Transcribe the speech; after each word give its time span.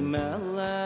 melody. 0.00 0.83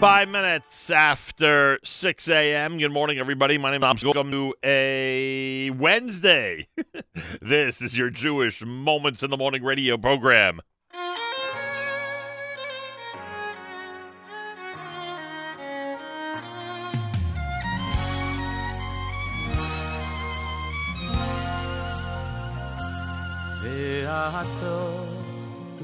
Five 0.00 0.30
minutes 0.30 0.88
after 0.88 1.78
6 1.84 2.28
a.m. 2.30 2.78
Good 2.78 2.90
morning, 2.90 3.18
everybody. 3.18 3.58
My 3.58 3.70
name 3.70 3.82
is 3.84 4.00
Tom. 4.00 4.14
Welcome 4.14 4.30
to 4.30 4.54
a 4.64 5.68
Wednesday. 5.72 6.68
this 7.42 7.82
is 7.82 7.98
your 7.98 8.08
Jewish 8.08 8.64
Moments 8.64 9.22
in 9.22 9.28
the 9.28 9.36
Morning 9.36 9.62
radio 9.62 9.98
program. 9.98 10.62
ויעתו, 23.62 25.04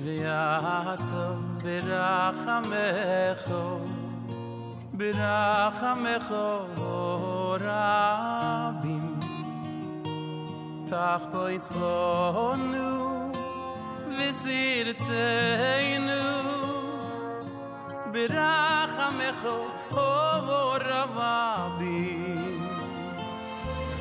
ויעתו 0.04 1.34
ברחמך 1.62 3.52
ברחמך 4.96 6.34
רבים 7.60 9.20
תח 10.86 11.20
בו 11.32 11.48
יצבונו 11.48 13.30
וסירצנו 14.18 15.56
ברחמך 18.12 19.46
רבים 21.14 22.68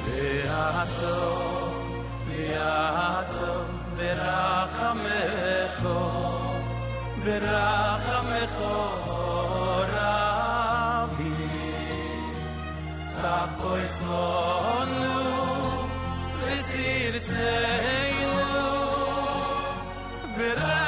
ואתו 0.05 1.21
ואתו 2.27 3.63
ברחמך 3.97 5.79
ברחמך 7.23 8.55
tach 13.25 13.51
koitz 13.61 13.97
mohonu 14.07 15.05
Vesir 16.41 17.13
tzeinu 17.27 18.35
Vesir 20.37 20.75
tzeinu 20.77 20.84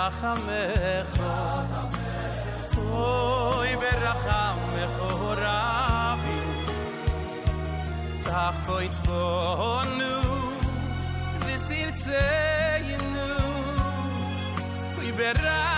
אַ 0.00 0.24
אוי 2.76 3.76
ברחמэхורה 3.76 5.60
צך 8.20 8.56
פויצ 8.66 8.98
פון 8.98 9.88
נו 9.98 10.16
ווי 14.96 15.12
די 15.12 15.69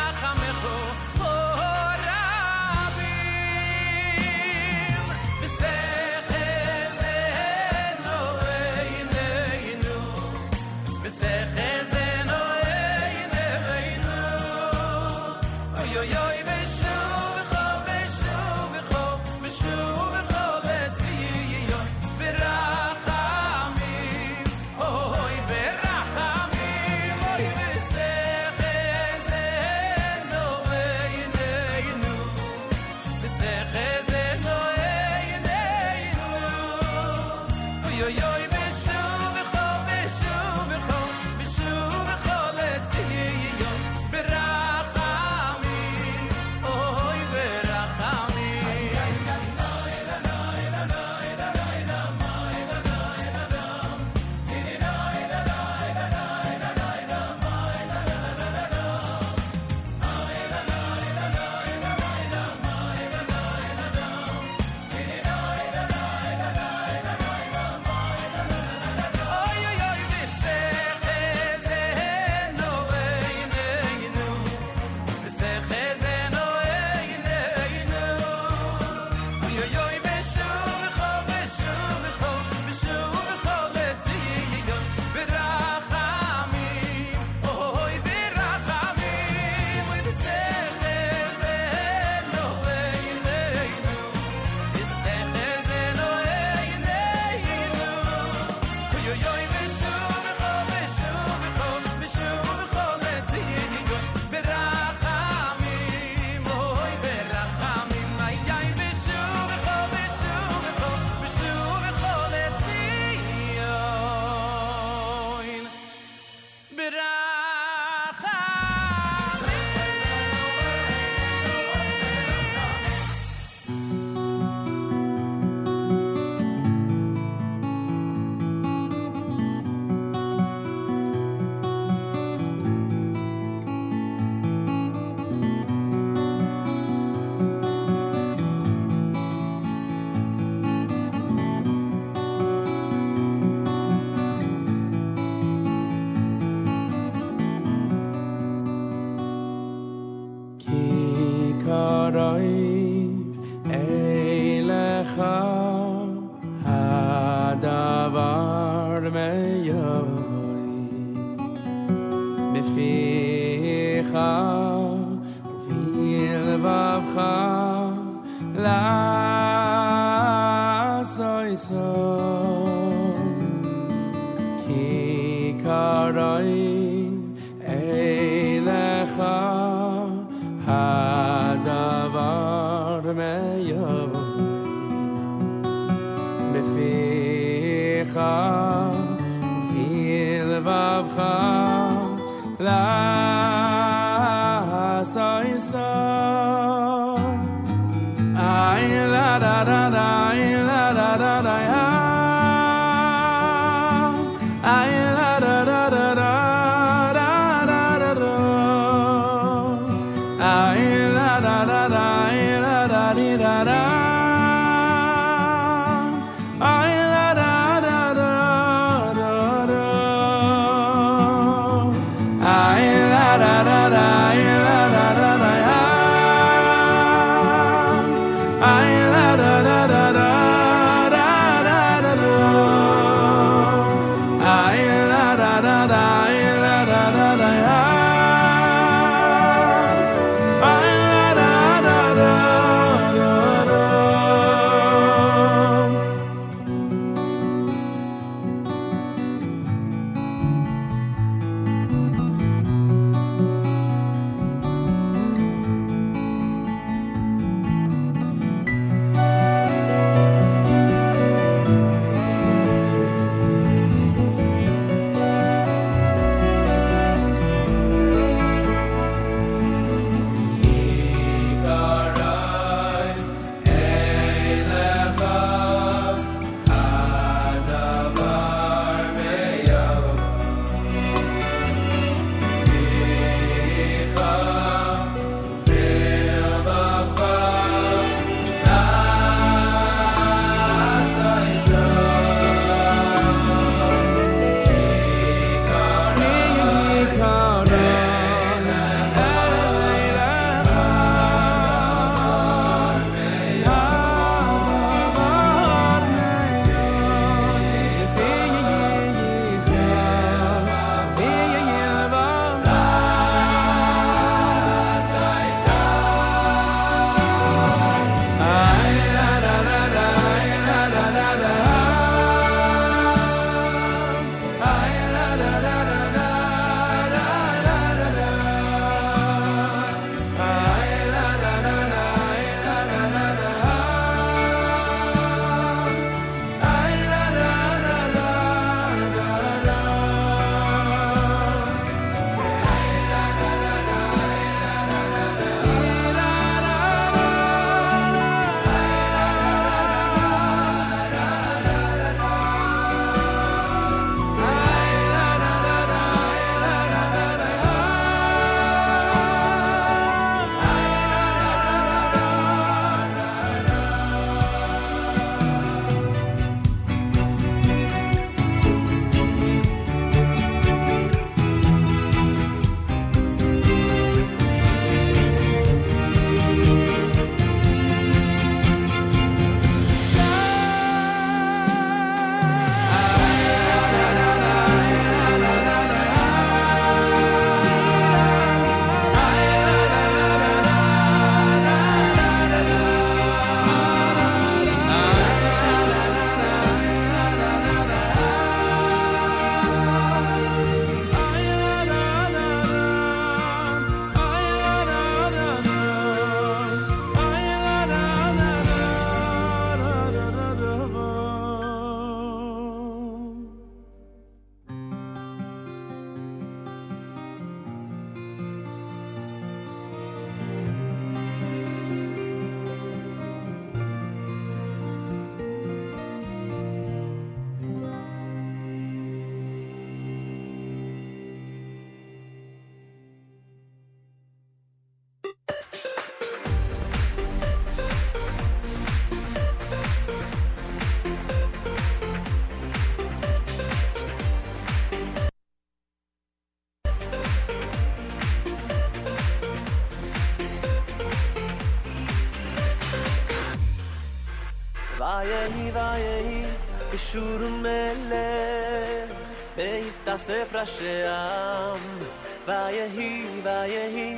שעם, 460.66 461.98
ויהי 462.46 463.26
ויהי 463.42 464.16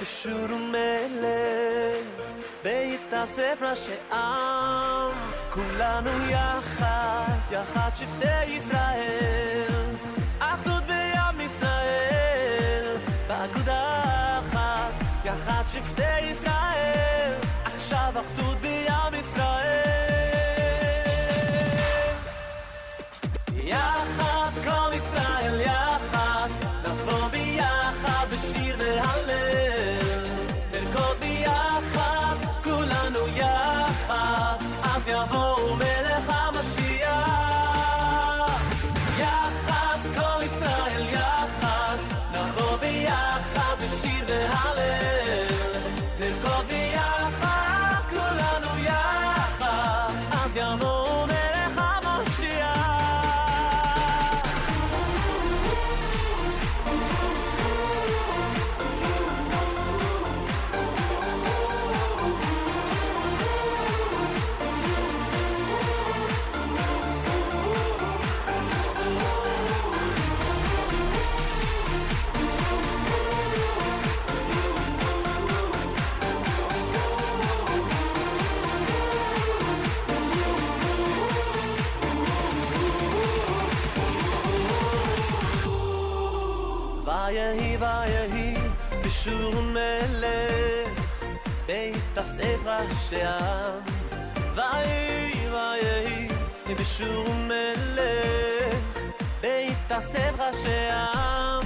בשור 0.00 0.52
ומלך, 0.52 2.26
בהתאסף 2.64 3.58
רשעם, 3.60 5.12
כולנו 5.50 6.10
יחד, 6.30 7.36
יחד 7.50 7.90
שבטי 7.94 8.45
ויהי 87.26 87.76
ויהי 87.76 88.54
בשור 89.04 89.60
מלך 89.62 91.00
בית 91.66 92.18
אסף 92.18 92.58
ראשי 92.64 93.22
העם 93.22 93.80
ויהי 94.54 95.48
ויהי 95.50 96.28
בשור 96.80 97.34
מלך 97.34 98.98
בית 99.40 99.92
אסף 99.92 100.32
ראשי 100.38 100.88
העם 100.90 101.62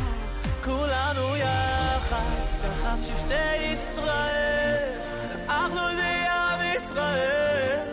כולנו 0.64 1.36
יחד 1.36 2.36
תחת 2.62 3.02
שבטי 3.02 3.56
ישראל 3.56 4.98
אנחנו 5.48 5.80
ועם 5.98 6.76
ישראל. 6.76 7.86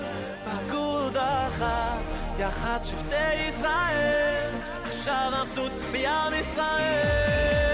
פקוד 0.46 1.18
אחת 1.18 2.00
יחד 2.40 2.80
שבטי 2.84 3.34
ישראל. 3.48 4.50
עכשיו 4.84 5.32
עבדות 5.42 5.72
בעם 5.92 6.34
ישראל. 6.34 7.67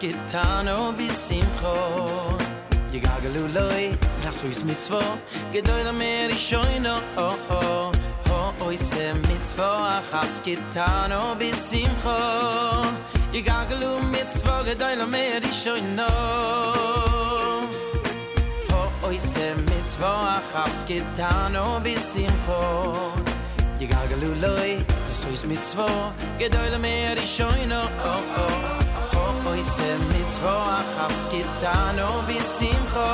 gitano 0.00 0.88
oh, 0.88 0.92
bis 0.92 1.30
im 1.30 1.48
kho 1.58 1.76
ye 2.92 3.00
gagelu 3.00 3.44
loy 3.54 3.96
lass 4.24 4.42
uns 4.44 4.64
mit 4.64 4.78
zwo. 4.78 5.00
Gedoyr 5.52 5.92
mer 5.92 6.30
ich 6.30 6.38
scho 6.38 6.60
oh 6.60 7.00
o 7.16 7.28
o 7.50 7.92
ho 8.28 8.52
oh, 8.60 8.66
oi 8.66 8.76
se 8.76 9.14
mit 9.14 9.44
zwo 9.52 9.70
has 10.12 10.40
gitano 10.44 11.34
bis 11.38 11.72
im 11.72 11.92
kho 12.02 12.18
ye 13.32 13.42
gagelu 13.42 13.92
mit 14.12 14.28
zwo 14.38 14.64
gedoyr 14.68 15.06
mer 15.06 15.42
ich 15.42 15.54
scho 15.60 15.74
oh 16.08 17.68
ho 18.70 18.82
oi 19.08 19.18
se 19.18 19.54
mit 19.54 19.86
zwo 19.94 20.12
has 20.52 20.84
gitano 20.88 21.80
bis 21.84 22.16
im 22.16 22.36
kho 22.46 22.62
ye 23.80 23.86
gagelu 23.86 24.30
loy 24.42 24.72
lass 25.08 25.24
uns 25.24 25.44
mit 25.46 25.62
zwo. 25.64 25.88
Gedoyr 26.38 26.78
mer 26.78 27.16
ich 27.16 27.30
scho 27.36 27.48
o 27.48 28.14
o 28.44 28.85
oi 29.56 29.64
se 29.64 29.90
mit 30.12 30.28
zwo 30.36 30.54
achas 30.78 31.20
gitan 31.32 31.98
o 32.08 32.10
bi 32.28 32.38
simcho 32.54 33.10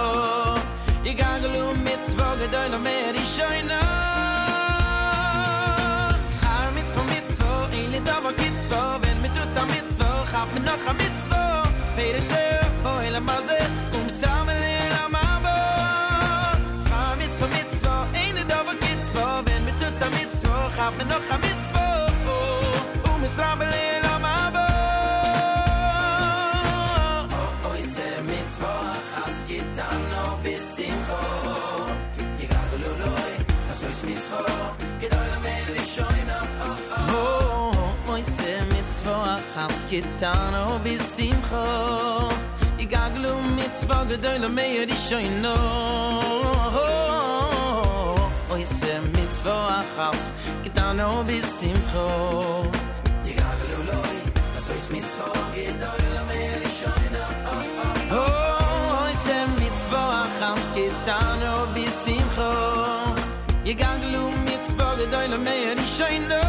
i 1.11 1.13
gaglu 1.21 1.65
mit 1.87 2.03
zwo 2.11 2.29
gedoy 2.41 2.69
no 2.73 2.79
mer 2.87 3.15
i 3.23 3.25
schar 3.33 3.55
mit 6.77 6.89
zwo 6.93 7.03
mit 7.13 7.27
zwo 7.37 7.53
in 7.79 7.87
le 7.93 8.01
dav 8.09 8.25
git 8.41 8.57
zwo 8.67 8.81
wenn 9.03 9.19
mit 9.25 9.33
tut 9.37 9.51
da 9.57 9.65
mit 9.75 9.87
zwo 9.97 10.11
hab 10.33 10.49
mir 10.55 10.65
noch 10.69 10.87
a 10.91 10.93
mit 11.03 11.17
zwo 11.27 11.43
peter 11.97 12.25
se 12.31 12.45
oi 12.95 13.07
la 13.15 13.21
maze 13.31 13.61
um 13.99 14.09
stamel 14.17 14.63
in 14.75 14.89
la 14.97 15.05
mabo 15.15 15.57
schar 16.87 17.13
mit 17.21 17.33
zwo 17.39 17.47
mit 17.57 17.71
zwo 17.81 17.95
in 18.23 18.33
le 18.39 18.45
dav 18.53 18.69
git 18.83 19.01
zwo 19.13 19.27
wenn 19.47 19.63
mit 19.69 19.77
tut 19.81 19.95
da 20.03 20.09
mit 20.19 20.31
zwo 20.41 20.55
hab 20.77 20.93
mir 20.99 21.09
noch 21.13 21.31
a 21.35 21.37
mit 21.47 21.61
zwo 21.71 21.87
oh, 22.35 23.15
um 23.15 23.23
es 23.31 23.39
in 23.77 23.82
gitano 29.73 30.39
bisimcho 30.43 31.21
mer 35.43 35.77
ishoyno 35.83 36.39
oh 36.61 37.77
oh 38.07 38.13
oi 38.13 38.25
se 38.25 38.61
mitzvah 38.73 39.41
has 39.55 39.87
gitano 39.87 40.79
bisimcho 40.85 42.29
Yegagalu 42.79 43.33
mitzvah 43.57 44.05
gedoyle 44.09 44.49
mer 44.49 44.89
ishoyno 44.89 45.55
Oy 48.53 48.65
se 48.65 49.01
mitzvah 49.15 49.81
achas 49.81 50.33
Gitano 50.65 51.25
bisimcho 51.25 52.07
Yegagalu 53.25 53.79
loy 53.89 54.17
So 54.61 54.75
is 54.75 54.91
mitzvah 54.91 55.33
gedoyle 55.55 56.23
mer 56.29 56.61
ishoyno 56.69 57.25
Oy 57.55 57.65
se 57.65 58.02
vorachs 59.93 60.41
ans 60.49 60.65
ketano 60.75 61.55
bisim 61.75 62.25
kho 62.35 62.53
ye 63.67 63.75
ganglum 63.83 64.35
mit 64.47 64.63
zwoge 64.71 65.07
deile 65.13 65.39
scheine 65.97 66.43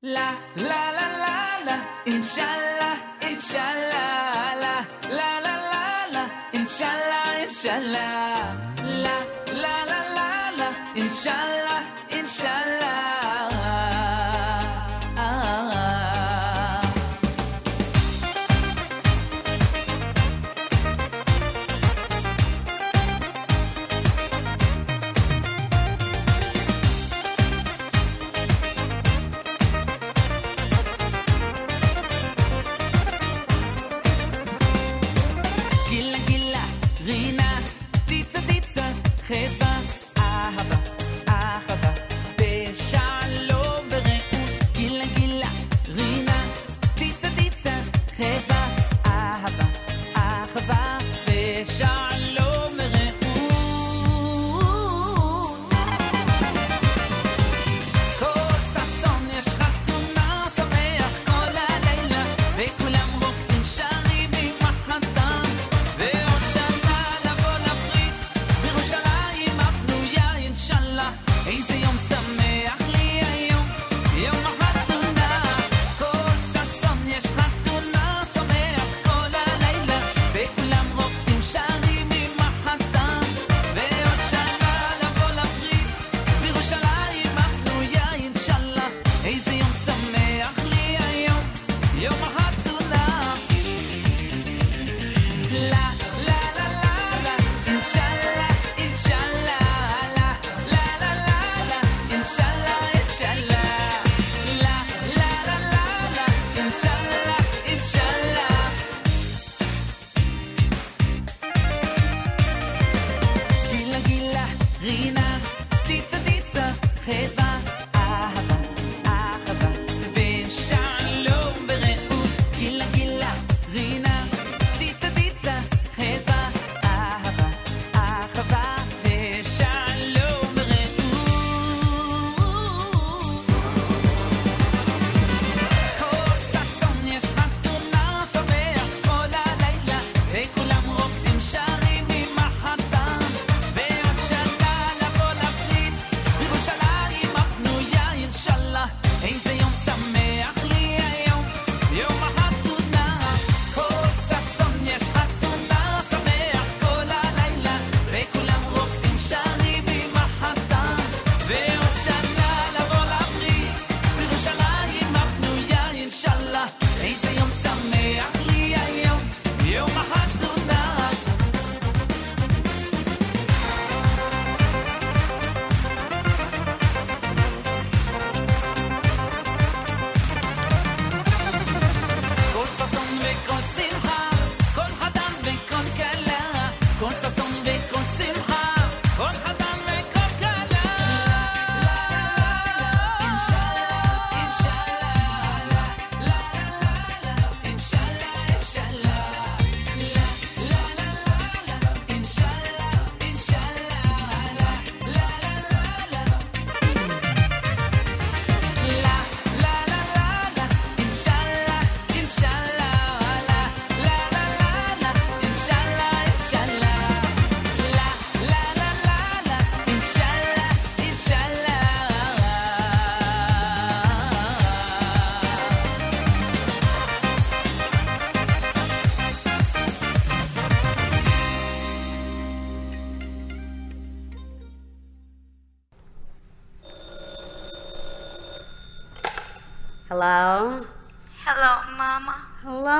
La, 0.00 0.36
la, 0.54 0.92
la, 0.92 1.06
la, 1.22 1.34
la, 1.64 1.76
inshallah, 2.06 2.96
inshallah, 3.20 4.54
la, 4.62 4.74
la, 5.10 5.30
la, 5.40 5.54
la, 5.72 5.84
la, 6.14 6.24
inshallah, 6.52 7.42
inshallah, 7.42 8.54
la, 9.04 9.16
la, 9.62 9.74
la, 9.90 10.00
la, 10.16 10.28
la, 10.56 10.68
inshallah, 10.94 11.82
inshallah. 12.10 13.37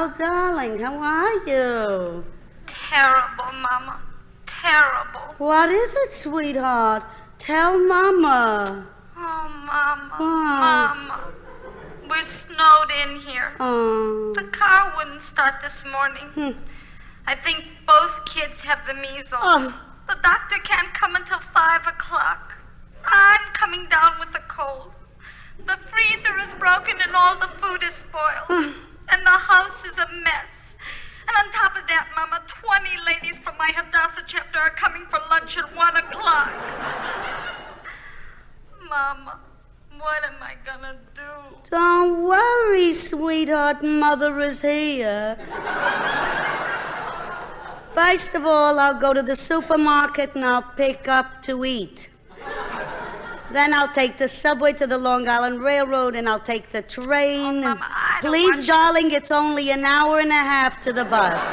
Oh, 0.01 0.15
darling, 0.17 0.79
how 0.79 0.95
are 0.95 1.35
you? 1.45 2.25
Terrible, 2.69 3.53
Mama. 3.53 4.01
Terrible. 4.47 5.35
What 5.39 5.71
is 5.71 5.93
it, 5.93 6.13
sweetheart? 6.13 7.03
Tell 7.39 7.77
Mama. 7.77 8.87
Oh, 9.17 9.49
Mama. 9.67 10.15
Mama. 10.21 11.33
We're 12.09 12.23
snowed 12.23 12.93
in 13.03 13.17
here. 13.17 13.51
Oh. 13.59 14.35
The 14.37 14.45
car 14.45 14.95
wouldn't 14.97 15.21
start 15.21 15.55
this 15.63 15.85
morning. 15.91 16.29
Hmm. 16.29 16.61
I 17.27 17.35
think 17.35 17.65
both 17.85 18.25
kids 18.25 18.61
have 18.61 18.87
the 18.87 18.95
measles. 18.95 19.43
Oh, 19.43 19.78
First 48.19 48.35
of 48.35 48.47
all, 48.47 48.81
I'll 48.81 48.99
go 48.99 49.15
to 49.15 49.23
the 49.23 49.37
supermarket 49.37 50.35
and 50.35 50.45
I'll 50.45 50.61
pick 50.77 51.07
up 51.07 51.41
to 51.43 51.65
eat. 51.65 52.09
Then 53.53 53.73
I'll 53.73 53.93
take 53.93 54.19
the 54.19 54.27
subway 54.27 54.73
to 54.73 54.89
the 54.89 54.99
Long 54.99 55.29
Island 55.29 55.63
Railroad 55.63 56.17
and 56.17 56.29
I'll 56.29 56.41
take 56.41 56.73
the 56.73 56.83
train. 56.83 57.59
Oh, 57.59 57.77
Mama, 57.77 57.87
Please, 58.21 58.67
darling, 58.67 59.13
it's 59.13 59.31
only 59.31 59.71
an 59.71 59.85
hour 59.85 60.19
and 60.19 60.31
a 60.31 60.35
half 60.53 60.81
to 60.81 60.93
the 60.93 61.05
bus. 61.05 61.45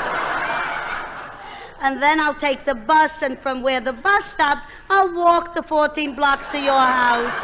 And 1.82 2.02
then 2.02 2.20
I'll 2.20 2.34
take 2.34 2.66
the 2.66 2.74
bus, 2.74 3.22
and 3.22 3.38
from 3.38 3.62
where 3.62 3.80
the 3.80 3.94
bus 3.94 4.26
stops, 4.26 4.66
I'll 4.90 5.14
walk 5.14 5.54
the 5.54 5.62
14 5.62 6.16
blocks 6.16 6.50
to 6.50 6.60
your 6.60 6.80
house. 6.80 7.36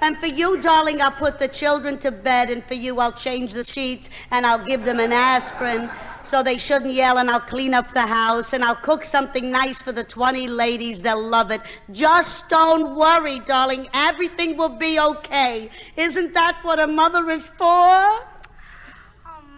And 0.00 0.16
for 0.18 0.28
you, 0.28 0.60
darling, 0.60 1.02
I'll 1.02 1.10
put 1.10 1.40
the 1.40 1.48
children 1.48 1.98
to 1.98 2.12
bed, 2.12 2.50
and 2.50 2.64
for 2.64 2.74
you, 2.74 3.00
I'll 3.00 3.10
change 3.10 3.52
the 3.52 3.64
sheets, 3.64 4.08
and 4.30 4.46
I'll 4.46 4.64
give 4.64 4.84
them 4.84 5.00
an 5.00 5.12
aspirin 5.12 5.90
so 6.22 6.42
they 6.42 6.58
shouldn't 6.58 6.92
yell, 6.92 7.18
and 7.18 7.30
I'll 7.30 7.40
clean 7.40 7.74
up 7.74 7.92
the 7.92 8.06
house, 8.06 8.52
and 8.52 8.64
I'll 8.64 8.74
cook 8.74 9.04
something 9.04 9.50
nice 9.50 9.82
for 9.82 9.92
the 9.92 10.04
20 10.04 10.48
ladies. 10.48 11.02
They'll 11.02 11.22
love 11.22 11.50
it. 11.50 11.60
Just 11.90 12.48
don't 12.48 12.94
worry, 12.96 13.40
darling. 13.40 13.88
Everything 13.94 14.56
will 14.56 14.76
be 14.76 14.98
okay. 14.98 15.70
Isn't 15.96 16.34
that 16.34 16.58
what 16.62 16.78
a 16.78 16.86
mother 16.86 17.28
is 17.30 17.48
for? 17.48 17.66
Oh, 17.66 18.22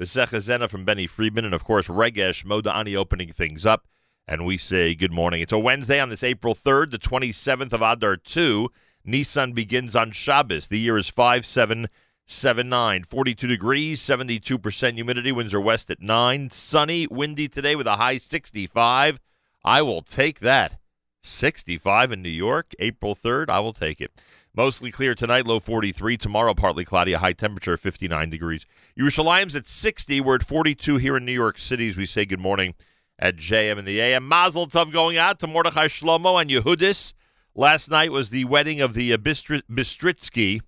Visecha 0.00 0.40
Zena 0.40 0.66
from 0.66 0.86
Benny 0.86 1.06
Friedman, 1.06 1.44
and 1.44 1.54
of 1.54 1.62
course 1.62 1.88
Regesh 1.88 2.42
Modani 2.46 2.96
opening 2.96 3.34
things 3.34 3.66
up. 3.66 3.86
And 4.28 4.44
we 4.44 4.58
say 4.58 4.94
good 4.94 5.10
morning. 5.10 5.40
It's 5.40 5.54
a 5.54 5.58
Wednesday 5.58 5.98
on 5.98 6.10
this 6.10 6.22
April 6.22 6.54
3rd, 6.54 6.90
the 6.90 6.98
27th 6.98 7.72
of 7.72 7.80
Adar 7.80 8.18
2. 8.18 8.70
Nissan 9.06 9.54
begins 9.54 9.96
on 9.96 10.10
Shabbos. 10.10 10.68
The 10.68 10.78
year 10.78 10.98
is 10.98 11.08
5779. 11.08 13.04
42 13.04 13.46
degrees, 13.46 14.02
72% 14.02 14.94
humidity. 14.96 15.32
Winds 15.32 15.54
are 15.54 15.60
west 15.62 15.90
at 15.90 16.02
9. 16.02 16.50
Sunny, 16.50 17.06
windy 17.06 17.48
today 17.48 17.74
with 17.74 17.86
a 17.86 17.96
high 17.96 18.18
65. 18.18 19.18
I 19.64 19.80
will 19.80 20.02
take 20.02 20.40
that. 20.40 20.78
65 21.22 22.12
in 22.12 22.20
New 22.20 22.28
York, 22.28 22.74
April 22.78 23.16
3rd. 23.16 23.48
I 23.48 23.60
will 23.60 23.72
take 23.72 23.98
it. 23.98 24.12
Mostly 24.54 24.90
clear 24.90 25.14
tonight, 25.14 25.46
low 25.46 25.58
43. 25.58 26.18
Tomorrow, 26.18 26.52
partly 26.52 26.84
cloudy, 26.84 27.14
a 27.14 27.18
high 27.18 27.32
temperature 27.32 27.72
of 27.72 27.80
59 27.80 28.28
degrees. 28.28 28.66
Yerushalayim's 28.94 29.56
at 29.56 29.66
60. 29.66 30.20
We're 30.20 30.34
at 30.34 30.42
42 30.42 30.98
here 30.98 31.16
in 31.16 31.24
New 31.24 31.32
York 31.32 31.58
City 31.58 31.88
as 31.88 31.96
we 31.96 32.04
say 32.04 32.26
good 32.26 32.40
morning 32.40 32.74
at 33.18 33.36
JM 33.36 33.78
in 33.78 33.84
the 33.84 34.00
AM. 34.00 34.26
Mazel 34.26 34.66
Tov 34.66 34.92
going 34.92 35.16
out 35.16 35.38
to 35.40 35.46
Mordechai 35.46 35.88
Shlomo 35.88 36.40
and 36.40 36.50
Yehudis. 36.50 37.14
Last 37.54 37.90
night 37.90 38.12
was 38.12 38.30
the 38.30 38.44
wedding 38.44 38.80
of 38.80 38.94
the 38.94 39.16
Bistri- 39.18 39.62
Bistritsky, 39.68 40.60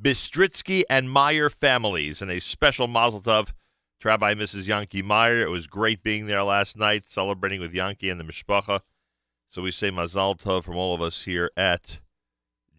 Bistritsky 0.00 0.82
and 0.88 1.10
Meyer 1.10 1.50
families, 1.50 2.22
and 2.22 2.30
a 2.30 2.40
special 2.40 2.86
Mazel 2.86 3.20
Tov 3.20 3.48
to 4.00 4.08
Rabbi 4.08 4.34
Mrs. 4.34 4.66
Yankee 4.66 5.02
Meyer. 5.02 5.42
It 5.42 5.50
was 5.50 5.66
great 5.66 6.02
being 6.02 6.26
there 6.26 6.42
last 6.42 6.78
night, 6.78 7.10
celebrating 7.10 7.60
with 7.60 7.74
Yankee 7.74 8.08
and 8.08 8.18
the 8.18 8.24
Mishpacha. 8.24 8.80
So 9.50 9.60
we 9.60 9.70
say 9.70 9.90
Mazel 9.90 10.36
Tov 10.36 10.64
from 10.64 10.76
all 10.76 10.94
of 10.94 11.02
us 11.02 11.24
here 11.24 11.50
at 11.56 12.00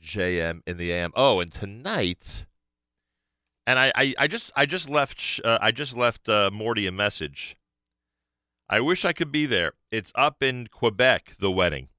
JM 0.01 0.61
in 0.65 0.77
the 0.77 0.91
AM. 0.91 1.11
Oh, 1.15 1.39
and 1.39 1.51
tonight, 1.51 2.45
and 3.67 3.77
I, 3.77 3.91
I, 3.95 4.15
I 4.17 4.27
just, 4.27 4.51
I 4.55 4.65
just 4.65 4.89
left, 4.89 5.41
uh, 5.43 5.59
I 5.61 5.71
just 5.71 5.95
left 5.95 6.27
uh, 6.27 6.49
Morty 6.51 6.87
a 6.87 6.91
message. 6.91 7.55
I 8.69 8.79
wish 8.81 9.03
I 9.03 9.13
could 9.13 9.31
be 9.31 9.47
there. 9.47 9.73
It's 9.91 10.11
up 10.13 10.43
in 10.43 10.67
Quebec, 10.67 11.37
the 11.39 11.49
wedding. 11.49 11.89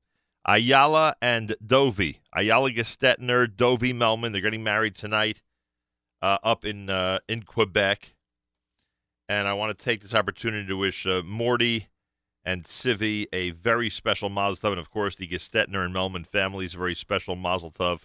Ayala 0.47 1.17
and 1.21 1.57
Dovey. 1.65 2.21
Ayala 2.33 2.71
Gestetner, 2.71 3.49
Dovey 3.55 3.93
Melman. 3.93 4.33
They're 4.33 4.41
getting 4.41 4.63
married 4.63 4.95
tonight 4.95 5.43
uh, 6.23 6.39
up 6.45 6.65
in 6.65 6.89
uh, 6.89 7.19
in 7.29 7.43
Quebec. 7.43 8.15
And 9.29 9.49
I 9.49 9.53
want 9.55 9.77
to 9.77 9.85
take 9.85 10.01
this 10.01 10.15
opportunity 10.15 10.67
to 10.67 10.77
wish 10.77 11.07
uh, 11.07 11.23
Morty 11.25 11.89
and 12.45 12.65
Civi 12.65 13.27
a 13.33 13.51
very 13.51 13.91
special 13.91 14.29
Mazel 14.29 14.69
Tov. 14.69 14.73
And 14.73 14.81
of 14.81 14.91
course, 14.91 15.15
the 15.17 15.29
Gestetner 15.29 15.85
and 15.85 15.95
Melman 15.95 16.27
families, 16.27 16.75
a 16.75 16.79
very 16.79 16.95
special 16.95 17.37
Mazel 17.37 17.71
Tov. 17.71 18.03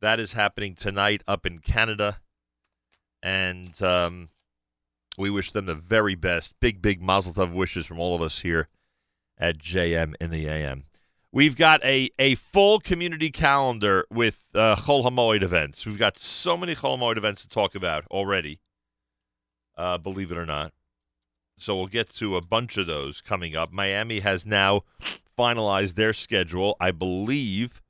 That 0.00 0.18
is 0.18 0.32
happening 0.32 0.74
tonight 0.74 1.22
up 1.28 1.46
in 1.46 1.60
Canada. 1.60 2.18
And 3.22 3.80
um, 3.82 4.30
we 5.16 5.30
wish 5.30 5.52
them 5.52 5.66
the 5.66 5.74
very 5.74 6.14
best. 6.14 6.54
Big, 6.60 6.80
big 6.80 7.02
Mazel 7.02 7.34
Tov 7.34 7.52
wishes 7.52 7.86
from 7.86 7.98
all 7.98 8.14
of 8.14 8.22
us 8.22 8.40
here 8.40 8.68
at 9.38 9.58
JM 9.58 10.14
in 10.20 10.30
the 10.30 10.46
AM. 10.46 10.84
We've 11.30 11.56
got 11.56 11.82
a, 11.84 12.10
a 12.18 12.34
full 12.34 12.78
community 12.78 13.30
calendar 13.30 14.06
with 14.10 14.38
uh, 14.54 14.76
Chol 14.76 15.04
Hamoed 15.04 15.42
events. 15.42 15.86
We've 15.86 15.98
got 15.98 16.18
so 16.18 16.56
many 16.56 16.74
Chol 16.74 16.98
Hamoed 16.98 17.16
events 17.16 17.42
to 17.42 17.48
talk 17.48 17.74
about 17.74 18.04
already, 18.10 18.60
uh, 19.76 19.98
believe 19.98 20.30
it 20.30 20.36
or 20.36 20.44
not. 20.44 20.72
So 21.56 21.76
we'll 21.76 21.86
get 21.86 22.10
to 22.16 22.36
a 22.36 22.42
bunch 22.42 22.76
of 22.76 22.86
those 22.86 23.20
coming 23.20 23.56
up. 23.56 23.72
Miami 23.72 24.20
has 24.20 24.44
now 24.44 24.82
finalized 25.38 25.94
their 25.94 26.12
schedule. 26.12 26.76
I 26.80 26.90
believe 26.90 27.80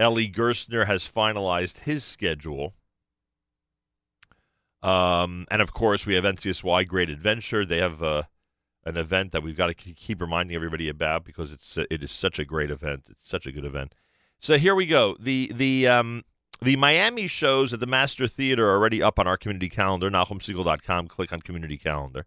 Eli 0.00 0.26
Gerstner 0.26 0.86
has 0.86 1.06
finalized 1.06 1.80
his 1.80 2.04
schedule. 2.04 2.74
Um, 4.82 5.46
and 5.50 5.60
of 5.60 5.72
course, 5.72 6.06
we 6.06 6.14
have 6.14 6.24
NCSY 6.24 6.88
Great 6.88 7.10
Adventure. 7.10 7.66
They 7.66 7.78
have 7.78 8.02
uh, 8.02 8.22
an 8.84 8.96
event 8.96 9.32
that 9.32 9.42
we've 9.42 9.56
got 9.56 9.66
to 9.66 9.74
keep 9.74 10.20
reminding 10.20 10.54
everybody 10.54 10.88
about 10.88 11.24
because 11.24 11.52
it's 11.52 11.76
uh, 11.76 11.84
it 11.90 12.02
is 12.02 12.10
such 12.10 12.38
a 12.38 12.44
great 12.44 12.70
event. 12.70 13.04
It's 13.10 13.28
such 13.28 13.46
a 13.46 13.52
good 13.52 13.64
event. 13.64 13.94
So 14.40 14.56
here 14.56 14.74
we 14.74 14.86
go. 14.86 15.16
The 15.20 15.52
the 15.54 15.86
um, 15.88 16.24
the 16.62 16.76
Miami 16.76 17.26
shows 17.26 17.72
at 17.72 17.80
the 17.80 17.86
Master 17.86 18.26
Theater 18.26 18.68
are 18.68 18.76
already 18.76 19.02
up 19.02 19.18
on 19.18 19.26
our 19.26 19.36
community 19.36 19.68
calendar. 19.68 20.10
NachumSegal.com. 20.10 21.08
Click 21.08 21.32
on 21.32 21.40
community 21.40 21.76
calendar. 21.76 22.26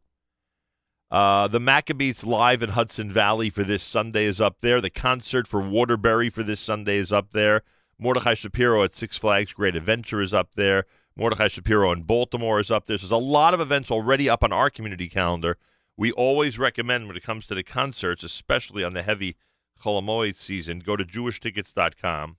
Uh, 1.09 1.47
the 1.47 1.59
Maccabeats 1.59 2.25
live 2.25 2.63
in 2.63 2.71
Hudson 2.71 3.11
Valley 3.11 3.51
for 3.51 3.63
this 3.63 3.83
Sunday 3.83 4.25
is 4.25 4.41
up 4.41 4.57
there. 4.61 4.81
The 4.81 4.89
concert 4.89 5.47
for 5.47 5.61
Waterbury 5.61 6.31
for 6.31 6.41
this 6.41 6.59
Sunday 6.59 6.97
is 6.97 7.13
up 7.13 7.33
there. 7.33 7.61
Mordechai 7.99 8.33
Shapiro 8.33 8.83
at 8.83 8.95
Six 8.95 9.17
Flags 9.17 9.53
Great 9.53 9.75
Adventure 9.75 10.21
is 10.21 10.33
up 10.33 10.55
there. 10.55 10.85
Mordechai 11.15 11.47
Shapiro 11.47 11.91
in 11.91 12.03
Baltimore 12.03 12.59
is 12.59 12.71
up 12.71 12.85
there. 12.85 12.97
There's 12.97 13.11
a 13.11 13.17
lot 13.17 13.53
of 13.53 13.61
events 13.61 13.91
already 13.91 14.29
up 14.29 14.43
on 14.43 14.51
our 14.51 14.69
community 14.69 15.07
calendar. 15.07 15.57
We 15.95 16.11
always 16.11 16.57
recommend 16.57 17.07
when 17.07 17.17
it 17.17 17.23
comes 17.23 17.45
to 17.47 17.55
the 17.55 17.63
concerts, 17.63 18.23
especially 18.23 18.83
on 18.83 18.93
the 18.93 19.03
heavy 19.03 19.35
Chol 19.83 20.01
Hamoed 20.01 20.37
season, 20.37 20.79
go 20.79 20.95
to 20.95 21.03
jewishtickets.com, 21.03 22.37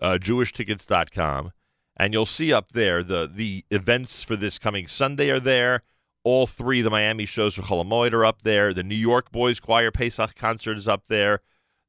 uh, 0.00 0.18
jewishtickets.com, 0.20 1.52
and 1.96 2.12
you'll 2.12 2.26
see 2.26 2.52
up 2.52 2.72
there 2.72 3.02
the 3.02 3.30
the 3.32 3.64
events 3.70 4.22
for 4.22 4.36
this 4.36 4.58
coming 4.58 4.86
Sunday 4.86 5.30
are 5.30 5.40
there. 5.40 5.82
All 6.24 6.46
three 6.46 6.80
of 6.80 6.84
the 6.84 6.90
Miami 6.90 7.24
shows 7.24 7.54
for 7.54 7.62
Chol 7.62 7.84
Hamoed 7.84 8.12
are 8.12 8.24
up 8.24 8.42
there. 8.42 8.72
The 8.72 8.82
New 8.82 8.96
York 8.96 9.30
Boys 9.30 9.60
Choir 9.60 9.90
Pesach 9.90 10.34
concert 10.34 10.76
is 10.76 10.88
up 10.88 11.08
there. 11.08 11.40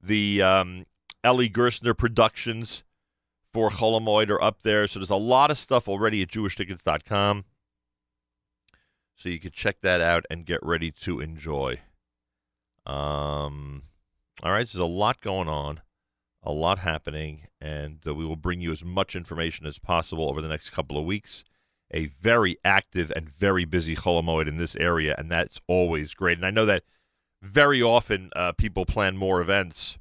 The 0.02 0.42
um, 0.42 0.86
Eli 1.26 1.48
Gerstner 1.48 1.98
Productions 1.98 2.84
for 3.58 3.72
Chol 3.72 4.00
Hamoed 4.00 4.30
are 4.30 4.44
up 4.44 4.62
there. 4.62 4.86
So 4.86 5.00
there's 5.00 5.10
a 5.10 5.16
lot 5.16 5.50
of 5.50 5.58
stuff 5.58 5.88
already 5.88 6.22
at 6.22 6.28
jewishtickets.com. 6.28 7.44
So 9.16 9.30
you 9.30 9.40
can 9.40 9.50
check 9.50 9.78
that 9.82 10.00
out 10.00 10.26
and 10.30 10.46
get 10.46 10.60
ready 10.62 10.92
to 10.92 11.20
enjoy. 11.20 11.80
Um, 12.86 13.82
all 14.44 14.52
right, 14.52 14.68
so 14.68 14.78
there's 14.78 14.88
a 14.88 14.94
lot 14.94 15.22
going 15.22 15.50
on. 15.50 15.82
A 16.44 16.52
lot 16.52 16.78
happening, 16.78 17.48
and 17.60 17.98
uh, 18.06 18.14
we 18.14 18.26
will 18.26 18.36
bring 18.36 18.62
you 18.62 18.72
as 18.72 18.86
much 18.86 19.16
information 19.16 19.66
as 19.66 19.80
possible 19.80 20.30
over 20.30 20.40
the 20.40 20.48
next 20.48 20.70
couple 20.70 21.00
of 21.00 21.06
weeks. 21.06 21.44
A 21.90 22.06
very 22.06 22.58
active 22.64 23.12
and 23.16 23.28
very 23.28 23.66
busy 23.66 23.96
Chol 23.96 24.22
Hamoed 24.22 24.48
in 24.48 24.58
this 24.58 24.76
area, 24.76 25.16
and 25.18 25.32
that's 25.32 25.60
always 25.66 26.14
great. 26.14 26.38
And 26.38 26.46
I 26.46 26.52
know 26.52 26.68
that 26.68 26.84
very 27.42 27.82
often 27.82 28.30
uh, 28.36 28.52
people 28.52 28.86
plan 28.86 29.18
more 29.18 29.42
events 29.42 29.98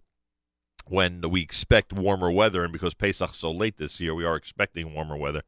when 0.89 1.22
we 1.22 1.41
expect 1.41 1.93
warmer 1.93 2.30
weather, 2.30 2.62
and 2.62 2.72
because 2.72 2.95
Pesach's 2.95 3.39
so 3.39 3.51
late 3.51 3.76
this 3.76 4.01
year, 4.01 4.14
we 4.14 4.24
are 4.24 4.37
expecting 4.37 4.95
warmer 4.95 5.16
weather. 5.16 5.43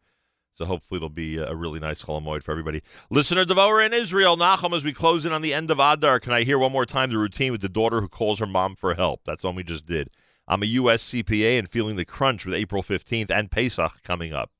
So 0.54 0.64
hopefully 0.64 0.98
it'll 0.98 1.08
be 1.08 1.36
a 1.36 1.54
really 1.54 1.78
nice 1.78 2.02
Chol 2.02 2.20
Hamoed 2.20 2.42
for 2.42 2.50
everybody. 2.50 2.82
Listener 3.10 3.44
Devora 3.44 3.86
in 3.86 3.94
Israel, 3.94 4.36
Nachum, 4.36 4.74
as 4.74 4.84
we 4.84 4.92
close 4.92 5.24
in 5.24 5.32
on 5.32 5.40
the 5.40 5.54
end 5.54 5.70
of 5.70 5.78
Adar, 5.78 6.18
can 6.18 6.32
I 6.32 6.42
hear 6.42 6.58
one 6.58 6.72
more 6.72 6.84
time 6.84 7.10
the 7.10 7.18
routine 7.18 7.52
with 7.52 7.60
the 7.60 7.68
daughter 7.68 8.00
who 8.00 8.08
calls 8.08 8.40
her 8.40 8.46
mom 8.46 8.74
for 8.74 8.94
help? 8.94 9.20
That's 9.24 9.44
one 9.44 9.54
we 9.54 9.62
just 9.62 9.86
did. 9.86 10.10
I'm 10.48 10.64
a 10.64 10.66
U.S. 10.66 11.04
CPA 11.04 11.60
and 11.60 11.68
feeling 11.68 11.94
the 11.94 12.04
crunch 12.04 12.44
with 12.44 12.56
April 12.56 12.82
15th 12.82 13.30
and 13.30 13.52
Pesach 13.52 14.02
coming 14.02 14.32
up. 14.32 14.50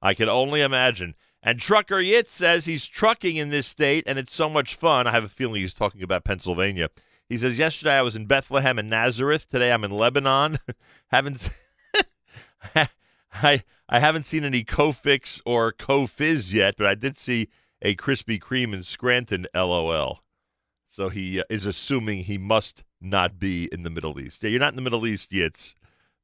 I 0.00 0.14
can 0.14 0.28
only 0.28 0.60
imagine. 0.60 1.16
And 1.42 1.58
Trucker 1.58 1.96
Yitz 1.96 2.28
says 2.28 2.66
he's 2.66 2.86
trucking 2.86 3.34
in 3.34 3.50
this 3.50 3.66
state 3.66 4.04
and 4.06 4.18
it's 4.20 4.36
so 4.36 4.48
much 4.48 4.76
fun. 4.76 5.08
I 5.08 5.10
have 5.10 5.24
a 5.24 5.28
feeling 5.28 5.60
he's 5.60 5.74
talking 5.74 6.02
about 6.02 6.24
Pennsylvania. 6.24 6.90
He 7.34 7.38
says, 7.38 7.58
Yesterday 7.58 7.98
I 7.98 8.02
was 8.02 8.14
in 8.14 8.26
Bethlehem 8.26 8.78
and 8.78 8.88
Nazareth. 8.88 9.50
Today 9.50 9.72
I'm 9.72 9.82
in 9.82 9.90
Lebanon. 9.90 10.60
haven't. 11.10 11.50
I 13.42 13.64
I 13.88 13.98
haven't 13.98 14.22
seen 14.22 14.44
any 14.44 14.62
Cofix 14.62 15.40
or 15.44 15.72
Cofizz 15.72 16.52
yet, 16.52 16.76
but 16.78 16.86
I 16.86 16.94
did 16.94 17.18
see 17.18 17.48
a 17.82 17.96
Krispy 17.96 18.38
Kreme 18.38 18.72
in 18.72 18.84
Scranton. 18.84 19.48
LOL. 19.52 20.20
So 20.86 21.08
he 21.08 21.40
uh, 21.40 21.42
is 21.50 21.66
assuming 21.66 22.22
he 22.22 22.38
must 22.38 22.84
not 23.00 23.40
be 23.40 23.68
in 23.72 23.82
the 23.82 23.90
Middle 23.90 24.20
East. 24.20 24.44
Yeah, 24.44 24.50
you're 24.50 24.60
not 24.60 24.74
in 24.74 24.76
the 24.76 24.82
Middle 24.82 25.04
East 25.04 25.32
yet, 25.32 25.74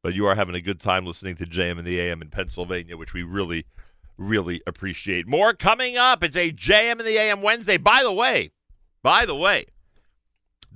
but 0.04 0.14
you 0.14 0.26
are 0.26 0.36
having 0.36 0.54
a 0.54 0.60
good 0.60 0.78
time 0.78 1.06
listening 1.06 1.34
to 1.34 1.44
JM 1.44 1.76
and 1.78 1.84
the 1.84 1.98
AM 1.98 2.22
in 2.22 2.28
Pennsylvania, 2.28 2.96
which 2.96 3.14
we 3.14 3.24
really, 3.24 3.66
really 4.16 4.62
appreciate. 4.64 5.26
More 5.26 5.54
coming 5.54 5.96
up. 5.96 6.22
It's 6.22 6.36
a 6.36 6.52
JM 6.52 7.00
and 7.00 7.00
the 7.00 7.18
AM 7.18 7.42
Wednesday. 7.42 7.78
By 7.78 8.04
the 8.04 8.12
way, 8.12 8.52
by 9.02 9.26
the 9.26 9.34
way, 9.34 9.66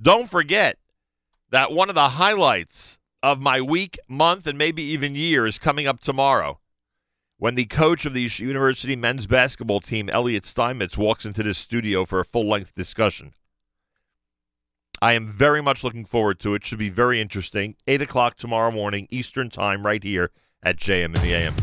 don't 0.01 0.29
forget 0.29 0.77
that 1.49 1.71
one 1.71 1.89
of 1.89 1.95
the 1.95 2.09
highlights 2.09 2.97
of 3.23 3.39
my 3.39 3.61
week, 3.61 3.97
month, 4.07 4.45
and 4.45 4.57
maybe 4.57 4.83
even 4.83 5.15
year 5.15 5.47
is 5.47 5.57
coming 5.57 5.87
up 5.87 5.99
tomorrow 5.99 6.59
when 7.37 7.55
the 7.55 7.65
coach 7.65 8.05
of 8.05 8.13
the 8.13 8.29
university 8.37 8.95
men's 8.95 9.27
basketball 9.27 9.81
team, 9.81 10.09
Elliot 10.09 10.45
Steinmetz, 10.45 10.97
walks 10.97 11.25
into 11.25 11.43
this 11.43 11.57
studio 11.57 12.05
for 12.05 12.19
a 12.19 12.25
full 12.25 12.47
length 12.47 12.73
discussion. 12.73 13.33
I 15.01 15.13
am 15.13 15.27
very 15.27 15.61
much 15.61 15.83
looking 15.83 16.05
forward 16.05 16.39
to 16.41 16.55
it. 16.55 16.65
Should 16.65 16.79
be 16.79 16.89
very 16.89 17.19
interesting. 17.19 17.75
8 17.87 18.01
o'clock 18.01 18.37
tomorrow 18.37 18.71
morning, 18.71 19.07
Eastern 19.11 19.49
Time, 19.49 19.85
right 19.85 20.01
here 20.01 20.31
at 20.63 20.77
JM 20.77 21.05
in 21.05 21.21
the 21.21 21.33
AM. 21.33 21.55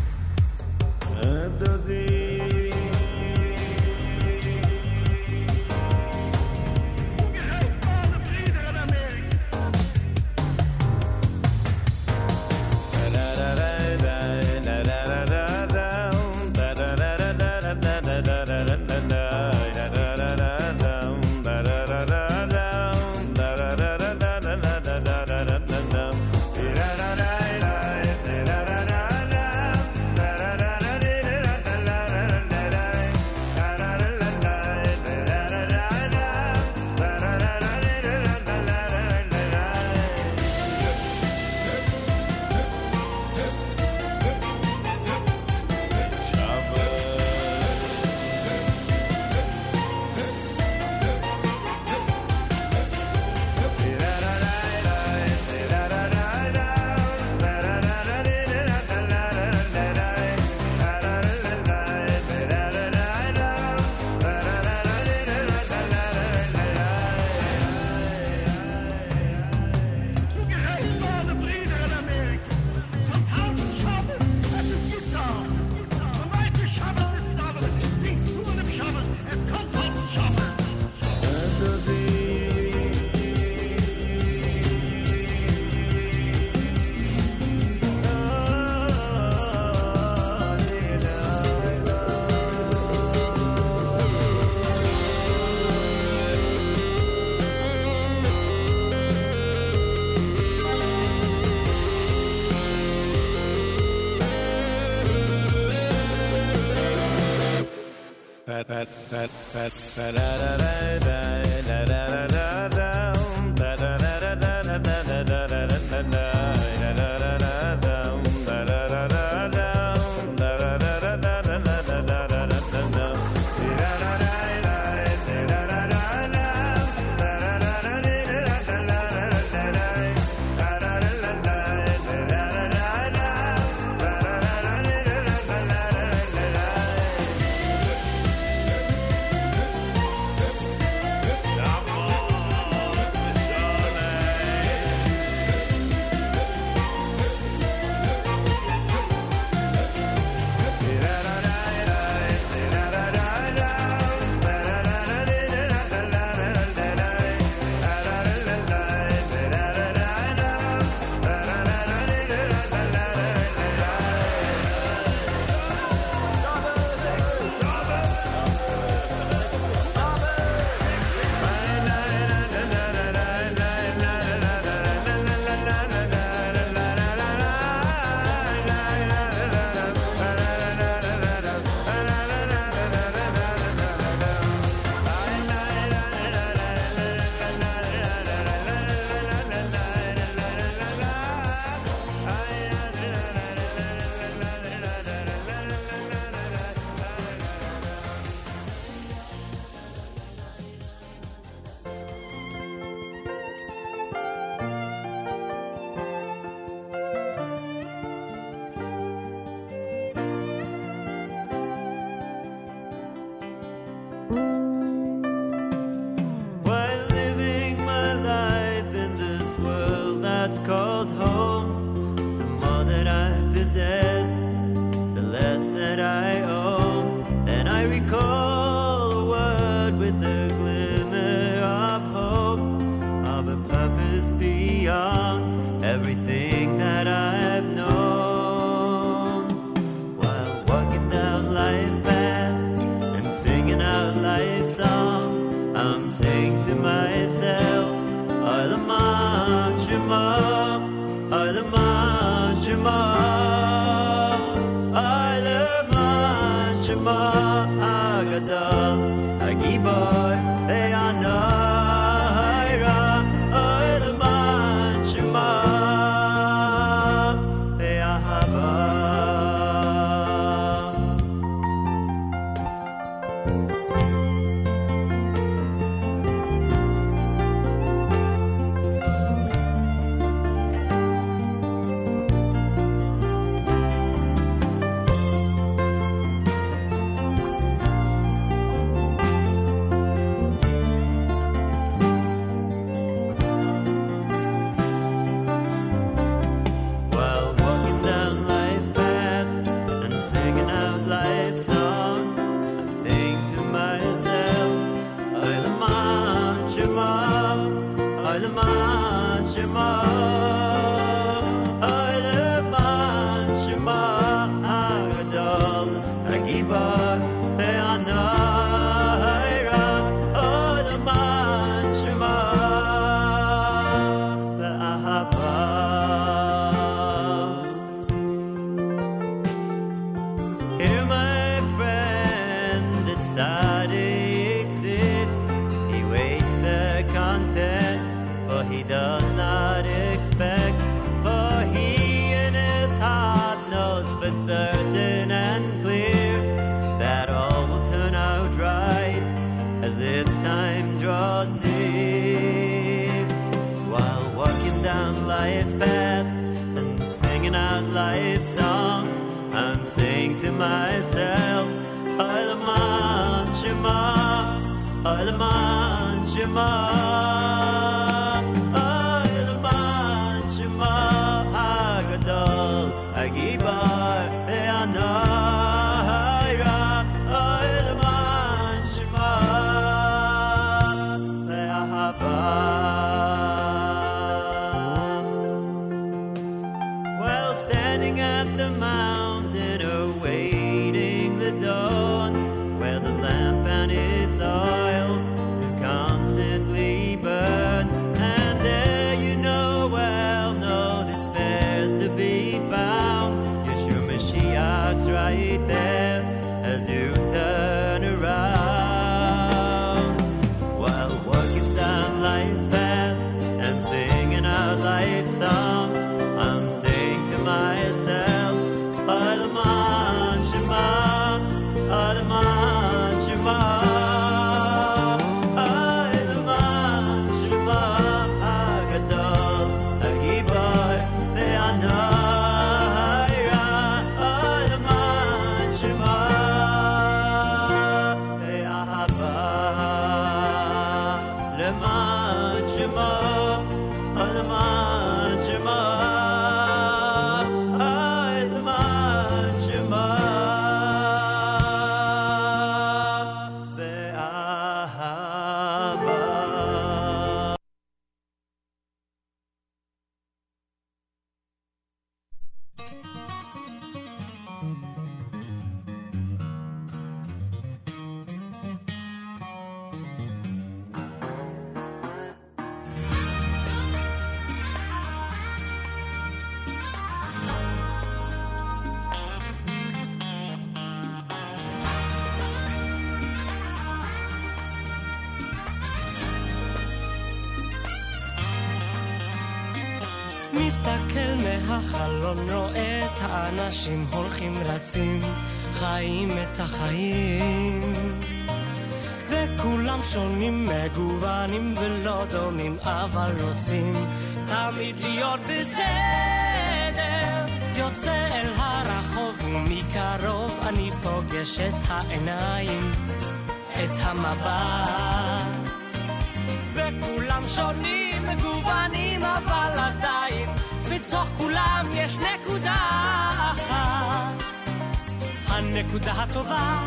הנקודה 525.92 526.12
הטובה, 526.12 526.82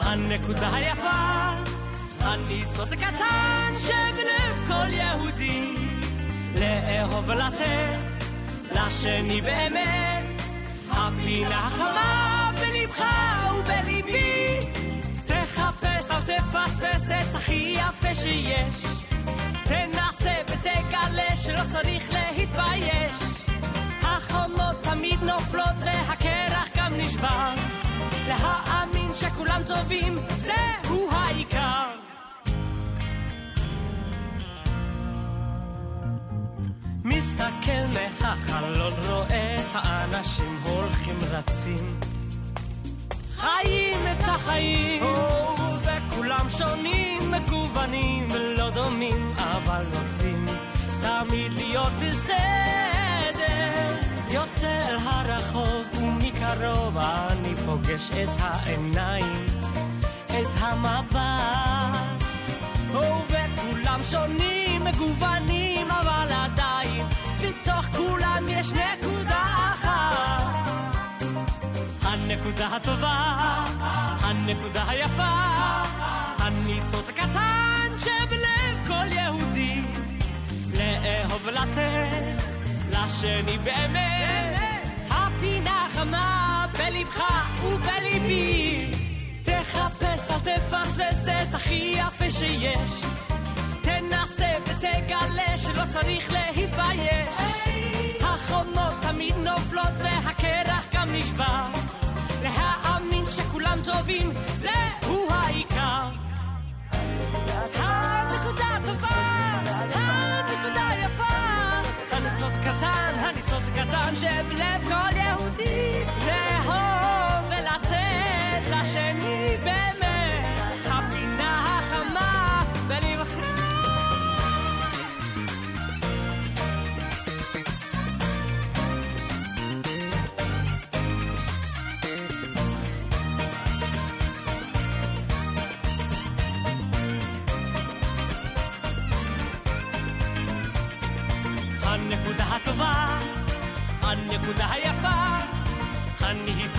הנקודה 0.00 0.74
היפה, 0.74 1.50
הניצוץ 2.20 2.92
הקטן 2.92 3.72
שבלב 3.78 4.66
כל 4.66 4.92
יהודי, 4.92 5.74
לאהוב 6.54 7.28
ולתת 7.28 8.24
לשני 8.72 9.40
באמת, 9.40 10.42
הפינה 10.90 11.58
החמה 11.58 12.50
בלבך 12.60 13.04
ובליבי, 13.58 14.58
תחפש 15.24 16.10
אל 16.10 16.20
תפספס 16.20 17.10
את 17.10 17.34
הכי 17.34 17.76
יפה 17.78 18.14
שיש, 18.14 18.82
תנסה 19.64 20.34
ותגלה 20.46 21.36
שלא 21.36 21.62
צריך 21.72 22.08
להתבייש. 22.12 23.14
החומות 24.02 24.76
תמיד 24.82 25.22
נופלות 25.22 25.76
והקרח 25.78 26.68
גם 26.76 26.94
נשבר. 26.94 27.57
כולם 29.38 29.62
טובים, 29.66 30.18
זהו 30.38 31.10
העיקר. 31.10 31.90
מסתכל 37.04 37.84
מהחלון, 37.94 38.92
רואה 39.08 39.56
את 39.60 39.70
האנשים 39.74 40.58
הולכים 40.62 41.16
רצים. 41.30 42.00
חיים 43.36 43.98
את 44.12 44.22
החיים, 44.22 45.02
וכולם 45.82 46.46
שונים, 46.58 47.30
מגוונים 47.30 48.28
ולא 48.30 48.70
דומים, 48.70 49.32
אבל 49.36 49.84
רוצים 50.02 50.46
תמיד 51.00 51.52
להיות 51.52 51.92
בסדר. 51.92 52.48
יוצא 54.30 54.88
אל 54.88 54.96
הרחוב 54.96 55.86
מקרוב 56.38 56.98
אני 56.98 57.54
פוגש 57.66 58.10
את 58.10 58.28
העיניים, 58.40 59.46
את 60.26 60.48
המבט. 60.58 62.24
ובכולם 62.90 64.00
שונים, 64.10 64.84
מגוונים, 64.84 65.90
אבל 65.90 66.28
עדיין, 66.32 67.06
בתוך 67.42 67.84
כולם 67.84 68.44
יש 68.48 68.72
נקודה 68.72 69.42
אחת. 69.42 70.54
הנקודה 72.02 72.66
הטובה, 72.66 73.34
הנקודה 74.20 74.82
היפה, 74.88 75.38
הניצוץ 76.38 77.08
הקטן 77.08 77.88
שבלב 77.98 78.86
כל 78.86 79.12
יהודי. 79.12 79.82
לאהוב 80.74 81.48
לתת, 81.48 82.42
לשני 82.90 83.58
באמת. 83.64 84.67
פינה 85.40 85.86
חמה 85.94 86.66
בלבך 86.78 87.22
ובליבי. 87.62 88.90
תחפש, 89.42 90.30
אל 90.30 90.38
תפספס 90.38 91.28
את 91.28 91.54
הכי 91.54 91.94
יפה 91.96 92.30
שיש. 92.30 93.02
תנסה 93.82 94.52
ותגלה 94.66 95.56
שלא 95.56 95.82
צריך 95.88 96.32
להתבייש. 96.32 97.28
החומות 98.20 98.94
תמיד 99.00 99.34
נופלות 99.36 99.92
והקרח 99.98 100.84
גם 100.92 101.08
נשבר. 101.12 101.66
להאמין 102.42 103.26
שכולם 103.26 103.78
טובים, 103.84 104.30
זהו 104.58 105.30
העיקר. 105.30 106.08
הנקודה 107.76 108.78
טובה, 108.84 109.08
הנקודה 109.94 110.88
יפה, 111.04 111.34
הניצוץ 112.16 112.56
קטן, 112.56 113.14
הניצוץ... 113.18 113.47
קטן 113.78 114.16
שבלב 114.16 114.88
כל 114.88 115.16
יהודי 115.16 116.27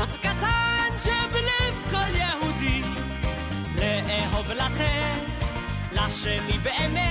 פרט 0.10 0.18
קטן 0.18 0.90
שבלב 1.04 1.92
כל 1.92 2.16
יהודי, 2.16 2.82
לאהוב 3.76 4.46
ולתת 4.50 5.22
לשני 5.92 6.58
באמת. 6.64 7.09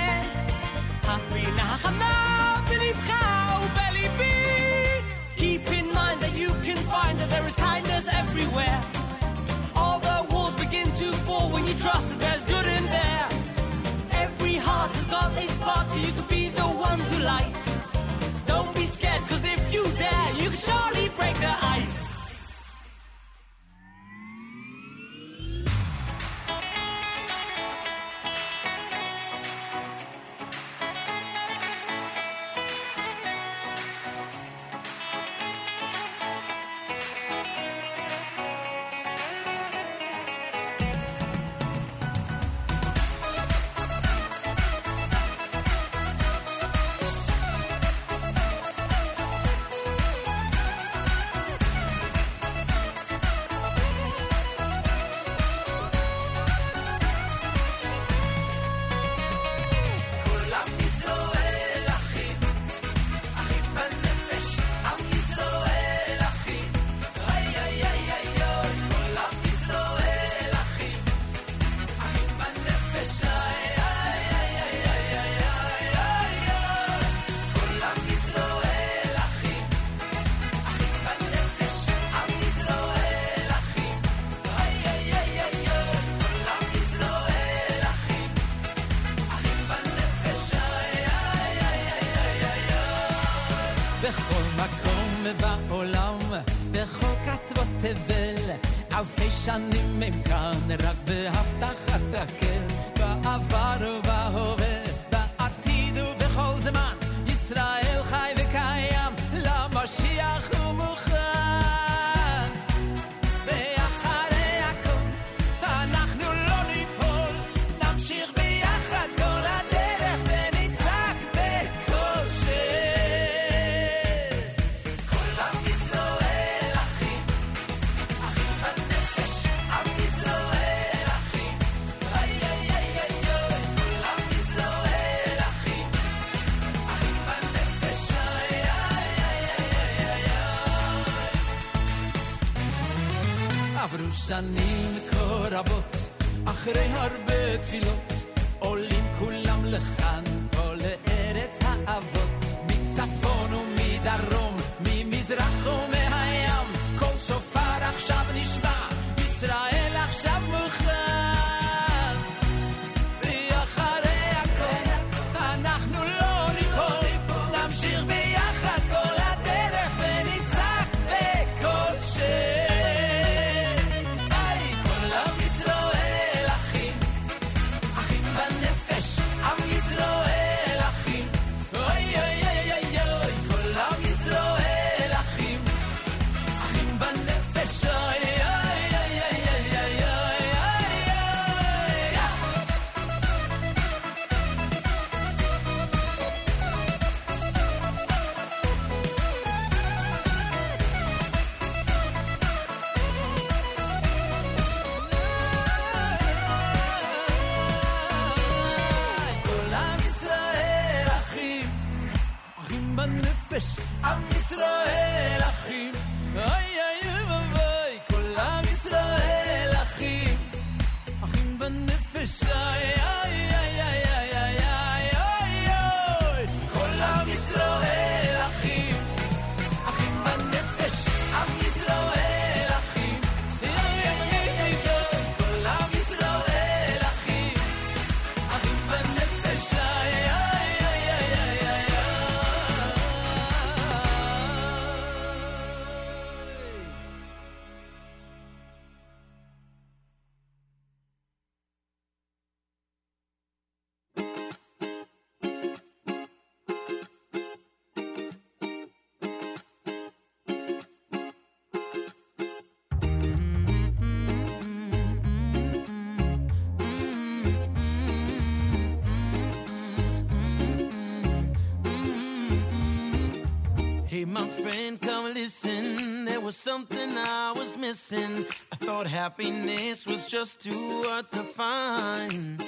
Was 276.48 276.56
something 276.56 277.10
I 277.18 277.52
was 277.52 277.76
missing. 277.76 278.46
I 278.72 278.76
thought 278.76 279.06
happiness 279.06 280.06
was 280.06 280.24
just 280.24 280.62
too 280.62 281.02
hard 281.04 281.30
to 281.32 281.42
find. 281.42 282.64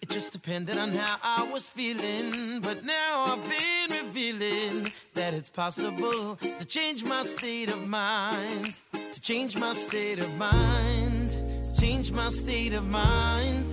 It 0.00 0.08
just 0.08 0.32
depended 0.32 0.78
on 0.78 0.90
how 0.92 1.18
I 1.22 1.42
was 1.52 1.68
feeling. 1.68 2.62
But 2.62 2.82
now 2.82 3.24
I've 3.26 3.44
been 3.46 4.06
revealing 4.06 4.90
that 5.12 5.34
it's 5.34 5.50
possible 5.50 6.36
to 6.36 6.64
change 6.64 7.04
my 7.04 7.22
state 7.24 7.68
of 7.68 7.86
mind. 7.86 8.72
To 8.92 9.20
change 9.20 9.54
my 9.54 9.74
state 9.74 10.20
of 10.20 10.34
mind. 10.38 11.36
Change 11.78 12.10
my 12.10 12.30
state 12.30 12.72
of 12.72 12.88
mind. 12.88 13.66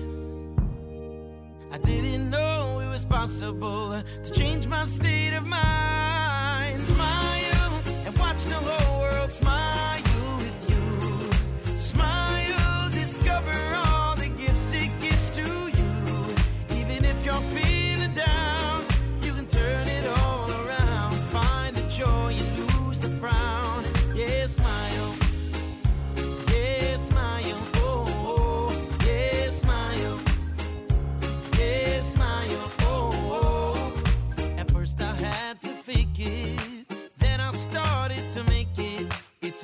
I 1.71 1.77
didn't 1.77 2.29
know 2.29 2.79
it 2.79 2.89
was 2.89 3.05
possible 3.05 4.03
to 4.25 4.31
change 4.33 4.67
my 4.67 4.83
state 4.83 5.31
of 5.31 5.45
mind. 5.45 6.18
Smile 9.29 9.78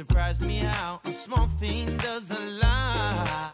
surprised 0.07 0.45
me 0.45 0.57
how 0.57 0.99
a 1.05 1.11
small 1.13 1.47
thing 1.59 1.85
does 1.97 2.29
a 2.29 2.39
lot. 2.39 3.53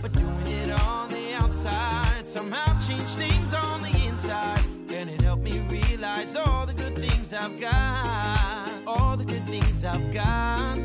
But 0.00 0.12
doing 0.12 0.46
it 0.46 0.70
on 0.86 1.08
the 1.08 1.34
outside 1.34 2.26
somehow 2.26 2.78
changed 2.78 3.16
things 3.16 3.52
on 3.52 3.82
the 3.82 3.94
inside, 4.06 4.64
and 4.90 5.10
it 5.10 5.20
helped 5.20 5.42
me 5.42 5.58
realize 5.68 6.36
all 6.36 6.64
the 6.64 6.72
good 6.72 6.96
things 6.96 7.34
I've 7.34 7.60
got, 7.60 8.70
all 8.86 9.16
the 9.16 9.26
good 9.26 9.46
things 9.46 9.84
I've 9.84 10.12
got, 10.12 10.78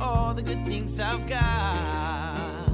all 0.00 0.32
the 0.32 0.42
good 0.42 0.64
things 0.64 0.98
I've 0.98 1.26
got. 1.28 2.70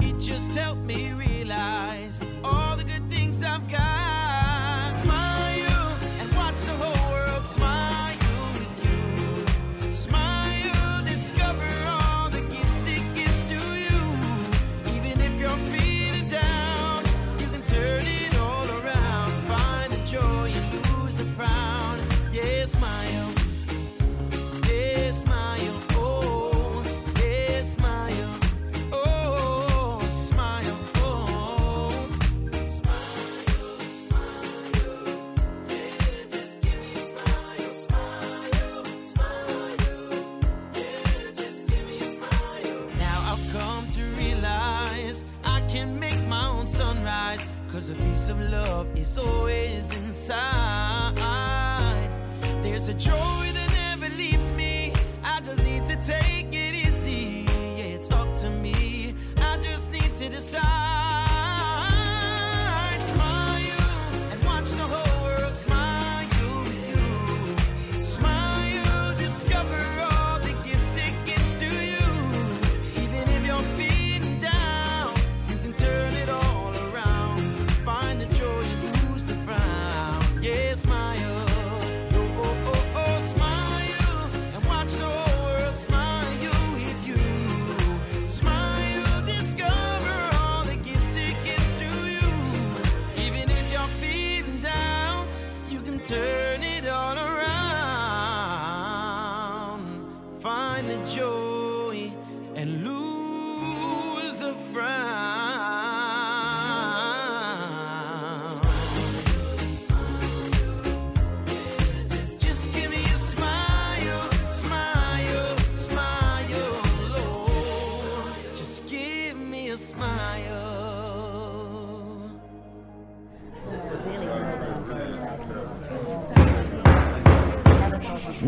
It 0.00 0.20
just 0.20 0.52
helped 0.52 0.82
me 0.82 1.12
realize 1.14 2.20
A 47.86 47.94
piece 47.96 48.30
of 48.30 48.40
love 48.40 48.86
is 48.96 49.18
always 49.18 49.94
inside. 49.96 51.12
There's 52.62 52.88
a 52.88 52.94
joy 52.94 53.43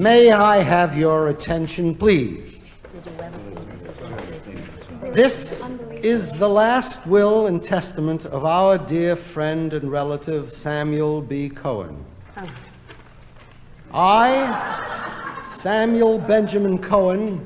May 0.07 0.31
I 0.31 0.59
have 0.59 0.97
your 0.97 1.31
attention, 1.31 1.93
please? 1.93 2.61
This 5.11 5.69
is 6.01 6.31
the 6.31 6.49
last 6.49 7.05
will 7.09 7.49
and 7.49 7.61
testament 7.61 8.25
of 8.25 8.45
our 8.45 8.79
dear 8.79 9.17
friend 9.17 9.73
and 9.73 9.91
relative 9.91 10.53
Samuel 10.53 11.23
B. 11.23 11.49
Cohen. 11.49 12.05
I, 13.93 15.43
Samuel 15.49 16.21
Benjamin 16.21 16.79
Cohen, 16.79 17.45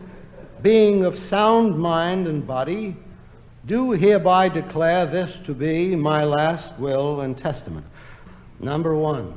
being 0.60 1.06
of 1.06 1.18
sound 1.18 1.78
mind 1.78 2.26
and 2.26 2.46
body, 2.46 2.94
do 3.64 3.92
hereby 3.92 4.50
declare 4.50 5.06
this 5.06 5.40
to 5.40 5.54
be 5.54 5.96
my 5.96 6.24
last 6.24 6.78
will 6.78 7.22
and 7.22 7.38
testament. 7.38 7.86
Number 8.58 8.94
one, 8.94 9.32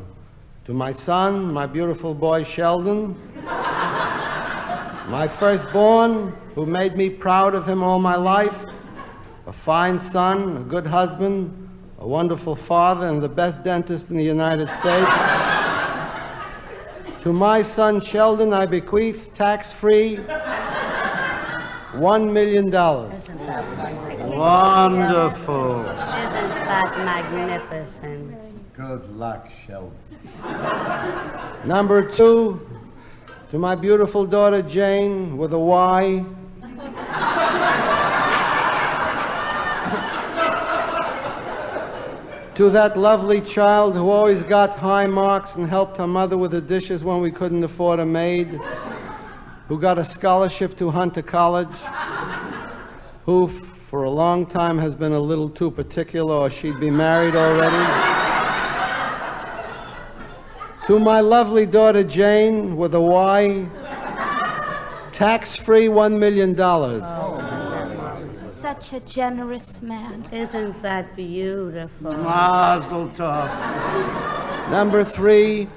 To 0.65 0.73
my 0.73 0.93
son, 0.93 1.51
my 1.51 1.67
beautiful 1.67 2.13
boy 2.15 2.45
Sheldon, 2.45 3.17
my 5.09 5.27
firstborn, 5.29 6.33
who 6.55 6.65
made 6.65 6.95
me 6.95 7.09
proud 7.09 7.53
of 7.53 7.67
him 7.67 7.83
all 7.83 7.99
my 7.99 8.15
life, 8.15 8.65
a 9.45 9.51
fine 9.51 9.99
son, 9.99 10.55
a 10.55 10.61
good 10.61 10.87
husband, 10.87 11.69
a 11.99 12.07
wonderful 12.07 12.55
father, 12.55 13.09
and 13.09 13.21
the 13.21 13.27
best 13.27 13.61
dentist 13.63 14.09
in 14.09 14.15
the 14.15 14.23
United 14.23 14.69
States. 14.69 15.11
to 17.21 17.33
my 17.33 17.61
son 17.61 17.99
Sheldon, 17.99 18.53
I 18.53 18.65
bequeath 18.65 19.33
tax 19.33 19.73
free 19.73 20.15
$1 21.93 22.31
million. 22.31 22.71
Wonderful. 24.31 25.81
Isn't 25.81 25.89
that 25.89 26.97
magnificent? 27.03 28.73
Good 28.77 29.09
luck, 29.17 29.49
Sheldon. 29.67 30.02
Number 31.65 32.01
two, 32.01 32.67
to 33.49 33.57
my 33.57 33.75
beautiful 33.75 34.25
daughter 34.25 34.61
Jane 34.61 35.37
with 35.37 35.53
a 35.53 35.59
Y. 35.59 36.25
to 42.55 42.69
that 42.69 42.95
lovely 42.95 43.41
child 43.41 43.95
who 43.95 44.09
always 44.09 44.43
got 44.43 44.77
high 44.77 45.07
marks 45.07 45.55
and 45.55 45.67
helped 45.67 45.97
her 45.97 46.05
mother 46.05 46.37
with 46.37 46.51
the 46.51 46.61
dishes 46.61 47.03
when 47.03 47.19
we 47.19 47.31
couldn't 47.31 47.63
afford 47.63 47.99
a 47.99 48.05
maid, 48.05 48.59
who 49.67 49.79
got 49.79 49.97
a 49.97 50.05
scholarship 50.05 50.77
to 50.77 50.91
Hunter 50.91 51.23
College, 51.23 51.75
who 53.25 53.47
for 53.47 54.03
a 54.03 54.09
long 54.09 54.45
time 54.45 54.77
has 54.77 54.93
been 54.93 55.13
a 55.13 55.19
little 55.19 55.49
too 55.49 55.71
particular 55.71 56.35
or 56.35 56.49
she'd 56.49 56.79
be 56.79 56.91
married 56.91 57.35
already. 57.35 58.32
To 60.87 60.99
my 60.99 61.21
lovely 61.21 61.65
daughter 61.65 62.03
Jane 62.03 62.75
with 62.75 62.93
a 62.93 63.01
Y, 63.01 63.65
tax 65.13 65.55
free 65.55 65.87
$1 65.87 66.17
million. 66.17 66.55
Such 68.49 68.93
a 68.93 68.99
generous 69.01 69.81
man. 69.81 70.27
Isn't 70.31 70.81
that 70.81 71.15
beautiful? 71.15 72.13
Mazel 72.17 73.09
tov. 73.09 74.71
Number 74.71 75.03
three, 75.03 75.67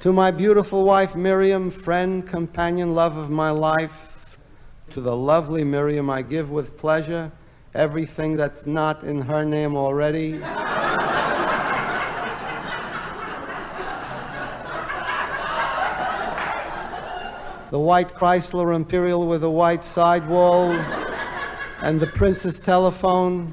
to 0.00 0.12
my 0.12 0.30
beautiful 0.30 0.84
wife 0.84 1.14
Miriam, 1.14 1.70
friend, 1.70 2.26
companion, 2.26 2.94
love 2.94 3.16
of 3.16 3.30
my 3.30 3.50
life. 3.50 4.38
To 4.90 5.00
the 5.00 5.14
lovely 5.14 5.64
Miriam, 5.64 6.08
I 6.10 6.22
give 6.22 6.50
with 6.50 6.76
pleasure 6.76 7.30
everything 7.74 8.36
that's 8.36 8.66
not 8.66 9.04
in 9.04 9.20
her 9.20 9.44
name 9.44 9.76
already. 9.76 10.40
The 17.70 17.78
white 17.78 18.14
Chrysler 18.14 18.74
Imperial 18.74 19.26
with 19.26 19.42
the 19.42 19.50
white 19.50 19.84
sidewalls 19.84 20.84
and 21.82 22.00
the 22.00 22.06
Princess 22.06 22.58
telephone, 22.58 23.52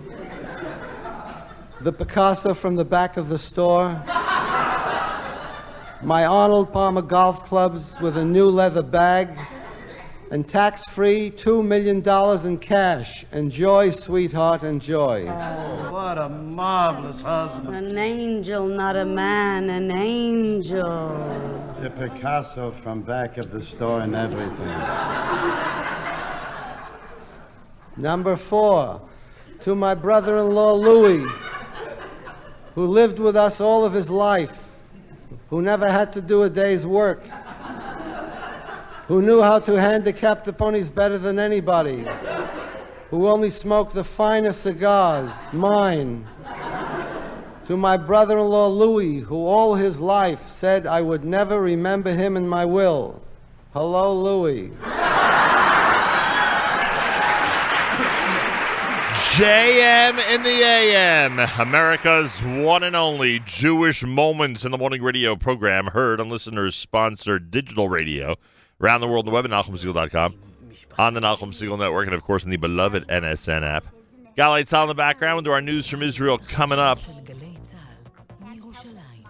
the 1.82 1.92
Picasso 1.92 2.54
from 2.54 2.76
the 2.76 2.86
back 2.86 3.18
of 3.18 3.28
the 3.28 3.38
store, 3.38 4.02
my 6.02 6.26
Arnold 6.26 6.72
Palmer 6.72 7.02
golf 7.02 7.44
clubs 7.44 7.96
with 8.00 8.16
a 8.16 8.24
new 8.24 8.48
leather 8.48 8.84
bag, 8.84 9.38
and 10.32 10.48
tax 10.48 10.84
free 10.86 11.32
$2 11.32 11.64
million 11.64 12.04
in 12.48 12.58
cash. 12.58 13.26
Enjoy, 13.32 13.92
sweetheart, 13.92 14.64
enjoy. 14.64 15.28
Oh, 15.28 15.92
What 15.92 16.18
a 16.18 16.30
marvelous 16.30 17.22
husband. 17.22 17.76
An 17.76 17.98
angel, 17.98 18.68
not 18.68 18.96
a 18.96 19.06
man, 19.06 19.70
an 19.70 19.92
angel. 19.92 20.84
The 21.82 21.90
Picasso 21.92 22.72
from 22.72 23.02
back 23.02 23.38
of 23.38 23.52
the 23.52 23.62
store 23.62 24.02
and 24.02 24.16
everything. 24.16 24.76
Number 27.98 28.36
four, 28.36 29.02
to 29.62 29.76
my 29.76 29.94
brother 29.94 30.38
in 30.38 30.52
law 30.52 30.74
Louis, 30.74 31.26
who 32.74 32.86
lived 32.86 33.20
with 33.20 33.36
us 33.36 33.62
all 33.62 33.86
of 33.86 33.94
his 33.94 34.10
life, 34.10 34.64
who 35.50 35.62
never 35.62 35.90
had 35.90 36.12
to 36.14 36.22
do 36.22 36.44
a 36.44 36.50
day's 36.50 36.86
work, 36.86 37.24
who 39.08 39.22
knew 39.22 39.42
how 39.42 39.60
to 39.60 39.74
handicap 39.74 40.44
the 40.44 40.54
ponies 40.54 40.90
better 40.90 41.18
than 41.18 41.38
anybody, 41.38 42.06
who 43.10 43.28
only 43.28 43.50
smoked 43.50 43.94
the 43.94 44.04
finest 44.04 44.62
cigars, 44.62 45.32
mine. 45.54 46.26
To 47.68 47.78
my 47.78 47.98
brother 47.98 48.38
in 48.38 48.46
law 48.46 48.68
Louis, 48.68 49.20
who 49.20 49.46
all 49.46 49.76
his 49.76 50.00
life 50.00 50.48
said 50.48 50.86
I 50.86 51.02
would 51.02 51.24
never 51.24 51.60
remember 51.60 52.14
him 52.14 52.38
in 52.38 52.48
my 52.48 52.66
will. 52.66 53.22
Hello, 53.74 54.14
Louis. 54.14 54.72
JM 59.36 60.34
in 60.34 60.44
the 60.44 60.64
AM, 60.64 61.40
America's 61.60 62.40
one 62.40 62.84
and 62.84 62.96
only 62.96 63.42
Jewish 63.46 64.06
Moments 64.06 64.64
in 64.64 64.72
the 64.72 64.78
Morning 64.78 65.04
radio 65.04 65.36
program, 65.36 65.88
heard 65.88 66.22
on 66.22 66.30
listeners 66.30 66.74
sponsored 66.74 67.52
digital 67.52 67.90
radio 67.90 68.38
around 68.82 69.02
the 69.02 69.08
world 69.08 69.26
in 69.26 69.32
the 69.32 69.36
web 69.36 69.46
at 69.46 69.52
NachumSegal.com, 69.52 70.36
on 70.98 71.14
the 71.14 71.20
Nachum 71.20 71.50
Segal 71.50 71.80
Network, 71.80 72.06
and 72.08 72.16
of 72.16 72.24
course 72.24 72.44
in 72.44 72.50
the 72.50 72.58
beloved 72.58 73.08
NSN 73.08 73.64
app. 73.64 73.88
Galate 74.38 74.68
Tal 74.68 74.84
in 74.84 74.90
the 74.90 74.96
background. 74.96 75.36
We'll 75.36 75.44
do 75.44 75.52
our 75.52 75.62
news 75.62 75.88
from 75.88 76.04
Israel 76.04 76.38
coming 76.38 76.80
up. 76.80 77.00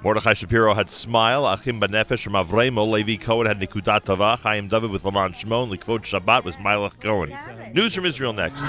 Mordechai 0.03 0.33
Shapiro 0.33 0.73
had 0.75 0.91
Smile, 0.91 1.47
Achim 1.47 1.79
Benefesh 1.79 2.23
from 2.23 2.33
Avremo, 2.33 2.87
Levi 2.87 3.15
Cohen 3.15 3.47
had 3.47 3.59
Nikudat 3.59 4.03
tava. 4.03 4.35
Chaim 4.35 4.67
David 4.67 4.91
with 4.91 5.03
Laman 5.03 5.33
Shimon, 5.33 5.69
Likvot 5.69 6.01
Shabbat 6.01 6.43
was 6.43 6.55
Milach 6.57 6.99
Cohen. 6.99 7.35
News 7.73 7.95
from 7.95 8.05
Israel 8.05 8.33
next. 8.33 8.61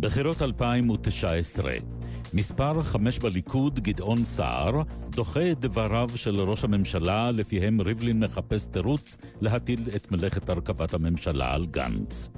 בחירות 0.00 0.38
2019 0.38 1.99
מספר 2.34 2.82
חמש 2.82 3.18
בליכוד, 3.18 3.80
גדעון 3.80 4.24
סער, 4.24 4.82
דוחה 5.10 5.50
את 5.50 5.60
דבריו 5.60 6.08
של 6.14 6.40
ראש 6.40 6.64
הממשלה, 6.64 7.30
לפיהם 7.30 7.80
ריבלין 7.80 8.20
מחפש 8.20 8.66
תירוץ 8.66 9.16
להטיל 9.40 9.80
את 9.96 10.12
מלאכת 10.12 10.48
הרכבת 10.48 10.94
הממשלה 10.94 11.54
על 11.54 11.66
גנץ. 11.66 12.30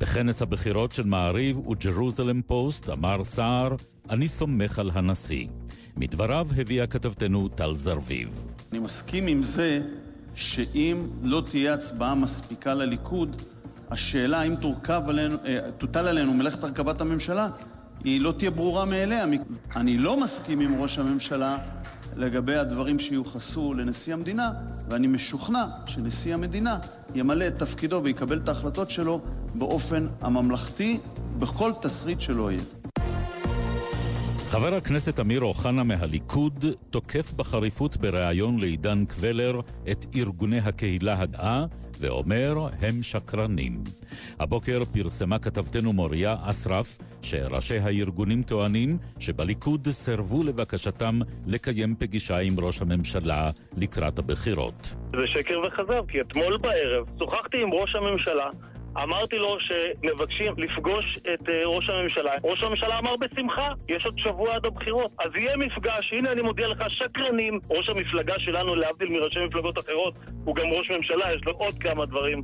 בכנס 0.00 0.42
הבחירות 0.42 0.92
של 0.92 1.06
מעריב 1.06 1.68
וג'רוזלם 1.68 2.42
פוסט 2.42 2.90
אמר 2.90 3.24
סער, 3.24 3.74
אני 4.10 4.28
סומך 4.28 4.78
על 4.78 4.90
הנשיא. 4.94 5.46
מדבריו 5.96 6.48
הביאה 6.56 6.86
כתבתנו 6.86 7.48
טל 7.48 7.74
זרביב. 7.74 8.46
אני 8.72 8.78
מסכים 8.78 9.26
עם 9.26 9.42
זה 9.42 9.80
שאם 10.34 11.06
לא 11.22 11.42
תהיה 11.50 11.74
הצבעה 11.74 12.14
מספיקה 12.14 12.74
לליכוד, 12.74 13.42
השאלה 13.90 14.40
האם 14.40 14.56
תורכב 14.56 15.02
עלינו, 15.08 15.36
אה, 15.46 15.58
תוטל 15.78 16.08
עלינו 16.08 16.34
מלאכת 16.34 16.64
הרכבת 16.64 17.00
הממשלה, 17.00 17.48
היא 18.04 18.20
לא 18.20 18.32
תהיה 18.32 18.50
ברורה 18.50 18.84
מאליה. 18.84 19.24
אני 19.76 19.98
לא 19.98 20.20
מסכים 20.20 20.60
עם 20.60 20.82
ראש 20.82 20.98
הממשלה 20.98 21.58
לגבי 22.16 22.54
הדברים 22.54 22.98
שיוחסו 22.98 23.74
לנשיא 23.74 24.14
המדינה, 24.14 24.50
ואני 24.88 25.06
משוכנע 25.06 25.64
שנשיא 25.86 26.34
המדינה 26.34 26.78
ימלא 27.14 27.46
את 27.46 27.58
תפקידו 27.58 28.00
ויקבל 28.04 28.38
את 28.38 28.48
ההחלטות 28.48 28.90
שלו 28.90 29.20
באופן 29.54 30.06
הממלכתי, 30.20 30.98
בכל 31.38 31.72
תסריט 31.82 32.20
שלא 32.20 32.52
יהיה. 32.52 32.62
חבר 34.46 34.74
הכנסת 34.74 35.20
אמיר 35.20 35.40
אוחנה 35.40 35.82
מהליכוד 35.82 36.64
תוקף 36.90 37.32
בחריפות 37.32 37.96
בריאיון 37.96 38.60
לעידן 38.60 39.04
קבלר 39.04 39.60
את 39.90 40.06
ארגוני 40.16 40.58
הקהילה 40.58 41.20
הגאה 41.20 41.64
ואומר, 42.00 42.54
הם 42.80 43.02
שקרנים. 43.02 43.84
הבוקר 44.40 44.82
פרסמה 44.92 45.38
כתבתנו 45.38 45.92
מוריה 45.92 46.36
אסרף 46.42 46.98
שראשי 47.22 47.78
הארגונים 47.78 48.42
טוענים 48.42 48.98
שבליכוד 49.18 49.88
סירבו 49.88 50.42
לבקשתם 50.42 51.20
לקיים 51.46 51.94
פגישה 51.98 52.38
עם 52.38 52.60
ראש 52.60 52.82
הממשלה 52.82 53.50
לקראת 53.76 54.18
הבחירות. 54.18 54.94
זה 55.10 55.26
שקר 55.26 55.60
וכזב, 55.66 56.06
כי 56.08 56.20
אתמול 56.20 56.56
בערב 56.56 57.06
שוחחתי 57.18 57.62
עם 57.62 57.72
ראש 57.72 57.94
הממשלה 57.94 58.50
אמרתי 59.02 59.38
לו 59.38 59.56
שמבקשים 59.60 60.54
לפגוש 60.56 61.18
את 61.18 61.48
אה, 61.48 61.66
ראש 61.66 61.90
הממשלה. 61.90 62.32
ראש 62.44 62.62
הממשלה 62.62 62.98
אמר 62.98 63.16
בשמחה, 63.16 63.68
יש 63.88 64.04
עוד 64.04 64.18
שבוע 64.18 64.54
עד 64.54 64.66
הבחירות. 64.66 65.10
אז 65.18 65.30
יהיה 65.34 65.56
מפגש, 65.56 66.12
הנה 66.12 66.32
אני 66.32 66.42
מודיע 66.42 66.68
לך, 66.68 66.84
שקרנים. 66.88 67.60
ראש 67.70 67.88
המפלגה 67.88 68.34
שלנו, 68.38 68.74
להבדיל 68.74 69.08
מראשי 69.08 69.38
מפלגות 69.46 69.78
אחרות, 69.78 70.14
הוא 70.44 70.56
גם 70.56 70.66
ראש 70.66 70.90
ממשלה, 70.90 71.34
יש 71.34 71.44
לו 71.46 71.52
עוד 71.52 71.78
כמה 71.78 72.06
דברים. 72.06 72.42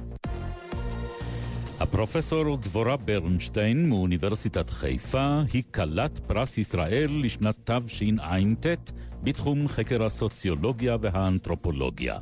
הפרופסור 1.80 2.57
דבורה 2.57 2.96
ברנשטיין 2.96 3.88
מאוניברסיטת 3.88 4.70
חיפה 4.70 5.40
היא 5.53 5.62
כלת 5.74 6.18
פרס 6.18 6.59
ישראל 6.59 7.11
לשנת 7.22 7.70
תשע"ט 7.70 8.90
בתחום 9.22 9.68
חקר 9.68 10.03
הסוציולוגיה 10.03 10.96
והאנתרופולוגיה. 11.01 12.18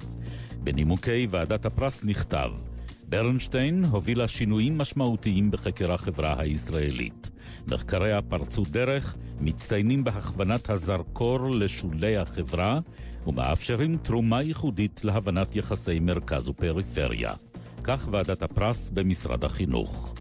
בנימוקי 0.58 1.26
ועדת 1.30 1.66
הפרס 1.66 2.04
נכתב 2.04 2.50
ברנשטיין 3.10 3.84
הובילה 3.84 4.28
שינויים 4.28 4.78
משמעותיים 4.78 5.50
בחקר 5.50 5.92
החברה 5.92 6.34
הישראלית. 6.38 7.30
מחקריה 7.66 8.22
פרצו 8.22 8.64
דרך, 8.70 9.16
מצטיינים 9.40 10.04
בהכוונת 10.04 10.70
הזרקור 10.70 11.50
לשולי 11.50 12.16
החברה, 12.16 12.80
ומאפשרים 13.26 13.96
תרומה 13.96 14.42
ייחודית 14.42 15.04
להבנת 15.04 15.56
יחסי 15.56 16.00
מרכז 16.00 16.48
ופריפריה. 16.48 17.32
כך 17.84 18.08
ועדת 18.10 18.42
הפרס 18.42 18.90
במשרד 18.90 19.44
החינוך. 19.44 20.14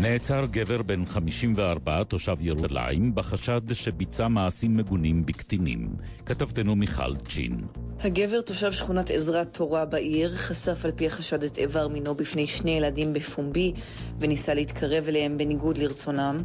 נעצר 0.00 0.46
גבר 0.50 0.82
בן 0.82 1.04
54, 1.06 2.04
תושב 2.04 2.36
ירושלים, 2.40 3.14
בחשד 3.14 3.72
שביצע 3.72 4.28
מעשים 4.28 4.76
מגונים 4.76 5.26
בקטינים. 5.26 5.88
כתבתנו 6.26 6.76
מיכל 6.76 7.16
צ'ין. 7.16 7.56
הגבר, 8.00 8.40
תושב 8.40 8.72
שכונת 8.72 9.10
עזרת 9.10 9.54
תורה 9.54 9.84
בעיר, 9.84 10.36
חשף 10.36 10.84
על 10.84 10.90
פי 10.90 11.06
החשד 11.06 11.42
את 11.44 11.58
איבר 11.58 11.88
מינו 11.88 12.14
בפני 12.14 12.46
שני 12.46 12.70
ילדים 12.70 13.12
בפומבי 13.12 13.72
וניסה 14.20 14.54
להתקרב 14.54 15.08
אליהם 15.08 15.38
בניגוד 15.38 15.78
לרצונם. 15.78 16.42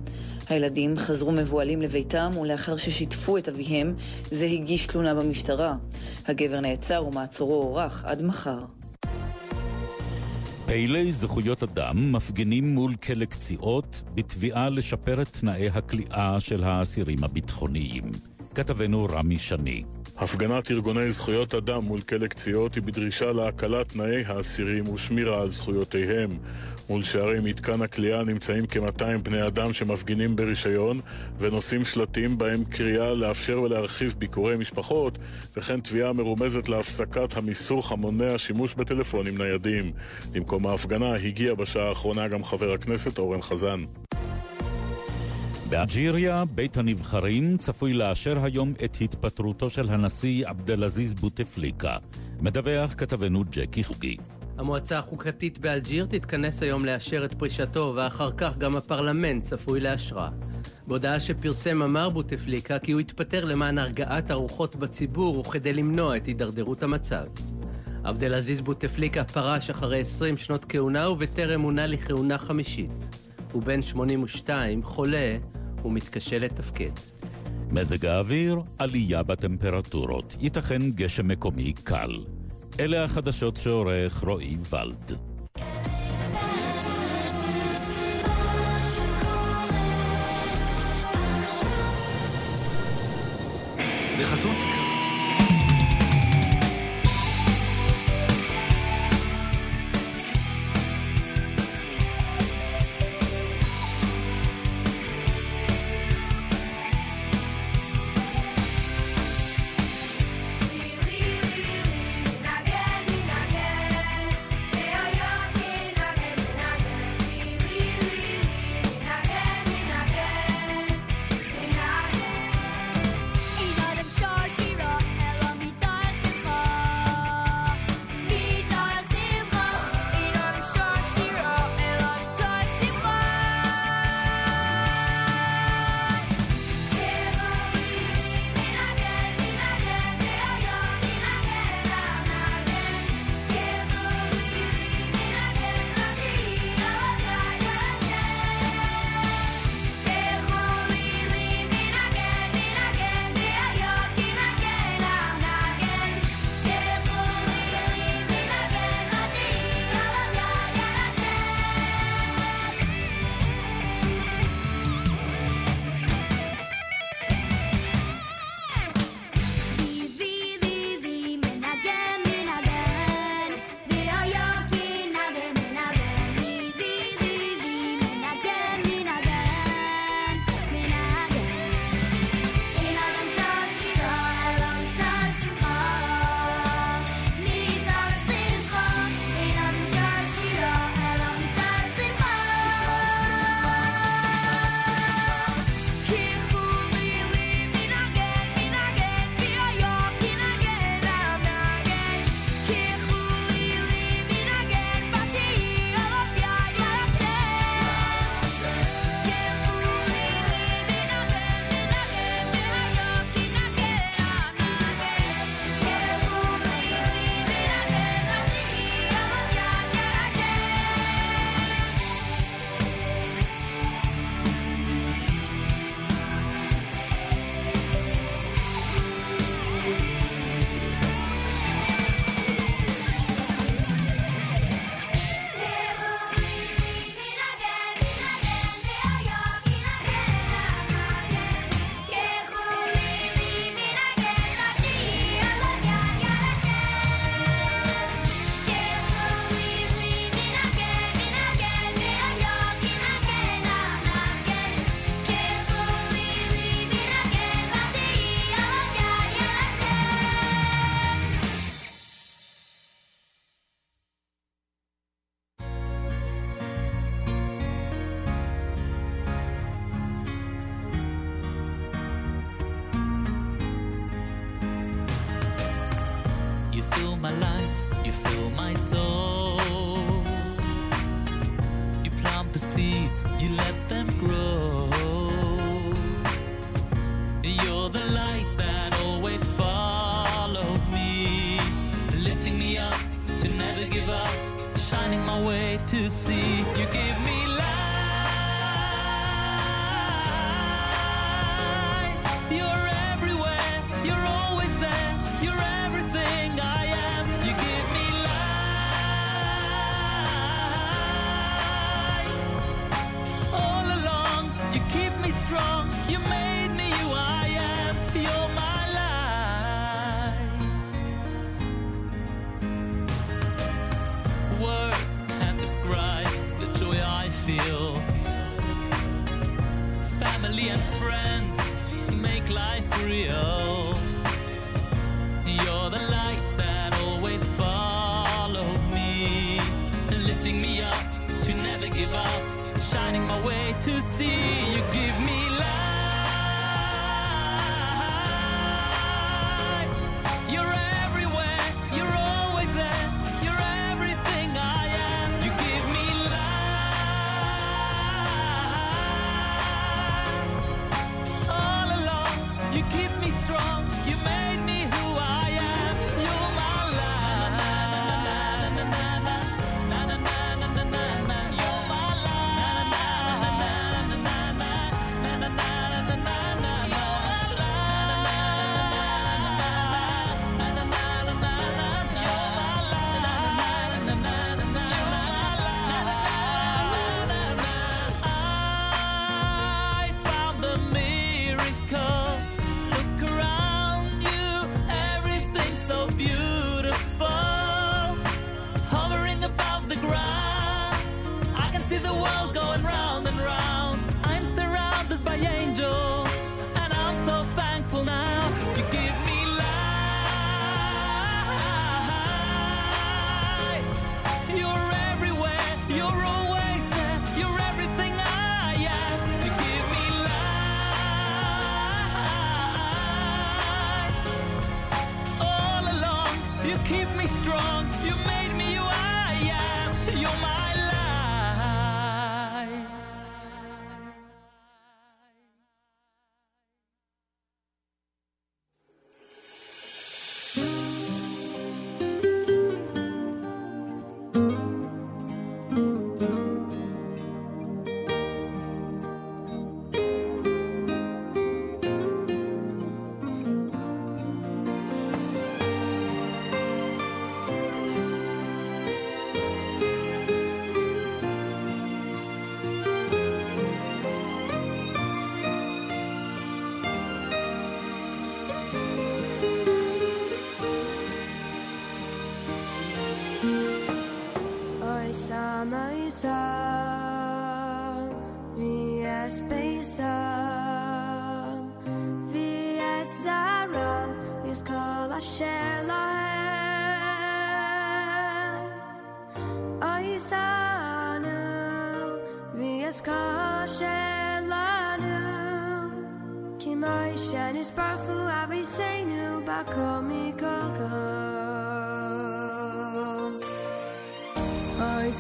הילדים 0.50 0.98
חזרו 0.98 1.32
מבוהלים 1.32 1.82
לביתם 1.82 2.32
ולאחר 2.42 2.78
ששיתפו 2.78 3.38
את 3.38 3.50
אביהם, 3.50 3.96
זה 4.32 4.46
הגיש 4.46 4.88
תלונה 4.88 5.14
במשטרה. 5.14 5.76
הגבר 6.26 6.60
נעצר 6.60 7.06
ומעצורו 7.08 7.64
הוארך 7.64 8.06
עד 8.06 8.22
מחר. 8.22 8.60
פעילי 10.66 11.12
זכויות 11.12 11.64
אדם 11.64 12.12
מפגינים 12.12 12.76
מול 12.76 12.96
כלא 12.96 13.26
קציעות 13.26 14.04
בתביעה 14.16 14.70
לשפר 14.70 15.22
את 15.22 15.28
תנאי 15.28 15.70
הכליאה 15.70 16.40
של 16.40 16.64
האסירים 16.64 17.24
הביטחוניים. 17.24 18.04
כתבנו 18.56 19.08
רמי 19.12 19.38
שני. 19.38 19.84
הפגנת 20.24 20.72
ארגוני 20.72 21.12
זכויות 21.12 21.56
אדם 21.56 21.84
מול 21.84 22.02
כלא 22.02 22.28
קציעות 22.28 22.76
היא 22.76 22.84
בדרישה 22.84 23.32
להקלת 23.32 23.90
תנאי 23.90 24.24
האסירים 24.26 24.90
ושמירה 24.90 25.42
על 25.42 25.50
זכויותיהם. 25.50 26.38
מול 26.90 27.04
שערי 27.04 27.40
מתקן 27.40 27.82
הכליאה 27.82 28.24
נמצאים 28.24 28.66
כ-200 28.68 29.18
בני 29.24 29.48
אדם 29.48 29.74
שמפגינים 29.74 30.36
ברישיון 30.36 31.02
ונושאים 31.40 31.86
שלטים 31.86 32.38
בהם 32.38 32.64
קריאה 32.64 33.14
לאפשר 33.14 33.62
ולהרחיב 33.62 34.16
ביקורי 34.18 34.58
משפחות 34.58 35.18
וכן 35.58 35.82
תביעה 35.82 36.14
מרומזת 36.14 36.70
להפסקת 36.70 37.38
המיסוך 37.38 37.92
המונע 37.92 38.38
שימוש 38.38 38.74
בטלפונים 38.74 39.38
ניידים. 39.38 39.92
למקום 40.36 40.68
ההפגנה 40.68 41.16
הגיע 41.16 41.54
בשעה 41.54 41.90
האחרונה 41.90 42.28
גם 42.28 42.44
חבר 42.44 42.74
הכנסת 42.74 43.18
אורן 43.18 43.42
חזן. 43.42 43.84
באלג'יריה, 45.74 46.46
בית 46.46 46.78
הנבחרים 46.78 47.58
צפוי 47.58 47.94
לאשר 47.94 48.44
היום 48.44 48.74
את 48.86 48.98
התפטרותו 49.02 49.70
של 49.70 49.92
הנשיא 49.92 50.48
עבדאלעזיז 50.48 51.14
בוטפליקה. 51.14 51.98
מדווח 52.42 52.94
כתבנו 52.98 53.44
ג'קי 53.52 53.84
חוגי. 53.84 54.18
המועצה 54.58 55.00
החוקתית 55.00 55.58
באלג'יר 55.58 56.06
תתכנס 56.06 56.64
היום 56.64 56.86
לאשר 56.86 57.26
את 57.26 57.34
פרישתו, 57.34 57.94
ואחר 57.96 58.32
כך 58.38 58.58
גם 58.58 58.76
הפרלמנט 58.76 59.44
צפוי 59.44 59.80
לאשרה. 59.80 60.30
בהודעה 60.88 61.20
שפרסם 61.20 61.82
אמר 61.82 62.10
בוטפליקה 62.10 62.80
כי 62.80 62.92
הוא 62.92 63.02
התפטר 63.02 63.46
למען 63.46 63.78
הרגעת 63.78 64.32
הרוחות 64.32 64.76
בציבור 64.76 65.40
וכדי 65.40 65.74
למנוע 65.74 66.18
את 66.18 66.26
הידרדרות 66.26 66.84
המצב. 66.84 67.26
עבדאלעזיז 68.04 68.62
בוטפליקה 68.62 69.24
פרש 69.24 69.70
אחרי 69.70 70.00
20 70.00 70.38
שנות 70.38 70.66
כהונה 70.70 71.10
ובטרם 71.10 71.62
מונה 71.62 71.88
לכהונה 71.88 72.38
חמישית. 72.38 72.92
הוא 73.52 73.64
בן 73.64 73.82
82, 73.82 74.84
חולה 74.84 75.38
ומתקשה 75.86 76.40
לתפקד. 76.40 76.92
מזג 77.72 78.06
האוויר, 78.06 78.62
עלייה 78.80 79.24
בטמפרטורות, 79.24 80.36
ייתכן 80.40 80.92
גשם 80.92 81.28
מקומי 81.28 81.74
קל. 81.74 82.12
אלה 82.80 83.04
החדשות 83.04 83.58
שעורך 83.58 84.24
רועי 84.24 84.58
ולד. 84.70 85.18
בחסות 94.20 94.63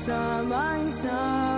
I 0.03 0.05
saw 0.05 0.43
my 0.43 1.52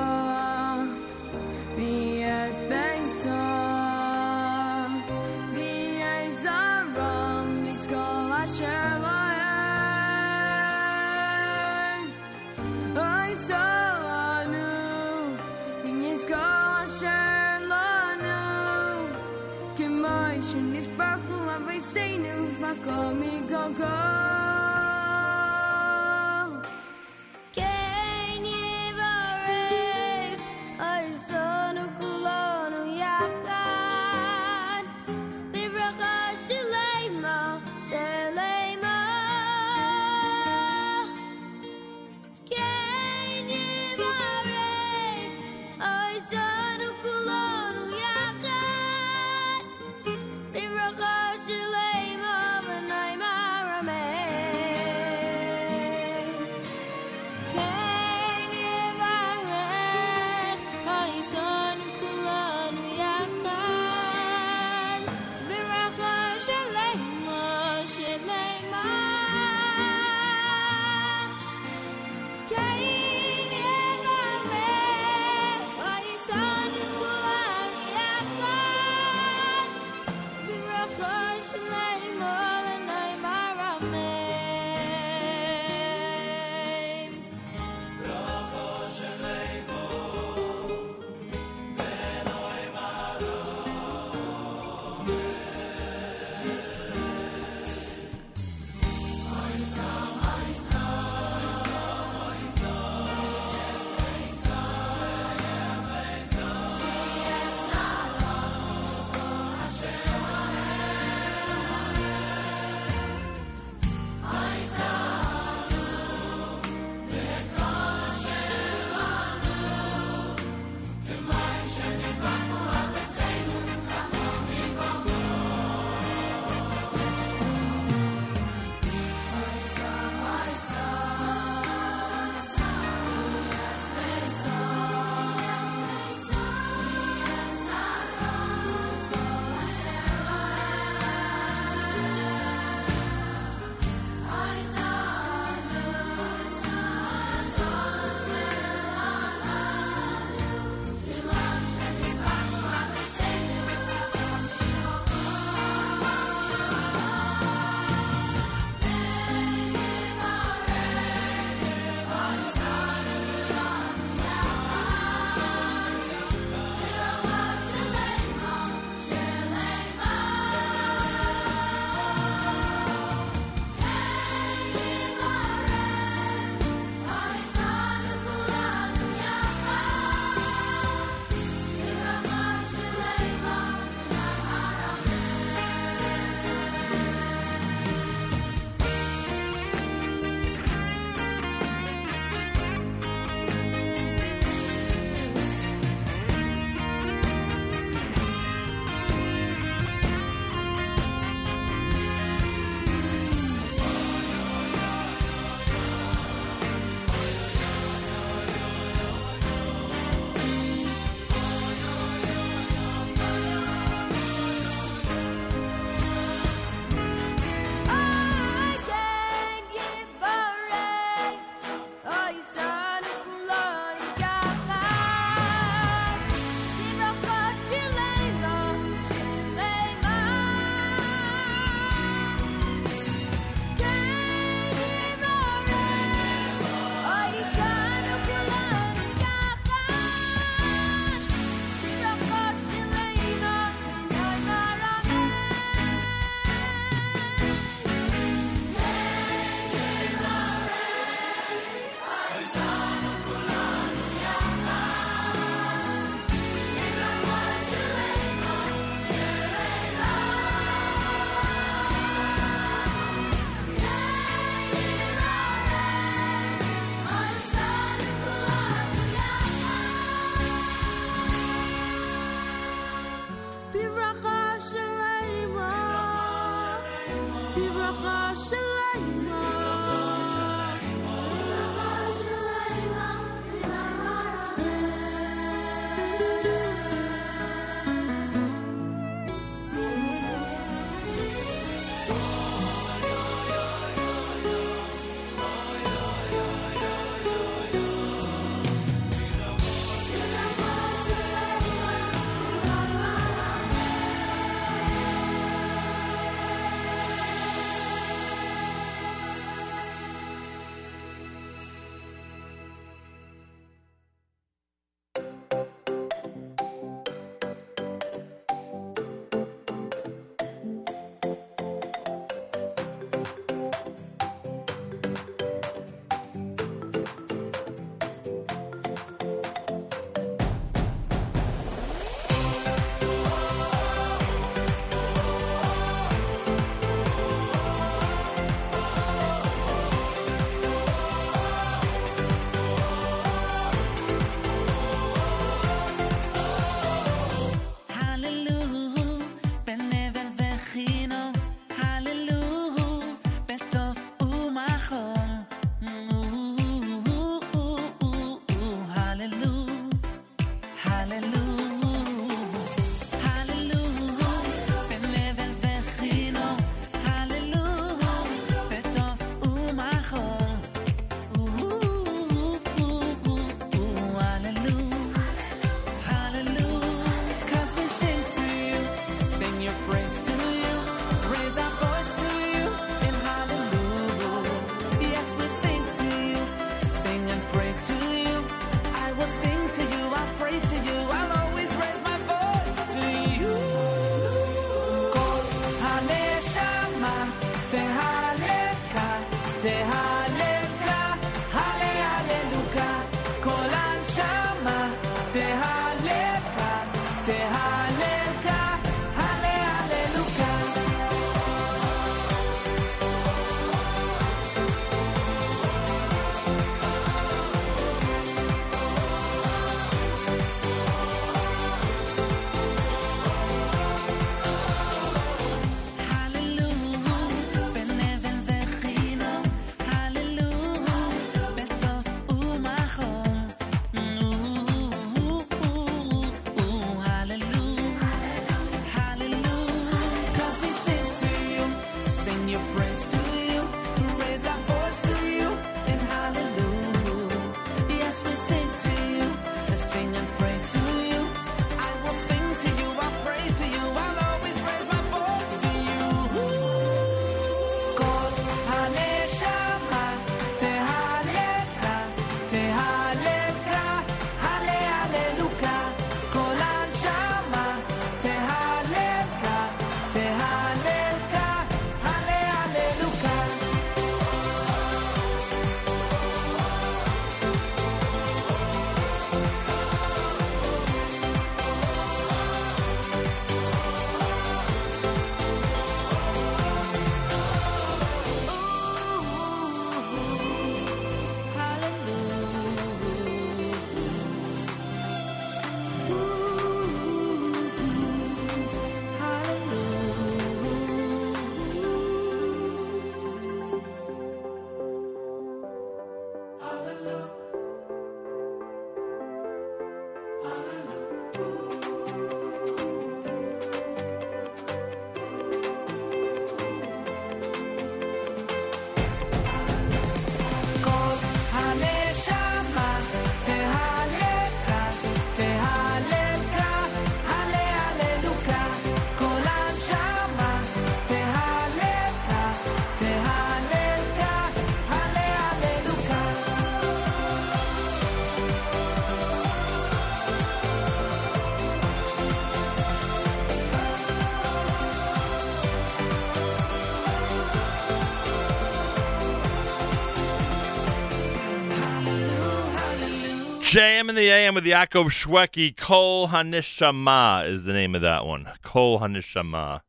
JM 553.75 554.07
in 554.07 554.15
the 554.15 554.29
AM 554.29 554.55
with 554.55 554.63
Yaakov 554.63 555.07
Shwekey. 555.07 555.75
Kol 555.75 556.29
Hanishama 556.29 557.45
is 557.45 557.65
the 557.65 557.73
name 557.73 557.93
of 557.93 558.01
that 558.03 558.25
one. 558.25 558.49
Kol 558.61 559.01
Hanishama 559.01 559.81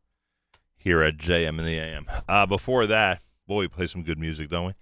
here 0.76 1.02
at 1.02 1.18
JM 1.18 1.60
in 1.60 1.64
the 1.64 1.78
AM. 1.78 2.06
Uh, 2.28 2.46
before 2.46 2.88
that, 2.88 3.22
boy, 3.46 3.60
we 3.60 3.68
play 3.68 3.86
some 3.86 4.02
good 4.02 4.18
music, 4.18 4.48
don't 4.48 4.66
we? 4.66 4.72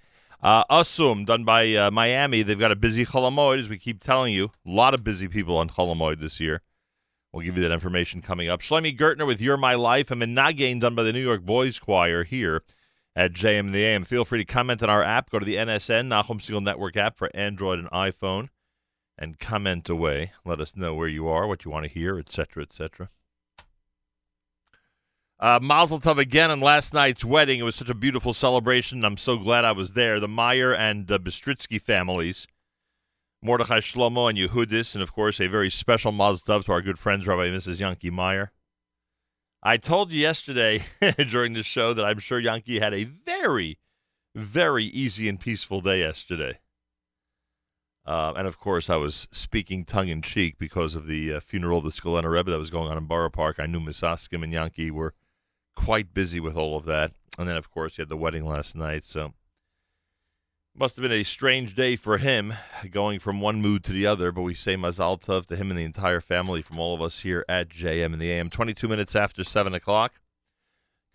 Uh, 0.43 0.85
done 1.27 1.45
by 1.45 1.75
uh, 1.75 1.91
Miami. 1.91 2.43
They've 2.43 2.59
got 2.59 2.73
a 2.73 2.77
busy 2.77 3.05
Chol 3.05 3.31
Hamoed, 3.31 3.61
as 3.61 3.69
we 3.69 3.77
keep 3.77 4.03
telling 4.03 4.33
you. 4.33 4.47
A 4.67 4.71
lot 4.71 4.95
of 4.95 5.05
busy 5.05 5.29
people 5.29 5.59
on 5.59 5.69
Chol 5.69 5.95
Hamoed 5.95 6.19
this 6.19 6.41
year. 6.41 6.63
We'll 7.31 7.45
give 7.45 7.59
you 7.59 7.63
that 7.63 7.73
information 7.73 8.23
coming 8.23 8.49
up. 8.49 8.63
Shlomi 8.63 8.99
Gertner 8.99 9.27
with 9.27 9.39
You're 9.39 9.59
My 9.59 9.75
Life. 9.75 10.11
I'm 10.11 10.23
in 10.23 10.35
Nagain 10.35 10.81
done 10.81 10.95
by 10.95 11.03
the 11.03 11.13
New 11.13 11.23
York 11.23 11.43
Boys 11.43 11.79
Choir 11.79 12.25
here 12.25 12.63
at 13.15 13.35
JM 13.35 13.73
the 13.73 13.85
AM. 13.85 14.05
Feel 14.05 14.25
free 14.25 14.39
to 14.39 14.51
comment 14.51 14.83
on 14.83 14.89
our 14.89 15.03
app. 15.03 15.29
Go 15.29 15.39
to 15.39 15.45
the 15.45 15.57
NSN, 15.57 16.09
Nachum 16.09 16.41
Segal 16.41 16.63
Network 16.63 16.97
app 16.97 17.19
for 17.19 17.31
Android 17.35 17.79
and 17.79 17.91
iPhone, 17.91 18.49
and 19.19 19.39
comment 19.39 19.89
away. 19.89 20.33
Let 20.45 20.61
us 20.61 20.77
know 20.77 20.95
where 20.95 21.09
you 21.09 21.29
are, 21.29 21.47
what 21.47 21.65
you 21.65 21.71
want 21.71 21.85
to 21.85 21.91
hear, 21.91 22.19
etc., 22.19 22.63
etc. 22.63 23.11
Uh, 25.41 25.59
Mazel 25.61 26.01
Tov 26.01 26.19
again 26.19 26.51
on 26.51 26.61
last 26.61 26.95
night's 26.95 27.25
wedding. 27.25 27.59
It 27.59 27.65
was 27.65 27.75
such 27.75 27.91
a 27.91 27.95
beautiful 27.95 28.33
celebration. 28.33 29.05
I'm 29.05 29.17
so 29.17 29.37
glad 29.37 29.65
I 29.65 29.73
was 29.73 29.93
there. 29.93 30.21
The 30.21 30.29
Meyer 30.29 30.73
and 30.73 31.07
the 31.07 31.19
Bistritsky 31.19 31.81
families, 31.81 32.47
Mordechai 33.43 33.81
Shlomo 33.81 34.31
and 34.31 34.39
Yehudis, 34.39 34.95
and 34.95 35.03
of 35.03 35.13
course 35.13 35.41
a 35.41 35.49
very 35.49 35.71
special 35.71 36.13
Mazel 36.13 36.61
Tov 36.61 36.65
to 36.65 36.73
our 36.73 36.83
good 36.83 36.99
friends, 36.99 37.27
Rabbi 37.27 37.47
and 37.47 37.61
Mrs. 37.61 37.81
Yankee 37.81 38.11
Meyer. 38.11 38.53
I 39.63 39.77
told 39.77 40.13
you 40.13 40.21
yesterday 40.21 40.85
during 41.29 41.55
the 41.55 41.63
show 41.63 41.95
that 41.95 42.05
I'm 42.05 42.19
sure 42.19 42.39
Yankee 42.39 42.79
had 42.79 42.95
a 42.95 43.05
very, 43.05 43.79
very 44.35 44.85
easy 44.85 45.29
and 45.29 45.41
peaceful 45.41 45.81
day 45.81 46.01
yesterday. 46.01 46.59
Uh, 48.07 48.35
and 48.37 48.47
of 48.47 48.59
course, 48.59 48.91
I 48.91 48.97
was 48.97 49.29
speaking 49.33 49.85
tongue 49.85 50.09
in 50.09 50.21
cheek 50.21 50.59
because 50.59 50.95
of 50.95 51.07
the 51.07 51.35
uh, 51.35 51.41
funeral 51.41 51.79
of 51.79 51.85
the 51.85 51.91
Skulener 51.91 52.31
Rebbe 52.31 52.51
that 52.51 52.59
was 52.59 52.71
going 52.71 52.91
on 52.91 52.99
in 52.99 53.07
Borough 53.07 53.31
Park. 53.31 53.57
I 53.59 53.67
knew 53.67 53.81
Misaskim 53.81 54.43
and 54.45 54.53
Yankee 54.53 54.91
were 54.91 55.15
quite 55.75 56.13
busy 56.13 56.39
with 56.39 56.57
all 56.57 56.77
of 56.77 56.85
that. 56.85 57.13
And 57.39 57.49
then, 57.49 57.57
of 57.57 57.71
course, 57.71 57.97
he 57.97 58.03
had 58.03 58.11
the 58.11 58.17
wedding 58.17 58.45
last 58.45 58.77
night. 58.77 59.05
So 59.05 59.33
must 60.77 60.97
have 60.97 61.03
been 61.03 61.13
a 61.13 61.23
strange 61.23 61.75
day 61.75 61.97
for 61.97 62.19
him, 62.19 62.53
going 62.91 63.21
from 63.21 63.41
one 63.41 63.63
mood 63.63 63.85
to 63.85 63.93
the 63.93 64.07
other. 64.07 64.33
But 64.33 64.43
we 64.43 64.55
say 64.55 64.77
Mazal 64.77 65.21
Tov 65.21 65.47
to 65.47 65.57
him 65.57 65.71
and 65.71 65.79
the 65.79 65.85
entire 65.85 66.21
family 66.21 66.63
from 66.63 66.79
all 66.79 66.95
of 66.95 67.01
us 67.01 67.21
here 67.21 67.45
at 67.49 67.71
JM 67.71 68.13
and 68.13 68.21
the 68.21 68.31
AM. 68.31 68.51
22 68.51 68.87
minutes 68.87 69.17
after 69.17 69.45
7 69.45 69.73
o'clock. 69.73 70.21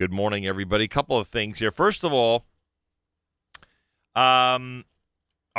Good 0.00 0.12
morning, 0.12 0.46
everybody. 0.46 0.88
Couple 0.88 1.18
of 1.18 1.28
things 1.28 1.58
here. 1.58 1.70
First 1.70 2.04
of 2.04 2.12
all, 2.12 2.46
um, 4.16 4.86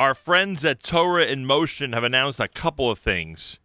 our 0.02 0.16
friends 0.16 0.66
at 0.66 0.82
Torah 0.82 1.26
in 1.26 1.46
Motion 1.46 1.94
have 1.94 2.04
announced 2.04 2.40
a 2.40 2.48
couple 2.48 2.90
of 2.90 2.98
things 2.98 3.60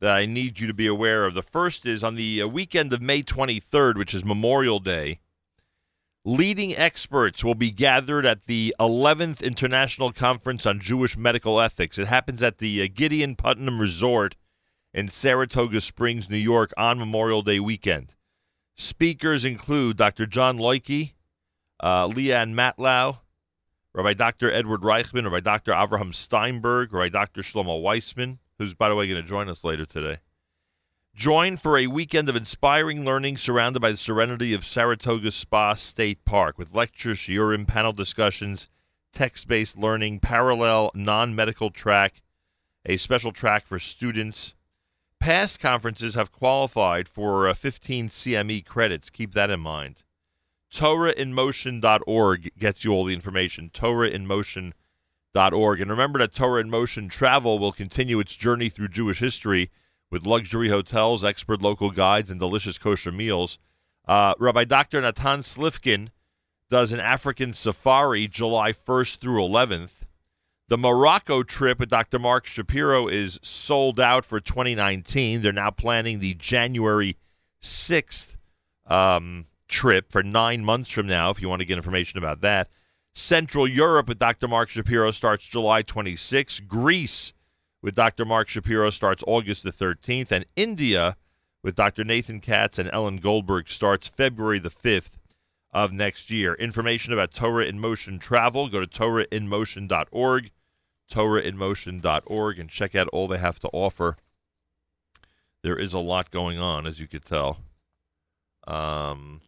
that 0.00 0.16
I 0.16 0.26
need 0.26 0.58
you 0.58 0.66
to 0.66 0.74
be 0.74 0.88
aware 0.88 1.24
of. 1.24 1.34
The 1.34 1.44
first 1.44 1.86
is 1.86 2.02
on 2.02 2.16
the 2.16 2.42
uh, 2.42 2.48
weekend 2.48 2.92
of 2.92 3.00
May 3.00 3.22
23rd, 3.22 3.96
which 3.96 4.12
is 4.12 4.24
Memorial 4.24 4.80
Day, 4.80 5.20
leading 6.24 6.76
experts 6.76 7.44
will 7.44 7.54
be 7.54 7.70
gathered 7.70 8.26
at 8.26 8.46
the 8.46 8.74
11th 8.80 9.44
International 9.44 10.12
Conference 10.12 10.66
on 10.66 10.80
Jewish 10.80 11.16
Medical 11.16 11.60
Ethics. 11.60 11.98
It 11.98 12.08
happens 12.08 12.42
at 12.42 12.58
the 12.58 12.82
uh, 12.82 12.88
Gideon 12.92 13.36
Putnam 13.36 13.78
Resort 13.78 14.34
in 14.92 15.06
Saratoga 15.06 15.80
Springs, 15.80 16.28
New 16.28 16.36
York, 16.36 16.74
on 16.76 16.98
Memorial 16.98 17.42
Day 17.42 17.60
weekend. 17.60 18.16
Speakers 18.74 19.44
include 19.44 19.98
Dr. 19.98 20.26
John 20.26 20.58
Loike, 20.58 21.12
uh, 21.78 22.08
Leanne 22.08 22.54
Matlow, 22.54 23.18
Rabbi 23.92 24.14
Dr. 24.14 24.52
Edward 24.52 24.82
Reichman, 24.82 25.24
Rabbi 25.24 25.40
Dr. 25.40 25.72
Avraham 25.72 26.14
Steinberg, 26.14 26.94
or 26.94 26.98
Rabbi 26.98 27.08
Dr. 27.08 27.42
Shlomo 27.42 27.82
Weissman, 27.82 28.38
who's, 28.58 28.74
by 28.74 28.88
the 28.88 28.94
way, 28.94 29.08
going 29.08 29.20
to 29.20 29.28
join 29.28 29.48
us 29.48 29.64
later 29.64 29.84
today. 29.84 30.18
Join 31.14 31.56
for 31.56 31.76
a 31.76 31.88
weekend 31.88 32.28
of 32.28 32.36
inspiring 32.36 33.04
learning 33.04 33.36
surrounded 33.36 33.80
by 33.80 33.90
the 33.90 33.96
serenity 33.96 34.54
of 34.54 34.64
Saratoga 34.64 35.32
Spa 35.32 35.74
State 35.74 36.24
Park 36.24 36.56
with 36.56 36.74
lectures, 36.74 37.18
shiurim, 37.18 37.66
panel 37.66 37.92
discussions, 37.92 38.68
text-based 39.12 39.76
learning, 39.76 40.20
parallel 40.20 40.92
non-medical 40.94 41.70
track, 41.70 42.22
a 42.86 42.96
special 42.96 43.32
track 43.32 43.66
for 43.66 43.80
students. 43.80 44.54
Past 45.18 45.58
conferences 45.58 46.14
have 46.14 46.32
qualified 46.32 47.08
for 47.08 47.48
uh, 47.48 47.54
15 47.54 48.08
CME 48.08 48.64
credits. 48.64 49.10
Keep 49.10 49.34
that 49.34 49.50
in 49.50 49.60
mind. 49.60 50.04
TorahInMotion.org 50.72 52.52
gets 52.58 52.84
you 52.84 52.92
all 52.92 53.04
the 53.04 53.14
information. 53.14 53.70
TorahInMotion.org. 53.70 55.80
And 55.80 55.90
remember 55.90 56.18
that 56.20 56.34
Torah 56.34 56.60
in 56.60 56.70
Motion 56.70 57.08
Travel 57.08 57.58
will 57.58 57.72
continue 57.72 58.20
its 58.20 58.36
journey 58.36 58.68
through 58.68 58.88
Jewish 58.88 59.18
history 59.18 59.70
with 60.10 60.26
luxury 60.26 60.68
hotels, 60.68 61.24
expert 61.24 61.62
local 61.62 61.90
guides, 61.90 62.30
and 62.30 62.40
delicious 62.40 62.78
kosher 62.78 63.12
meals. 63.12 63.58
Uh, 64.06 64.34
Rabbi 64.38 64.64
Dr. 64.64 65.00
Natan 65.00 65.40
Slifkin 65.40 66.08
does 66.68 66.92
an 66.92 67.00
African 67.00 67.52
safari 67.52 68.28
July 68.28 68.72
1st 68.72 69.18
through 69.18 69.42
11th. 69.42 69.90
The 70.68 70.78
Morocco 70.78 71.42
trip 71.42 71.80
with 71.80 71.90
Dr. 71.90 72.20
Mark 72.20 72.46
Shapiro 72.46 73.08
is 73.08 73.40
sold 73.42 73.98
out 73.98 74.24
for 74.24 74.38
2019. 74.38 75.42
They're 75.42 75.52
now 75.52 75.72
planning 75.72 76.20
the 76.20 76.34
January 76.34 77.16
6th 77.60 78.36
um, 78.86 79.46
trip 79.70 80.10
for 80.10 80.22
nine 80.22 80.64
months 80.64 80.90
from 80.90 81.06
now, 81.06 81.30
if 81.30 81.40
you 81.40 81.48
want 81.48 81.60
to 81.60 81.66
get 81.66 81.78
information 81.78 82.18
about 82.18 82.42
that. 82.42 82.68
Central 83.14 83.66
Europe 83.66 84.08
with 84.08 84.18
Dr. 84.18 84.46
Mark 84.46 84.68
Shapiro 84.68 85.10
starts 85.10 85.46
July 85.46 85.82
26th. 85.82 86.66
Greece 86.66 87.32
with 87.82 87.94
Dr. 87.94 88.24
Mark 88.24 88.48
Shapiro 88.48 88.90
starts 88.90 89.24
August 89.26 89.62
the 89.62 89.72
13th. 89.72 90.30
And 90.30 90.44
India 90.56 91.16
with 91.62 91.74
Dr. 91.74 92.04
Nathan 92.04 92.40
Katz 92.40 92.78
and 92.78 92.90
Ellen 92.92 93.16
Goldberg 93.16 93.70
starts 93.70 94.08
February 94.08 94.58
the 94.58 94.70
5th 94.70 95.18
of 95.72 95.92
next 95.92 96.30
year. 96.30 96.54
Information 96.54 97.12
about 97.12 97.32
Torah 97.32 97.64
in 97.64 97.80
Motion 97.80 98.18
travel, 98.18 98.68
go 98.68 98.80
to 98.80 98.86
TorahInMotion.org, 98.86 100.50
TorahInMotion.org, 101.10 102.58
and 102.58 102.70
check 102.70 102.94
out 102.94 103.08
all 103.08 103.28
they 103.28 103.38
have 103.38 103.60
to 103.60 103.68
offer. 103.72 104.16
There 105.62 105.76
is 105.76 105.92
a 105.92 105.98
lot 105.98 106.30
going 106.30 106.58
on, 106.58 106.86
as 106.86 106.98
you 106.98 107.06
could 107.06 107.24
tell. 107.24 107.58
Um, 108.66 109.40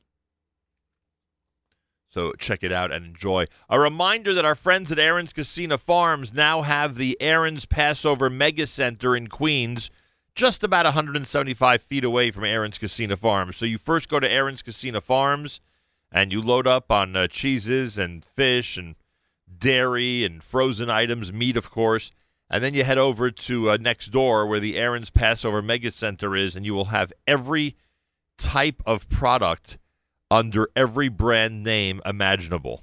so 2.12 2.32
check 2.32 2.62
it 2.62 2.72
out 2.72 2.92
and 2.92 3.06
enjoy. 3.06 3.46
A 3.70 3.80
reminder 3.80 4.34
that 4.34 4.44
our 4.44 4.54
friends 4.54 4.92
at 4.92 4.98
Aaron's 4.98 5.32
Kissena 5.32 5.78
Farms 5.78 6.34
now 6.34 6.60
have 6.60 6.96
the 6.96 7.16
Aaron's 7.22 7.64
Passover 7.64 8.28
Mega 8.28 8.66
Center 8.66 9.16
in 9.16 9.28
Queens, 9.28 9.90
just 10.34 10.62
about 10.62 10.84
175 10.84 11.80
feet 11.80 12.04
away 12.04 12.30
from 12.30 12.44
Aaron's 12.44 12.78
Kissena 12.78 13.16
Farms. 13.16 13.56
So 13.56 13.64
you 13.64 13.78
first 13.78 14.10
go 14.10 14.20
to 14.20 14.30
Aaron's 14.30 14.62
Kissena 14.62 15.02
Farms 15.02 15.58
and 16.10 16.30
you 16.32 16.42
load 16.42 16.66
up 16.66 16.92
on 16.92 17.16
uh, 17.16 17.28
cheeses 17.28 17.96
and 17.96 18.22
fish 18.22 18.76
and 18.76 18.96
dairy 19.58 20.22
and 20.22 20.42
frozen 20.42 20.90
items, 20.90 21.32
meat, 21.32 21.56
of 21.56 21.70
course. 21.70 22.12
And 22.50 22.62
then 22.62 22.74
you 22.74 22.84
head 22.84 22.98
over 22.98 23.30
to 23.30 23.70
uh, 23.70 23.78
next 23.80 24.08
door 24.08 24.46
where 24.46 24.60
the 24.60 24.76
Aaron's 24.76 25.08
Passover 25.08 25.62
Mega 25.62 25.90
Center 25.90 26.36
is, 26.36 26.54
and 26.54 26.66
you 26.66 26.74
will 26.74 26.86
have 26.86 27.10
every 27.26 27.74
type 28.36 28.82
of 28.84 29.08
product 29.08 29.78
under 30.32 30.70
every 30.74 31.10
brand 31.10 31.62
name 31.62 32.00
imaginable. 32.06 32.82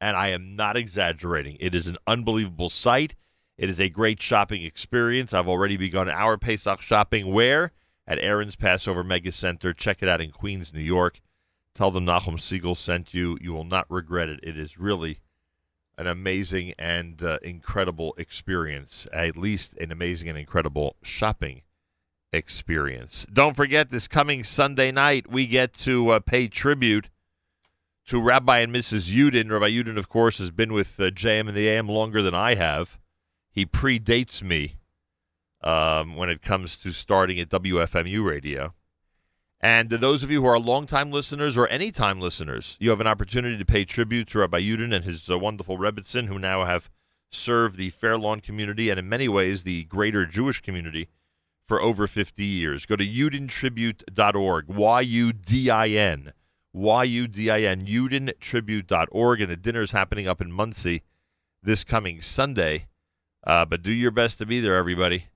And 0.00 0.16
I 0.16 0.28
am 0.28 0.56
not 0.56 0.76
exaggerating. 0.76 1.56
It 1.60 1.72
is 1.72 1.86
an 1.86 1.96
unbelievable 2.08 2.70
sight. 2.70 3.14
It 3.56 3.70
is 3.70 3.78
a 3.78 3.88
great 3.88 4.20
shopping 4.20 4.64
experience. 4.64 5.32
I've 5.32 5.46
already 5.46 5.76
begun 5.76 6.10
our 6.10 6.36
Pesach 6.36 6.80
shopping 6.80 7.32
where? 7.32 7.70
At 8.04 8.18
Aaron's 8.18 8.56
Passover 8.56 9.04
Mega 9.04 9.30
Center. 9.30 9.72
Check 9.72 10.02
it 10.02 10.08
out 10.08 10.20
in 10.20 10.32
Queens, 10.32 10.74
New 10.74 10.80
York. 10.80 11.20
Tell 11.72 11.92
them 11.92 12.04
Nachum 12.04 12.36
Segal 12.38 12.76
sent 12.76 13.14
you. 13.14 13.38
You 13.40 13.52
will 13.52 13.64
not 13.64 13.86
regret 13.88 14.28
it. 14.28 14.40
It 14.42 14.58
is 14.58 14.76
really 14.76 15.20
an 15.96 16.08
amazing 16.08 16.74
and 16.80 17.22
uh, 17.22 17.38
incredible 17.44 18.12
experience. 18.18 19.06
At 19.12 19.36
least 19.36 19.76
an 19.78 19.92
amazing 19.92 20.28
and 20.28 20.38
incredible 20.38 20.96
shopping 21.02 21.62
experience. 22.32 23.26
Don't 23.32 23.56
forget, 23.56 23.90
this 23.90 24.08
coming 24.08 24.44
Sunday 24.44 24.90
night, 24.90 25.30
we 25.30 25.46
get 25.46 25.72
to 25.78 26.10
uh, 26.10 26.20
pay 26.20 26.48
tribute 26.48 27.08
to 28.06 28.20
Rabbi 28.20 28.60
and 28.60 28.74
Mrs. 28.74 29.10
Yudin. 29.10 29.50
Rabbi 29.50 29.70
Yudin, 29.70 29.98
of 29.98 30.08
course, 30.08 30.38
has 30.38 30.50
been 30.50 30.72
with 30.72 30.98
uh, 30.98 31.10
JM 31.10 31.48
and 31.48 31.56
the 31.56 31.68
AM 31.68 31.88
longer 31.88 32.22
than 32.22 32.34
I 32.34 32.54
have. 32.54 32.98
He 33.50 33.66
predates 33.66 34.42
me 34.42 34.76
um, 35.62 36.16
when 36.16 36.28
it 36.28 36.42
comes 36.42 36.76
to 36.76 36.92
starting 36.92 37.40
at 37.40 37.48
WFMU 37.48 38.24
radio. 38.24 38.74
And 39.60 39.90
to 39.90 39.98
those 39.98 40.22
of 40.22 40.30
you 40.30 40.42
who 40.42 40.48
are 40.48 40.58
longtime 40.58 41.10
listeners 41.10 41.56
or 41.56 41.66
anytime 41.68 42.20
listeners, 42.20 42.76
you 42.78 42.90
have 42.90 43.00
an 43.00 43.08
opportunity 43.08 43.58
to 43.58 43.64
pay 43.64 43.84
tribute 43.84 44.28
to 44.28 44.38
Rabbi 44.38 44.60
Yudin 44.60 44.94
and 44.94 45.04
his 45.04 45.28
uh, 45.28 45.38
wonderful 45.38 45.78
Rebbitzin, 45.78 46.28
who 46.28 46.38
now 46.38 46.64
have 46.64 46.88
served 47.30 47.76
the 47.76 47.90
Fair 47.90 48.16
Lawn 48.16 48.40
community 48.40 48.88
and 48.88 48.98
in 48.98 49.08
many 49.08 49.28
ways 49.28 49.64
the 49.64 49.84
greater 49.84 50.24
Jewish 50.24 50.60
community 50.60 51.08
for 51.68 51.80
over 51.82 52.06
50 52.06 52.42
years. 52.42 52.86
Go 52.86 52.96
to 52.96 53.06
yudintribute.org, 53.06 54.68
Y-U-D-I-N, 54.68 56.32
Y-U-D-I-N, 56.72 57.86
yudintribute.org, 57.86 59.40
and 59.42 59.50
the 59.50 59.56
dinner 59.56 59.82
is 59.82 59.92
happening 59.92 60.26
up 60.26 60.40
in 60.40 60.50
Monsey 60.50 61.02
this 61.62 61.84
coming 61.84 62.22
Sunday. 62.22 62.86
Uh, 63.46 63.66
but 63.66 63.82
do 63.82 63.92
your 63.92 64.10
best 64.10 64.38
to 64.38 64.46
be 64.46 64.60
there, 64.60 64.74
everybody. 64.74 65.26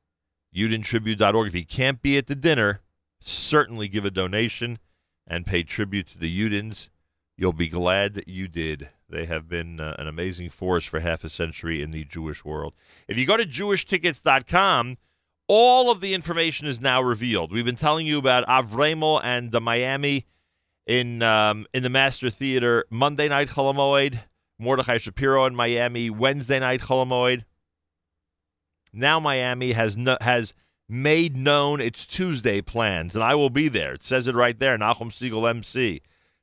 yudintribute.org. 0.57 1.49
If 1.49 1.55
you 1.55 1.67
can't 1.67 2.01
be 2.01 2.17
at 2.17 2.27
the 2.27 2.35
dinner, 2.35 2.81
certainly 3.21 3.87
give 3.89 4.07
a 4.07 4.11
donation 4.11 4.79
and 5.27 5.47
pay 5.47 5.63
tribute 5.63 6.09
to 6.09 6.19
the 6.19 6.31
Yudins. 6.41 6.89
You'll 7.37 7.53
be 7.53 7.69
glad 7.69 8.15
that 8.15 8.29
you 8.29 8.49
did. 8.49 8.89
They 9.09 9.27
have 9.27 9.49
been 9.49 9.81
uh, 9.81 9.97
an 9.99 10.07
amazing 10.07 10.51
force 10.51 10.87
for 10.87 11.01
half 11.01 11.25
a 11.25 11.31
century 11.31 11.83
in 11.83 11.91
the 11.91 12.05
Jewish 12.05 12.45
world. 12.45 12.73
If 13.07 13.19
you 13.19 13.27
go 13.27 13.37
to 13.37 13.45
jewishtickets.com, 13.45 14.97
all 15.55 15.91
of 15.91 16.01
the 16.01 16.15
information 16.15 16.67
is 16.67 16.81
now 16.81 17.03
revealed. 17.03 17.53
We've 17.53 17.63
been 17.63 17.77
telling 17.77 18.07
you 18.07 18.17
about 18.17 18.47
Avremel 18.47 19.21
and 19.23 19.53
the 19.53 19.61
Miami 19.61 20.25
in 20.87 21.23
um, 21.23 21.67
in 21.75 21.83
the 21.83 21.91
Master 21.91 22.31
Theater 22.31 22.87
Monday 22.89 23.29
night 23.29 23.51
Chol 23.51 23.75
Hamoed, 23.75 24.19
Mordechai 24.59 24.97
Shapiro 24.97 25.45
in 25.45 25.55
Miami 25.55 26.09
Wednesday 26.09 26.59
night 26.59 26.81
Chol 26.81 27.05
Hamoed. 27.07 27.45
Now 28.95 29.21
Miami 29.21 29.73
has 29.73 29.95
no, 29.95 30.17
has 30.23 30.55
made 30.89 31.37
known 31.37 31.83
its 31.83 32.07
Tuesday 32.07 32.63
plans, 32.63 33.15
and 33.15 33.23
I 33.23 33.35
will 33.35 33.51
be 33.51 33.69
there. 33.69 33.93
It 33.93 34.05
says 34.05 34.29
it 34.29 34.35
right 34.35 34.59
there, 34.59 34.79
Nachum 34.79 35.11
Segal 35.11 35.51
MC. 35.51 36.01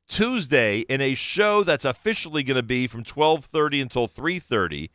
Tuesday 0.07 0.81
in 0.81 1.01
a 1.01 1.15
show 1.15 1.63
that's 1.63 1.85
officially 1.85 2.43
going 2.43 2.57
to 2.57 2.61
be 2.61 2.85
from 2.85 3.03
12:30 3.03 3.81
until 3.81 4.07
3:30, 4.07 4.91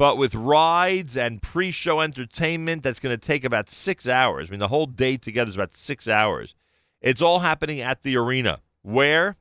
but 0.00 0.16
with 0.16 0.34
rides 0.34 1.14
and 1.14 1.42
pre-show 1.42 2.00
entertainment 2.00 2.82
that's 2.82 3.00
going 3.00 3.14
to 3.14 3.20
take 3.20 3.44
about 3.44 3.68
6 3.68 4.08
hours. 4.08 4.48
I 4.48 4.50
mean, 4.50 4.58
the 4.58 4.68
whole 4.68 4.86
day 4.86 5.18
together 5.18 5.50
is 5.50 5.56
about 5.56 5.76
6 5.76 6.08
hours. 6.08 6.54
It's 7.02 7.20
all 7.20 7.40
happening 7.40 7.82
at 7.82 8.02
the 8.02 8.16
arena. 8.16 8.60
Where? 8.80 9.36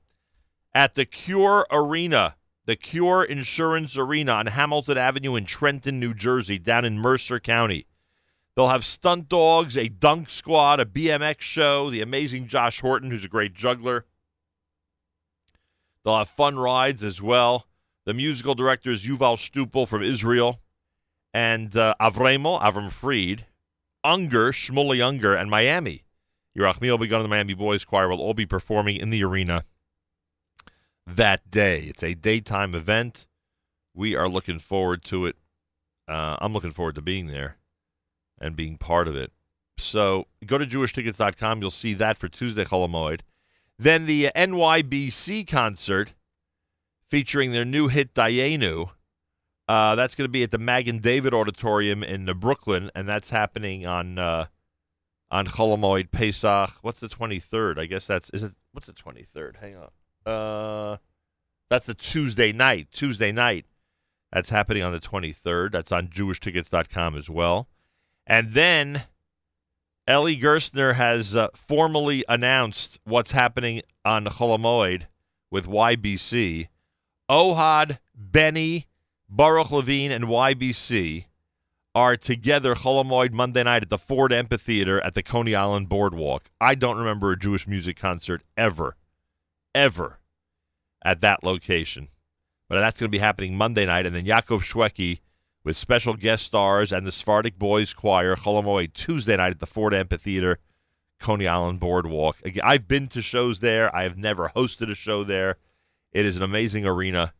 At 0.74 0.96
the 0.96 1.06
Cure 1.06 1.66
Arena, 1.72 2.36
the 2.66 2.76
Cure 2.76 3.24
Insurance 3.24 3.98
Arena 3.98 4.34
on 4.34 4.48
Hamilton 4.48 4.98
Avenue 4.98 5.36
in 5.36 5.46
Trenton, 5.46 5.98
New 5.98 6.14
Jersey, 6.14 6.60
down 6.60 6.84
in 6.84 7.00
Mercer 7.00 7.40
County. 7.40 7.88
They'll 8.54 8.68
have 8.68 8.84
stunt 8.84 9.30
dogs, 9.30 9.78
a 9.78 9.88
dunk 9.88 10.30
squad, 10.30 10.82
a 10.82 10.86
BMX 10.86 11.40
show, 11.40 11.90
the 11.90 12.02
amazing 12.02 12.50
Josh 12.50 12.82
Horton, 12.82 13.12
who's 13.12 13.24
a 13.24 13.30
great 13.30 13.54
juggler. 13.54 14.08
They'll 16.04 16.18
have 16.18 16.28
fun 16.28 16.60
rides 16.60 17.02
as 17.02 17.22
well. 17.22 17.66
The 18.10 18.16
musical 18.16 18.56
director 18.56 18.90
is 18.90 19.06
Yuval 19.06 19.38
Stupel 19.38 19.88
from 19.88 20.02
Israel, 20.02 20.62
and 21.32 21.78
uh, 21.78 21.94
Avremel, 22.02 22.60
Avram 22.60 22.92
Fried, 22.92 23.46
Unger, 24.04 24.52
Shmuley 24.52 25.00
Unger, 25.00 25.36
and 25.36 25.48
Miami. 25.48 26.02
Yerachmiel 26.58 27.00
Begun 27.00 27.20
and 27.22 27.26
the 27.26 27.30
Miami 27.30 27.54
Boys 27.54 27.86
Choir 27.86 28.10
will 28.10 28.20
all 28.20 28.34
be 28.34 28.48
performing 28.48 28.96
in 28.96 29.12
the 29.12 29.24
arena 29.24 29.64
that 31.06 31.52
day. 31.52 31.82
It's 31.84 32.02
a 32.02 32.16
daytime 32.16 32.74
event. 32.74 33.28
We 33.94 34.16
are 34.16 34.28
looking 34.28 34.58
forward 34.58 35.04
to 35.04 35.28
it. 35.28 35.36
Uh, 36.08 36.36
I'm 36.42 36.52
looking 36.52 36.72
forward 36.72 36.96
to 36.96 37.04
being 37.04 37.28
there 37.28 37.58
and 38.42 38.56
being 38.56 38.80
part 38.80 39.08
of 39.08 39.16
it. 39.16 39.32
So 39.78 40.26
go 40.48 40.58
to 40.58 40.66
jewishtickets.com. 40.66 41.62
You'll 41.62 41.70
see 41.70 41.94
that 41.94 42.18
for 42.18 42.28
Tuesday 42.28 42.66
Chol 42.66 42.90
Hamoed. 42.90 43.20
Then 43.78 44.08
the 44.08 44.32
NYBC 44.36 45.48
concert 45.48 46.16
featuring 47.10 47.52
their 47.52 47.66
new 47.66 47.88
hit 47.88 48.14
Dayenu. 48.14 48.92
Uh, 49.68 49.96
that's 49.96 50.16
going 50.16 50.26
to 50.26 50.32
be 50.32 50.44
at 50.44 50.52
the 50.52 50.58
Magen 50.58 50.98
David 50.98 51.34
Auditorium 51.34 52.04
in 52.04 52.28
uh, 52.28 52.34
Brooklyn, 52.34 52.90
and 52.96 53.08
that's 53.08 53.30
happening 53.30 53.86
on 53.86 54.18
uh, 54.18 54.46
on 55.30 55.46
Chol 55.46 55.78
Hamoed 55.78 56.12
Pesach. 56.12 56.72
What's 56.82 57.00
the 57.00 57.08
twenty 57.08 57.40
third? 57.40 57.78
I 57.78 57.86
guess 57.86 58.08
that's 58.08 58.30
is 58.32 58.44
it. 58.44 58.54
What's 58.72 58.88
the 58.88 58.94
twenty 58.94 59.24
third? 59.24 59.58
Hang 59.62 59.76
on. 59.76 59.90
Uh, 60.26 60.98
that's 61.70 61.88
a 61.88 61.94
Tuesday 61.94 62.52
night. 62.52 62.88
Tuesday 62.92 63.32
night. 63.32 63.66
That's 64.32 64.50
happening 64.50 64.82
on 64.82 64.92
the 64.92 65.00
twenty 65.00 65.32
third. 65.32 65.72
That's 65.72 65.92
on 65.92 66.08
JewishTickets.com 66.08 67.16
as 67.16 67.30
well. 67.30 67.68
And 68.26 68.54
then 68.54 69.04
Eli 70.10 70.34
Gerstner 70.36 70.96
has 70.96 71.36
uh, 71.36 71.50
formally 71.54 72.26
announced 72.28 73.00
what's 73.04 73.32
happening 73.32 73.84
on 74.04 74.26
Chol 74.26 74.58
Hamoed 74.58 75.04
with 75.52 75.68
YBC. 75.68 76.70
Ohad, 77.30 78.00
Benny, 78.16 78.88
Baruch 79.30 79.72
Levine, 79.72 80.12
and 80.12 80.26
YBC 80.26 81.26
are 81.94 82.18
together 82.18 82.76
Chol 82.76 83.04
Hamoed 83.04 83.34
Monday 83.34 83.64
night 83.64 83.84
at 83.84 83.90
the 83.90 83.98
Ford 83.98 84.34
Amphitheater 84.34 85.00
at 85.02 85.14
the 85.14 85.22
Coney 85.22 85.54
Island 85.54 85.90
Boardwalk. 85.90 86.50
I 86.60 86.76
don't 86.76 86.98
remember 86.98 87.32
a 87.32 87.38
Jewish 87.38 87.68
music 87.68 87.98
concert 87.98 88.42
ever, 88.58 88.96
ever 89.76 90.20
at 91.04 91.22
that 91.22 91.44
location. 91.44 92.08
But 92.68 92.80
that's 92.80 93.00
going 93.00 93.10
to 93.10 93.16
be 93.16 93.20
happening 93.20 93.56
Monday 93.56 93.86
night. 93.86 94.06
And 94.06 94.16
then 94.16 94.26
Yaakov 94.26 94.62
Shwekey 94.62 95.20
with 95.64 95.78
special 95.78 96.16
guest 96.16 96.46
stars 96.46 96.92
and 96.92 97.06
the 97.06 97.12
Sephardic 97.12 97.60
Boys 97.60 97.94
Choir, 97.94 98.36
Chol 98.36 98.64
Hamoed, 98.64 98.94
Tuesday 98.94 99.38
night 99.38 99.52
at 99.52 99.60
the 99.60 99.68
Ford 99.68 99.94
Amphitheater, 99.94 100.58
Coney 101.20 101.48
Island 101.48 101.80
Boardwalk. 101.80 102.38
Again, 102.44 102.64
I've 102.66 102.88
been 102.88 103.08
to 103.10 103.22
shows 103.22 103.60
there. 103.60 103.94
I 103.96 104.04
have 104.04 104.18
never 104.18 104.50
hosted 104.56 104.92
a 104.92 104.96
show 104.96 105.24
there. 105.24 105.58
It 106.12 106.26
is 106.26 106.38
an 106.38 106.44
amazing 106.44 106.86
arena. 106.86 107.34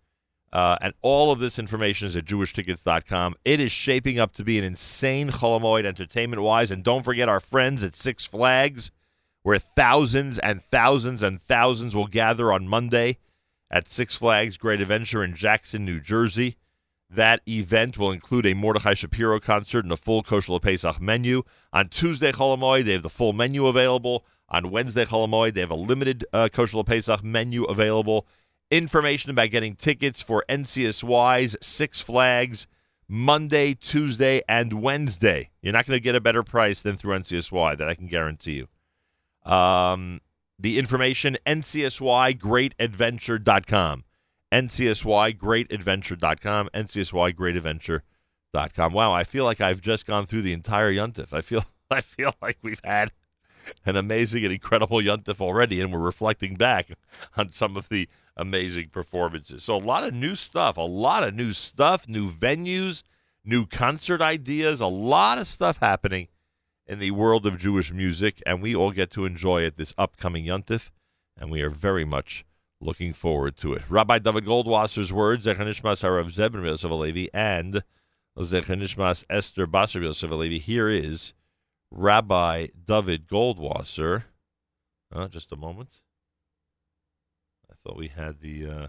Uh, 0.52 0.78
and 0.82 0.94
all 1.02 1.32
of 1.32 1.40
this 1.40 1.60
information 1.60 2.08
is 2.08 2.16
at 2.16 2.26
jewishtickets.com. 2.26 3.36
It 3.46 3.60
is 3.60 3.72
shaping 3.72 4.20
up 4.20 4.34
to 4.36 4.44
be 4.44 4.58
an 4.58 4.64
insane 4.64 5.30
Chol 5.30 5.60
Hamoed 5.60 5.86
entertainment 5.86 6.42
wise. 6.42 6.72
And 6.72 6.84
don't 6.84 7.04
forget 7.04 7.30
our 7.30 7.40
friends 7.40 7.84
at 7.84 7.96
Six 7.96 8.26
Flags, 8.26 8.92
where 9.44 9.60
thousands 9.60 10.40
and 10.40 10.62
thousands 10.72 11.22
and 11.22 11.42
thousands 11.48 11.96
will 11.96 12.08
gather 12.08 12.52
on 12.52 12.68
Monday 12.68 13.18
at 13.70 13.88
Six 13.88 14.16
Flags 14.16 14.58
Great 14.58 14.82
Adventure 14.82 15.24
in 15.24 15.36
Jackson, 15.36 15.86
New 15.86 16.00
Jersey. 16.00 16.58
That 17.12 17.42
event 17.48 17.98
will 17.98 18.12
include 18.12 18.46
a 18.46 18.54
Mordechai 18.54 18.94
Shapiro 18.94 19.40
concert 19.40 19.84
and 19.84 19.92
a 19.92 19.98
full 19.98 20.24
Kosher 20.24 20.60
Pesach 20.60 21.02
menu. 21.02 21.44
On 21.74 21.88
Tuesday, 21.88 22.32
Chol 22.32 22.58
Hamoed, 22.58 22.86
they 22.86 22.94
have 22.94 23.04
the 23.04 23.10
full 23.10 23.34
menu 23.34 23.68
available. 23.68 24.26
On 24.50 24.72
Wednesday, 24.72 25.06
Chol 25.06 25.28
Hamoed, 25.28 25.54
they 25.54 25.62
have 25.62 25.72
a 25.72 25.76
limited 25.76 26.26
uh, 26.34 26.50
Kosher 26.52 26.84
Pesach 26.84 27.24
menu 27.24 27.64
available. 27.66 28.28
Information 28.72 29.32
about 29.32 29.50
getting 29.50 29.76
tickets 29.76 30.22
for 30.22 30.46
NCSY's 30.48 31.58
Six 31.60 32.02
Flags 32.02 32.68
Monday, 33.08 33.74
Tuesday, 33.74 34.44
and 34.48 34.74
Wednesday. 34.74 35.50
You're 35.64 35.74
not 35.74 35.88
going 35.88 35.98
to 35.98 36.04
get 36.04 36.14
a 36.14 36.22
better 36.22 36.44
price 36.44 36.84
than 36.84 36.96
through 36.96 37.18
NCSY, 37.18 37.80
that 37.80 37.90
I 37.90 37.96
can 37.96 38.06
guarantee 38.06 38.64
you. 38.64 38.68
Um, 39.52 40.22
the 40.60 40.78
information, 40.78 41.36
ncsygreatadventure.com. 41.48 44.04
ncsygreatadventure.com. 44.52 46.70
ncsygreatadventure.com. 46.74 48.94
Wow, 48.94 49.14
I 49.14 49.24
feel 49.24 49.46
like 49.46 49.62
I've 49.62 49.82
just 49.82 50.06
gone 50.06 50.28
through 50.28 50.44
the 50.44 50.54
entire 50.54 50.94
Yuntif. 50.94 51.34
I 51.34 51.42
feel 51.42 51.66
I 51.92 52.02
feel 52.02 52.36
like 52.40 52.60
we've 52.62 52.82
had 52.84 53.12
an 53.86 53.96
amazing 53.96 54.44
and 54.44 54.54
incredible 54.54 54.98
Yuntif 55.00 55.42
already, 55.42 55.82
and 55.82 55.92
we're 55.92 56.00
reflecting 56.00 56.56
back 56.56 56.90
on 57.38 57.50
some 57.50 57.78
of 57.78 57.90
the 57.90 58.08
amazing 58.36 58.90
performances. 58.90 59.64
So 59.64 59.76
a 59.76 59.78
lot 59.78 60.04
of 60.04 60.14
new 60.14 60.36
stuff, 60.36 60.78
a 60.78 60.82
lot 60.82 61.24
of 61.24 61.34
new 61.34 61.54
stuff, 61.54 62.08
new 62.08 62.32
venues, 62.32 63.04
new 63.44 63.66
concert 63.66 64.22
ideas, 64.22 64.82
a 64.82 64.88
lot 64.88 65.38
of 65.38 65.48
stuff 65.48 65.78
happening 65.78 66.28
in 66.88 67.00
the 67.00 67.12
world 67.12 67.46
of 67.46 67.60
Jewish 67.60 67.94
music, 67.94 68.42
and 68.46 68.62
we 68.62 68.76
all 68.76 68.92
get 68.92 69.12
to 69.12 69.26
enjoy 69.26 69.62
it 69.62 69.78
this 69.78 69.94
upcoming 69.98 70.46
Yuntif, 70.46 70.90
and 71.38 71.52
we 71.52 71.62
are 71.62 71.70
very 71.70 72.06
much 72.06 72.46
looking 72.82 73.14
forward 73.14 73.58
to 73.58 73.74
it. 73.74 73.84
Rabbi 73.90 74.20
David 74.20 74.46
Goldwasser's 74.46 75.14
words, 75.14 75.46
Zechanishmas 75.46 76.04
Harav 76.04 76.32
Zebin 76.34 76.66
Yosef 76.66 76.90
Alevi, 76.90 77.28
and 77.34 77.84
Zechanishmas 78.38 79.26
Esther 79.30 79.68
Basar 79.68 80.02
Yosef 80.02 80.32
Alevi. 80.32 80.60
Here 80.62 80.88
is 80.90 81.34
Rabbi 81.92 82.68
David 82.86 83.28
Goldwasser. 83.28 84.24
Uh, 85.12 85.28
just 85.28 85.52
a 85.52 85.56
moment. 85.56 86.02
I 87.70 87.76
thought 87.84 87.98
we 87.98 88.08
had 88.10 88.42
the 88.42 88.66
uh, 88.66 88.88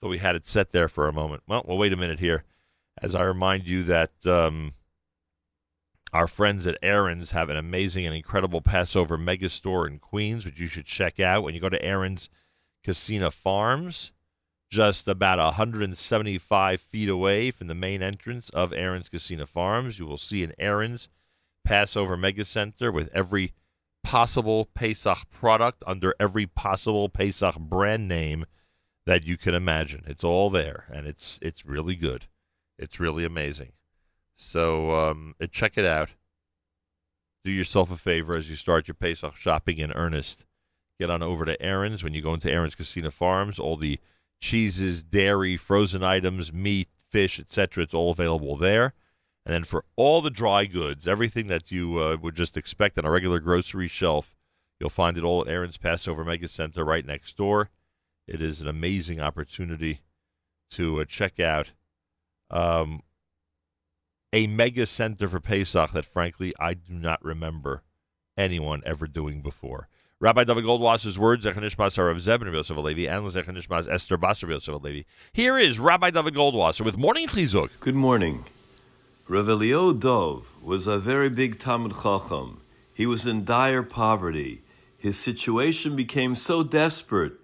thought 0.00 0.08
we 0.08 0.18
had 0.18 0.36
it 0.36 0.46
set 0.46 0.72
there 0.72 0.88
for 0.88 1.08
a 1.08 1.12
moment. 1.12 1.42
Well, 1.46 1.64
well, 1.66 1.78
wait 1.78 1.92
a 1.92 1.96
minute 1.96 2.18
here, 2.18 2.44
as 3.00 3.14
I 3.14 3.22
remind 3.22 3.68
you 3.68 3.84
that 3.84 4.12
um, 4.26 4.72
our 6.12 6.26
friends 6.26 6.66
at 6.66 6.78
Aaron's 6.82 7.30
have 7.30 7.50
an 7.50 7.56
amazing 7.56 8.06
and 8.06 8.14
incredible 8.14 8.60
Passover 8.60 9.16
mega 9.16 9.48
store 9.48 9.86
in 9.86 9.98
Queens, 9.98 10.44
which 10.44 10.60
you 10.60 10.66
should 10.66 10.86
check 10.86 11.20
out 11.20 11.42
when 11.42 11.54
you 11.54 11.60
go 11.60 11.68
to 11.68 11.84
Aaron's 11.84 12.28
Kissena 12.86 13.32
Farms, 13.32 14.12
just 14.74 15.06
about 15.06 15.38
175 15.38 16.80
feet 16.80 17.08
away 17.08 17.52
from 17.52 17.68
the 17.68 17.76
main 17.76 18.02
entrance 18.02 18.50
of 18.50 18.72
Aaron's 18.72 19.08
Kissena 19.08 19.46
Farms. 19.46 20.00
You 20.00 20.04
will 20.06 20.18
see 20.18 20.42
an 20.42 20.52
Aaron's 20.58 21.08
Passover 21.64 22.16
Mega 22.16 22.44
Center 22.44 22.90
with 22.90 23.08
every 23.14 23.52
possible 24.02 24.68
Pesach 24.74 25.30
product 25.30 25.84
under 25.86 26.12
every 26.18 26.46
possible 26.46 27.08
Pesach 27.08 27.56
brand 27.56 28.08
name 28.08 28.46
that 29.06 29.24
you 29.24 29.36
can 29.36 29.54
imagine. 29.54 30.02
It's 30.08 30.24
all 30.24 30.50
there, 30.50 30.86
and 30.92 31.06
it's 31.06 31.38
it's 31.40 31.64
really 31.64 31.94
good. 31.94 32.26
It's 32.76 32.98
really 32.98 33.24
amazing. 33.24 33.74
So 34.34 34.92
um, 34.92 35.36
check 35.52 35.78
it 35.78 35.84
out. 35.84 36.10
Do 37.44 37.52
yourself 37.52 37.92
a 37.92 37.96
favor 37.96 38.36
as 38.36 38.50
you 38.50 38.56
start 38.56 38.88
your 38.88 38.96
Pesach 38.96 39.36
shopping 39.36 39.78
in 39.78 39.92
earnest. 39.92 40.44
Get 40.98 41.10
on 41.10 41.22
over 41.22 41.44
to 41.44 41.62
Aaron's 41.62 42.02
when 42.02 42.12
you 42.12 42.22
go 42.22 42.34
into 42.34 42.50
Aaron's 42.50 42.74
Kissena 42.74 43.12
Farms. 43.12 43.60
All 43.60 43.76
the 43.76 44.00
cheeses, 44.40 45.02
dairy, 45.02 45.56
frozen 45.56 46.02
items, 46.02 46.52
meat, 46.52 46.88
fish, 47.10 47.38
etc. 47.38 47.84
It's 47.84 47.94
all 47.94 48.10
available 48.10 48.56
there. 48.56 48.92
And 49.46 49.52
then 49.52 49.64
for 49.64 49.84
all 49.96 50.22
the 50.22 50.30
dry 50.30 50.64
goods, 50.64 51.06
everything 51.06 51.48
that 51.48 51.70
you 51.70 51.98
uh, 51.98 52.16
would 52.20 52.34
just 52.34 52.56
expect 52.56 52.98
on 52.98 53.04
a 53.04 53.10
regular 53.10 53.40
grocery 53.40 53.88
shelf, 53.88 54.34
you'll 54.80 54.90
find 54.90 55.18
it 55.18 55.24
all 55.24 55.42
at 55.42 55.48
Aaron's 55.48 55.76
Passover 55.76 56.24
Mega 56.24 56.48
Center 56.48 56.84
right 56.84 57.04
next 57.04 57.36
door. 57.36 57.70
It 58.26 58.40
is 58.40 58.60
an 58.60 58.68
amazing 58.68 59.20
opportunity 59.20 60.00
to 60.70 61.00
uh, 61.00 61.04
check 61.04 61.38
out 61.38 61.72
um, 62.50 63.02
a 64.32 64.46
mega 64.46 64.86
center 64.86 65.28
for 65.28 65.40
Pesach 65.40 65.92
that, 65.92 66.04
frankly, 66.04 66.52
I 66.58 66.74
do 66.74 66.94
not 66.94 67.22
remember 67.24 67.82
anyone 68.36 68.82
ever 68.86 69.06
doing 69.06 69.42
before. 69.42 69.88
Rabbi 70.24 70.44
David 70.44 70.64
Goldwasser's 70.64 71.18
words, 71.18 71.44
Zechanishmas 71.44 71.98
are 71.98 72.08
of 72.08 72.16
Zebin 72.16 72.50
Yosef 72.50 72.74
Alevi, 72.78 73.06
and 73.06 73.26
Zechanishmas 73.26 73.86
Esther 73.92 74.16
Basar 74.16 74.48
Yosef 74.48 74.74
Alevi. 74.74 75.04
Here 75.34 75.58
is 75.58 75.78
Rabbi 75.78 76.08
David 76.08 76.32
Goldwasser 76.32 76.82
with 76.82 76.96
Morning 76.96 77.26
Chizuk. 77.26 77.68
Good 77.80 77.94
morning. 77.94 78.46
Rav 79.28 79.50
Elio 79.50 79.92
Dov 79.92 80.46
was 80.62 80.86
a 80.86 80.98
very 80.98 81.28
big 81.28 81.58
Talmud 81.58 81.92
Chacham. 82.02 82.62
He 82.94 83.04
was 83.04 83.26
in 83.26 83.44
dire 83.44 83.82
poverty. 83.82 84.62
His 84.96 85.18
situation 85.18 85.94
became 85.94 86.34
so 86.34 86.62
desperate 86.62 87.34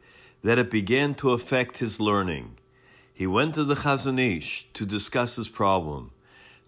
that 0.42 0.58
it 0.58 0.70
began 0.70 1.14
to 1.16 1.32
affect 1.32 1.80
his 1.80 2.00
learning. 2.00 2.56
He 3.12 3.26
went 3.26 3.56
to 3.56 3.64
the 3.64 3.74
Chazon 3.74 4.18
Ish 4.18 4.66
to 4.72 4.86
discuss 4.86 5.36
his 5.36 5.50
problem. 5.50 6.12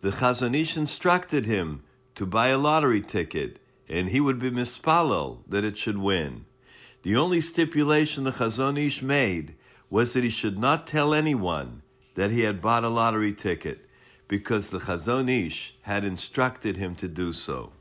The 0.03 0.11
Chazon 0.11 0.55
Ish 0.55 0.77
instructed 0.77 1.47
him 1.47 1.85
to 2.17 2.27
buy 2.27 2.49
a 2.49 2.59
lottery 2.59 3.01
ticket, 3.01 3.62
and 3.93 4.09
he 4.09 4.21
would 4.21 4.39
be 4.39 4.51
mispalel 4.51 5.43
that 5.47 5.65
it 5.65 5.77
should 5.77 5.99
win. 5.99 6.47
The 7.03 7.15
only 7.15 7.41
stipulation 7.41 8.25
the 8.25 8.33
Chazon 8.33 8.79
Ish 8.79 9.03
made 9.03 9.55
was 9.91 10.15
that 10.15 10.25
he 10.25 10.31
should 10.31 10.59
not 10.59 10.87
tell 10.87 11.13
anyone 11.13 11.83
that 12.15 12.31
he 12.31 12.41
had 12.41 12.63
bought 12.63 12.85
a 12.85 12.89
lottery 12.89 13.35
ticket, 13.35 13.87
because 14.29 14.71
the 14.71 14.79
Chazon 14.79 15.29
Ish 15.29 15.75
had 15.83 16.05
instructed 16.05 16.79
him 16.79 16.95
to 16.97 17.07
do 17.07 17.35
so. 17.35 17.73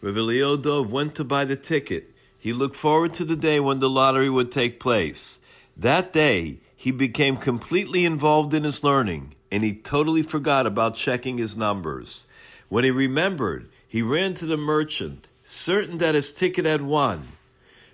Rav 0.00 0.62
Dov 0.62 0.90
went 0.90 1.14
to 1.16 1.24
buy 1.24 1.44
the 1.44 1.56
ticket. 1.56 2.14
He 2.38 2.52
looked 2.52 2.76
forward 2.76 3.12
to 3.14 3.24
the 3.24 3.36
day 3.36 3.60
when 3.60 3.80
the 3.80 3.90
lottery 3.90 4.30
would 4.30 4.50
take 4.50 4.80
place. 4.80 5.40
That 5.76 6.12
day, 6.12 6.60
he 6.74 6.92
became 6.92 7.36
completely 7.36 8.04
involved 8.04 8.54
in 8.54 8.64
his 8.64 8.82
learning, 8.82 9.34
and 9.50 9.62
he 9.62 9.74
totally 9.74 10.22
forgot 10.22 10.66
about 10.66 10.94
checking 10.94 11.36
his 11.36 11.56
numbers. 11.56 12.26
When 12.68 12.84
he 12.84 12.90
remembered, 12.90 13.68
he 13.88 14.02
ran 14.02 14.34
to 14.34 14.46
the 14.46 14.58
merchant, 14.58 15.28
certain 15.42 15.98
that 15.98 16.14
his 16.14 16.32
ticket 16.32 16.66
had 16.66 16.82
won. 16.82 17.28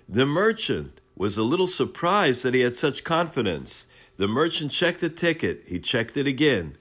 The 0.07 0.25
merchant 0.25 0.99
was 1.15 1.37
a 1.37 1.43
little 1.43 1.67
surprised 1.67 2.43
that 2.43 2.53
he 2.53 2.59
had 2.59 2.75
such 2.75 3.05
confidence. 3.05 3.87
The 4.17 4.27
merchant 4.27 4.71
checked 4.71 4.99
the 4.99 5.09
ticket, 5.09 5.63
he 5.65 5.79
checked 5.79 6.17
it 6.17 6.27
again. 6.27 6.77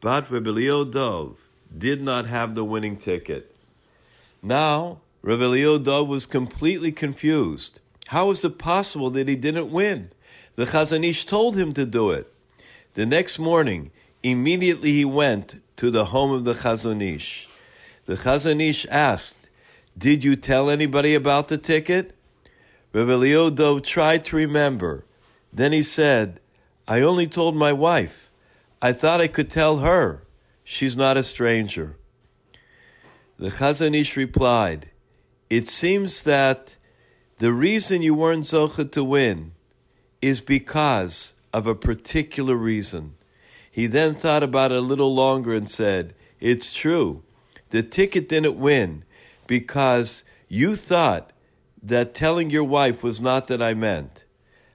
But 0.00 0.30
Rebelio 0.30 0.88
Dove 0.88 1.40
did 1.76 2.00
not 2.00 2.26
have 2.26 2.54
the 2.54 2.64
winning 2.64 2.96
ticket. 2.96 3.54
Now, 4.42 5.00
Rebelio 5.22 5.82
Dove 5.82 6.08
was 6.08 6.26
completely 6.26 6.92
confused. 6.92 7.80
How 8.08 8.26
was 8.26 8.44
it 8.44 8.58
possible 8.58 9.10
that 9.10 9.28
he 9.28 9.36
didn't 9.36 9.70
win? 9.70 10.10
The 10.54 10.66
Chazon 10.66 11.04
Ish 11.04 11.24
told 11.26 11.56
him 11.56 11.72
to 11.74 11.86
do 11.86 12.10
it. 12.10 12.32
The 12.94 13.06
next 13.06 13.38
morning, 13.38 13.90
immediately 14.22 14.92
he 14.92 15.04
went 15.04 15.60
to 15.76 15.90
the 15.90 16.06
home 16.06 16.30
of 16.30 16.44
the 16.44 16.54
Chazon 16.54 17.02
Ish. 17.02 17.48
The 18.06 18.16
Chazon 18.16 18.60
Ish 18.60 18.86
asked, 18.90 19.48
Did 19.96 20.24
you 20.24 20.36
tell 20.36 20.68
anybody 20.68 21.14
about 21.14 21.48
the 21.48 21.58
ticket? 21.58 22.16
Dov 22.92 23.82
tried 23.82 24.24
to 24.26 24.36
remember. 24.36 25.04
Then 25.52 25.72
he 25.72 25.82
said, 25.82 26.40
I 26.88 27.00
only 27.00 27.26
told 27.26 27.54
my 27.54 27.72
wife. 27.72 28.30
I 28.80 28.92
thought 28.92 29.20
I 29.20 29.28
could 29.28 29.48
tell 29.48 29.78
her. 29.78 30.24
She's 30.64 30.96
not 30.96 31.16
a 31.16 31.22
stranger. 31.22 31.96
The 33.38 33.50
Chazon 33.50 33.94
Ish 33.94 34.16
replied, 34.16 34.90
It 35.48 35.68
seems 35.68 36.24
that 36.24 36.76
the 37.38 37.52
reason 37.52 38.02
you 38.02 38.14
weren't 38.14 38.44
Zocha 38.44 38.90
to 38.92 39.04
win 39.04 39.52
is 40.20 40.40
because 40.40 41.34
of 41.52 41.66
a 41.66 41.74
particular 41.74 42.56
reason. 42.56 43.14
He 43.70 43.86
then 43.86 44.14
thought 44.14 44.42
about 44.42 44.72
it 44.72 44.78
a 44.78 44.80
little 44.80 45.14
longer 45.14 45.54
and 45.54 45.68
said, 45.68 46.14
It's 46.40 46.72
true. 46.72 47.22
The 47.72 47.82
ticket 47.82 48.28
didn't 48.28 48.58
win 48.58 49.02
because 49.46 50.24
you 50.46 50.76
thought 50.76 51.32
that 51.82 52.12
telling 52.12 52.50
your 52.50 52.64
wife 52.64 53.02
was 53.02 53.22
not 53.22 53.46
that 53.46 53.62
I 53.62 53.72
meant. 53.72 54.24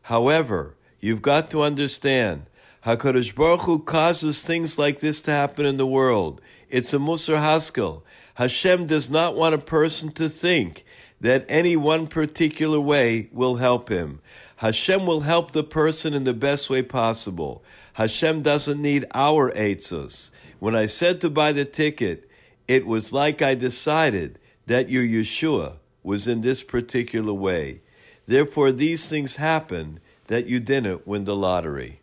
However, 0.02 0.76
you've 1.00 1.22
got 1.22 1.52
to 1.52 1.62
understand 1.62 2.48
HaKadosh 2.86 3.36
Baruch 3.36 3.62
Hu 3.62 3.84
causes 3.84 4.42
things 4.42 4.80
like 4.80 5.00
this 5.00 5.22
to 5.22 5.32
happen 5.32 5.64
in 5.64 5.78
the 5.78 5.86
world. 5.86 6.42
It's 6.70 6.92
a 6.92 6.98
Musar 6.98 7.38
Haskel. 7.38 8.02
Hashem 8.34 8.88
does 8.88 9.12
not 9.12 9.36
want 9.36 9.54
a 9.54 9.60
person 9.60 10.12
to 10.14 10.28
think 10.28 10.84
that 11.22 11.46
any 11.48 11.78
one 11.78 12.08
particular 12.08 12.80
way 12.80 13.30
will 13.32 13.58
help 13.58 13.90
him. 13.90 14.22
Hashem 14.56 15.06
will 15.06 15.22
help 15.22 15.52
the 15.52 15.64
person 15.64 16.16
in 16.16 16.24
the 16.24 16.34
best 16.34 16.68
way 16.68 16.82
possible. 16.82 17.64
Hashem 17.94 18.42
doesn't 18.42 18.82
need 18.82 19.06
our 19.14 19.52
eitzos. 19.52 20.32
When 20.58 20.76
I 20.76 20.88
said 20.88 21.22
to 21.22 21.30
buy 21.30 21.52
the 21.52 21.64
ticket, 21.64 22.27
it 22.68 22.86
was 22.86 23.14
like 23.14 23.42
I 23.42 23.56
decided 23.56 24.40
that 24.66 24.90
your 24.90 25.04
Yeshua 25.04 25.78
was 26.04 26.28
in 26.28 26.42
this 26.42 26.64
particular 26.64 27.34
way. 27.34 27.82
Therefore, 28.26 28.72
these 28.72 29.08
things 29.08 29.38
happen 29.38 30.00
that 30.28 30.48
you 30.48 30.60
didn't 30.60 31.08
win 31.08 31.24
the 31.24 31.36
lottery. 31.36 32.02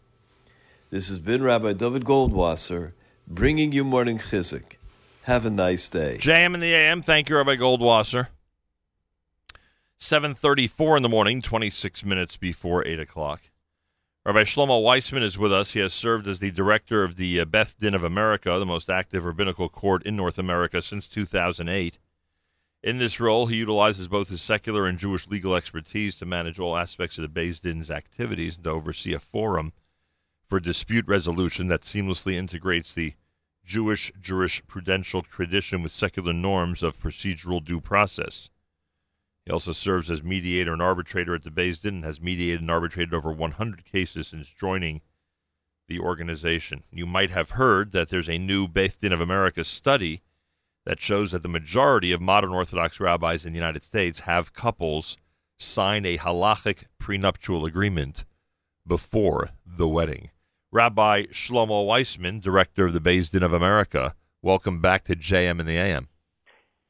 This 0.91 1.09
has 1.09 1.19
been 1.19 1.43
Rabbi 1.43 1.73
David 1.74 2.05
Goldwasser 2.05 2.93
bringing 3.27 3.73
you 3.73 3.85
morning 3.85 4.19
chizuk. 4.19 4.77
Have 5.24 5.47
a 5.47 5.51
nice 5.51 5.89
day. 5.89 6.19
JM 6.20 6.55
in 6.55 6.61
the 6.61 6.73
AM. 6.73 7.03
Thank 7.03 7.28
you, 7.28 7.36
Rabbi 7.36 7.57
Goldwasser. 7.57 8.28
7.34 9.99 10.99
in 10.99 11.03
the 11.03 11.09
morning, 11.09 11.41
26 11.41 12.05
minutes 12.05 12.36
before 12.36 12.86
8 12.86 13.01
o'clock. 13.01 13.43
Rabbi 14.27 14.45
Shlomo 14.45 14.83
Weissman 14.83 15.23
is 15.23 15.37
with 15.37 15.53
us. 15.53 15.75
He 15.75 15.81
has 15.81 15.93
served 15.93 16.27
as 16.27 16.39
the 16.39 16.51
director 16.51 17.05
of 17.05 17.17
the 17.17 17.41
uh, 17.41 17.45
Beth 17.45 17.75
Din 17.79 17.93
of 17.93 18.03
America, 18.03 18.59
the 18.59 18.65
most 18.65 18.89
active 18.89 19.23
rabbinical 19.23 19.69
court 19.69 20.03
in 20.05 20.17
North 20.17 20.39
America 20.39 20.81
since 20.81 21.07
2008. 21.07 21.99
In 22.83 22.97
this 22.97 23.21
role, 23.21 23.49
he 23.49 23.57
utilizes 23.57 24.09
both 24.09 24.31
his 24.31 24.41
secular 24.41 24.87
and 24.87 24.99
Jewish 24.99 25.29
legal 25.29 25.55
expertise 25.55 26.15
to 26.15 26.25
manage 26.25 26.59
all 26.59 26.75
aspects 26.75 27.19
of 27.19 27.23
the 27.23 27.41
Beis 27.41 27.61
Din's 27.61 27.91
activities 27.91 28.55
and 28.55 28.65
to 28.65 28.71
oversee 28.71 29.13
a 29.13 29.21
forum 29.21 29.75
for 30.49 30.59
dispute 30.59 31.07
resolution 31.07 31.67
that 31.67 31.83
seamlessly 31.83 32.33
integrates 32.33 32.95
the 32.95 33.13
Jewish 33.63 34.11
jurisprudential 34.19 35.27
tradition 35.27 35.83
with 35.83 35.93
secular 35.93 36.33
norms 36.33 36.83
of 36.83 36.99
procedural 36.99 37.63
due 37.63 37.83
process. 37.83 38.49
He 39.47 39.53
also 39.53 39.73
serves 39.73 40.11
as 40.11 40.23
mediator 40.23 40.73
and 40.73 40.81
arbitrator 40.81 41.35
at 41.35 41.45
the 41.45 41.51
Beis 41.51 41.83
Din 41.83 41.97
and 41.97 42.05
has 42.05 42.21
mediated 42.21 42.62
and 42.62 42.71
arbitrated 42.71 43.12
over 43.12 43.31
100 43.31 43.85
cases 43.85 44.29
since 44.29 44.49
joining 44.49 45.03
the 45.87 46.01
organization. 46.01 46.83
You 46.91 47.07
might 47.07 47.31
have 47.31 47.51
heard 47.51 47.93
that 47.93 48.09
there's 48.09 48.29
a 48.29 48.39
new 48.39 48.66
Beis 48.66 48.99
Din 48.99 49.12
of 49.12 49.21
America 49.21 49.62
study 49.65 50.23
that 50.87 51.01
shows 51.01 51.31
that 51.33 51.43
the 51.43 51.49
majority 51.49 52.11
of 52.12 52.21
modern 52.21 52.53
Orthodox 52.53 53.01
rabbis 53.01 53.45
in 53.45 53.53
the 53.53 53.59
United 53.59 53.83
States 53.83 54.21
have 54.21 54.55
couples 54.55 55.19
sign 55.59 56.07
a 56.07 56.19
halachic 56.19 56.85
prenuptial 56.99 57.66
agreement 57.66 58.25
before 58.87 59.51
the 59.66 59.89
wedding. 59.89 60.31
Rabbi 60.73 61.25
Shlomo 61.27 61.87
Weissman, 61.87 62.41
director 62.41 62.87
of 62.87 62.93
the 62.93 63.01
Beis 63.01 63.31
Din 63.31 63.43
of 63.43 63.53
America, 63.53 64.15
welcome 64.43 64.81
back 64.81 65.05
to 65.05 65.15
JM 65.15 65.61
in 65.61 65.66
the 65.66 65.77
AM. 65.77 66.09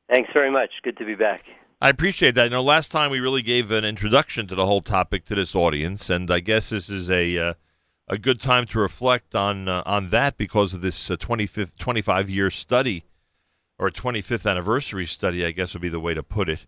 Thanks 0.09 0.31
very 0.32 0.51
much. 0.51 0.70
Good 0.82 0.97
to 0.98 1.05
be 1.05 1.14
back. 1.14 1.43
I 1.80 1.88
appreciate 1.88 2.34
that. 2.34 2.44
You 2.44 2.51
know, 2.51 2.62
last 2.62 2.90
time 2.90 3.10
we 3.10 3.20
really 3.20 3.42
gave 3.42 3.70
an 3.70 3.84
introduction 3.84 4.46
to 4.46 4.55
the 4.55 4.66
whole 4.66 4.80
topic 4.80 5.24
to 5.26 5.34
this 5.34 5.55
audience, 5.55 6.09
and 6.09 6.30
I 6.30 6.40
guess 6.40 6.70
this 6.70 6.88
is 6.88 7.10
a 7.10 7.38
uh, 7.38 7.55
a 8.09 8.18
good 8.18 8.40
time 8.40 8.66
to 8.66 8.78
reflect 8.78 9.34
on 9.34 9.68
uh, 9.68 9.82
on 9.86 10.10
that 10.10 10.36
because 10.36 10.72
of 10.72 10.80
this 10.80 11.10
uh, 11.10 11.16
25, 11.16 11.76
25 11.76 12.30
year 12.30 12.51
study 12.51 13.05
or 13.78 13.90
25th 13.90 14.48
anniversary 14.48 15.06
study, 15.06 15.44
I 15.44 15.51
guess 15.51 15.74
would 15.74 15.82
be 15.82 15.88
the 15.88 16.01
way 16.01 16.14
to 16.14 16.22
put 16.22 16.48
it. 16.48 16.66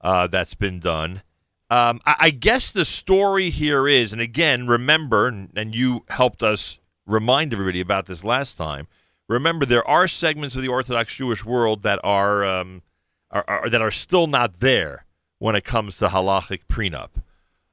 Uh, 0.00 0.26
that's 0.26 0.54
been 0.54 0.80
done. 0.80 1.22
Um, 1.70 2.00
I, 2.06 2.16
I, 2.18 2.30
guess 2.30 2.70
the 2.70 2.84
story 2.84 3.50
here 3.50 3.86
is, 3.86 4.12
and 4.12 4.22
again, 4.22 4.66
remember, 4.66 5.26
and, 5.26 5.50
and 5.54 5.74
you 5.74 6.04
helped 6.08 6.42
us 6.42 6.78
remind 7.06 7.52
everybody 7.52 7.80
about 7.80 8.06
this 8.06 8.24
last 8.24 8.56
time. 8.56 8.86
Remember, 9.28 9.66
there 9.66 9.86
are 9.86 10.08
segments 10.08 10.56
of 10.56 10.62
the 10.62 10.68
Orthodox 10.68 11.14
Jewish 11.14 11.44
world 11.44 11.82
that 11.82 12.00
are 12.02 12.44
um, 12.44 12.82
are, 13.30 13.44
are, 13.46 13.68
that 13.68 13.82
are 13.82 13.90
still 13.90 14.26
not 14.26 14.60
there 14.60 15.04
when 15.38 15.54
it 15.54 15.64
comes 15.64 15.98
to 15.98 16.08
halachic 16.08 16.60
prenup. 16.68 17.10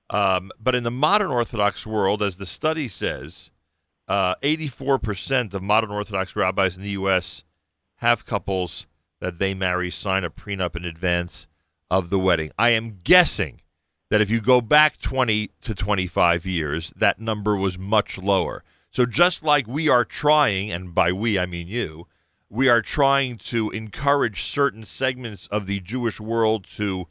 Um, 0.09 0.51
but 0.59 0.75
in 0.75 0.83
the 0.83 0.91
modern 0.91 1.31
Orthodox 1.31 1.85
world, 1.85 2.21
as 2.21 2.37
the 2.37 2.45
study 2.45 2.87
says, 2.87 3.49
uh, 4.07 4.35
84% 4.35 5.53
of 5.53 5.63
modern 5.63 5.91
Orthodox 5.91 6.35
rabbis 6.35 6.75
in 6.75 6.83
the 6.83 6.89
U.S. 6.89 7.43
have 7.97 8.25
couples 8.25 8.85
that 9.19 9.39
they 9.39 9.53
marry 9.53 9.89
sign 9.89 10.23
a 10.23 10.29
prenup 10.29 10.75
in 10.75 10.85
advance 10.85 11.47
of 11.89 12.09
the 12.09 12.19
wedding. 12.19 12.51
I 12.57 12.69
am 12.69 12.99
guessing 13.03 13.61
that 14.09 14.21
if 14.21 14.29
you 14.29 14.41
go 14.41 14.61
back 14.61 14.99
20 14.99 15.49
to 15.61 15.73
25 15.73 16.45
years, 16.45 16.93
that 16.95 17.19
number 17.19 17.55
was 17.55 17.79
much 17.79 18.17
lower. 18.17 18.63
So 18.91 19.05
just 19.05 19.43
like 19.43 19.67
we 19.67 19.89
are 19.89 20.05
trying, 20.05 20.71
and 20.71 20.93
by 20.93 21.11
we 21.11 21.39
I 21.39 21.45
mean 21.45 21.67
you, 21.67 22.07
we 22.55 22.69
are 22.69 22.81
trying 22.81 23.37
to 23.37 23.69
encourage 23.71 24.43
certain 24.43 24.85
segments 24.85 25.45
of 25.47 25.67
the 25.67 25.81
Jewish 25.81 26.21
world 26.21 26.65
to 26.77 27.07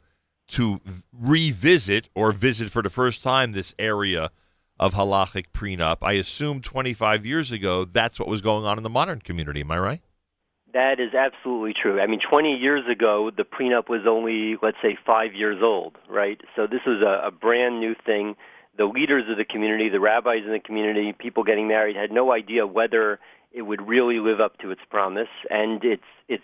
to 0.47 0.79
revisit 1.11 2.09
or 2.13 2.31
visit 2.31 2.69
for 2.71 2.81
the 2.81 2.89
first 2.89 3.23
time 3.23 3.51
this 3.51 3.73
area 3.79 4.31
of 4.79 4.93
halachic 4.93 5.45
prenup. 5.53 5.97
I 6.01 6.13
assume 6.13 6.61
25 6.61 7.25
years 7.25 7.51
ago 7.51 7.85
that's 7.85 8.19
what 8.19 8.27
was 8.27 8.41
going 8.41 8.65
on 8.65 8.77
in 8.77 8.83
the 8.83 8.89
modern 8.89 9.19
community. 9.19 9.61
Am 9.61 9.71
I 9.71 9.77
right? 9.79 10.01
That 10.73 10.99
is 10.99 11.13
absolutely 11.13 11.73
true. 11.79 12.01
I 12.01 12.07
mean, 12.07 12.19
20 12.19 12.55
years 12.55 12.83
ago, 12.91 13.31
the 13.35 13.43
prenup 13.43 13.87
was 13.87 14.01
only, 14.07 14.57
let's 14.61 14.77
say, 14.81 14.97
five 15.05 15.33
years 15.33 15.61
old, 15.63 15.95
right? 16.09 16.41
So 16.55 16.67
this 16.67 16.81
was 16.85 17.01
a, 17.01 17.27
a 17.27 17.31
brand 17.31 17.79
new 17.79 17.95
thing. 18.05 18.35
The 18.77 18.85
leaders 18.85 19.23
of 19.29 19.37
the 19.37 19.45
community, 19.45 19.87
the 19.87 20.01
rabbis 20.01 20.43
in 20.45 20.51
the 20.51 20.59
community, 20.59 21.13
people 21.17 21.43
getting 21.43 21.67
married, 21.67 21.95
had 21.95 22.11
no 22.11 22.33
idea 22.33 22.67
whether 22.67 23.19
it 23.55 23.63
would 23.63 23.87
really 23.87 24.19
live 24.19 24.39
up 24.39 24.57
to 24.59 24.71
its 24.71 24.81
promise. 24.89 25.29
And 25.49 25.83
it's 25.83 26.03
it's 26.27 26.43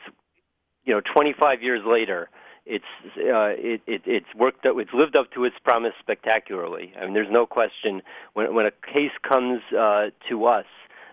you 0.85 0.93
know 0.93 1.01
25 1.13 1.61
years 1.61 1.81
later, 1.85 2.29
it's 2.65 2.85
uh, 3.17 3.53
it, 3.57 3.81
it 3.87 4.01
it's 4.05 4.33
worked 4.37 4.65
up, 4.65 4.75
it's 4.77 4.93
lived 4.93 5.15
up 5.15 5.31
to 5.33 5.45
its 5.45 5.55
promise 5.63 5.93
spectacularly. 5.99 6.93
I 6.99 7.05
mean, 7.05 7.13
there's 7.13 7.31
no 7.31 7.45
question 7.45 8.01
when 8.33 8.53
when 8.55 8.65
a 8.65 8.71
case 8.71 9.11
comes 9.27 9.61
uh, 9.77 10.11
to 10.29 10.45
us 10.45 10.65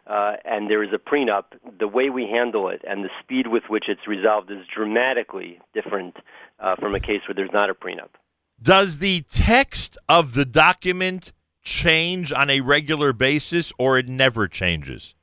uh, 0.09 0.37
and 0.45 0.70
there 0.70 0.83
is 0.83 0.91
a 0.93 0.99
prenup, 0.99 1.45
the 1.79 1.89
way 1.89 2.09
we 2.09 2.25
handle 2.25 2.69
it 2.69 2.83
and 2.89 3.05
the 3.05 3.11
speed 3.23 3.49
with 3.49 3.65
which 3.69 3.85
it's 3.89 4.07
resolved 4.07 4.51
is 4.51 4.59
dramatically 4.75 5.61
different 5.75 6.16
uh, 6.61 6.75
from 6.77 6.95
a 6.95 7.01
case 7.01 7.20
where 7.29 7.35
there's 7.35 7.53
not 7.53 7.69
a 7.69 7.75
prenup. 7.75 8.09
Does 8.61 8.99
the 8.99 9.23
text 9.31 9.99
of 10.09 10.35
the 10.35 10.45
document 10.45 11.33
change 11.62 12.33
on 12.33 12.49
a 12.49 12.61
regular 12.62 13.12
basis, 13.12 13.73
or 13.79 13.99
it 13.99 14.09
never 14.09 14.49
changes? 14.49 15.15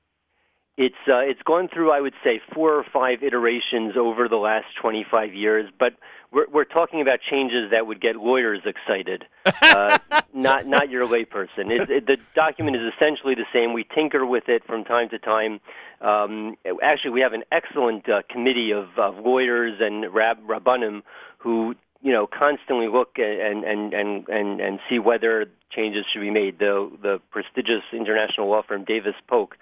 It's 0.77 0.95
uh, 1.07 1.19
it's 1.19 1.41
gone 1.43 1.69
through, 1.73 1.91
I 1.91 2.01
would 2.01 2.15
say, 2.21 2.41
four 2.53 2.75
or 2.75 2.83
five 2.83 3.23
iterations 3.23 3.95
over 3.95 4.27
the 4.27 4.35
last 4.35 4.65
25 4.81 5.33
years, 5.33 5.71
but 5.79 5.93
we're, 6.33 6.47
we're 6.51 6.65
talking 6.65 6.99
about 6.99 7.19
changes 7.21 7.71
that 7.71 7.87
would 7.87 8.01
get 8.01 8.17
lawyers 8.17 8.59
excited, 8.65 9.23
uh, 9.45 9.97
not 10.33 10.67
not 10.67 10.89
your 10.89 11.07
layperson. 11.07 11.71
It, 11.71 11.89
it, 11.89 12.07
the 12.07 12.17
document 12.35 12.75
is 12.75 12.93
essentially 12.93 13.35
the 13.35 13.45
same. 13.53 13.71
We 13.71 13.85
tinker 13.85 14.25
with 14.25 14.49
it 14.49 14.65
from 14.65 14.83
time 14.83 15.07
to 15.09 15.17
time. 15.17 15.61
Um, 16.01 16.57
actually, 16.83 17.11
we 17.11 17.21
have 17.21 17.31
an 17.31 17.43
excellent 17.53 18.09
uh, 18.09 18.23
committee 18.29 18.71
of, 18.71 18.89
of 18.97 19.17
lawyers 19.23 19.79
and 19.79 20.13
rab, 20.13 20.45
rabbanim 20.45 21.03
who 21.37 21.75
you 22.01 22.11
know 22.11 22.27
constantly 22.27 22.89
look 22.89 23.17
and 23.17 23.63
and 23.63 23.93
and 23.93 24.27
and 24.27 24.59
and 24.59 24.79
see 24.89 24.99
whether 24.99 25.45
changes 25.71 26.05
should 26.11 26.19
be 26.19 26.31
made. 26.31 26.59
The 26.59 26.91
the 27.01 27.21
prestigious 27.31 27.83
international 27.93 28.49
law 28.49 28.61
firm 28.61 28.83
Davis 28.83 29.15
Polk 29.27 29.55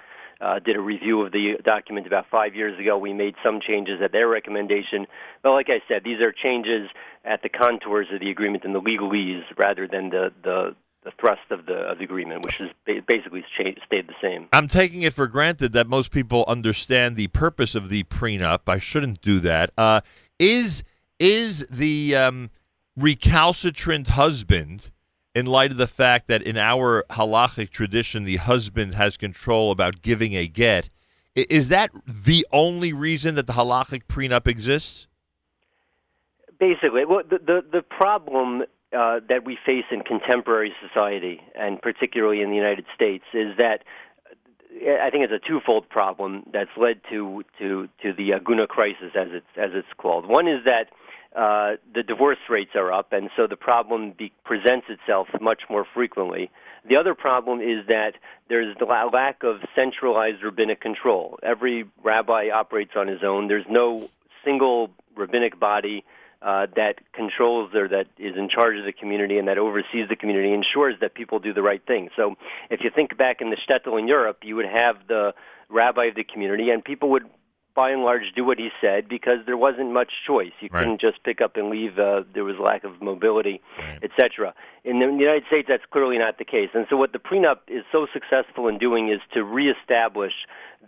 uh, 0.44 0.60
did 0.60 0.76
a 0.76 0.82
review 0.82 1.22
of 1.22 1.32
the 1.32 1.54
document 1.64 2.06
about 2.06 2.26
five 2.30 2.54
years 2.54 2.78
ago. 2.80 2.98
We 2.98 3.14
made 3.14 3.36
some 3.44 3.60
changes 3.66 4.02
at 4.04 4.12
their 4.12 4.28
recommendation. 4.28 5.08
But 5.42 5.52
like 5.52 5.68
I 5.70 5.82
said, 5.88 6.04
these 6.04 6.20
are 6.20 6.32
changes 6.32 6.90
at 7.24 7.42
the 7.42 7.50
contours 7.50 8.08
of 8.14 8.20
the 8.20 8.30
agreement 8.30 8.66
and 8.66 8.76
the 8.76 8.82
legalese 8.82 9.44
rather 9.58 9.88
than 9.88 10.10
the, 10.10 10.34
the, 10.44 10.76
the 11.06 11.12
thrust 11.20 11.50
of 11.50 11.66
the, 11.66 11.76
of 11.76 11.98
the 12.00 12.04
agreement, 12.04 12.46
which 12.46 12.60
is 12.60 12.70
basically 13.08 13.46
stayed 13.56 13.78
the 13.90 14.14
same. 14.22 14.50
I'm 14.52 14.68
taking 14.68 15.04
it 15.04 15.14
for 15.14 15.28
granted 15.28 15.72
that 15.74 15.88
most 15.88 16.12
people 16.12 16.44
understand 16.48 17.16
the 17.16 17.28
purpose 17.28 17.74
of 17.74 17.90
the 17.90 18.04
prenup. 18.04 18.62
I 18.68 18.80
shouldn't 18.80 19.22
do 19.22 19.40
that. 19.40 19.72
Uh, 19.78 20.02
is 20.40 20.84
is 21.20 21.66
the 21.68 22.16
um, 22.16 22.50
recalcitrant 22.98 24.08
husband 24.08 24.92
in 25.36 25.46
light 25.46 25.72
of 25.72 25.78
the 25.78 25.88
fact 25.88 26.28
that 26.28 26.42
in 26.42 26.58
our 26.58 27.04
halachic 27.12 27.70
tradition, 27.70 28.24
the 28.24 28.38
husband 28.38 28.94
has 28.94 29.18
control 29.18 29.72
about 29.72 30.02
giving 30.02 30.36
a 30.36 30.48
get. 30.48 30.90
Is 31.36 31.70
that 31.70 31.90
the 32.06 32.46
only 32.52 32.94
reason 32.94 33.36
that 33.36 33.48
the 33.48 33.54
halachic 33.54 34.04
prenup 34.08 34.48
exists? 34.48 35.08
Basically, 36.60 37.06
well, 37.06 37.24
the 37.28 37.40
the, 37.40 37.66
the 37.72 37.82
problem 37.82 38.62
uh, 38.96 39.20
that 39.28 39.44
we 39.44 39.58
face 39.66 39.86
in 39.92 40.02
contemporary 40.02 40.74
society, 40.88 41.42
and 41.56 41.82
particularly 41.82 42.42
in 42.42 42.52
the 42.52 42.56
United 42.56 42.86
States, 42.94 43.24
is 43.34 43.58
that 43.58 43.84
I 44.82 45.10
think 45.10 45.24
it's 45.24 45.34
a 45.34 45.48
twofold 45.48 45.90
problem 45.90 46.44
that's 46.54 46.70
led 46.78 47.02
to 47.10 47.44
to 47.60 47.90
to 48.04 48.14
the 48.14 48.30
Aguna 48.30 48.68
crisis, 48.68 49.12
as 49.16 49.30
it's 49.32 49.48
as 49.58 49.72
it's 49.74 49.88
called. 49.98 50.28
One 50.28 50.48
is 50.48 50.64
that 50.66 50.90
uh, 51.36 51.78
the 51.94 52.04
divorce 52.04 52.38
rates 52.50 52.72
are 52.76 52.92
up, 52.92 53.12
and 53.12 53.30
so 53.36 53.48
the 53.48 53.56
problem 53.56 54.12
be- 54.12 54.32
presents 54.44 54.88
itself 54.90 55.28
much 55.42 55.64
more 55.70 55.86
frequently. 55.94 56.52
The 56.86 56.96
other 56.98 57.16
problem 57.16 57.60
is 57.60 57.88
that 57.88 58.16
there's 58.50 58.76
the 58.78 58.86
lack 58.86 59.44
of 59.44 59.62
centralized 59.76 60.44
rabbinic 60.44 60.80
control. 60.80 61.40
Every 61.42 61.86
rabbi 62.04 62.50
operates 62.50 62.92
on 62.96 63.08
his 63.08 63.24
own. 63.24 63.48
There's 63.48 63.66
no 63.70 64.10
single 64.44 64.92
rabbinic 65.16 65.60
body 65.60 66.04
uh, 66.44 66.68
that 66.76 67.00
controls 67.14 67.74
or 67.74 67.88
that 67.88 68.08
is 68.20 68.36
in 68.36 68.50
charge 68.50 68.78
of 68.78 68.86
the 68.86 68.92
community 68.92 69.38
and 69.38 69.48
that 69.48 69.58
oversees 69.58 70.10
the 70.10 70.16
community, 70.16 70.54
ensures 70.54 71.00
that 71.00 71.14
people 71.14 71.40
do 71.40 71.54
the 71.54 71.62
right 71.62 71.84
thing. 71.88 72.10
So, 72.16 72.36
if 72.70 72.82
you 72.84 72.92
think 72.94 73.18
back 73.18 73.40
in 73.42 73.50
the 73.50 73.56
shtetl 73.56 73.98
in 73.98 74.08
Europe, 74.08 74.40
you 74.44 74.58
would 74.58 74.66
have 74.66 75.08
the 75.08 75.34
rabbi 75.70 76.06
of 76.06 76.16
the 76.16 76.24
community, 76.26 76.70
and 76.70 76.84
people 76.84 77.10
would 77.12 77.30
by 77.76 77.90
and 77.92 78.04
large 78.04 78.24
do 78.36 78.44
what 78.46 78.60
he 78.60 78.70
said 78.80 79.08
because 79.08 79.40
there 79.46 79.58
wasn't 79.58 79.92
much 79.92 80.12
choice. 80.26 80.52
You 80.60 80.70
right. 80.72 80.82
couldn't 80.82 81.02
just 81.02 81.24
pick 81.24 81.42
up 81.42 81.58
and 81.58 81.70
leave. 81.70 81.98
Uh, 81.98 82.24
there 82.34 82.44
was 82.44 82.56
lack 82.58 82.84
of 82.84 83.02
mobility, 83.02 83.62
right. 83.78 84.00
etc. 84.04 84.54
In 84.84 85.00
the 85.00 85.06
United 85.06 85.44
States, 85.48 85.68
that's 85.68 85.84
clearly 85.92 86.18
not 86.18 86.38
the 86.38 86.46
case. 86.46 86.70
And 86.74 86.86
so, 86.90 86.98
what 86.98 87.14
the 87.14 87.20
prenup 87.20 87.60
is 87.68 87.84
so 87.92 88.08
successful 88.14 88.68
in 88.68 88.78
doing 88.78 89.10
is 89.10 89.20
to 89.34 89.44
reestablish 89.44 90.34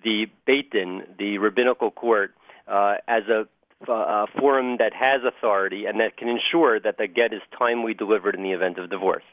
the 0.04 0.28
Beit 0.46 0.72
Din, 0.72 1.04
the 1.18 1.38
rabbinical 1.38 1.92
court, 1.92 2.34
uh, 2.68 2.96
as 3.08 3.24
a 3.28 3.48
uh, 3.92 4.26
forum 4.40 4.78
that 4.78 4.94
has 4.94 5.22
authority 5.24 5.86
and 5.86 6.00
that 6.00 6.18
can 6.18 6.28
ensure 6.28 6.80
that 6.80 6.98
the 6.98 7.08
get 7.08 7.34
is 7.34 7.42
timely 7.58 7.94
delivered 7.94 8.36
in 8.36 8.44
the 8.44 8.52
event 8.52 8.78
of 8.78 8.90
divorce. 8.90 9.24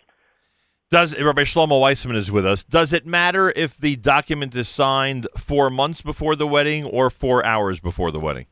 Does 0.93 1.19
Rabbi 1.19 1.45
Shlomo 1.45 1.81
Weissman 1.81 2.17
is 2.17 2.31
with 2.31 2.45
us? 2.45 2.65
Does 2.65 2.93
it 2.93 3.07
matter 3.07 3.51
if 3.57 3.79
the 3.79 3.97
document 3.97 4.55
is 4.55 4.69
signed 4.69 5.27
four 5.39 5.71
months 5.71 6.03
before 6.03 6.37
the 6.37 6.47
wedding 6.47 6.85
or 6.85 7.09
four 7.09 7.43
hours 7.47 7.81
before 7.81 8.13
the 8.13 8.21
wedding? 8.21 8.45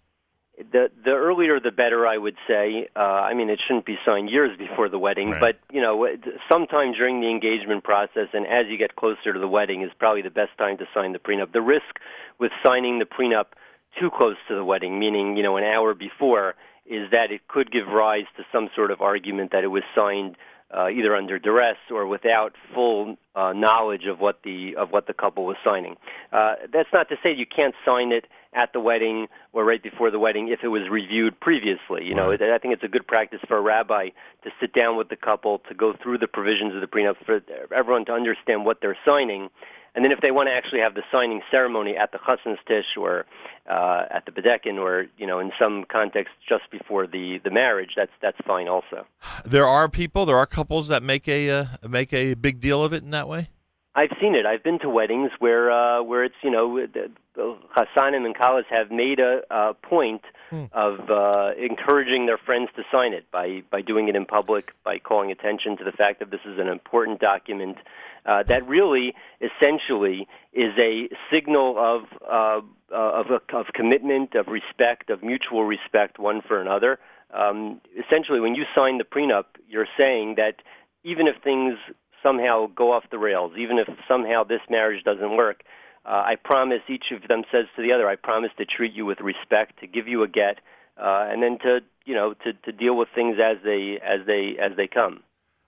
The 0.56 0.88
the 1.04 1.10
earlier 1.10 1.60
the 1.60 1.70
better, 1.70 2.06
I 2.06 2.16
would 2.16 2.36
say. 2.48 2.88
Uh, 2.96 2.98
I 3.00 3.34
mean, 3.34 3.50
it 3.50 3.60
shouldn't 3.66 3.84
be 3.84 3.98
signed 4.06 4.30
years 4.30 4.56
before 4.56 4.88
the 4.88 4.98
wedding, 4.98 5.32
right. 5.32 5.38
but 5.38 5.58
you 5.70 5.82
know, 5.82 6.08
sometime 6.50 6.94
during 6.94 7.20
the 7.20 7.28
engagement 7.28 7.84
process 7.84 8.28
and 8.32 8.46
as 8.46 8.64
you 8.70 8.78
get 8.78 8.96
closer 8.96 9.34
to 9.34 9.38
the 9.38 9.48
wedding 9.48 9.82
is 9.82 9.90
probably 9.98 10.22
the 10.22 10.30
best 10.30 10.56
time 10.56 10.78
to 10.78 10.86
sign 10.94 11.12
the 11.12 11.18
prenup. 11.18 11.52
The 11.52 11.60
risk 11.60 12.00
with 12.38 12.52
signing 12.64 13.00
the 13.00 13.04
prenup 13.04 13.52
too 14.00 14.08
close 14.16 14.36
to 14.48 14.54
the 14.54 14.64
wedding, 14.64 14.98
meaning 14.98 15.36
you 15.36 15.42
know 15.42 15.58
an 15.58 15.64
hour 15.64 15.92
before, 15.92 16.54
is 16.86 17.10
that 17.10 17.30
it 17.32 17.48
could 17.48 17.70
give 17.70 17.86
rise 17.88 18.24
to 18.38 18.44
some 18.50 18.70
sort 18.74 18.90
of 18.90 19.02
argument 19.02 19.52
that 19.52 19.62
it 19.62 19.68
was 19.68 19.82
signed 19.94 20.38
uh, 20.76 20.88
either 20.88 21.16
under 21.16 21.38
duress 21.38 21.76
or 21.90 22.06
without 22.06 22.54
full 22.74 23.16
uh, 23.34 23.52
knowledge 23.52 24.06
of 24.06 24.20
what 24.20 24.40
the 24.44 24.74
of 24.76 24.90
what 24.90 25.06
the 25.06 25.14
couple 25.14 25.44
was 25.44 25.56
signing. 25.64 25.96
Uh, 26.32 26.54
that's 26.72 26.88
not 26.92 27.08
to 27.08 27.16
say 27.22 27.34
you 27.34 27.46
can't 27.46 27.74
sign 27.84 28.12
it 28.12 28.26
at 28.52 28.72
the 28.72 28.80
wedding 28.80 29.28
or 29.52 29.64
right 29.64 29.82
before 29.82 30.10
the 30.10 30.18
wedding 30.18 30.48
if 30.48 30.60
it 30.62 30.68
was 30.68 30.88
reviewed 30.90 31.38
previously. 31.38 32.04
You 32.04 32.14
know, 32.14 32.32
I 32.32 32.36
think 32.36 32.74
it's 32.74 32.82
a 32.82 32.88
good 32.88 33.06
practice 33.06 33.40
for 33.46 33.56
a 33.56 33.60
rabbi 33.60 34.10
to 34.42 34.50
sit 34.60 34.72
down 34.72 34.96
with 34.96 35.08
the 35.08 35.16
couple 35.16 35.60
to 35.68 35.74
go 35.74 35.94
through 36.02 36.18
the 36.18 36.26
provisions 36.26 36.74
of 36.74 36.80
the 36.80 36.88
prenup 36.88 37.14
for 37.24 37.40
everyone 37.74 38.04
to 38.06 38.12
understand 38.12 38.64
what 38.64 38.78
they're 38.80 38.98
signing 39.04 39.50
and 39.94 40.04
then 40.04 40.12
if 40.12 40.20
they 40.20 40.30
want 40.30 40.48
to 40.48 40.52
actually 40.52 40.80
have 40.80 40.94
the 40.94 41.02
signing 41.10 41.42
ceremony 41.50 41.96
at 41.96 42.12
the 42.12 42.18
chassan's 42.18 42.58
tish 42.66 42.96
or 42.96 43.26
uh, 43.68 44.04
at 44.10 44.24
the 44.26 44.32
bedeken 44.32 44.78
or 44.78 45.06
you 45.18 45.26
know 45.26 45.38
in 45.38 45.52
some 45.58 45.84
context 45.90 46.34
just 46.48 46.70
before 46.70 47.06
the, 47.06 47.40
the 47.44 47.50
marriage, 47.50 47.90
that's 47.96 48.12
that's 48.22 48.38
fine 48.46 48.68
also. 48.68 49.06
There 49.44 49.66
are 49.66 49.88
people, 49.88 50.26
there 50.26 50.36
are 50.36 50.46
couples 50.46 50.88
that 50.88 51.02
make 51.02 51.28
a 51.28 51.50
uh, 51.50 51.64
make 51.88 52.12
a 52.12 52.34
big 52.34 52.60
deal 52.60 52.84
of 52.84 52.92
it 52.92 53.02
in 53.02 53.10
that 53.10 53.28
way. 53.28 53.48
I've 53.94 54.16
seen 54.20 54.36
it. 54.36 54.46
I've 54.46 54.62
been 54.62 54.78
to 54.80 54.88
weddings 54.88 55.32
where 55.40 55.70
uh, 55.70 56.02
where 56.02 56.22
it's 56.22 56.36
you 56.42 56.50
know 56.50 56.86
the, 56.86 57.10
and 57.36 58.36
kalas 58.36 58.64
have 58.70 58.90
made 58.90 59.18
a, 59.18 59.42
a 59.50 59.74
point 59.74 60.22
hmm. 60.50 60.64
of 60.72 61.10
uh, 61.10 61.52
encouraging 61.58 62.26
their 62.26 62.38
friends 62.38 62.70
to 62.76 62.82
sign 62.92 63.12
it 63.12 63.30
by 63.32 63.62
by 63.70 63.82
doing 63.82 64.08
it 64.08 64.14
in 64.14 64.26
public, 64.26 64.72
by 64.84 64.98
calling 64.98 65.32
attention 65.32 65.76
to 65.78 65.84
the 65.84 65.92
fact 65.92 66.20
that 66.20 66.30
this 66.30 66.40
is 66.44 66.58
an 66.58 66.68
important 66.68 67.20
document 67.20 67.78
uh, 68.26 68.42
that 68.44 68.66
really, 68.68 69.14
essentially, 69.40 70.26
is 70.52 70.72
a 70.78 71.08
signal 71.32 71.76
of 71.78 72.02
uh, 72.28 72.60
of, 72.92 73.26
a, 73.30 73.56
of 73.56 73.66
commitment, 73.72 74.34
of 74.34 74.48
respect, 74.48 75.10
of 75.10 75.22
mutual 75.22 75.64
respect 75.64 76.18
one 76.18 76.42
for 76.46 76.60
another. 76.60 76.98
Um, 77.32 77.80
essentially, 77.96 78.40
when 78.40 78.54
you 78.54 78.64
sign 78.76 78.98
the 78.98 79.04
prenup, 79.04 79.44
you're 79.68 79.86
saying 79.96 80.34
that 80.36 80.56
even 81.04 81.28
if 81.28 81.36
things 81.42 81.74
somehow 82.22 82.66
go 82.74 82.92
off 82.92 83.04
the 83.10 83.18
rails, 83.18 83.52
even 83.56 83.78
if 83.78 83.88
somehow 84.08 84.44
this 84.44 84.60
marriage 84.68 85.04
doesn't 85.04 85.36
work, 85.36 85.62
uh, 86.04 86.22
I 86.26 86.36
promise 86.42 86.80
each 86.88 87.12
of 87.12 87.28
them 87.28 87.42
says 87.52 87.66
to 87.76 87.82
the 87.82 87.92
other, 87.92 88.08
I 88.08 88.16
promise 88.16 88.50
to 88.58 88.64
treat 88.64 88.92
you 88.94 89.06
with 89.06 89.20
respect, 89.20 89.80
to 89.80 89.86
give 89.86 90.08
you 90.08 90.22
a 90.22 90.28
get, 90.28 90.58
uh, 91.00 91.28
and 91.30 91.42
then 91.42 91.58
to 91.62 91.80
you 92.04 92.14
know 92.14 92.34
to, 92.44 92.52
to 92.52 92.72
deal 92.72 92.96
with 92.96 93.08
things 93.14 93.36
as 93.42 93.58
they 93.64 93.98
as 94.02 94.26
they 94.26 94.56
as 94.60 94.76
they 94.76 94.88
come. 94.88 95.22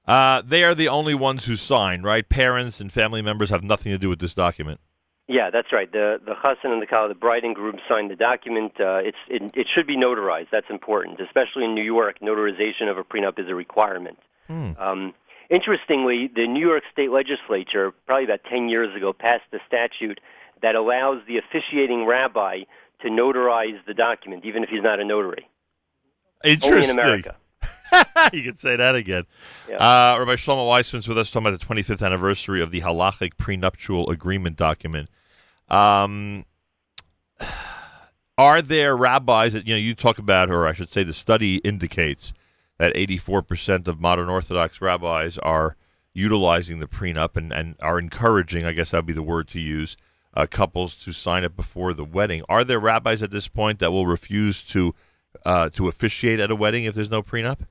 Uh, 0.07 0.43
they 0.45 0.65
are 0.65 0.74
the 0.74 0.89
only 0.89 1.15
ones 1.15 1.45
who 1.45 1.57
sign, 1.57 2.03
right? 2.03 2.29
Parents 2.29 2.81
and 2.81 2.91
family 2.91 3.23
members 3.23 3.51
have 3.51 3.62
nothing 3.62 3.93
to 3.93 3.99
do 3.99 4.09
with 4.09 4.19
this 4.19 4.35
document. 4.35 4.81
Yeah, 5.29 5.51
that's 5.51 5.69
right. 5.73 5.91
The 5.91 6.20
the 6.24 6.35
chassan 6.35 6.73
and 6.73 6.83
the 6.83 6.87
kala, 6.87 7.09
the 7.09 7.15
bride 7.15 7.45
and 7.45 7.55
groom 7.55 7.79
sign 7.89 8.09
the 8.09 8.16
document. 8.16 8.73
Uh, 8.79 8.97
it's 8.97 9.16
it, 9.29 9.43
it 9.55 9.66
should 9.73 9.87
be 9.87 9.97
notarized. 9.97 10.49
That's 10.51 10.69
important, 10.69 11.20
especially 11.20 11.65
in 11.65 11.74
New 11.74 11.85
York. 11.85 12.19
Notarization 12.20 12.91
of 12.91 12.99
a 12.99 13.05
prenup 13.05 13.39
is 13.39 13.49
a 13.49 13.55
requirement. 13.55 14.19
Hmm. 14.49 14.73
Um, 14.79 15.15
interestingly, 15.49 16.29
the 16.35 16.47
New 16.49 16.66
York 16.66 16.83
State 16.93 17.12
Legislature, 17.12 17.93
probably 18.07 18.24
about 18.24 18.41
ten 18.51 18.69
years 18.69 18.95
ago, 18.97 19.12
passed 19.12 19.45
a 19.53 19.59
statute 19.66 20.20
that 20.61 20.74
allows 20.74 21.23
the 21.29 21.39
officiating 21.39 22.05
rabbi 22.05 22.65
to 23.03 23.09
notarize 23.09 23.79
the 23.87 23.95
document, 23.95 24.45
even 24.45 24.65
if 24.65 24.70
he's 24.70 24.83
not 24.83 25.01
a 25.01 25.05
notary. 25.05 25.49
Interesting. 26.45 26.73
Only 26.73 26.85
in 26.91 26.99
America. 26.99 27.37
you 28.32 28.43
could 28.43 28.59
say 28.59 28.77
that 28.77 28.94
again. 28.94 29.24
Yeah. 29.69 29.77
Uh, 29.77 30.19
Rabbi 30.19 30.35
Shlomo 30.35 30.69
Weissman's 30.69 31.09
with 31.09 31.19
us 31.19 31.31
talking 31.31 31.48
about 31.48 31.60
the 31.60 31.66
25th 31.66 32.05
anniversary 32.05 32.62
of 32.62 32.70
the 32.70 32.81
halachic 32.81 33.36
prenuptial 33.36 34.10
agreement 34.10 34.56
document. 34.56 35.09
Um, 35.69 36.44
are 38.39 38.62
there 38.62 38.97
rabbis 38.97 39.52
that 39.52 39.66
you 39.66 39.74
know 39.74 39.78
you 39.78 39.94
talk 39.94 40.19
about, 40.19 40.51
or 40.51 40.66
I 40.66 40.73
should 40.73 40.90
say, 40.90 41.02
the 41.02 41.12
study 41.12 41.56
indicates 41.59 42.32
that 42.78 42.94
84% 42.94 43.86
of 43.86 44.01
modern 44.01 44.28
Orthodox 44.28 44.81
rabbis 44.81 45.39
are 45.39 45.77
utilizing 46.14 46.81
the 46.81 46.86
prenup 46.86 47.36
and, 47.36 47.52
and 47.52 47.77
are 47.81 47.98
encouraging, 47.98 48.64
I 48.64 48.73
guess 48.73 48.90
that 48.90 48.98
would 48.98 49.06
be 49.06 49.12
the 49.12 49.23
word 49.23 49.48
to 49.48 49.60
use, 49.60 49.97
uh, 50.35 50.47
couples 50.51 50.94
to 50.97 51.12
sign 51.12 51.44
it 51.44 51.56
before 51.56 51.94
the 51.94 52.05
wedding. 52.05 52.43
Are 52.48 52.64
there 52.64 52.81
rabbis 52.81 53.23
at 53.23 53.31
this 53.31 53.48
point 53.48 53.78
that 53.78 53.93
will 53.93 54.06
refuse 54.06 54.62
to 54.64 54.94
uh, 55.44 55.70
to 55.70 55.89
officiate 55.89 56.40
at 56.40 56.51
a 56.51 56.56
wedding 56.56 56.85
if 56.85 56.94
there's 56.94 57.10
no 57.10 57.23
prenup? 57.23 57.66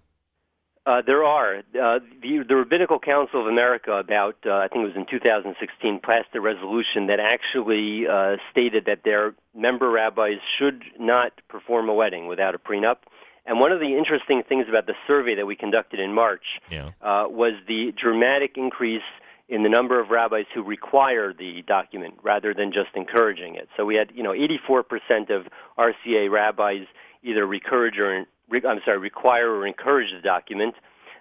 Uh, 0.86 1.02
there 1.06 1.24
are. 1.24 1.58
Uh, 1.60 2.00
the, 2.22 2.44
the 2.48 2.56
Rabbinical 2.56 3.00
Council 3.00 3.40
of 3.42 3.48
America, 3.48 3.92
about, 3.94 4.38
uh, 4.46 4.54
I 4.54 4.68
think 4.68 4.84
it 4.84 4.88
was 4.88 4.96
in 4.96 5.06
2016, 5.06 6.00
passed 6.04 6.30
a 6.34 6.42
resolution 6.42 7.08
that 7.08 7.20
actually 7.20 8.08
uh, 8.08 8.38
stated 8.52 8.86
that 8.86 9.02
their 9.04 9.36
member 9.56 9.92
rabbis 9.92 10.40
should 10.58 10.84
not 11.00 11.34
perform 11.50 11.88
a 11.88 11.94
wedding 11.94 12.28
without 12.28 12.56
a 12.56 12.58
prenup. 12.58 12.98
And 13.46 13.60
one 13.60 13.72
of 13.72 13.80
the 13.80 13.96
interesting 13.98 14.42
things 14.48 14.66
about 14.70 14.88
the 14.88 14.96
survey 15.08 15.36
that 15.36 15.46
we 15.46 15.56
conducted 15.56 16.00
in 16.00 16.14
March 16.14 16.46
Yeah. 16.70 16.90
uh, 17.02 17.26
was 17.28 17.54
the 17.68 17.92
dramatic 18.00 18.54
increase 18.56 19.02
in 19.50 19.64
the 19.64 19.70
number 19.70 20.00
of 20.00 20.10
rabbis 20.10 20.46
who 20.54 20.64
require 20.64 21.34
the 21.34 21.62
document 21.68 22.16
rather 22.24 22.54
than 22.54 22.72
just 22.72 22.90
encouraging 22.96 23.56
it. 23.56 23.68
So 23.78 23.86
we 23.86 23.96
had, 23.96 24.12
you 24.16 24.24
know, 24.24 24.32
84% 24.34 25.30
of 25.30 25.48
RCA 25.78 26.32
rabbis 26.32 26.88
either 27.24 27.52
encourage 27.54 28.00
or 28.00 28.26
I'm 28.54 28.82
sorry, 28.86 28.98
require 28.98 29.50
or 29.50 29.66
encourage 29.66 30.12
the 30.14 30.22
document. 30.22 30.76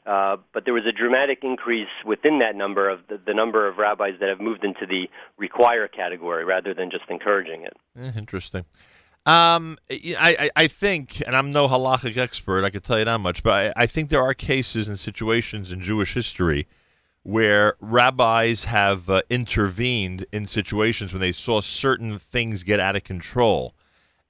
Uh, 0.06 0.38
but 0.54 0.64
there 0.64 0.74
was 0.74 0.84
a 0.86 0.92
dramatic 0.92 1.40
increase 1.42 1.88
within 2.06 2.38
that 2.38 2.56
number 2.56 2.88
of 2.88 3.00
the, 3.08 3.20
the 3.24 3.34
number 3.34 3.68
of 3.68 3.76
rabbis 3.76 4.14
that 4.18 4.28
have 4.28 4.40
moved 4.40 4.64
into 4.64 4.86
the 4.86 5.08
require 5.36 5.86
category 5.88 6.44
rather 6.44 6.72
than 6.72 6.90
just 6.90 7.04
encouraging 7.10 7.64
it. 7.64 7.76
Eh, 7.98 8.10
interesting. 8.16 8.64
Um, 9.26 9.76
I, 9.90 10.50
I, 10.56 10.66
think, 10.66 11.22
and 11.26 11.36
I'm 11.36 11.52
no 11.52 11.68
halachic 11.68 12.16
expert, 12.16 12.64
I 12.64 12.70
could 12.70 12.82
tell 12.82 12.98
you 12.98 13.04
that 13.04 13.20
much, 13.20 13.42
but 13.42 13.52
I, 13.76 13.82
I 13.82 13.86
think 13.86 14.08
there 14.08 14.22
are 14.22 14.32
cases 14.32 14.88
and 14.88 14.98
situations 14.98 15.70
in 15.70 15.82
Jewish 15.82 16.14
history 16.14 16.66
where 17.22 17.76
rabbis 17.80 18.64
have 18.64 19.10
uh, 19.10 19.20
intervened 19.28 20.24
in 20.32 20.46
situations 20.46 21.12
when 21.12 21.20
they 21.20 21.32
saw 21.32 21.60
certain 21.60 22.18
things 22.18 22.62
get 22.62 22.80
out 22.80 22.96
of 22.96 23.04
control 23.04 23.74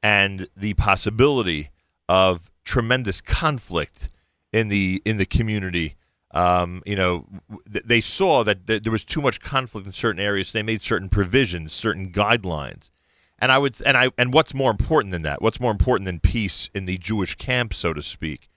and 0.02 0.48
the 0.56 0.74
possibility 0.74 1.70
of 2.08 2.49
tremendous 2.70 3.20
conflict 3.20 4.10
in 4.52 4.68
the 4.68 5.02
in 5.04 5.16
the 5.16 5.26
community. 5.26 5.96
Um, 6.30 6.84
you 6.86 6.94
know, 6.94 7.26
th- 7.72 7.84
they 7.84 8.00
saw 8.00 8.44
that 8.44 8.68
th- 8.68 8.84
there 8.84 8.92
was 8.92 9.04
too 9.04 9.20
much 9.20 9.40
conflict 9.40 9.88
in 9.88 9.92
certain 9.92 10.20
areas. 10.20 10.48
So 10.48 10.58
they 10.58 10.62
made 10.62 10.80
certain 10.80 11.08
provisions, 11.08 11.72
certain 11.72 12.12
guidelines. 12.12 12.90
And 13.40 13.50
I 13.50 13.58
would, 13.58 13.74
and 13.84 13.96
I, 13.96 14.10
and 14.16 14.32
what's 14.32 14.54
more 14.54 14.70
important 14.70 15.10
than 15.10 15.22
that? 15.22 15.42
What's 15.42 15.58
more 15.58 15.72
important 15.72 16.06
than 16.06 16.20
peace 16.20 16.70
in 16.72 16.84
the 16.84 16.96
Jewish 16.96 17.34
camp, 17.34 17.74
so 17.74 17.92
to 17.92 18.02
speak? 18.02 18.48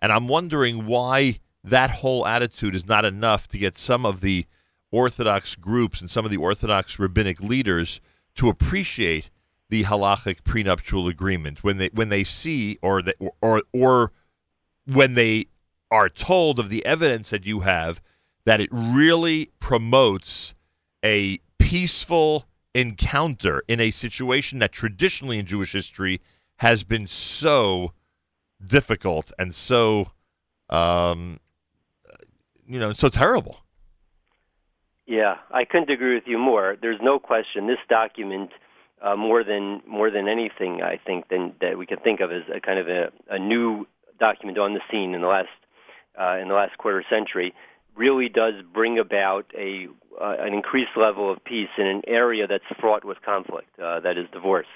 And 0.00 0.10
I'm 0.10 0.26
wondering 0.26 0.86
why 0.86 1.38
that 1.62 1.90
whole 1.90 2.26
attitude 2.26 2.74
is 2.74 2.88
not 2.88 3.04
enough 3.04 3.46
to 3.48 3.58
get 3.58 3.78
some 3.78 4.04
of 4.04 4.20
the 4.20 4.46
Orthodox 4.90 5.54
groups 5.54 6.00
and 6.00 6.10
some 6.10 6.24
of 6.24 6.32
the 6.32 6.38
Orthodox 6.38 6.98
rabbinic 6.98 7.40
leaders 7.40 8.00
to 8.34 8.48
appreciate 8.48 9.30
the 9.70 9.84
halachic 9.84 10.44
prenuptial 10.44 11.08
agreement 11.08 11.64
when 11.64 11.78
they 11.78 11.88
when 11.94 12.10
they 12.10 12.24
see 12.24 12.78
or 12.82 13.00
they, 13.00 13.14
or 13.40 13.62
or 13.72 14.12
when 14.84 15.14
they 15.14 15.46
are 15.90 16.08
told 16.08 16.58
of 16.58 16.68
the 16.68 16.84
evidence 16.84 17.30
that 17.30 17.46
you 17.46 17.60
have 17.60 18.02
that 18.44 18.60
it 18.60 18.68
really 18.72 19.50
promotes 19.60 20.54
a 21.04 21.38
peaceful 21.58 22.46
encounter 22.74 23.62
in 23.68 23.80
a 23.80 23.90
situation 23.90 24.58
that 24.58 24.72
traditionally 24.72 25.38
in 25.38 25.46
Jewish 25.46 25.72
history 25.72 26.20
has 26.56 26.82
been 26.84 27.06
so 27.06 27.92
difficult 28.64 29.32
and 29.38 29.54
so 29.54 30.10
um, 30.68 31.40
you 32.66 32.78
know 32.78 32.92
so 32.92 33.08
terrible. 33.08 33.58
Yeah, 35.06 35.38
I 35.50 35.64
couldn't 35.64 35.90
agree 35.90 36.14
with 36.14 36.24
you 36.26 36.38
more. 36.38 36.76
There's 36.80 37.00
no 37.02 37.18
question 37.18 37.66
this 37.66 37.78
document, 37.88 38.50
uh, 39.02 39.16
more 39.16 39.42
than 39.44 39.82
more 39.86 40.10
than 40.10 40.28
anything, 40.28 40.82
I 40.82 40.98
think, 41.04 41.28
than 41.28 41.54
that 41.60 41.78
we 41.78 41.86
can 41.86 41.98
think 41.98 42.20
of 42.20 42.30
as 42.30 42.42
a 42.54 42.60
kind 42.60 42.78
of 42.78 42.88
a, 42.88 43.10
a 43.30 43.38
new 43.38 43.86
document 44.18 44.58
on 44.58 44.74
the 44.74 44.80
scene 44.90 45.14
in 45.14 45.22
the 45.22 45.26
last 45.26 45.48
uh, 46.20 46.36
in 46.36 46.48
the 46.48 46.54
last 46.54 46.76
quarter 46.78 47.04
century, 47.08 47.54
really 47.96 48.28
does 48.28 48.54
bring 48.72 48.98
about 48.98 49.46
a 49.56 49.88
uh, 50.20 50.36
an 50.38 50.52
increased 50.54 50.96
level 50.96 51.32
of 51.32 51.42
peace 51.44 51.68
in 51.78 51.86
an 51.86 52.02
area 52.06 52.46
that's 52.46 52.64
fraught 52.78 53.04
with 53.04 53.18
conflict. 53.22 53.68
Uh, 53.82 54.00
that 54.00 54.18
is 54.18 54.26
divorce. 54.32 54.66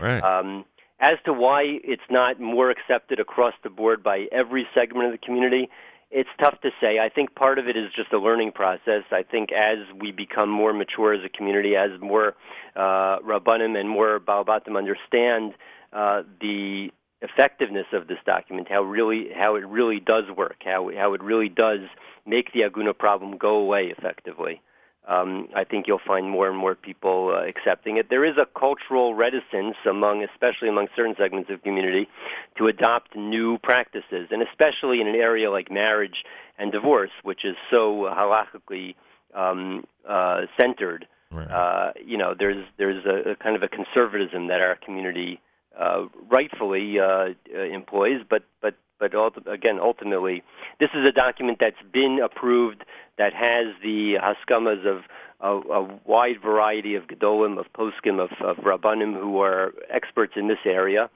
Right. 0.00 0.22
Um, 0.22 0.64
as 1.00 1.18
to 1.26 1.32
why 1.32 1.62
it's 1.84 2.08
not 2.10 2.40
more 2.40 2.70
accepted 2.70 3.20
across 3.20 3.52
the 3.62 3.70
board 3.70 4.02
by 4.02 4.26
every 4.32 4.66
segment 4.74 5.06
of 5.06 5.12
the 5.12 5.18
community, 5.18 5.68
it's 6.14 6.30
tough 6.40 6.60
to 6.60 6.70
say. 6.80 7.00
I 7.00 7.08
think 7.08 7.34
part 7.34 7.58
of 7.58 7.66
it 7.66 7.76
is 7.76 7.90
just 7.94 8.12
a 8.12 8.18
learning 8.18 8.52
process. 8.52 9.02
I 9.10 9.24
think 9.24 9.50
as 9.50 9.78
we 10.00 10.12
become 10.12 10.48
more 10.48 10.72
mature 10.72 11.12
as 11.12 11.24
a 11.24 11.28
community, 11.28 11.74
as 11.74 11.90
more 12.00 12.34
uh, 12.76 13.18
Rabbanim 13.18 13.76
and 13.76 13.90
more 13.90 14.20
Baalabatim 14.20 14.78
understand 14.78 15.54
uh, 15.92 16.22
the 16.40 16.90
effectiveness 17.20 17.86
of 17.92 18.06
this 18.06 18.18
document, 18.24 18.68
how 18.70 18.82
really 18.82 19.26
how 19.36 19.56
it 19.56 19.66
really 19.66 19.98
does 19.98 20.24
work, 20.36 20.62
how 20.64 20.88
how 20.96 21.14
it 21.14 21.22
really 21.22 21.48
does 21.48 21.80
make 22.24 22.52
the 22.52 22.60
Aguna 22.60 22.96
problem 22.96 23.36
go 23.36 23.56
away 23.56 23.92
effectively. 23.96 24.62
Um, 25.06 25.48
I 25.54 25.64
think 25.64 25.86
you'll 25.86 26.00
find 26.06 26.30
more 26.30 26.48
and 26.48 26.56
more 26.56 26.74
people 26.74 27.34
uh, 27.34 27.46
accepting 27.46 27.98
it. 27.98 28.08
There 28.08 28.24
is 28.24 28.36
a 28.38 28.46
cultural 28.58 29.14
reticence 29.14 29.76
among, 29.88 30.24
especially 30.24 30.68
among 30.68 30.88
certain 30.96 31.14
segments 31.18 31.50
of 31.50 31.62
community, 31.62 32.08
to 32.56 32.68
adopt 32.68 33.14
new 33.14 33.58
practices, 33.58 34.28
and 34.30 34.42
especially 34.42 35.00
in 35.02 35.06
an 35.06 35.14
area 35.14 35.50
like 35.50 35.70
marriage 35.70 36.24
and 36.58 36.72
divorce, 36.72 37.10
which 37.22 37.44
is 37.44 37.56
so 37.70 38.08
halachically 38.10 38.94
um, 39.34 39.84
uh, 40.08 40.42
centered. 40.58 41.06
Uh, 41.50 41.92
you 42.04 42.16
know, 42.16 42.34
there's 42.38 42.64
there's 42.78 43.04
a, 43.04 43.32
a 43.32 43.36
kind 43.36 43.56
of 43.56 43.62
a 43.62 43.68
conservatism 43.68 44.46
that 44.46 44.60
our 44.60 44.76
community 44.76 45.40
uh, 45.78 46.06
rightfully 46.30 46.98
uh, 47.00 47.30
uh, 47.54 47.60
employs, 47.60 48.20
but 48.30 48.44
but 48.62 48.74
but 48.98 49.12
again, 49.46 49.78
ultimately, 49.80 50.42
this 50.80 50.90
is 50.94 51.08
a 51.08 51.12
document 51.12 51.58
that's 51.60 51.82
been 51.92 52.18
approved 52.24 52.84
that 53.18 53.32
has 53.32 53.74
the 53.82 54.14
haskamas 54.20 54.86
of 54.86 55.02
a, 55.40 55.48
a 55.72 56.00
wide 56.06 56.40
variety 56.42 56.94
of 56.94 57.04
gedolim, 57.04 57.58
of 57.58 57.66
poskim, 57.72 58.20
of, 58.20 58.30
of 58.40 58.56
rabbanim 58.64 59.14
who 59.14 59.40
are 59.40 59.72
experts 59.90 60.34
in 60.36 60.48
this 60.48 60.58
area. 60.64 61.10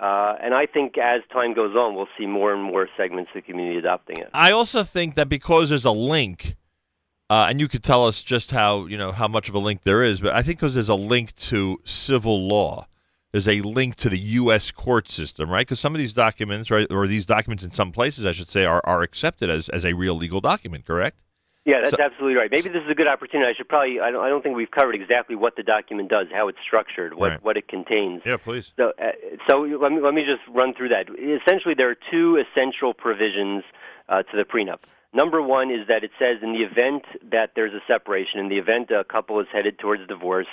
Uh, 0.00 0.34
and 0.42 0.54
I 0.54 0.66
think 0.66 0.96
as 0.96 1.20
time 1.32 1.54
goes 1.54 1.76
on, 1.76 1.94
we'll 1.94 2.08
see 2.18 2.26
more 2.26 2.54
and 2.54 2.62
more 2.62 2.88
segments 2.96 3.30
of 3.34 3.42
the 3.42 3.46
community 3.46 3.78
adopting 3.78 4.16
it. 4.18 4.30
I 4.32 4.50
also 4.50 4.82
think 4.82 5.14
that 5.16 5.28
because 5.28 5.68
there's 5.68 5.84
a 5.84 5.90
link, 5.90 6.56
uh, 7.28 7.46
and 7.48 7.60
you 7.60 7.68
could 7.68 7.84
tell 7.84 8.06
us 8.06 8.22
just 8.22 8.50
how 8.50 8.86
you 8.86 8.96
know 8.96 9.12
how 9.12 9.28
much 9.28 9.48
of 9.48 9.54
a 9.54 9.58
link 9.58 9.82
there 9.82 10.02
is, 10.02 10.20
but 10.20 10.34
I 10.34 10.42
think 10.42 10.58
because 10.58 10.74
there's 10.74 10.88
a 10.88 10.94
link 10.94 11.36
to 11.36 11.80
civil 11.84 12.48
law, 12.48 12.86
there's 13.32 13.48
a 13.48 13.60
link 13.62 13.96
to 13.96 14.08
the 14.08 14.18
U.S. 14.18 14.70
court 14.70 15.10
system, 15.10 15.48
right? 15.50 15.66
Because 15.66 15.80
some 15.80 15.94
of 15.94 15.98
these 15.98 16.12
documents, 16.12 16.70
right, 16.70 16.86
or 16.90 17.06
these 17.06 17.26
documents 17.26 17.62
in 17.62 17.70
some 17.70 17.92
places, 17.92 18.26
I 18.26 18.32
should 18.32 18.48
say, 18.50 18.64
are, 18.64 18.80
are 18.84 19.02
accepted 19.02 19.50
as, 19.50 19.68
as 19.68 19.84
a 19.84 19.92
real 19.92 20.14
legal 20.14 20.40
document, 20.40 20.84
correct? 20.84 21.22
Yeah, 21.64 21.80
that's 21.82 21.94
So- 21.96 22.02
absolutely 22.02 22.36
right. 22.36 22.50
Maybe 22.50 22.70
this 22.70 22.82
is 22.82 22.90
a 22.90 22.94
good 22.94 23.06
opportunity. 23.06 23.48
I 23.48 23.54
should 23.54 23.68
probably. 23.68 24.00
I 24.00 24.10
don't, 24.10 24.24
I 24.24 24.28
don't 24.28 24.42
think 24.42 24.56
we've 24.56 24.70
covered 24.70 24.94
exactly 24.94 25.36
what 25.36 25.56
the 25.56 25.62
document 25.62 26.08
does, 26.08 26.26
how 26.32 26.48
it's 26.48 26.58
structured, 26.66 27.14
what 27.14 27.30
Right. 27.32 27.44
what 27.44 27.56
it 27.58 27.68
contains. 27.68 28.22
Yeah, 28.24 28.38
please. 28.38 28.72
So, 28.76 28.92
uh, 28.98 29.12
so 29.48 29.60
let 29.60 29.92
me 29.92 30.00
let 30.00 30.14
me 30.14 30.24
just 30.24 30.40
run 30.48 30.72
through 30.74 30.88
that. 30.88 31.06
Essentially, 31.10 31.74
there 31.76 31.90
are 31.90 31.96
two 32.10 32.38
essential 32.42 32.94
provisions 32.94 33.62
uh, 34.08 34.22
to 34.22 34.36
the 34.36 34.44
prenup. 34.44 34.78
Number 35.12 35.42
one 35.42 35.70
is 35.70 35.86
that 35.86 36.02
it 36.02 36.12
says 36.18 36.38
in 36.42 36.52
the 36.54 36.60
event 36.62 37.04
that 37.30 37.50
there's 37.54 37.74
a 37.74 37.82
separation, 37.86 38.40
in 38.40 38.48
the 38.48 38.58
event 38.58 38.90
a 38.90 39.04
couple 39.04 39.38
is 39.40 39.46
headed 39.52 39.78
towards 39.78 40.06
divorce, 40.06 40.46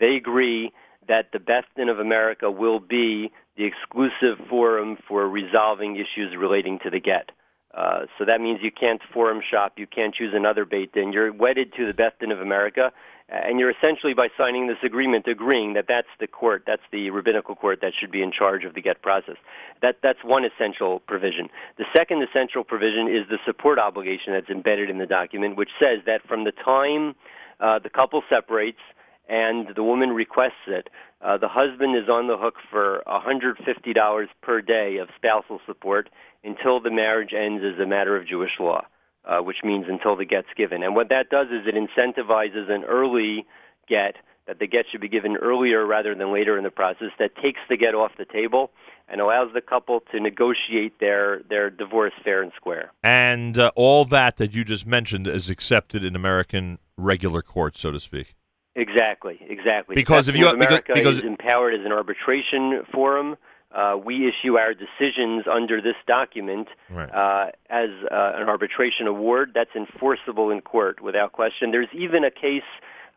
they 0.00 0.16
agree 0.16 0.72
that 1.08 1.32
the 1.32 1.38
Beth 1.38 1.64
Din 1.76 1.88
of 1.88 1.98
America 1.98 2.50
will 2.50 2.80
be 2.80 3.30
the 3.56 3.64
exclusive 3.64 4.38
forum 4.48 4.96
for 5.08 5.28
resolving 5.28 5.96
issues 5.96 6.34
relating 6.38 6.78
to 6.84 6.90
the 6.90 7.00
get. 7.00 7.30
Uh, 7.74 8.06
so 8.18 8.24
that 8.24 8.40
means 8.40 8.60
you 8.62 8.70
can't 8.70 9.00
forum 9.12 9.40
shop, 9.48 9.74
you 9.76 9.86
can't 9.86 10.14
choose 10.14 10.32
another 10.34 10.64
Beit 10.64 10.92
Din. 10.92 11.12
You're 11.12 11.32
wedded 11.32 11.72
to 11.76 11.86
the 11.86 11.92
Beth 11.92 12.14
Din 12.18 12.32
of 12.32 12.40
America, 12.40 12.92
and 13.28 13.60
you're 13.60 13.70
essentially 13.70 14.14
by 14.14 14.28
signing 14.38 14.68
this 14.68 14.78
agreement 14.82 15.26
agreeing 15.26 15.74
that 15.74 15.84
that's 15.86 16.08
the 16.18 16.26
court, 16.26 16.64
that's 16.66 16.82
the 16.92 17.10
rabbinical 17.10 17.54
court 17.54 17.80
that 17.82 17.92
should 17.98 18.10
be 18.10 18.22
in 18.22 18.32
charge 18.32 18.64
of 18.64 18.74
the 18.74 18.80
get 18.80 19.02
process. 19.02 19.36
That 19.82 19.96
that's 20.02 20.18
one 20.24 20.44
essential 20.44 21.00
provision. 21.00 21.48
The 21.76 21.84
second 21.94 22.22
essential 22.22 22.64
provision 22.64 23.06
is 23.06 23.28
the 23.28 23.38
support 23.44 23.78
obligation 23.78 24.32
that's 24.32 24.48
embedded 24.48 24.88
in 24.88 24.98
the 24.98 25.06
document, 25.06 25.56
which 25.56 25.70
says 25.78 26.00
that 26.06 26.26
from 26.26 26.44
the 26.44 26.52
time 26.52 27.14
uh, 27.60 27.78
the 27.78 27.90
couple 27.90 28.22
separates 28.30 28.80
and 29.28 29.68
the 29.76 29.82
woman 29.82 30.10
requests 30.10 30.66
it, 30.66 30.88
uh, 31.20 31.36
the 31.36 31.48
husband 31.48 31.96
is 31.96 32.08
on 32.08 32.28
the 32.28 32.36
hook 32.38 32.54
for 32.70 33.02
$150 33.06 34.26
per 34.42 34.60
day 34.62 34.98
of 34.98 35.08
spousal 35.16 35.60
support 35.66 36.08
until 36.44 36.80
the 36.80 36.90
marriage 36.90 37.32
ends 37.36 37.62
as 37.64 37.78
a 37.80 37.86
matter 37.86 38.16
of 38.16 38.26
Jewish 38.26 38.52
law, 38.60 38.86
uh, 39.24 39.40
which 39.40 39.58
means 39.64 39.86
until 39.88 40.16
the 40.16 40.24
get's 40.24 40.48
given. 40.56 40.82
And 40.82 40.94
what 40.94 41.08
that 41.10 41.28
does 41.30 41.48
is 41.48 41.66
it 41.66 41.74
incentivizes 41.74 42.70
an 42.70 42.84
early 42.84 43.46
get, 43.88 44.16
that 44.46 44.60
the 44.60 44.66
get 44.66 44.86
should 44.90 45.00
be 45.00 45.08
given 45.08 45.36
earlier 45.36 45.84
rather 45.84 46.14
than 46.14 46.32
later 46.32 46.56
in 46.56 46.64
the 46.64 46.70
process, 46.70 47.08
that 47.18 47.34
takes 47.42 47.60
the 47.68 47.76
get 47.76 47.94
off 47.94 48.12
the 48.16 48.24
table 48.24 48.70
and 49.08 49.20
allows 49.20 49.52
the 49.52 49.60
couple 49.60 50.00
to 50.12 50.20
negotiate 50.20 51.00
their, 51.00 51.42
their 51.50 51.68
divorce 51.68 52.12
fair 52.22 52.42
and 52.42 52.52
square. 52.56 52.92
And 53.02 53.58
uh, 53.58 53.72
all 53.74 54.04
that 54.06 54.36
that 54.36 54.54
you 54.54 54.64
just 54.64 54.86
mentioned 54.86 55.26
is 55.26 55.50
accepted 55.50 56.04
in 56.04 56.14
American 56.14 56.78
regular 56.96 57.42
courts, 57.42 57.80
so 57.80 57.90
to 57.90 58.00
speak. 58.00 58.37
Exactly, 58.78 59.38
exactly. 59.48 59.96
Because 59.96 60.28
if 60.28 60.36
you- 60.36 60.48
America 60.48 60.92
because- 60.94 61.18
is 61.18 61.24
empowered 61.24 61.74
as 61.74 61.84
an 61.84 61.92
arbitration 61.92 62.84
forum. 62.92 63.36
Uh, 63.70 63.98
we 64.02 64.26
issue 64.26 64.56
our 64.56 64.72
decisions 64.72 65.44
under 65.46 65.78
this 65.82 65.96
document 66.06 66.68
Right. 66.88 67.12
uh, 67.12 67.50
as 67.68 67.90
uh, 68.10 68.32
an 68.36 68.48
arbitration 68.48 69.06
award 69.06 69.50
that's 69.54 69.76
enforceable 69.76 70.48
in 70.50 70.62
court 70.62 71.02
without 71.02 71.32
question. 71.32 71.70
There's 71.70 71.92
even 71.92 72.24
a 72.24 72.30
case 72.30 72.62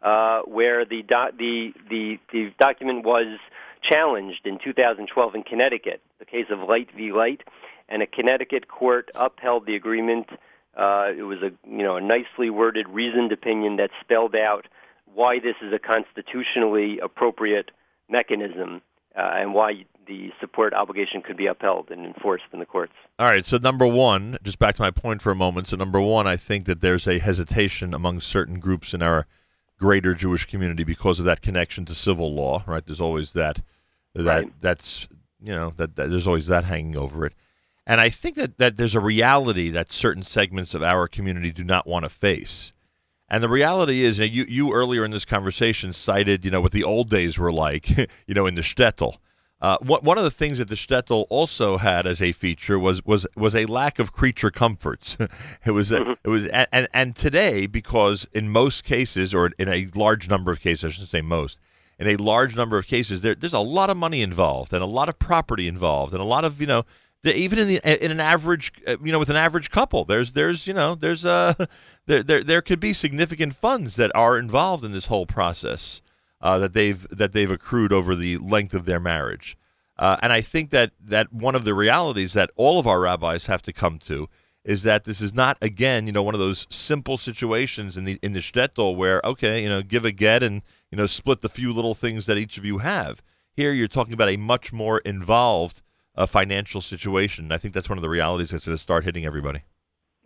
uh, 0.01 0.41
where 0.41 0.83
the, 0.83 1.03
do- 1.03 1.31
the 1.38 1.73
the 1.89 2.19
the 2.33 2.51
document 2.59 3.05
was 3.05 3.39
challenged 3.81 4.45
in 4.45 4.57
2012 4.59 5.35
in 5.35 5.43
Connecticut, 5.43 6.01
the 6.19 6.25
case 6.25 6.47
of 6.49 6.59
Light 6.67 6.89
v. 6.97 7.13
Light, 7.13 7.41
and 7.88 8.01
a 8.01 8.07
Connecticut 8.07 8.67
court 8.67 9.09
upheld 9.15 9.65
the 9.67 9.75
agreement. 9.77 10.27
Uh, 10.75 11.11
it 11.17 11.23
was 11.23 11.41
a 11.41 11.51
you 11.65 11.83
know 11.83 11.95
a 11.95 12.01
nicely 12.01 12.49
worded, 12.49 12.89
reasoned 12.89 13.31
opinion 13.31 13.77
that 13.77 13.91
spelled 14.01 14.35
out 14.35 14.67
why 15.13 15.39
this 15.39 15.55
is 15.61 15.73
a 15.73 15.79
constitutionally 15.79 16.99
appropriate 16.99 17.71
mechanism 18.09 18.81
uh, 19.17 19.31
and 19.33 19.53
why 19.53 19.85
the 20.07 20.29
support 20.39 20.73
obligation 20.73 21.21
could 21.21 21.38
be 21.38 21.47
upheld 21.47 21.89
and 21.91 22.05
enforced 22.05 22.45
in 22.51 22.59
the 22.59 22.65
courts. 22.65 22.93
All 23.19 23.27
right, 23.27 23.45
so 23.45 23.57
number 23.57 23.85
one, 23.85 24.38
just 24.43 24.59
back 24.59 24.75
to 24.75 24.81
my 24.81 24.91
point 24.91 25.21
for 25.21 25.31
a 25.31 25.35
moment. 25.35 25.67
So 25.67 25.77
number 25.77 25.99
one, 26.01 26.27
I 26.27 26.38
think 26.38 26.65
that 26.65 26.81
there's 26.81 27.07
a 27.07 27.19
hesitation 27.19 27.93
among 27.93 28.21
certain 28.21 28.59
groups 28.59 28.93
in 28.93 29.01
our 29.01 29.27
greater 29.77 30.13
Jewish 30.13 30.45
community 30.45 30.83
because 30.83 31.19
of 31.19 31.25
that 31.25 31.41
connection 31.41 31.85
to 31.85 31.95
civil 31.95 32.33
law. 32.33 32.63
Right? 32.65 32.85
There's 32.85 33.01
always 33.01 33.33
that 33.33 33.61
that 34.13 34.25
Right. 34.25 34.61
that's 34.61 35.07
you 35.41 35.53
know 35.55 35.73
that, 35.77 35.95
that 35.95 36.09
there's 36.09 36.27
always 36.27 36.47
that 36.47 36.65
hanging 36.65 36.97
over 36.97 37.25
it. 37.25 37.33
And 37.88 37.99
I 37.99 38.09
think 38.09 38.35
that, 38.35 38.57
that 38.59 38.77
there's 38.77 38.95
a 38.95 38.99
reality 38.99 39.69
that 39.71 39.91
certain 39.91 40.23
segments 40.23 40.75
of 40.75 40.83
our 40.83 41.07
community 41.07 41.51
do 41.51 41.63
not 41.63 41.88
want 41.88 42.05
to 42.05 42.09
face. 42.09 42.73
And 43.32 43.41
the 43.41 43.49
reality 43.49 44.03
is, 44.03 44.20
you, 44.20 44.26
know, 44.28 44.34
you 44.34 44.45
you 44.49 44.74
earlier 44.74 45.06
in 45.06 45.12
this 45.12 45.24
conversation 45.24 45.94
cited, 45.94 46.44
you 46.44 46.52
know, 46.52 46.60
what 46.60 46.74
the 46.74 46.84
old 46.84 47.10
days 47.10 47.38
were 47.40 47.52
like, 47.52 47.90
you 48.28 48.36
know, 48.36 48.45
in 48.45 48.56
the 48.56 48.62
shtetl. 48.62 49.18
Uh, 49.62 49.78
what, 49.80 50.03
one 50.03 50.18
of 50.18 50.24
the 50.24 50.32
things 50.32 50.58
that 50.58 50.68
the 50.68 50.76
shtetl 50.76 51.28
also 51.30 51.78
had 51.78 52.06
as 52.06 52.22
a 52.22 52.34
feature 52.34 52.78
was 52.78 53.06
was 53.06 53.26
was 53.38 53.56
a 53.56 53.66
lack 53.68 53.99
of 53.99 54.12
creature 54.12 54.52
comforts. 54.52 55.18
it 55.66 55.72
was 55.72 55.94
a, 55.94 56.18
it 56.26 56.28
was 56.28 56.45
and, 56.48 56.68
and 56.74 56.88
and 56.94 57.16
today 57.16 57.68
because 57.68 58.28
in 58.34 58.49
most 58.49 58.84
cases 58.84 59.34
or 59.34 59.52
in 59.58 59.70
a 59.70 59.88
large 59.95 60.30
number 60.30 60.52
of 60.52 60.60
cases, 60.60 60.84
I 60.84 60.90
shouldn't 60.90 61.10
say 61.10 61.22
most, 61.22 61.58
in 61.99 62.08
a 62.08 62.18
large 62.18 62.58
number 62.58 62.78
of 62.78 62.86
cases, 62.86 63.22
there, 63.22 63.36
there's 63.36 63.53
a 63.53 63.60
lot 63.60 63.90
of 63.90 63.95
money 63.95 64.22
involved 64.22 64.74
and 64.74 64.84
a 64.84 64.88
lot 64.88 65.08
of 65.08 65.18
property 65.20 65.70
involved 65.70 66.12
and 66.12 66.22
a 66.22 66.26
lot 66.26 66.44
of 66.44 66.60
you 66.60 66.68
know 66.68 66.84
even 67.24 67.60
in 67.60 67.68
the 67.68 68.03
in 68.03 68.12
an 68.12 68.20
average 68.20 68.74
uh, 68.88 68.98
you 69.03 69.12
know 69.12 69.20
with 69.20 69.30
an 69.30 69.36
average 69.36 69.70
couple 69.70 70.06
there's 70.06 70.34
there's 70.34 70.66
you 70.66 70.74
know 70.74 70.95
there's 70.95 71.24
uh 71.24 71.53
there 72.07 72.23
there 72.23 72.44
there 72.44 72.61
could 72.61 72.80
be 72.80 72.94
significant 72.94 73.56
funds 73.56 73.95
that 73.95 74.11
are 74.15 74.38
involved 74.38 74.84
in 74.84 74.91
this 74.91 75.06
whole 75.06 75.26
process 75.26 76.02
uh, 76.41 76.57
that 76.60 76.73
they've 76.73 77.07
that 77.10 77.34
they've 77.34 77.52
accrued 77.52 77.94
over 77.94 78.15
the 78.15 78.38
length 78.38 78.73
of 78.73 78.86
their 78.86 78.99
marriage. 78.99 79.57
Uh, 79.98 80.18
and 80.22 80.34
I 80.34 80.41
think 80.41 80.72
that 80.72 80.91
that 80.99 81.32
one 81.32 81.56
of 81.56 81.64
the 81.64 81.73
realities 81.73 82.34
that 82.34 82.49
all 82.56 82.80
of 82.80 82.88
our 82.88 83.02
rabbis 83.02 83.45
have 83.45 83.61
to 83.64 83.73
come 83.73 83.99
to 83.99 84.28
is 84.64 84.84
that 84.84 85.03
this 85.03 85.22
is 85.22 85.34
not 85.34 85.57
again 85.61 86.07
you 86.07 86.14
know 86.14 86.23
one 86.23 86.34
of 86.34 86.40
those 86.40 86.68
simple 86.69 87.18
situations 87.18 87.98
in 87.98 88.06
the 88.06 88.19
in 88.22 88.34
the 88.34 88.40
shtetl 88.40 88.95
where 88.95 89.22
okay 89.23 89.64
you 89.64 89.69
know 89.69 89.82
give 89.82 90.06
a 90.06 90.11
get 90.11 90.44
and 90.44 90.61
you 90.91 90.98
know 90.98 91.07
split 91.07 91.41
the 91.41 91.49
few 91.49 91.73
little 91.73 91.95
things 91.95 92.26
that 92.26 92.38
each 92.38 92.57
of 92.57 92.65
you 92.65 92.80
have. 92.80 93.22
Here 93.53 93.73
you're 93.73 93.88
talking 93.88 94.14
about 94.14 94.30
a 94.30 94.38
much 94.38 94.72
more 94.72 94.99
involved 94.99 95.82
uh, 96.15 96.26
financial 96.26 96.82
situation. 96.82 97.52
I 97.52 97.57
think 97.57 97.73
that's 97.73 97.90
one 97.90 97.98
of 97.98 98.02
the 98.02 98.10
realities 98.10 98.49
that's 98.52 98.65
going 98.65 98.76
to 98.76 98.82
start 98.82 99.03
hitting 99.03 99.26
everybody 99.26 99.64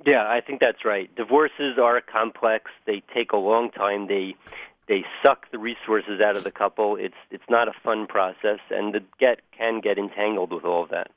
Yeah, 0.06 0.28
I 0.28 0.42
think 0.42 0.62
that's 0.62 0.86
right. 0.86 1.14
Divorces 1.16 1.78
are 1.82 2.00
complex. 2.00 2.70
They 2.86 3.02
take 3.14 3.32
a 3.32 3.38
long 3.38 3.72
time. 3.72 4.08
They 4.08 4.36
they 4.88 5.04
suck 5.24 5.50
the 5.52 5.58
resources 5.58 6.22
out 6.22 6.38
of 6.38 6.44
the 6.44 6.52
couple. 6.52 6.96
It's 6.96 7.16
it's 7.32 7.44
not 7.50 7.68
a 7.68 7.74
fun 7.84 8.06
process, 8.06 8.60
and 8.70 8.94
the 8.94 9.02
get 9.20 9.40
can 9.58 9.82
get 9.82 9.98
entangled 9.98 10.52
with 10.52 10.64
all 10.64 10.84
of 10.84 10.90
that. 10.90 11.10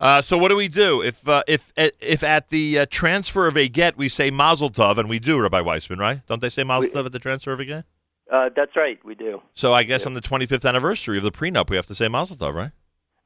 Uh, 0.00 0.20
so 0.20 0.36
what 0.36 0.48
do 0.48 0.56
we 0.56 0.68
do 0.68 1.02
if 1.02 1.26
uh, 1.28 1.42
if 1.46 1.72
if 1.76 2.22
at 2.22 2.48
the 2.48 2.80
uh, 2.80 2.86
transfer 2.90 3.46
of 3.46 3.56
a 3.56 3.68
get 3.68 3.96
we 3.96 4.08
say 4.08 4.30
Mazel 4.30 4.70
Tov 4.70 4.98
and 4.98 5.08
we 5.08 5.18
do 5.18 5.38
Rabbi 5.38 5.60
Weissman 5.60 5.98
right? 5.98 6.26
Don't 6.26 6.40
they 6.40 6.48
say 6.48 6.64
Mazel 6.64 6.90
Tov 6.90 7.06
at 7.06 7.12
the 7.12 7.18
transfer 7.18 7.52
of 7.52 7.60
a 7.60 7.64
get? 7.64 7.84
Uh, 8.32 8.48
that's 8.56 8.74
right. 8.74 8.98
We 9.04 9.14
do. 9.14 9.42
So 9.52 9.72
I 9.72 9.82
guess 9.84 10.06
on 10.06 10.14
the 10.14 10.20
25th 10.20 10.66
anniversary 10.66 11.18
of 11.18 11.22
the 11.22 11.30
prenup 11.30 11.70
we 11.70 11.76
have 11.76 11.86
to 11.86 11.94
say 11.94 12.08
Mazel 12.08 12.36
Tov, 12.36 12.54
right? 12.54 12.72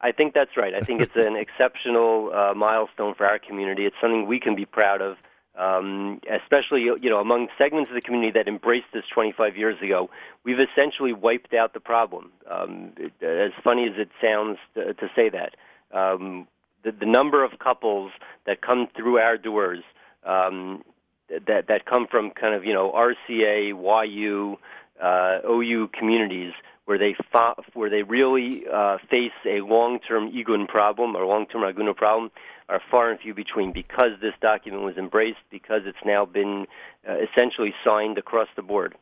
I 0.01 0.12
think 0.12 0.35
that's 0.35 0.57
right. 0.57 0.75
I 0.75 0.81
think 0.81 1.01
it's 1.01 1.16
an 1.16 1.37
exceptional 1.45 2.33
uh, 2.33 2.55
milestone 2.55 3.15
for 3.15 3.27
our 3.27 3.39
community. 3.39 3.85
It's 3.85 3.97
something 4.01 4.27
we 4.27 4.39
can 4.39 4.55
be 4.55 4.65
proud 4.65 5.03
of, 5.03 5.16
um, 5.59 6.20
especially 6.31 6.83
you 6.83 7.11
know 7.11 7.19
among 7.19 7.49
segments 7.59 7.91
of 7.91 7.95
the 7.95 8.01
community 8.01 8.33
that 8.33 8.47
embraced 8.47 8.87
this 8.93 9.05
25 9.12 9.57
years 9.57 9.81
ago. 9.83 10.09
We've 10.45 10.61
essentially 10.61 11.12
wiped 11.12 11.53
out 11.53 11.75
the 11.75 11.81
problem. 11.81 12.31
Um, 12.49 12.93
it, 12.97 13.12
as 13.23 13.53
funny 13.62 13.87
as 13.87 13.99
it 13.99 14.11
sounds 14.23 14.59
to, 14.75 14.95
to 14.95 15.11
say 15.16 15.31
that, 15.31 15.57
um, 15.97 16.47
the, 16.85 16.93
the 16.93 17.07
number 17.07 17.45
of 17.45 17.59
couples 17.59 18.12
that 18.47 18.61
come 18.61 18.89
through 18.97 19.19
our 19.19 19.37
doors 19.37 19.83
um, 20.25 20.85
that 21.29 21.66
that 21.69 21.87
come 21.87 22.07
from 22.07 22.31
kind 22.31 22.55
of 22.55 22.65
you 22.65 22.73
know 22.73 22.93
RCA, 22.93 23.70
YU, 24.09 24.59
uh, 25.03 25.39
OU 25.49 25.89
communities 25.99 26.53
where 26.89 26.97
they 26.97 27.15
fa- 27.31 27.55
where 27.74 27.90
they 27.90 28.02
really 28.02 28.65
uh, 28.73 28.97
face 29.10 29.36
a 29.44 29.60
long-term 29.60 30.32
Igun 30.32 30.66
problem 30.66 31.15
or 31.15 31.27
long-term 31.27 31.60
Aguna 31.60 31.94
problem 31.94 32.31
are 32.70 32.81
far 32.90 33.10
and 33.10 33.20
few 33.20 33.35
between 33.35 33.74
because 33.74 34.12
this 34.23 34.32
document 34.40 34.82
was 34.82 34.97
embraced 34.97 35.36
because 35.51 35.82
it's 35.85 35.98
now 36.06 36.24
been 36.24 36.66
uh, 37.06 37.16
essentially 37.19 37.74
signed 37.85 38.16
across 38.16 38.48
the 38.56 38.62
board. 38.62 38.94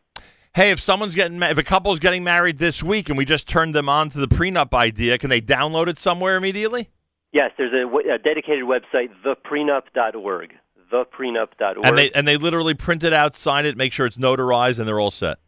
Hey, 0.53 0.73
if 0.73 0.81
someone's 0.81 1.15
getting 1.15 1.39
ma- 1.39 1.51
if 1.51 1.59
a 1.59 1.63
couple's 1.63 2.01
getting 2.01 2.25
married 2.25 2.59
this 2.59 2.83
week 2.83 3.09
and 3.09 3.17
we 3.17 3.25
just 3.25 3.47
turned 3.49 3.73
them 3.73 3.89
on 3.89 4.11
to 4.11 4.19
the 4.19 4.27
prenup 4.27 4.75
idea, 4.75 5.17
can 5.17 5.31
they 5.31 5.41
download 5.41 5.87
it 5.87 6.01
somewhere 6.01 6.37
immediately? 6.37 6.89
Yes, 7.33 7.53
there's 7.57 7.73
a, 7.73 7.87
w- 7.87 8.13
a 8.13 8.19
dedicated 8.19 8.65
website, 8.65 9.11
theprenup.org. 9.25 10.55
Theprenup.org. 10.93 11.87
And 11.87 11.97
they 11.97 12.11
and 12.11 12.27
they 12.27 12.37
literally 12.37 12.75
print 12.75 13.05
it 13.05 13.13
out, 13.13 13.37
sign 13.37 13.65
it, 13.65 13.77
make 13.77 13.93
sure 13.93 14.07
it's 14.07 14.17
notarized, 14.17 14.81
and 14.81 14.89
they're 14.89 14.99
all 14.99 15.13
set. 15.13 15.39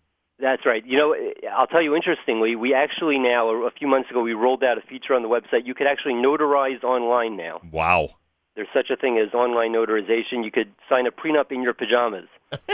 That's 0.41 0.65
right. 0.65 0.85
You 0.87 0.97
know, 0.97 1.17
I'll 1.57 1.67
tell 1.67 1.83
you 1.83 1.97
interestingly, 1.97 2.55
we 2.55 2.73
actually 2.73 3.19
now, 3.19 3.49
a 3.49 3.71
few 3.73 3.89
months 3.89 4.09
ago, 4.11 4.23
we 4.23 4.35
rolled 4.35 4.63
out 4.63 4.79
a 4.79 4.83
feature 4.83 5.15
on 5.15 5.23
the 5.23 5.29
website. 5.29 5.67
You 5.67 5.75
could 5.75 5.89
actually 5.89 6.15
notarize 6.15 6.83
online 6.85 7.37
now. 7.37 7.61
Wow. 7.73 8.11
There's 8.55 8.69
such 8.73 8.91
a 8.91 8.97
thing 8.97 9.19
as 9.19 9.35
online 9.35 9.73
notarization. 9.73 10.45
You 10.45 10.51
could 10.53 10.73
sign 10.89 11.07
a 11.07 11.11
prenup 11.13 11.51
in 11.51 11.63
your 11.63 11.75
pajamas. 11.75 12.29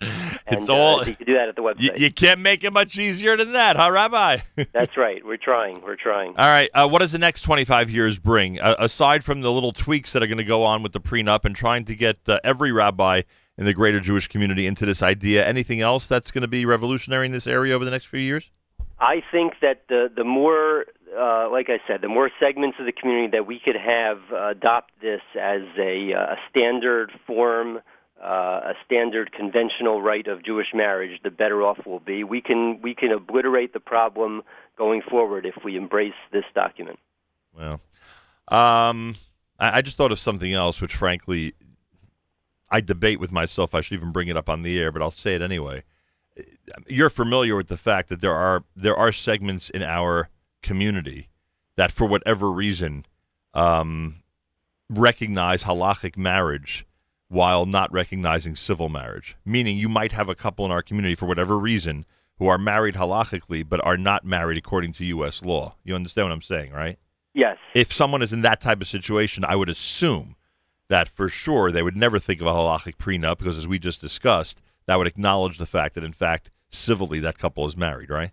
and, 0.00 0.12
It's 0.46 0.68
all- 0.68 1.00
Uh, 1.00 1.04
you 1.06 1.14
could 1.16 1.26
do 1.26 1.34
that 1.34 1.48
at 1.48 1.56
the 1.56 1.62
website. 1.62 1.80
You, 1.98 2.04
you 2.06 2.12
can't 2.12 2.40
make 2.40 2.64
it 2.64 2.72
much 2.72 2.98
easier 2.98 3.36
than 3.36 3.52
that, 3.52 3.76
huh, 3.76 3.90
Rabbi? 3.90 4.38
That's 4.72 4.96
right. 4.96 5.24
We're 5.24 5.36
trying. 5.36 5.80
We're 5.82 5.96
trying. 5.96 6.30
All 6.36 6.46
right. 6.48 6.70
Uh, 6.74 6.88
what 6.88 7.00
does 7.00 7.12
the 7.12 7.18
next 7.18 7.42
25 7.42 7.90
years 7.90 8.18
bring? 8.18 8.60
Uh, 8.60 8.74
aside 8.78 9.24
from 9.24 9.40
the 9.40 9.50
little 9.52 9.72
tweaks 9.72 10.12
that 10.12 10.22
are 10.22 10.26
going 10.26 10.38
to 10.38 10.44
go 10.44 10.64
on 10.64 10.82
with 10.82 10.92
the 10.92 11.00
prenup 11.00 11.44
and 11.44 11.54
trying 11.56 11.84
to 11.86 11.94
get 11.94 12.18
uh, 12.28 12.38
every 12.44 12.72
rabbi 12.72 13.22
in 13.58 13.64
the 13.64 13.74
greater 13.74 14.00
Jewish 14.00 14.28
community 14.28 14.66
into 14.66 14.86
this 14.86 15.02
idea, 15.02 15.44
anything 15.44 15.80
else 15.80 16.06
that's 16.06 16.30
going 16.30 16.42
to 16.42 16.48
be 16.48 16.64
revolutionary 16.64 17.26
in 17.26 17.32
this 17.32 17.48
area 17.48 17.74
over 17.74 17.84
the 17.84 17.90
next 17.90 18.06
few 18.06 18.20
years? 18.20 18.50
I 19.00 19.22
think 19.30 19.54
that 19.60 19.82
the 19.88 20.10
the 20.14 20.24
more, 20.24 20.86
uh, 21.16 21.48
like 21.50 21.68
I 21.68 21.78
said, 21.86 22.00
the 22.00 22.08
more 22.08 22.30
segments 22.40 22.78
of 22.80 22.86
the 22.86 22.92
community 22.92 23.28
that 23.32 23.46
we 23.46 23.60
could 23.62 23.76
have 23.76 24.18
uh, 24.32 24.48
adopt 24.50 24.92
this 25.00 25.20
as 25.40 25.62
a, 25.78 26.12
uh, 26.14 26.34
a 26.34 26.36
standard 26.50 27.12
form, 27.26 27.80
uh, 28.22 28.26
a 28.26 28.74
standard 28.84 29.32
conventional 29.32 30.02
rite 30.02 30.26
of 30.26 30.44
Jewish 30.44 30.68
marriage, 30.74 31.20
the 31.22 31.30
better 31.30 31.62
off 31.62 31.78
we'll 31.86 32.00
be. 32.00 32.24
We 32.24 32.40
can 32.40 32.80
we 32.82 32.94
can 32.94 33.12
obliterate 33.12 33.72
the 33.72 33.80
problem 33.80 34.42
going 34.76 35.02
forward 35.02 35.46
if 35.46 35.64
we 35.64 35.76
embrace 35.76 36.18
this 36.32 36.44
document. 36.54 36.98
Well, 37.56 37.80
um, 38.48 39.16
I, 39.60 39.78
I 39.78 39.82
just 39.82 39.96
thought 39.96 40.12
of 40.12 40.18
something 40.18 40.52
else, 40.52 40.80
which 40.80 40.94
frankly, 40.96 41.54
I 42.70 42.80
debate 42.80 43.20
with 43.20 43.32
myself. 43.32 43.74
I 43.74 43.80
should 43.80 43.94
even 43.94 44.12
bring 44.12 44.28
it 44.28 44.36
up 44.36 44.48
on 44.48 44.62
the 44.62 44.78
air, 44.78 44.92
but 44.92 45.02
I'll 45.02 45.10
say 45.10 45.34
it 45.34 45.42
anyway. 45.42 45.84
You're 46.86 47.10
familiar 47.10 47.56
with 47.56 47.68
the 47.68 47.76
fact 47.76 48.08
that 48.08 48.20
there 48.20 48.34
are 48.34 48.64
there 48.76 48.96
are 48.96 49.10
segments 49.10 49.70
in 49.70 49.82
our 49.82 50.28
community 50.62 51.28
that, 51.76 51.90
for 51.90 52.06
whatever 52.06 52.50
reason, 52.50 53.06
um, 53.54 54.22
recognize 54.88 55.64
halachic 55.64 56.16
marriage 56.16 56.86
while 57.28 57.66
not 57.66 57.92
recognizing 57.92 58.56
civil 58.56 58.88
marriage. 58.88 59.36
Meaning, 59.44 59.78
you 59.78 59.88
might 59.88 60.12
have 60.12 60.28
a 60.28 60.34
couple 60.34 60.64
in 60.64 60.70
our 60.70 60.82
community 60.82 61.14
for 61.14 61.26
whatever 61.26 61.58
reason 61.58 62.04
who 62.38 62.46
are 62.46 62.58
married 62.58 62.94
halachically 62.94 63.68
but 63.68 63.84
are 63.84 63.96
not 63.96 64.24
married 64.24 64.58
according 64.58 64.92
to 64.94 65.04
U.S. 65.06 65.42
law. 65.42 65.74
You 65.84 65.94
understand 65.94 66.28
what 66.28 66.34
I'm 66.34 66.42
saying, 66.42 66.72
right? 66.72 66.98
Yes. 67.34 67.56
If 67.74 67.92
someone 67.92 68.22
is 68.22 68.32
in 68.32 68.42
that 68.42 68.60
type 68.60 68.80
of 68.80 68.88
situation, 68.88 69.44
I 69.44 69.56
would 69.56 69.68
assume 69.68 70.36
that 70.88 71.08
for 71.08 71.28
sure 71.28 71.70
they 71.70 71.82
would 71.82 71.96
never 71.96 72.18
think 72.18 72.40
of 72.40 72.46
a 72.46 72.52
halachic 72.52 72.96
prenup 72.96 73.38
because, 73.38 73.58
as 73.58 73.68
we 73.68 73.78
just 73.78 74.00
discussed, 74.00 74.60
that 74.86 74.96
would 74.96 75.06
acknowledge 75.06 75.58
the 75.58 75.66
fact 75.66 75.94
that, 75.94 76.04
in 76.04 76.12
fact, 76.12 76.50
civilly 76.70 77.20
that 77.20 77.38
couple 77.38 77.66
is 77.66 77.76
married, 77.76 78.10
right? 78.10 78.30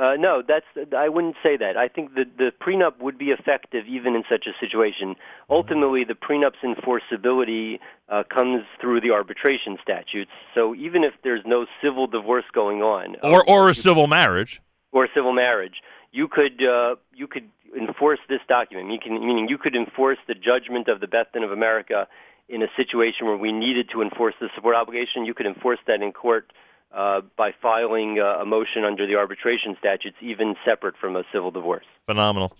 Uh, 0.00 0.14
no, 0.18 0.42
that's 0.46 0.64
I 0.96 1.10
wouldn't 1.10 1.36
say 1.42 1.58
that. 1.58 1.76
I 1.76 1.86
think 1.86 2.14
the 2.14 2.24
the 2.24 2.52
prenup 2.58 3.02
would 3.02 3.18
be 3.18 3.26
effective 3.26 3.84
even 3.86 4.14
in 4.14 4.22
such 4.30 4.46
a 4.46 4.52
situation. 4.58 5.14
Ultimately, 5.50 6.04
the 6.04 6.14
prenup's 6.14 6.60
enforceability 6.64 7.80
uh, 8.08 8.22
comes 8.34 8.62
through 8.80 9.02
the 9.02 9.10
arbitration 9.10 9.76
statutes. 9.82 10.30
So 10.54 10.74
even 10.74 11.04
if 11.04 11.12
there's 11.22 11.42
no 11.44 11.66
civil 11.82 12.06
divorce 12.06 12.46
going 12.54 12.80
on, 12.80 13.16
or 13.22 13.44
or 13.46 13.68
a 13.68 13.74
civil 13.74 14.06
marriage, 14.06 14.62
or 14.90 15.04
a 15.04 15.08
civil 15.14 15.34
marriage, 15.34 15.82
you 16.12 16.28
could 16.28 16.64
uh, 16.64 16.96
you 17.14 17.26
could 17.26 17.50
enforce 17.76 18.18
this 18.28 18.40
document. 18.48 18.90
You 18.90 18.98
can, 19.02 19.14
meaning 19.14 19.48
you 19.48 19.58
could 19.58 19.76
enforce 19.76 20.18
the 20.26 20.34
judgment 20.34 20.88
of 20.88 21.00
the 21.00 21.06
Beth 21.06 21.28
Din 21.32 21.42
of 21.42 21.52
America 21.52 22.06
in 22.48 22.62
a 22.62 22.68
situation 22.76 23.26
where 23.26 23.36
we 23.36 23.52
needed 23.52 23.88
to 23.92 24.02
enforce 24.02 24.34
the 24.40 24.48
support 24.54 24.74
obligation. 24.74 25.24
You 25.24 25.34
could 25.34 25.46
enforce 25.46 25.78
that 25.86 26.02
in 26.02 26.12
court 26.12 26.52
uh, 26.92 27.20
by 27.36 27.52
filing 27.62 28.18
uh, 28.18 28.42
a 28.42 28.44
motion 28.44 28.84
under 28.84 29.06
the 29.06 29.14
arbitration 29.14 29.76
statutes, 29.78 30.16
even 30.20 30.56
separate 30.64 30.96
from 31.00 31.16
a 31.16 31.22
civil 31.32 31.50
divorce. 31.50 31.84
Phenomenal. 32.06 32.56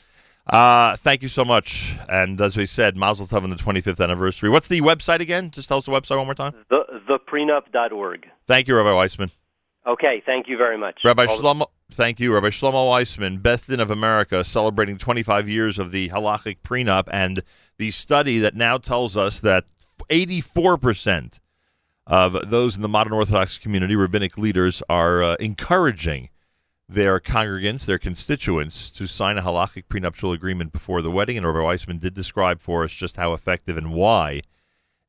Uh, 0.46 0.96
thank 0.96 1.22
you 1.22 1.28
so 1.28 1.44
much. 1.44 1.94
And 2.08 2.40
as 2.40 2.56
we 2.56 2.66
said, 2.66 2.96
Mazel 2.96 3.26
Tov 3.26 3.42
on 3.42 3.50
the 3.50 3.56
25th 3.56 4.02
anniversary. 4.02 4.48
What's 4.48 4.68
the 4.68 4.80
website 4.80 5.20
again? 5.20 5.50
Just 5.50 5.68
tell 5.68 5.78
us 5.78 5.86
the 5.86 5.92
website 5.92 6.16
one 6.16 6.26
more 6.26 6.34
time. 6.34 6.54
The 6.70 6.84
theprenup.org. 7.08 8.26
Thank 8.46 8.68
you, 8.68 8.76
Rabbi 8.76 8.92
Weissman. 8.92 9.30
Okay, 9.86 10.22
thank 10.24 10.48
you 10.48 10.56
very 10.56 10.78
much. 10.78 10.98
Rabbi 11.04 11.24
All 11.24 11.38
Shlomo, 11.38 11.66
thank 11.94 12.20
you, 12.20 12.34
Rabbi 12.34 12.48
Shlomo 12.48 12.88
Weissman, 12.88 13.38
Beth 13.38 13.66
Din 13.66 13.80
of 13.80 13.90
America, 13.90 14.44
celebrating 14.44 14.98
25 14.98 15.48
years 15.48 15.78
of 15.78 15.92
the 15.92 16.08
halachic 16.10 16.58
prenup, 16.64 17.04
and 17.12 17.42
the 17.78 17.90
study 17.90 18.38
that 18.38 18.54
now 18.54 18.78
tells 18.78 19.16
us 19.16 19.40
that 19.40 19.64
84 20.08 20.78
percent 20.78 21.40
of 22.06 22.50
those 22.50 22.76
in 22.76 22.82
the 22.82 22.88
modern 22.88 23.12
Orthodox 23.12 23.58
community, 23.58 23.94
rabbinic 23.94 24.36
leaders, 24.36 24.82
are 24.88 25.22
uh, 25.22 25.36
encouraging 25.36 26.28
their 26.88 27.20
congregants, 27.20 27.84
their 27.84 27.98
constituents, 27.98 28.90
to 28.90 29.06
sign 29.06 29.38
a 29.38 29.42
halachic 29.42 29.84
prenuptial 29.88 30.32
agreement 30.32 30.72
before 30.72 31.02
the 31.02 31.10
wedding. 31.10 31.36
And 31.36 31.46
Rabbi 31.46 31.60
Weissman 31.60 31.98
did 31.98 32.14
describe 32.14 32.60
for 32.60 32.82
us 32.82 32.92
just 32.92 33.16
how 33.16 33.32
effective 33.32 33.78
and 33.78 33.92
why 33.92 34.42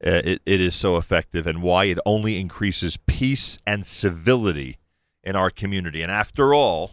uh, 0.06 0.22
it, 0.24 0.41
it 0.45 0.62
is 0.62 0.76
so 0.76 0.95
effective 0.95 1.48
and 1.48 1.64
why 1.64 1.86
it 1.86 1.98
only 2.06 2.40
increases 2.40 2.98
peace 2.98 3.58
and 3.66 3.86
civility 3.86 4.78
in 5.23 5.35
our 5.35 5.49
community. 5.49 6.02
And 6.02 6.11
after 6.11 6.53
all, 6.53 6.91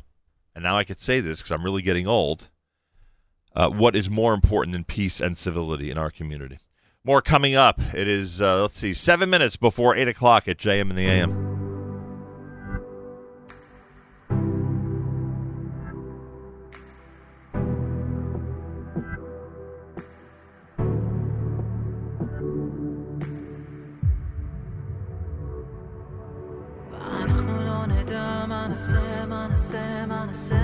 and 0.55 0.65
now 0.65 0.77
I 0.77 0.85
could 0.85 1.01
say 1.01 1.21
this 1.21 1.39
because 1.39 1.51
I'm 1.51 1.65
really 1.65 1.83
getting 1.83 2.07
old, 2.07 2.49
uh, 3.55 3.71
what 3.71 3.97
is 3.97 4.11
more 4.11 4.35
important 4.35 4.73
than 4.73 4.85
peace 4.85 5.21
and 5.21 5.37
civility 5.37 5.91
in 5.91 5.99
our 5.99 6.11
community? 6.11 6.59
More 7.05 7.23
coming 7.23 7.55
up. 7.55 7.81
It 7.95 8.09
is, 8.09 8.41
uh, 8.41 8.63
let's 8.63 8.79
see, 8.79 8.93
seven 8.93 9.31
minutes 9.31 9.57
before 9.57 9.97
8 9.97 10.09
o'clock 10.09 10.47
at 10.49 10.59
JM 10.59 10.91
in 10.91 10.97
the 10.97 11.07
AM. 11.07 11.48
מנסה, 28.79 29.27
מנסה, 29.27 30.07
מנסה, 30.07 30.57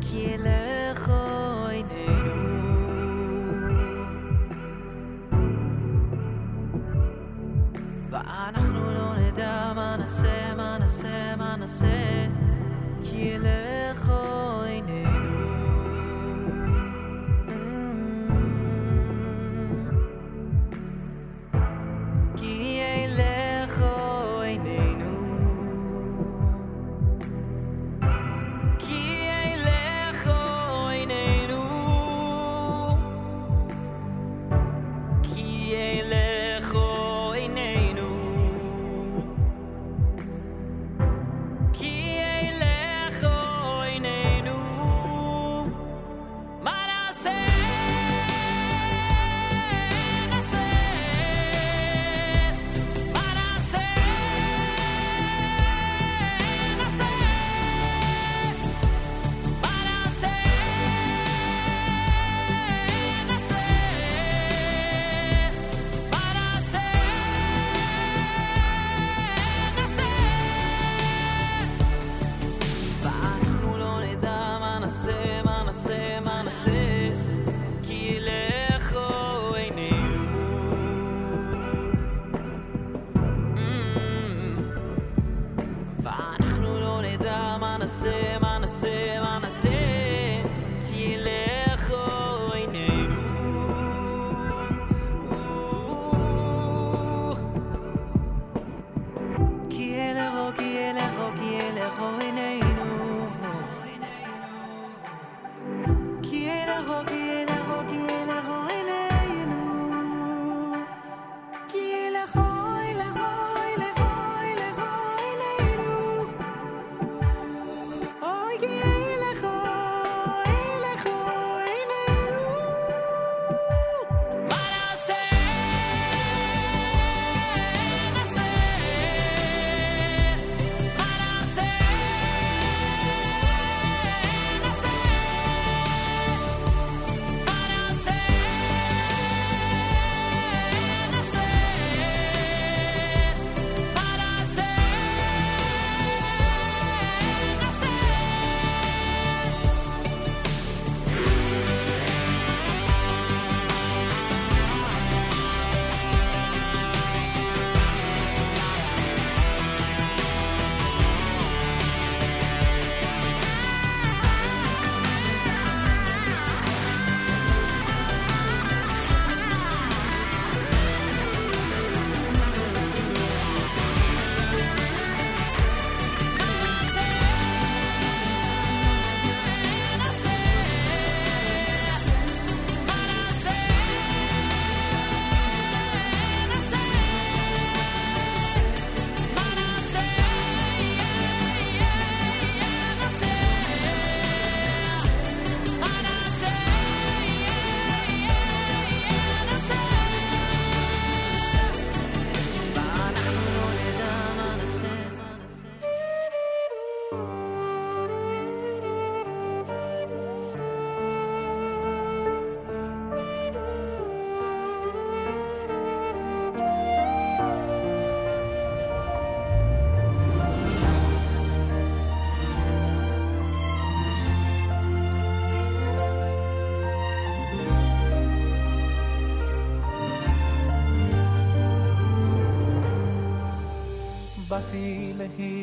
כי 0.00 0.34
אליך 0.34 1.10
עינינו. 1.68 2.50
ואנחנו 8.10 8.90
לא 8.92 9.14
נדע 9.18 9.72
מה 9.74 9.96
נעשה, 9.96 10.54
מה 10.56 10.78
נעשה, 10.78 11.36
מה 11.36 11.56
נעשה, 11.56 12.26
כי 13.02 13.36
אליך 13.36 14.09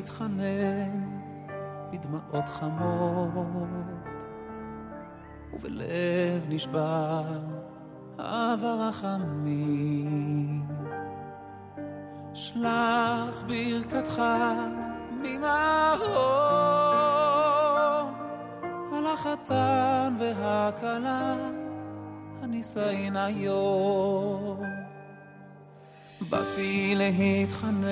מתחנן 0.07 1.19
בדמעות 1.91 2.49
חמות, 2.49 4.27
ובלב 5.53 6.43
נשבר 6.49 7.23
אהבה 8.19 8.87
רחמים. 8.89 10.65
שלח 12.33 13.43
ברכתך 13.47 14.21
ממערום, 15.21 16.17
על 18.93 19.05
החתן 19.13 20.15
והכלה 20.19 21.35
הנישאין 22.41 23.15
היום. 23.15 24.61
באתי 26.29 26.93
להתחנן 26.95 27.87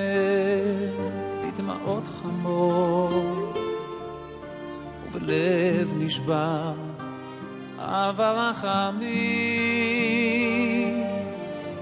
שעות 1.85 2.07
חמות, 2.21 3.57
ובלב 5.05 5.93
נשבר 5.97 6.73
עבר 7.79 8.39
החמים. 8.39 9.13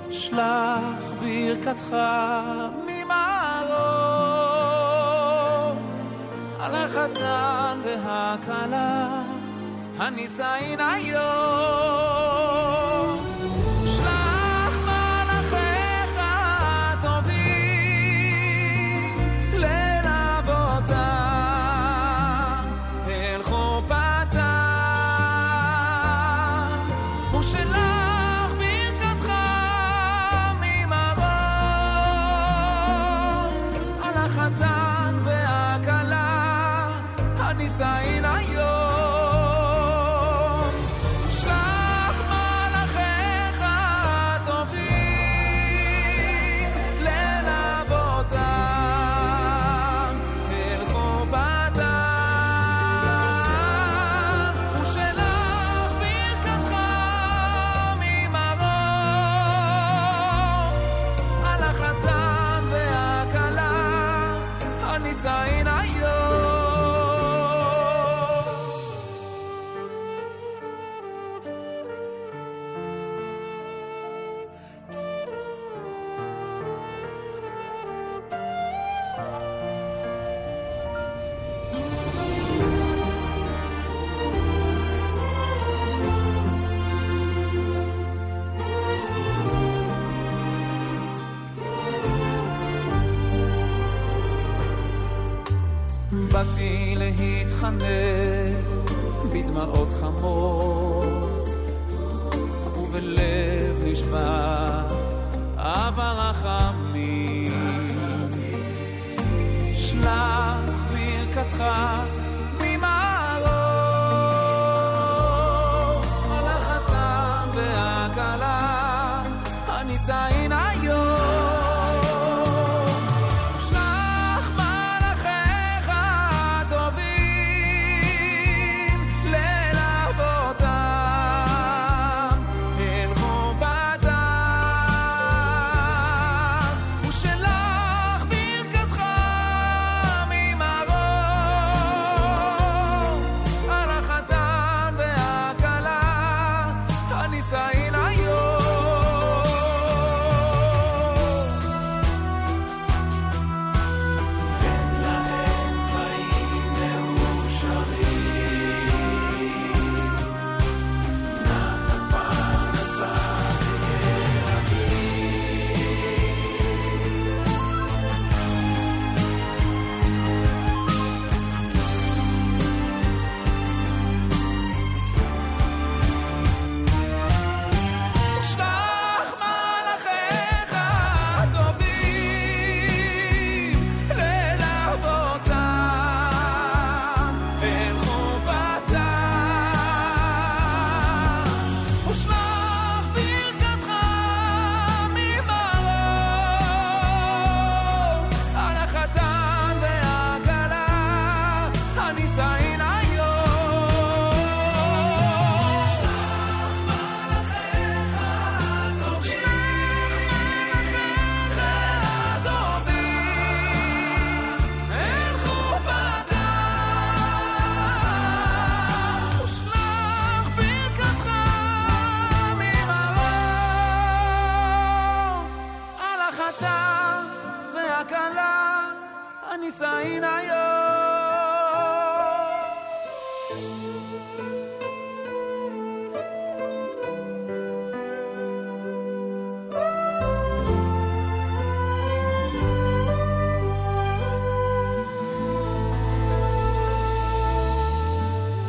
שלח 0.10 1.14
ברכתך 1.22 1.96
ממעלות, 2.86 3.78
על 6.60 6.76
החתן 6.76 7.80
והכלה 7.86 9.24
הנישאין 9.98 10.80
היום. 10.80 12.73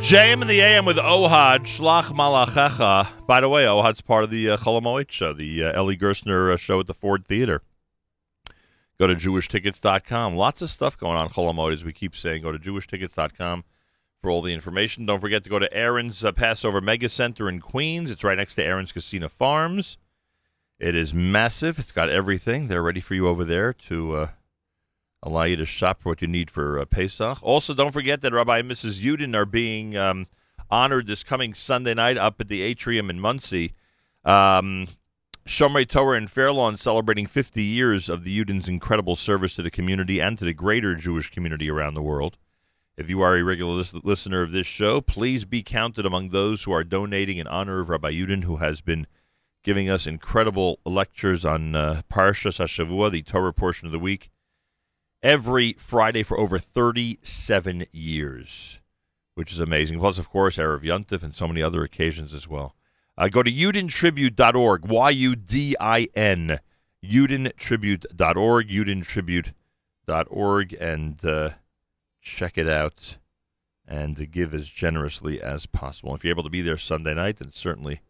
JM 0.05 0.43
in 0.43 0.49
the 0.49 0.61
AM 0.61 0.85
with 0.85 0.99
Ohad, 0.99 1.61
Shlach 1.61 2.13
Malachecha. 2.13 3.09
By 3.27 3.41
the 3.41 3.49
way, 3.49 3.65
Ohad's 3.65 4.03
part 4.03 4.23
of 4.23 4.29
the 4.29 4.51
uh, 4.51 4.59
Chol 4.59 4.79
Hamoed 4.79 5.11
show, 5.11 5.33
the 5.33 5.65
uh, 5.65 5.81
Eli 5.81 5.95
Gerstner 5.95 6.53
uh, 6.53 6.59
show 6.59 6.79
at 6.79 6.87
the 6.87 6.93
Ford 6.93 7.27
Theater. 7.27 7.63
Go 8.99 9.07
to 9.07 9.15
jewishtickets.com. 9.15 10.37
Lots 10.37 10.61
of 10.61 10.69
stuff 10.69 10.99
going 10.99 11.17
on 11.17 11.31
Chol 11.31 11.51
Hamoed, 11.51 11.73
as 11.73 11.87
we 11.87 11.95
keep 11.95 12.15
saying. 12.15 12.43
Go 12.43 12.53
to 12.53 12.59
jewishtickets.com 12.59 13.65
for 14.21 14.31
all 14.31 14.43
the 14.43 14.53
information. 14.53 15.07
Don't 15.07 15.21
forget 15.21 15.43
to 15.45 15.49
go 15.49 15.59
to 15.59 15.73
Aaron's 15.73 16.23
uh, 16.23 16.33
Passover 16.33 16.83
Mega 16.83 17.09
Center 17.09 17.49
in 17.49 17.61
Queens. 17.61 18.11
It's 18.11 18.23
right 18.23 18.37
next 18.37 18.57
to 18.57 18.63
Aaron's 18.63 18.93
Kissena 18.93 19.31
Farms. 19.31 19.97
It 20.79 20.95
is 20.95 21.15
massive. 21.15 21.79
It's 21.79 21.93
got 21.93 22.11
everything. 22.11 22.69
They're 22.69 22.83
ready 22.83 23.01
for 23.01 23.15
you 23.15 23.27
over 23.27 23.43
there 23.43 23.73
to 23.89 24.17
uh, 24.17 24.27
allow 25.25 25.45
you 25.45 25.57
to 25.57 25.65
shop 25.65 26.03
for 26.03 26.11
what 26.11 26.23
you 26.23 26.29
need 26.29 26.51
for 26.51 26.79
uh, 26.79 26.85
Pesach. 26.85 27.43
Also, 27.43 27.75
don't 27.75 27.91
forget 27.93 28.21
that 28.21 28.33
Rabbi 28.33 28.59
and 28.59 28.71
Mrs. 28.71 29.01
Yudin 29.01 29.35
are 29.35 29.47
being 29.47 29.97
um, 29.97 30.27
honored 30.71 31.07
this 31.07 31.25
coming 31.25 31.55
Sunday 31.55 31.95
night 31.95 32.17
up 32.17 32.41
at 32.41 32.49
the 32.49 32.63
Atrium 32.63 33.11
in 33.11 33.19
Monsey. 33.19 33.73
Um, 34.25 34.89
Shomrei 35.47 35.89
Torah 35.89 36.17
in 36.17 36.27
Fairlawn 36.27 36.77
celebrating 36.77 37.27
50 37.27 37.63
years 37.63 38.09
of 38.09 38.23
the 38.23 38.45
Yudin's 38.45 38.69
incredible 38.69 39.17
service 39.17 39.55
to 39.57 39.63
the 39.63 39.71
community 39.71 40.21
and 40.21 40.39
to 40.39 40.45
the 40.45 40.55
greater 40.55 40.95
Jewish 40.95 41.31
community 41.31 41.71
around 41.71 41.95
the 41.95 42.03
world. 42.03 42.39
If 42.97 43.11
you 43.11 43.21
are 43.23 43.37
a 43.37 43.43
regular 43.43 43.75
lis- 43.75 43.93
listener 43.93 44.43
of 44.43 44.53
this 44.53 44.67
show, 44.67 45.01
please 45.01 45.45
be 45.45 45.63
counted 45.63 46.07
among 46.07 46.29
those 46.29 46.65
who 46.65 46.73
are 46.73 46.85
donating 46.85 47.39
in 47.39 47.47
honor 47.47 47.81
of 47.81 47.89
Rabbi 47.89 48.13
Yudin, 48.13 48.45
who 48.45 48.57
has 48.57 48.81
been 48.81 49.07
giving 49.63 49.91
us 49.91 50.07
incredible 50.07 50.79
lectures 50.85 51.45
on 51.45 51.75
uh, 51.75 52.03
Parshas 52.11 52.61
Hashavua, 52.61 53.11
the 53.11 53.23
Torah 53.23 53.53
portion 53.53 53.87
of 53.87 53.93
the 53.93 53.99
week, 53.99 54.31
every 55.25 55.73
Friday 55.73 56.23
for 56.23 56.39
over 56.39 56.59
37 56.59 57.87
years, 57.91 58.79
which 59.35 59.53
is 59.53 59.59
amazing. 59.59 59.99
Plus, 59.99 60.19
of 60.19 60.31
course, 60.31 60.59
Erev 60.59 60.83
Yontif 60.83 61.25
and 61.25 61.35
so 61.35 61.49
many 61.49 61.63
other 61.63 61.83
occasions 61.83 62.35
as 62.35 62.47
well. 62.47 62.77
Uh, 63.17 63.29
go 63.29 63.43
to 63.43 63.51
yudintribute.org, 63.51 64.87
Y-U-D-I-N, 64.87 66.61
yudintribute.org, 67.05 68.69
yudintribute.org, 68.69 70.73
and 70.75 71.25
uh, 71.25 71.51
check 72.21 72.59
it 72.59 72.69
out 72.69 73.17
and 73.87 74.31
give 74.31 74.55
as 74.55 74.69
generously 74.69 75.41
as 75.41 75.65
possible. 75.67 76.15
If 76.15 76.25
you're 76.25 76.35
able 76.35 76.43
to 76.43 76.51
be 76.51 76.63
there 76.63 76.77
Sunday 76.77 77.15
night, 77.15 77.39
then 77.39 77.51
certainly 77.51 78.03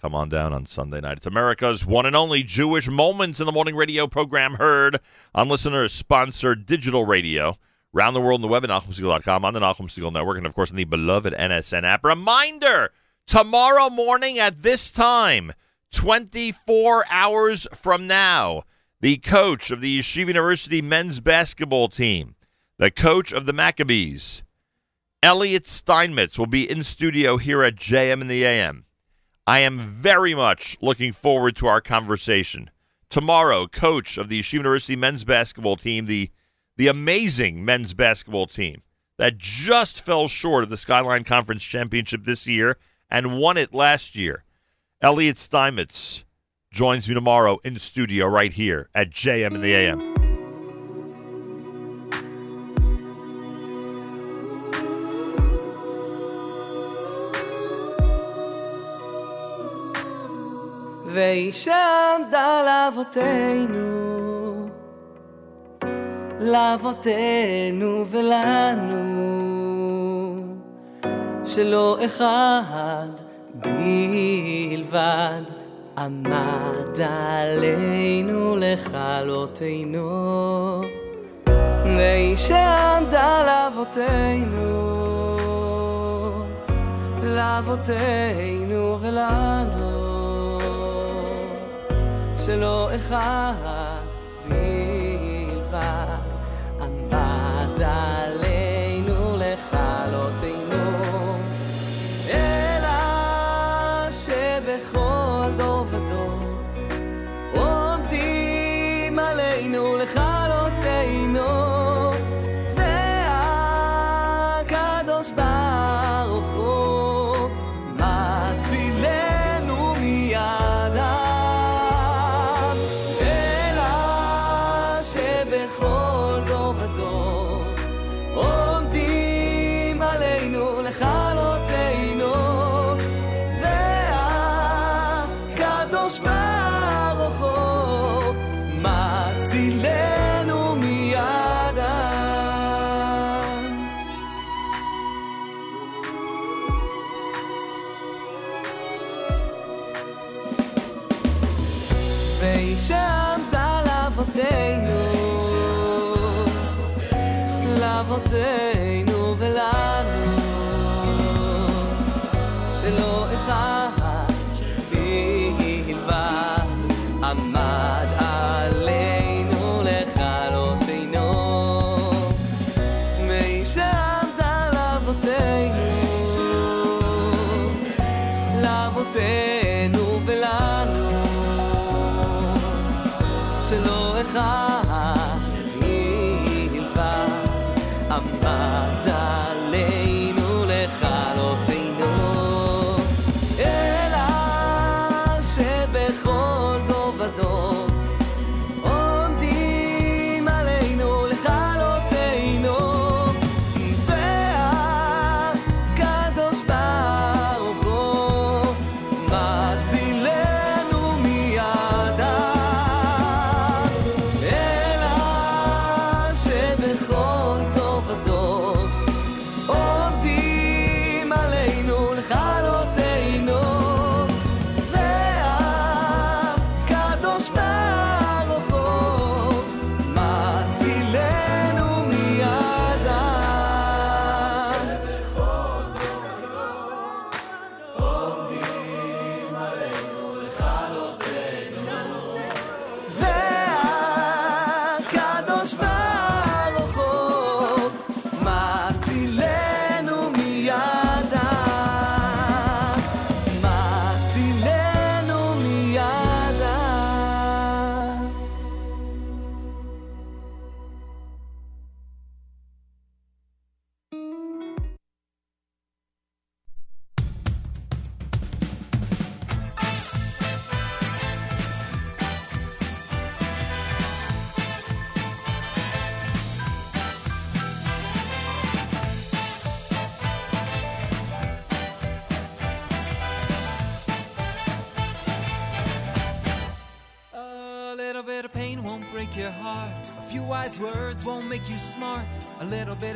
come 0.00 0.14
on 0.14 0.28
down 0.28 0.52
on 0.52 0.64
Sunday 0.64 1.00
night. 1.00 1.18
It's 1.18 1.26
America's 1.26 1.84
one 1.84 2.06
and 2.06 2.14
only 2.14 2.42
Jewish 2.42 2.88
Moments 2.88 3.40
in 3.40 3.46
the 3.46 3.52
Morning 3.52 3.74
radio 3.74 4.06
program 4.06 4.54
heard 4.54 5.00
on 5.34 5.48
listener-sponsored 5.48 6.66
digital 6.66 7.04
radio 7.04 7.58
around 7.94 8.14
the 8.14 8.20
world 8.20 8.38
on 8.38 8.42
the 8.42 8.48
web 8.48 8.64
at 8.64 8.70
NachumSegal.com, 8.70 9.44
on 9.44 9.54
the 9.54 9.60
Nachum 9.60 9.88
Segal 9.88 10.12
Network, 10.12 10.38
and, 10.38 10.46
of 10.46 10.54
course, 10.54 10.70
on 10.70 10.76
the 10.76 10.84
beloved 10.84 11.32
NSN 11.32 11.84
app. 11.84 12.04
Reminder, 12.04 12.92
tomorrow 13.26 13.90
morning 13.90 14.38
at 14.38 14.62
this 14.62 14.92
time, 14.92 15.52
24 15.92 17.04
hours 17.10 17.66
from 17.74 18.06
now, 18.06 18.62
the 19.00 19.16
coach 19.16 19.70
of 19.70 19.80
the 19.80 19.98
Yeshiva 19.98 20.28
University 20.28 20.80
men's 20.80 21.18
basketball 21.20 21.88
team, 21.88 22.36
the 22.78 22.90
coach 22.90 23.32
of 23.32 23.46
the 23.46 23.52
Maccabees, 23.52 24.44
Elliot 25.22 25.66
Steinmetz, 25.66 26.38
will 26.38 26.46
be 26.46 26.70
in 26.70 26.84
studio 26.84 27.36
here 27.36 27.64
at 27.64 27.74
JM 27.74 28.20
in 28.20 28.28
the 28.28 28.44
AM. 28.44 28.84
I 29.48 29.60
am 29.60 29.78
very 29.78 30.34
much 30.34 30.76
looking 30.82 31.10
forward 31.14 31.56
to 31.56 31.66
our 31.68 31.80
conversation. 31.80 32.68
Tomorrow, 33.08 33.66
coach 33.68 34.18
of 34.18 34.28
the 34.28 34.40
Yeshiva 34.40 34.52
University 34.52 34.94
men's 34.94 35.24
basketball 35.24 35.76
team, 35.76 36.04
the, 36.04 36.30
the 36.76 36.88
amazing 36.88 37.64
men's 37.64 37.94
basketball 37.94 38.46
team 38.46 38.82
that 39.16 39.38
just 39.38 40.04
fell 40.04 40.28
short 40.28 40.64
of 40.64 40.68
the 40.68 40.76
Skyline 40.76 41.24
Conference 41.24 41.64
Championship 41.64 42.26
this 42.26 42.46
year 42.46 42.76
and 43.08 43.38
won 43.38 43.56
it 43.56 43.72
last 43.72 44.14
year. 44.14 44.44
Elliot 45.00 45.38
Steinmetz 45.38 46.24
joins 46.70 47.08
me 47.08 47.14
tomorrow 47.14 47.58
in 47.64 47.72
the 47.72 47.80
studio 47.80 48.26
right 48.26 48.52
here 48.52 48.90
at 48.94 49.08
JM 49.08 49.54
in 49.54 49.62
the 49.62 49.72
AM. 49.72 50.17
וישעמדה 61.10 62.62
לאבותינו, 62.66 64.68
לאבותינו 66.40 68.04
ולנו, 68.06 68.98
שלא 71.44 71.98
אחד 72.04 73.08
בלבד 73.54 75.42
עמד 75.98 77.00
עלינו 77.00 78.56
לכלותינו. 78.56 80.10
וישעמדה 81.84 83.42
לאבותינו, 83.46 84.88
לאבותינו 87.22 88.98
ולנו. 89.00 90.07
שלא 92.48 92.90
אחד 92.96 94.02
בלבד 94.48 94.87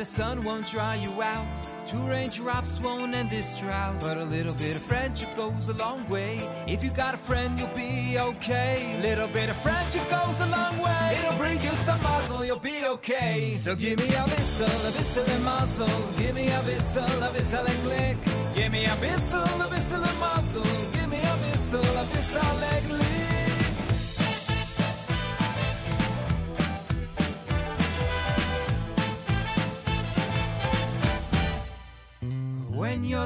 of 0.03 0.07
sun 0.07 0.43
won't 0.43 0.67
dry 0.67 0.95
you 0.95 1.21
out. 1.21 1.47
Two 1.87 2.03
raindrops 2.09 2.77
won't 2.81 3.15
end 3.15 3.29
this 3.29 3.57
drought. 3.57 3.95
But 4.01 4.17
a 4.17 4.25
little 4.25 4.53
bit 4.53 4.75
of 4.75 4.81
friendship 4.81 5.29
goes 5.37 5.69
a 5.69 5.75
long 5.75 6.05
way. 6.09 6.33
If 6.67 6.83
you 6.83 6.89
got 6.89 7.13
a 7.13 7.17
friend, 7.17 7.57
you'll 7.57 7.77
be 7.87 8.17
okay. 8.19 8.95
A 8.97 9.01
Little 9.01 9.29
bit 9.29 9.49
of 9.49 9.57
friendship 9.63 10.05
goes 10.09 10.41
a 10.41 10.47
long 10.47 10.77
way. 10.77 11.17
It'll 11.19 11.37
bring 11.37 11.61
you 11.61 11.73
some 11.87 12.01
mazel, 12.01 12.43
you'll 12.43 12.59
be 12.73 12.85
okay. 12.95 13.51
So 13.51 13.75
give 13.75 13.97
me 13.99 14.09
a 14.13 14.23
whistle, 14.23 14.87
a 14.87 14.91
whistle 14.97 15.29
and 15.35 15.43
mazel. 15.45 15.87
Give 16.17 16.35
me 16.35 16.47
a 16.49 16.61
whistle, 16.67 17.23
a 17.27 17.29
whistle 17.31 17.65
and 17.65 17.79
click. 17.87 18.17
Give 18.55 18.71
me 18.73 18.85
a 18.85 18.95
whistle, 19.03 19.61
a 19.63 19.67
whistle 19.69 20.03
and 20.03 20.19
mazel. 20.19 20.63
Give 20.95 21.09
me 21.09 21.21
a 21.33 21.35
whistle, 21.43 21.79
a 22.01 22.03
whistle 22.11 22.63
and 22.73 22.82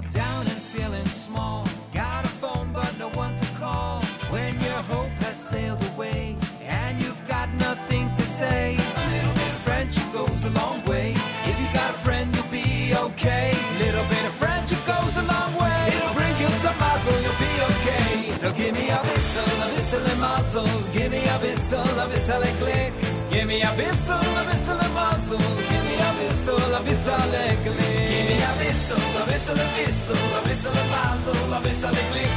down 0.02 0.41
and 0.41 0.61
feeling 0.74 1.06
small, 1.07 1.65
got 1.94 2.24
a 2.24 2.30
phone 2.30 2.72
but 2.72 2.91
no 2.99 3.10
one 3.10 3.36
to 3.36 3.45
call. 3.57 4.03
When 4.30 4.53
your 4.61 4.82
hope 4.94 5.10
has 5.24 5.38
sailed 5.38 5.84
away 5.94 6.36
and 6.61 7.02
you've 7.02 7.28
got 7.28 7.52
nothing 7.56 8.14
to 8.14 8.22
say, 8.22 8.76
a 8.76 9.06
little 9.15 9.34
bit 9.34 9.52
of 9.56 9.61
friendship 9.65 10.07
goes 10.14 10.44
a 10.44 10.52
long 10.52 10.86
way. 10.86 11.14
If 11.45 11.60
you 11.60 11.68
got 11.74 11.90
a 11.90 11.99
friend, 12.06 12.34
you'll 12.36 12.52
be 12.52 12.94
okay. 13.07 13.53
Little 13.80 14.06
bit 14.06 14.24
of 14.26 14.34
friendship 14.34 14.80
goes 14.86 15.18
a 15.18 15.24
long 15.24 15.52
way. 15.57 15.84
It'll 15.88 16.14
bring 16.14 16.38
you 16.38 16.49
some 16.64 16.78
you'll 17.24 17.41
be 17.41 17.53
okay. 17.72 18.38
So 18.38 18.53
give 18.53 18.74
me 18.76 18.90
a 18.90 18.99
whistle, 19.02 19.49
a 19.65 19.68
whistle 19.74 20.06
and 20.11 20.22
mazel. 20.22 20.68
Give 20.94 21.11
me 21.11 21.26
a 21.26 21.38
whistle, 21.41 21.99
a 22.03 22.06
whistle 22.07 22.44
and 22.44 22.57
click. 22.61 22.94
Give 23.32 23.48
me 23.48 23.61
a 23.64 23.72
whistle, 23.80 24.22
a 24.41 24.44
whistle 24.45 24.80
and. 24.80 25.77
Give 26.18 26.26
me 26.26 26.30
a 26.30 26.34
whistle, 26.34 26.73
a 26.73 26.81
whistle 26.81 27.14
and 27.14 27.57
click. 27.64 28.10
Give 28.10 28.26
me 28.26 28.41
a 28.41 28.52
whistle, 28.57 28.98
a 28.98 29.26
whistle 29.30 29.60
and 29.60 29.72
whistle, 29.77 30.15
a 30.15 30.41
whistle 30.48 30.77
and 30.77 30.89
mazel, 30.89 31.53
a 31.53 31.60
whistle 31.61 31.89
and 31.89 32.10
click. 32.11 32.31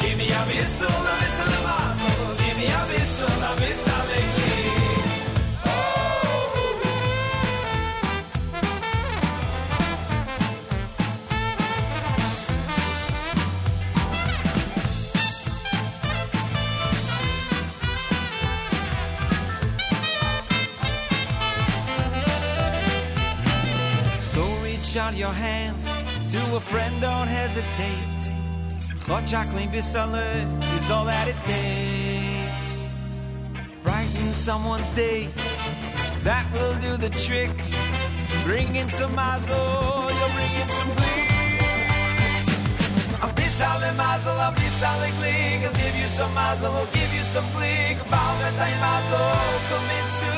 Give 0.00 0.18
me 0.18 0.30
a 0.30 0.40
whistle, 0.46 0.86
a 0.86 1.14
whistle 1.18 1.54
and 1.56 1.64
mazel. 1.66 2.36
Give 2.38 2.56
me 2.56 2.66
a 2.66 2.80
whistle, 2.86 3.42
a 3.42 3.50
whistle 3.58 4.10
and 4.14 4.34
click. 4.34 4.63
Out 25.04 25.14
your 25.14 25.36
hand 25.48 25.76
to 26.30 26.38
a 26.56 26.60
friend, 26.60 26.98
don't 27.02 27.28
hesitate. 27.28 28.08
Hot 29.06 29.26
chocolate 29.26 29.70
bisale 29.70 30.28
is 30.78 30.90
all 30.90 31.04
that 31.04 31.28
it 31.28 31.40
takes. 31.44 32.72
Brighten 33.82 34.32
someone's 34.32 34.90
day, 34.92 35.28
that 36.22 36.46
will 36.54 36.76
do 36.86 36.96
the 36.96 37.10
trick. 37.26 37.52
Bring 38.44 38.76
in 38.76 38.88
some 38.88 39.14
mazel, 39.14 40.08
you'll 40.16 40.34
bring 40.38 40.54
in 40.62 40.68
some 40.78 40.92
glee. 40.98 41.26
A 43.26 43.28
bisale 43.36 43.90
mazel, 44.02 44.38
a 44.48 44.50
bisale 44.56 45.10
glee. 45.18 45.66
I'll 45.66 45.78
give 45.84 45.96
you 46.02 46.08
some 46.18 46.32
mazel, 46.32 46.72
I'll 46.72 46.92
give 46.98 47.12
you 47.12 47.24
some 47.34 47.48
glee. 47.56 47.92
That 48.40 48.56
I 48.68 48.72
mazel, 48.86 49.30
come 49.70 49.88
into 50.00 50.28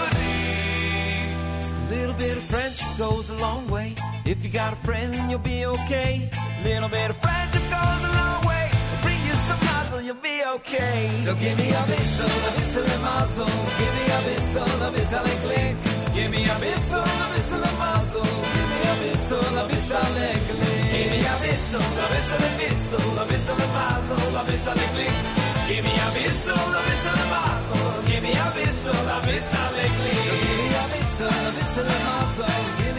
A 1.82 1.86
Little 1.94 2.16
bit 2.22 2.36
of 2.36 2.42
friendship 2.42 2.92
goes 2.98 3.30
a 3.30 3.36
long 3.38 3.68
way. 3.68 3.94
If 4.26 4.42
you 4.42 4.50
got 4.50 4.72
a 4.72 4.76
friend, 4.82 5.14
you'll 5.30 5.38
be 5.38 5.64
okay. 5.66 6.28
Little 6.64 6.88
bit 6.88 7.10
of 7.10 7.16
friendship 7.22 7.62
goes 7.70 8.00
a 8.02 8.10
long 8.10 8.42
way. 8.42 8.66
Bring 9.00 9.22
you 9.22 9.34
some 9.46 9.62
muzzle, 9.70 10.02
you'll 10.02 10.18
be 10.18 10.42
okay. 10.58 11.06
So 11.22 11.32
give 11.36 11.54
me 11.56 11.70
a 11.70 11.82
whistle, 11.86 12.26
a 12.26 12.50
whistle 12.58 12.90
and 12.90 13.02
muzzle. 13.06 13.46
Give 13.78 13.94
me 13.94 14.04
a 14.10 14.20
whistle, 14.26 14.66
a 14.82 14.88
whistle 14.90 15.26
and 15.30 15.40
click. 15.46 15.74
Give 16.10 16.30
me 16.34 16.42
a 16.42 16.56
whistle, 16.58 17.06
a 17.06 17.26
whistle 17.30 17.62
and 17.70 17.78
muzzle. 17.78 18.26
Give 18.26 18.66
me 18.66 18.80
a 18.82 18.94
whistle, 18.98 19.46
a 19.46 19.64
whistle 19.70 20.18
and 20.18 20.42
click. 20.50 20.82
Give 20.90 21.06
me 21.06 21.18
a 21.22 21.34
whistle, 21.46 21.86
a 21.86 22.04
whistle 22.10 22.42
and 22.50 22.56
whistle, 22.58 23.06
a 23.06 23.24
whistle 23.30 23.62
and 23.62 23.72
muzzle, 23.78 24.26
a 24.26 24.42
whistle 24.42 24.74
and 24.74 24.90
click. 24.90 25.16
Give 25.70 25.84
me 25.86 25.94
a 25.94 26.08
whistle, 26.18 26.58
a 26.58 26.80
whistle 26.82 27.14
and 27.14 27.30
muzzle. 27.30 28.02
Give 28.10 28.22
me 28.26 28.34
a 28.34 28.46
whistle, 28.58 29.06
a 29.06 29.16
whistle 29.22 29.74
and 29.86 29.92
click. 30.02 30.18
Give 30.18 30.58
me 30.58 30.66
a 30.74 30.84
whistle, 30.90 31.30
a 31.30 31.50
whistle 31.54 31.86
and 31.94 32.04
muzzle. 32.10 32.85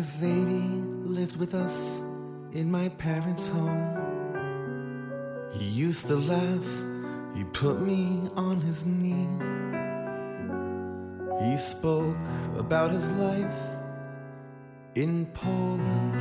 Zadie 0.00 0.82
lived 1.04 1.36
with 1.36 1.54
us 1.54 2.00
in 2.52 2.70
my 2.70 2.88
parents' 2.88 3.48
home. 3.48 3.98
He 5.52 5.64
used 5.64 6.06
to 6.06 6.16
laugh, 6.16 6.68
he 7.34 7.44
put 7.44 7.80
me 7.82 8.28
on 8.34 8.60
his 8.60 8.86
knee. 8.86 9.28
He 11.44 11.56
spoke 11.56 12.16
about 12.56 12.90
his 12.92 13.10
life 13.12 13.60
in 14.94 15.26
Poland. 15.26 16.14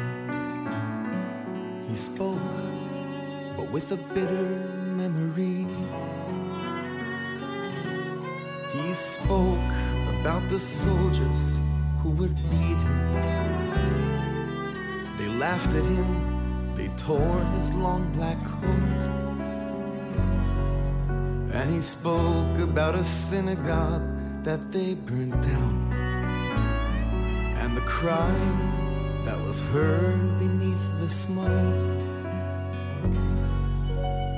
He 1.88 1.96
spoke, 1.96 2.38
but 3.56 3.72
with 3.72 3.92
a 3.92 3.98
bitter 3.98 4.50
memory. 4.98 5.66
He 8.74 8.94
spoke 8.94 9.72
about 10.20 10.48
the 10.50 10.60
soldiers 10.60 11.60
who 12.02 12.10
would 12.12 12.36
beat 12.50 12.80
him. 12.80 13.29
Laughed 15.40 15.74
at 15.74 15.86
him, 15.86 16.76
they 16.76 16.90
tore 16.98 17.45
his 17.56 17.72
long 17.76 18.11
black 18.11 18.38
coat. 18.44 18.99
And 21.53 21.74
he 21.74 21.80
spoke 21.80 22.60
about 22.60 22.95
a 22.95 23.06
synagogue 23.06 24.03
that 24.44 24.70
they 24.74 24.95
burned 24.95 25.41
down. 25.41 25.94
And 27.61 27.78
the 27.78 27.86
crying 27.88 29.24
that 29.24 29.40
was 29.40 29.61
heard 29.72 30.40
beneath 30.40 30.86
the 30.99 31.10
smoke. 31.10 31.48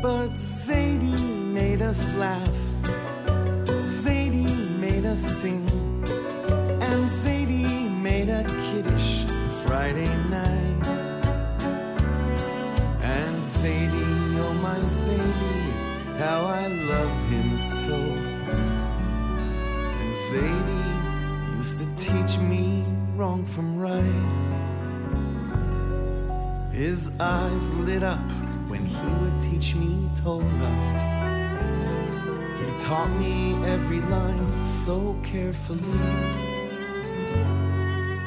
But 0.04 0.30
Zadie 0.36 1.52
made 1.52 1.82
us 1.82 2.08
laugh, 2.14 2.58
Zadie 4.04 4.70
made 4.78 5.06
us 5.06 5.22
sing. 5.42 5.68
And 6.80 7.10
Zadie 7.10 7.90
made 7.90 8.30
a 8.30 8.44
kiddish 8.70 9.26
Friday 9.66 10.14
night. 10.30 10.61
And 13.64 13.92
Zadie, 13.92 14.40
oh 14.42 14.54
my 14.56 14.80
Zadie, 14.90 16.18
how 16.18 16.46
I 16.46 16.68
loved 16.68 17.30
him 17.32 17.58
so. 17.58 17.96
And 20.00 20.16
Zadie 20.16 21.58
used 21.58 21.78
to 21.80 21.86
teach 21.96 22.40
me 22.40 22.86
wrong 23.16 23.46
from 23.46 23.78
right. 23.78 24.04
His 26.72 27.12
eyes 27.20 27.74
lit 27.74 28.04
up 28.04 28.32
when 28.68 28.84
he 28.86 29.08
would 29.22 29.40
teach 29.40 29.76
me 29.76 30.10
Torah. 30.16 30.46
He 32.58 32.84
taught 32.84 33.12
me 33.20 33.54
every 33.66 34.02
line 34.02 34.64
so 34.64 35.16
carefully. 35.24 36.00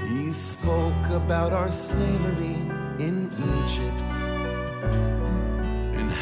He 0.08 0.30
spoke 0.30 1.08
about 1.10 1.52
our 1.52 1.72
slavery 1.72 2.56
in 3.00 3.30
Egypt 3.64 4.24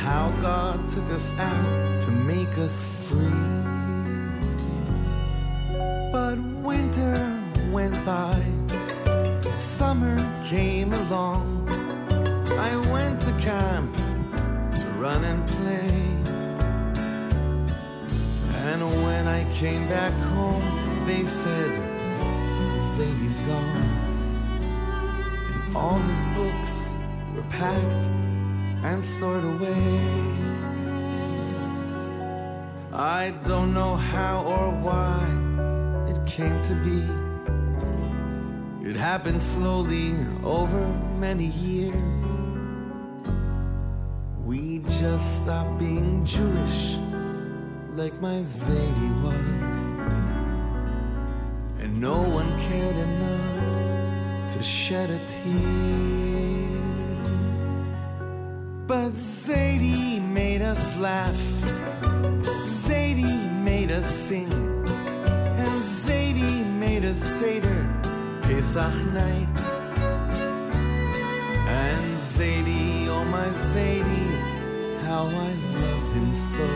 how 0.02 0.32
God 0.42 0.88
took 0.88 1.08
us 1.10 1.32
out 1.38 2.02
to 2.02 2.10
make 2.10 2.58
us 2.58 2.84
free. 3.06 3.40
But 6.10 6.38
winter 6.68 7.14
went 7.70 7.94
by, 8.04 8.42
summer 9.60 10.18
came 10.44 10.92
along. 10.92 11.68
I 12.58 12.76
went 12.90 13.20
to 13.22 13.32
camp 13.38 13.94
to 14.80 14.86
run 14.98 15.22
and 15.22 15.48
play. 15.48 15.92
And 18.70 18.82
when 19.04 19.28
I 19.28 19.40
came 19.54 19.86
back 19.88 20.14
home, 20.34 21.06
they 21.06 21.22
said, 21.22 21.70
Zadie's 22.76 23.40
gone. 23.42 23.88
And 25.54 25.76
all 25.76 25.98
his 26.10 26.24
books 26.36 26.92
were 27.36 27.48
packed 27.50 28.31
and 28.82 29.04
stored 29.04 29.44
away. 29.44 30.32
I 32.92 33.32
don't 33.44 33.72
know 33.72 33.94
how 33.94 34.44
or 34.44 34.70
why 34.70 35.18
it 36.10 36.26
came 36.26 36.62
to 36.64 36.74
be. 36.82 37.02
It 38.88 38.96
happened 38.96 39.40
slowly 39.40 40.14
over 40.44 40.86
many 41.18 41.46
years. 41.46 42.20
We 44.44 44.80
just 44.80 45.42
stopped 45.42 45.78
being 45.78 46.24
Jewish 46.24 46.96
like 47.94 48.20
my 48.20 48.40
Zadie 48.42 49.22
was. 49.22 49.72
And 51.78 52.00
no 52.00 52.20
one 52.20 52.50
cared 52.60 52.96
enough 52.96 54.52
to 54.52 54.62
shed 54.62 55.10
a 55.10 55.18
tear. 55.26 56.91
But 58.86 59.12
Zadie 59.12 60.20
made 60.20 60.60
us 60.60 60.96
laugh. 60.96 61.36
Zadie 62.66 63.62
made 63.62 63.90
us 63.90 64.06
sing. 64.06 64.52
And 65.56 65.82
Zadie 65.82 66.64
made 66.78 67.04
us 67.04 67.18
Seder 67.18 67.88
Pesach 68.42 68.94
night. 69.12 69.58
And 71.68 72.18
Zadie, 72.18 73.06
oh 73.08 73.24
my 73.24 73.46
Zadie, 73.48 74.36
how 75.06 75.24
I 75.26 75.52
loved 75.80 76.12
him 76.16 76.34
so. 76.34 76.66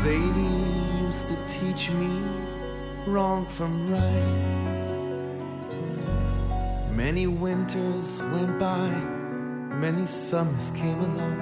Zadie 0.00 1.04
used 1.04 1.28
to 1.28 1.36
teach 1.46 1.90
me 1.90 2.22
wrong 3.06 3.46
from 3.46 3.86
right. 3.92 4.70
Many 6.90 7.26
winters 7.26 8.22
went 8.32 8.58
by, 8.58 8.90
many 9.80 10.04
summers 10.04 10.70
came 10.72 11.00
along. 11.00 11.40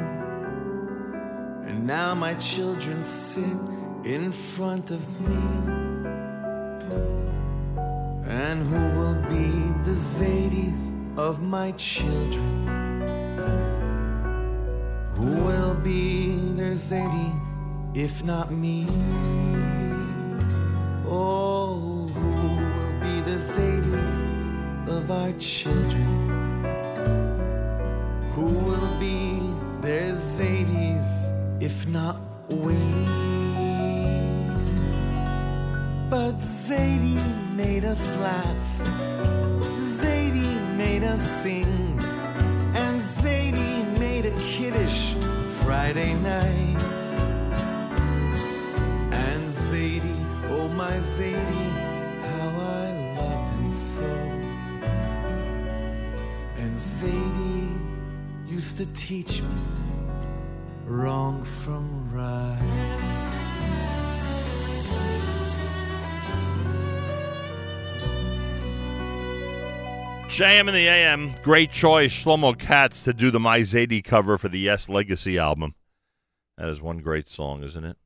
And 1.67 1.85
now 1.87 2.15
my 2.15 2.35
children 2.35 3.05
sit 3.05 3.59
in 4.05 4.31
front 4.31 4.93
of 4.93 5.03
me. 5.21 5.43
And 8.29 8.65
who 8.71 8.83
will 8.99 9.21
be 9.29 9.51
the 9.83 9.97
Zadies 9.97 11.19
of 11.19 11.43
my 11.43 11.73
children? 11.73 12.69
Who 15.17 15.33
will 15.43 15.75
be 15.75 16.37
their 16.55 16.77
Zadie 16.77 17.35
if 17.95 18.23
not 18.23 18.53
me? 18.53 18.87
Oh, 21.09 22.07
who 22.15 22.31
will 22.77 23.01
be 23.01 23.21
the 23.29 23.39
Zadies 23.39 24.17
of 24.87 25.11
our 25.11 25.33
children? 25.33 26.28
Who 28.39 28.51
will 28.51 29.01
be 29.01 29.51
their 29.81 30.13
Zadies 30.13 31.11
if 31.61 31.89
not 31.89 32.21
we? 32.49 32.79
But 36.09 36.37
Zadie 36.37 37.21
made 37.57 37.85
us 37.85 38.15
laugh, 38.19 38.63
Zadie 39.99 40.77
made 40.77 41.03
us 41.03 41.25
sing, 41.43 41.99
and 42.77 43.01
Zadie 43.01 43.99
made 43.99 44.27
a 44.27 44.35
kiddish 44.39 45.15
Friday 45.65 46.15
night. 46.15 46.83
And 49.27 49.43
Zadie, 49.67 50.25
oh 50.49 50.69
my 50.69 50.99
Zadie, 50.99 51.78
used 58.59 58.77
to 58.77 58.87
teach 58.87 59.41
me 59.41 59.63
wrong 60.85 61.45
from 61.45 62.13
right. 62.13 62.59
JM 70.27 70.67
in 70.67 70.67
the 70.67 70.89
AM, 70.89 71.35
great 71.45 71.71
choice, 71.71 72.13
Shlomo 72.13 72.59
Katz 72.59 73.01
to 73.03 73.13
do 73.13 73.31
the 73.31 73.39
My 73.39 73.61
Zadie 73.61 74.03
cover 74.03 74.37
for 74.37 74.49
the 74.49 74.59
Yes 74.59 74.89
Legacy 74.89 75.39
album. 75.39 75.77
That 76.57 76.69
is 76.69 76.83
one 76.83 76.99
great 76.99 77.29
song, 77.29 77.63
isn't 77.63 77.85
it? 77.85 77.97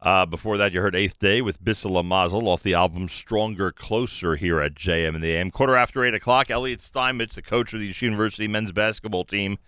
Uh, 0.00 0.26
before 0.26 0.56
that, 0.56 0.72
you 0.72 0.80
heard 0.80 0.96
Eighth 0.96 1.20
Day 1.20 1.40
with 1.40 1.62
Bissela 1.62 2.04
Mazel 2.04 2.48
off 2.48 2.64
the 2.64 2.74
album 2.74 3.08
Stronger 3.08 3.70
Closer 3.70 4.34
here 4.34 4.60
at 4.60 4.74
JM 4.74 5.14
in 5.14 5.20
the 5.20 5.30
AM. 5.30 5.52
Quarter 5.52 5.76
after 5.76 6.04
8 6.04 6.12
o'clock, 6.12 6.50
Elliot 6.50 6.82
Steinmetz, 6.82 7.36
the 7.36 7.42
coach 7.42 7.72
of 7.72 7.78
the 7.78 7.94
University 8.00 8.48
men's 8.48 8.72
basketball 8.72 9.24
team, 9.24 9.58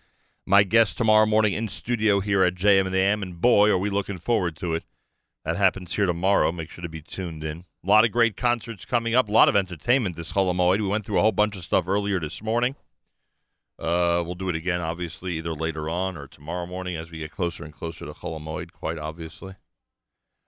my 0.46 0.62
guest 0.62 0.98
tomorrow 0.98 1.26
morning 1.26 1.54
in 1.54 1.68
studio 1.68 2.20
here 2.20 2.44
at 2.44 2.54
JM 2.54 2.86
and 2.86 2.94
the 2.94 2.98
AM. 2.98 3.22
And 3.22 3.40
boy, 3.40 3.70
are 3.70 3.78
we 3.78 3.90
looking 3.90 4.18
forward 4.18 4.56
to 4.56 4.74
it. 4.74 4.84
That 5.44 5.56
happens 5.56 5.94
here 5.94 6.06
tomorrow. 6.06 6.52
Make 6.52 6.70
sure 6.70 6.82
to 6.82 6.88
be 6.88 7.02
tuned 7.02 7.44
in. 7.44 7.64
A 7.84 7.88
lot 7.88 8.04
of 8.04 8.12
great 8.12 8.36
concerts 8.36 8.84
coming 8.84 9.14
up. 9.14 9.28
A 9.28 9.32
lot 9.32 9.48
of 9.48 9.56
entertainment 9.56 10.16
this 10.16 10.32
Chol 10.32 10.52
Hamoed. 10.52 10.80
We 10.80 10.88
went 10.88 11.04
through 11.04 11.18
a 11.18 11.22
whole 11.22 11.32
bunch 11.32 11.56
of 11.56 11.64
stuff 11.64 11.86
earlier 11.86 12.18
this 12.18 12.42
morning. 12.42 12.76
Uh, 13.78 14.22
we'll 14.24 14.36
do 14.36 14.48
it 14.48 14.56
again, 14.56 14.80
obviously, 14.80 15.34
either 15.34 15.52
later 15.52 15.88
on 15.88 16.16
or 16.16 16.26
tomorrow 16.26 16.64
morning 16.64 16.96
as 16.96 17.10
we 17.10 17.18
get 17.18 17.30
closer 17.30 17.64
and 17.64 17.74
closer 17.74 18.06
to 18.06 18.12
Chol 18.12 18.38
Hamoed, 18.38 18.72
quite 18.72 18.98
obviously. 18.98 19.54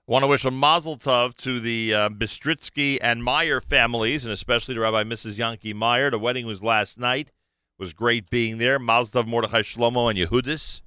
Want 0.07 0.23
to 0.23 0.29
wish 0.29 0.45
a 0.45 0.53
mazel 0.53 0.97
tov 0.97 1.35
to 1.39 1.59
the 1.59 1.93
uh, 1.93 2.09
Bistritsky 2.11 2.99
and 3.03 3.25
Meyer 3.25 3.61
families, 3.61 4.25
and 4.25 4.33
especially 4.33 4.75
to 4.75 4.81
Rabbi 4.81 5.03
Mrs. 5.03 5.37
Yankee 5.37 5.75
Meyer. 5.75 6.11
The 6.11 6.19
wedding 6.19 6.47
was 6.47 6.63
last 6.63 6.99
night. 6.99 7.33
Was 7.79 7.93
great 7.93 8.31
being 8.31 8.59
there. 8.59 8.79
Mazel 8.79 9.23
tov 9.23 9.29
Mordechai 9.29 9.61
Shlomo 9.61 10.09
and 10.09 10.19
Yehudis 10.19 10.81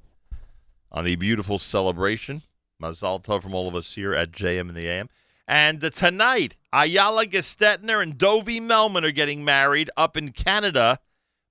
on 0.91 1.03
the 1.03 1.15
beautiful 1.15 1.59
celebration. 1.59 2.41
Mazel 2.79 3.19
tov 3.19 3.43
from 3.43 3.53
all 3.53 3.67
of 3.67 3.75
us 3.75 3.93
here 3.93 4.13
at 4.13 4.31
JM 4.31 4.69
in 4.69 4.73
the 4.73 4.87
AM. 4.87 5.09
And 5.49 5.83
uh, 5.83 5.89
tonight, 5.89 6.55
Ayala 6.71 7.25
Gestetner 7.25 8.03
and 8.03 8.17
Dovie 8.17 8.61
Melman 8.61 9.03
are 9.03 9.11
getting 9.11 9.43
married 9.43 9.89
up 9.97 10.15
in 10.15 10.31
Canada. 10.31 10.99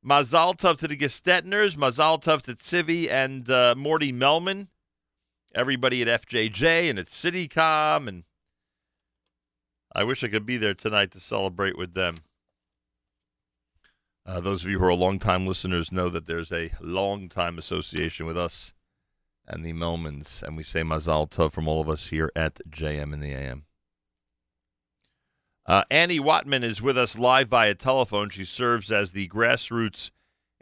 Mazal 0.07 0.57
tov 0.57 0.79
to 0.79 0.87
the 0.87 0.97
Gestetners, 0.97 1.77
Mazal 1.77 2.23
tov 2.23 2.43
to 2.43 2.55
Tzivi 2.55 3.11
and 3.11 3.51
uh, 3.51 3.75
Morty 3.77 4.13
Melman. 4.13 4.69
Everybody 5.53 6.01
at 6.03 6.23
FJJ 6.23 6.89
and 6.89 6.99
at 7.01 7.07
CityCom. 7.07 8.07
And 8.07 8.25
I 9.93 10.05
wish 10.05 10.23
I 10.23 10.29
could 10.29 10.47
be 10.47 10.59
there 10.59 10.75
tonight 10.75 11.11
to 11.13 11.21
celebrate 11.21 11.77
with 11.77 11.95
them. 11.95 12.19
Uh, 14.29 14.41
those 14.41 14.63
of 14.63 14.69
you 14.69 14.79
who 14.79 14.85
are 14.85 14.93
longtime 14.93 15.47
listeners 15.47 15.91
know 15.91 16.11
that 16.11 16.27
there's 16.27 16.53
a 16.53 16.71
long-time 16.83 17.57
association 17.57 18.27
with 18.27 18.37
us 18.37 18.75
and 19.47 19.65
the 19.65 19.73
Melmans, 19.73 20.43
and 20.43 20.55
we 20.55 20.63
say 20.63 20.83
Mazal 20.83 21.31
Tov 21.31 21.51
from 21.51 21.67
all 21.67 21.81
of 21.81 21.89
us 21.89 22.09
here 22.09 22.31
at 22.37 22.61
JM 22.69 23.15
in 23.15 23.21
the 23.21 23.33
AM. 23.33 23.65
Uh, 25.65 25.83
Annie 25.91 26.21
Watman 26.21 26.63
is 26.63 26.83
with 26.83 26.99
us 26.99 27.19
live 27.19 27.49
via 27.49 27.75
telephone. 27.75 28.29
She 28.29 28.45
serves 28.45 28.93
as 28.93 29.13
the 29.13 29.29
grassroots 29.29 30.11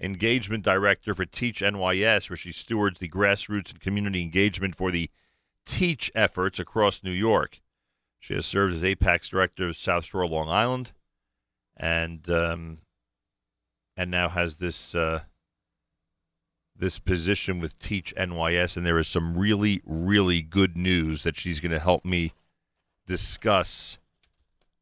engagement 0.00 0.62
director 0.62 1.12
for 1.12 1.24
Teach 1.24 1.60
NYS, 1.60 2.30
where 2.30 2.36
she 2.36 2.52
stewards 2.52 3.00
the 3.00 3.08
grassroots 3.08 3.72
and 3.72 3.80
community 3.80 4.22
engagement 4.22 4.76
for 4.76 4.92
the 4.92 5.10
Teach 5.64 6.12
efforts 6.14 6.60
across 6.60 7.02
New 7.02 7.10
York. 7.10 7.60
She 8.20 8.34
has 8.34 8.46
served 8.46 8.76
as 8.76 8.84
AIPAC's 8.84 9.30
director 9.30 9.68
of 9.68 9.76
South 9.76 10.04
Shore, 10.04 10.24
Long 10.28 10.48
Island, 10.48 10.92
and 11.76 12.30
um, 12.30 12.78
and 13.96 14.10
now 14.10 14.28
has 14.28 14.58
this 14.58 14.94
uh, 14.94 15.20
this 16.78 16.98
position 16.98 17.58
with 17.58 17.78
Teach 17.78 18.14
NYS. 18.16 18.76
And 18.76 18.84
there 18.84 18.98
is 18.98 19.08
some 19.08 19.36
really, 19.36 19.82
really 19.84 20.42
good 20.42 20.76
news 20.76 21.22
that 21.22 21.36
she's 21.36 21.60
going 21.60 21.72
to 21.72 21.78
help 21.78 22.04
me 22.04 22.32
discuss 23.06 23.98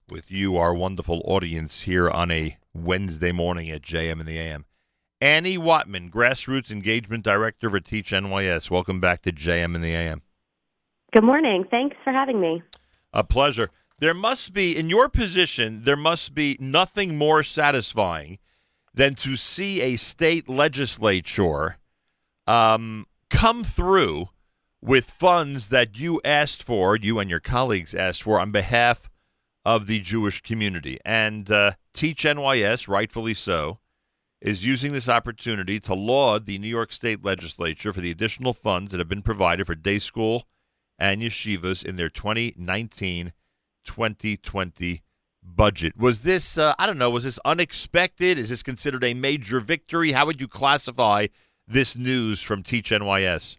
with 0.09 0.31
you, 0.31 0.57
our 0.57 0.75
wonderful 0.75 1.23
audience 1.25 1.83
here 1.83 2.11
on 2.11 2.31
a 2.31 2.59
Wednesday 2.75 3.33
morning 3.33 3.71
at 3.71 3.83
JM 3.83 4.21
in 4.21 4.27
the 4.27 4.39
AM. 4.39 4.65
Annie 5.21 5.57
Watman, 5.57 6.11
Grassroots 6.11 6.71
Engagement 6.71 7.25
Director 7.25 7.71
for 7.71 7.81
Teach 7.81 8.11
NYS. 8.11 8.71
Welcome 8.71 9.01
back 9.01 9.23
to 9.23 9.33
JM 9.33 9.75
in 9.75 9.81
the 9.81 9.95
AM. 9.95 10.23
Good 11.13 11.25
morning. 11.25 11.65
Thanks 11.71 11.97
for 12.05 12.13
having 12.13 12.41
me. 12.41 12.63
A 13.13 13.25
pleasure. 13.25 13.71
There 14.01 14.13
must 14.13 14.53
be, 14.53 14.77
in 14.77 14.91
your 14.91 15.09
position, 15.09 15.85
there 15.85 15.97
must 15.97 16.35
be 16.35 16.59
nothing 16.61 17.17
more 17.17 17.43
satisfying 17.43 18.39
than 18.95 19.15
to 19.17 19.37
see 19.37 19.81
a 19.81 19.97
state 19.97 20.49
legislature 20.49 21.79
um, 22.47 23.07
come 23.29 23.65
through 23.65 24.29
with 24.81 25.11
funds 25.11 25.71
that 25.71 25.99
you 25.99 26.21
asked 26.25 26.63
for, 26.63 26.97
you 26.97 27.19
and 27.19 27.29
your 27.29 27.41
colleagues 27.41 27.95
asked 27.95 28.23
for, 28.23 28.39
on 28.39 28.53
behalf 28.53 29.11
of 29.65 29.87
the 29.87 30.01
Jewish 30.01 30.43
community. 30.43 30.99
And 31.05 31.51
uh, 31.51 31.73
Teach 31.95 32.25
NYS, 32.25 32.89
rightfully 32.89 33.35
so, 33.35 33.79
is 34.41 34.67
using 34.67 34.93
this 34.93 35.09
opportunity 35.09 35.79
to 35.81 35.95
laud 35.95 36.45
the 36.45 36.59
New 36.59 36.69
York 36.69 36.93
State 36.93 37.25
Legislature 37.25 37.93
for 37.93 38.01
the 38.01 38.11
additional 38.11 38.53
funds 38.53 38.91
that 38.91 38.99
have 38.99 39.09
been 39.09 39.23
provided 39.23 39.67
for 39.67 39.77
day 39.77 40.01
school 40.01 40.49
and 40.99 41.23
yeshivas 41.23 41.85
in 41.85 41.97
their 41.97 42.11
2019 42.11 43.33
2020 43.85 45.03
budget. 45.45 45.97
Was 45.97 46.21
this, 46.21 46.59
uh, 46.59 46.75
I 46.79 46.87
don't 46.87 46.99
know, 46.99 47.11
was 47.11 47.25
this 47.25 47.39
unexpected? 47.45 48.39
Is 48.39 48.49
this 48.49 48.63
considered 48.63 49.05
a 49.05 49.15
major 49.15 49.61
victory? 49.61 50.13
How 50.13 50.27
would 50.27 50.41
you 50.41 50.49
classify 50.49 51.27
this 51.67 51.97
news 51.97 52.43
from 52.43 52.63
Teach 52.63 52.91
NYS? 52.91 53.59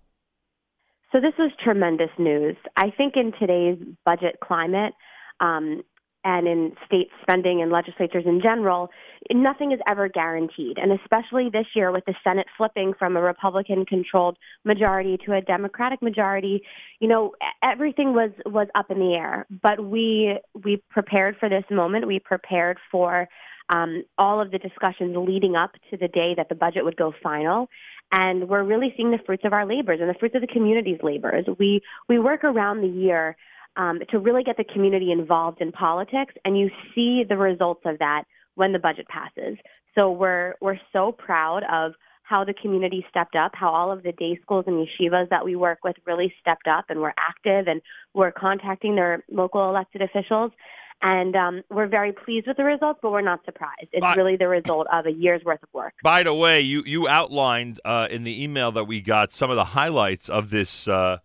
So 1.11 1.21
this 1.21 1.33
was 1.39 1.51
tremendous 1.63 2.09
news. 2.17 2.57
I 2.75 2.89
think 2.89 3.15
in 3.15 3.31
today's 3.39 3.77
budget 4.05 4.39
climate, 4.43 4.93
um, 5.39 5.83
and 6.25 6.47
in 6.47 6.75
state 6.85 7.09
spending 7.21 7.61
and 7.61 7.71
legislatures 7.71 8.23
in 8.25 8.41
general, 8.41 8.89
nothing 9.33 9.71
is 9.71 9.79
ever 9.87 10.07
guaranteed. 10.07 10.77
And 10.77 10.91
especially 10.91 11.49
this 11.49 11.65
year 11.75 11.91
with 11.91 12.05
the 12.05 12.15
Senate 12.23 12.47
flipping 12.57 12.93
from 12.97 13.17
a 13.17 13.21
Republican 13.21 13.85
controlled 13.85 14.37
majority 14.63 15.17
to 15.25 15.33
a 15.33 15.41
Democratic 15.41 16.01
majority, 16.01 16.63
you 16.99 17.07
know, 17.07 17.33
everything 17.63 18.13
was 18.13 18.31
was 18.45 18.67
up 18.75 18.91
in 18.91 18.99
the 18.99 19.13
air. 19.13 19.45
But 19.49 19.83
we 19.83 20.37
we 20.63 20.81
prepared 20.89 21.37
for 21.39 21.49
this 21.49 21.65
moment. 21.71 22.07
We 22.07 22.19
prepared 22.19 22.77
for 22.91 23.27
um, 23.69 24.03
all 24.17 24.41
of 24.41 24.51
the 24.51 24.59
discussions 24.59 25.15
leading 25.17 25.55
up 25.55 25.71
to 25.89 25.97
the 25.97 26.07
day 26.07 26.33
that 26.37 26.49
the 26.49 26.55
budget 26.55 26.85
would 26.85 26.97
go 26.97 27.13
final. 27.23 27.67
And 28.11 28.47
we're 28.47 28.63
really 28.63 28.93
seeing 28.95 29.11
the 29.11 29.17
fruits 29.25 29.43
of 29.45 29.53
our 29.53 29.65
labors 29.65 29.99
and 29.99 30.09
the 30.09 30.13
fruits 30.13 30.35
of 30.35 30.41
the 30.41 30.47
community's 30.47 30.99
labors. 31.01 31.45
We 31.59 31.81
we 32.07 32.19
work 32.19 32.43
around 32.43 32.81
the 32.81 32.87
year 32.87 33.35
um, 33.75 33.99
to 34.11 34.19
really 34.19 34.43
get 34.43 34.57
the 34.57 34.63
community 34.63 35.11
involved 35.11 35.61
in 35.61 35.71
politics, 35.71 36.33
and 36.45 36.57
you 36.57 36.69
see 36.93 37.23
the 37.27 37.37
results 37.37 37.81
of 37.85 37.99
that 37.99 38.25
when 38.55 38.71
the 38.73 38.79
budget 38.79 39.07
passes. 39.07 39.57
So 39.93 40.11
we're 40.11 40.55
we're 40.61 40.79
so 40.91 41.11
proud 41.11 41.63
of 41.71 41.93
how 42.23 42.43
the 42.43 42.53
community 42.53 43.05
stepped 43.09 43.35
up, 43.35 43.51
how 43.53 43.69
all 43.69 43.91
of 43.91 44.01
the 44.01 44.11
day 44.11 44.37
schools 44.41 44.65
and 44.67 44.85
yeshivas 44.85 45.29
that 45.29 45.45
we 45.45 45.55
work 45.55 45.79
with 45.83 45.95
really 46.05 46.33
stepped 46.41 46.67
up 46.67 46.85
and 46.89 46.99
were 46.99 47.13
active 47.19 47.67
and 47.67 47.81
were 48.15 48.31
contacting 48.31 48.95
their 48.95 49.23
local 49.29 49.69
elected 49.69 50.01
officials. 50.01 50.51
And 51.01 51.35
um, 51.35 51.61
we're 51.69 51.87
very 51.87 52.13
pleased 52.13 52.47
with 52.47 52.57
the 52.57 52.63
results, 52.63 52.99
but 53.03 53.11
we're 53.11 53.21
not 53.21 53.43
surprised. 53.45 53.89
It's 53.91 54.01
But- 54.01 54.17
really 54.17 54.37
the 54.37 54.47
result 54.47 54.87
of 54.91 55.05
a 55.05 55.11
year's 55.11 55.43
worth 55.43 55.61
of 55.61 55.69
work. 55.73 55.93
By 56.01 56.23
the 56.23 56.33
way, 56.33 56.61
you 56.61 56.83
you 56.85 57.07
outlined 57.07 57.79
uh, 57.85 58.07
in 58.09 58.23
the 58.23 58.43
email 58.43 58.71
that 58.71 58.85
we 58.85 59.01
got 59.01 59.31
some 59.31 59.49
of 59.49 59.55
the 59.55 59.65
highlights 59.65 60.29
of 60.29 60.49
this 60.49 60.87
uh, 60.87 61.17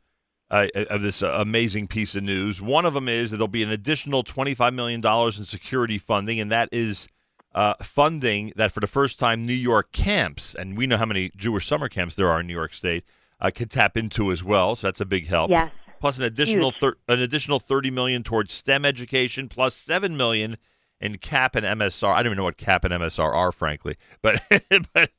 uh, 0.51 0.67
of 0.91 1.01
this 1.03 1.23
uh, 1.23 1.29
amazing 1.39 1.87
piece 1.87 2.15
of 2.15 2.25
news. 2.25 2.61
One 2.61 2.85
of 2.85 2.93
them 2.95 3.09
is 3.09 3.31
that 3.31 3.39
there'll 3.39 3.49
be 3.49 3.63
an 3.63 3.71
additional 3.71 4.23
twenty 4.23 4.55
five 4.55 4.75
million 4.75 5.01
dollars 5.01 5.39
in 5.39 5.45
security 5.45 5.97
funding, 5.99 6.41
and 6.41 6.51
that 6.51 6.69
is 6.73 7.09
uh, 7.55 7.75
funding 7.83 8.53
that 8.57 8.73
for 8.73 8.81
the 8.81 8.87
first 8.87 9.19
time 9.19 9.45
New 9.45 9.53
York 9.53 9.93
camps, 9.93 10.55
and 10.55 10.77
we 10.77 10.87
know 10.87 10.97
how 10.97 11.07
many 11.07 11.31
Jewish 11.37 11.67
summer 11.67 11.89
camps 11.89 12.15
there 12.15 12.29
are 12.29 12.41
in 12.41 12.47
New 12.47 12.55
York 12.55 12.75
State, 12.75 13.05
uh, 13.41 13.51
can 13.53 13.69
tap 13.69 13.97
into 13.97 14.31
as 14.31 14.45
well. 14.45 14.77
So 14.77 14.87
that's 14.87 15.01
a 15.01 15.07
big 15.07 15.27
help. 15.27 15.51
Yes. 15.51 15.73
Plus 16.01 16.19
an 16.19 16.25
additional 16.25 16.73
thir- 16.73 16.97
an 17.09 17.21
additional 17.21 17.61
thirty 17.61 17.91
million 17.91 18.23
towards 18.23 18.53
STEM 18.53 18.85
education, 18.85 19.49
plus 19.49 19.75
seven 19.75 20.17
million 20.17 20.57
in 21.01 21.19
CAP 21.19 21.57
and 21.57 21.67
MSR. 21.67 22.13
I 22.13 22.23
don't 22.23 22.27
even 22.27 22.39
know 22.39 22.45
what 22.45 22.57
CAP 22.57 22.85
and 22.85 22.95
MSR 22.95 23.35
are, 23.35 23.53
frankly. 23.53 23.97
But 24.23 24.43
but 24.95 25.11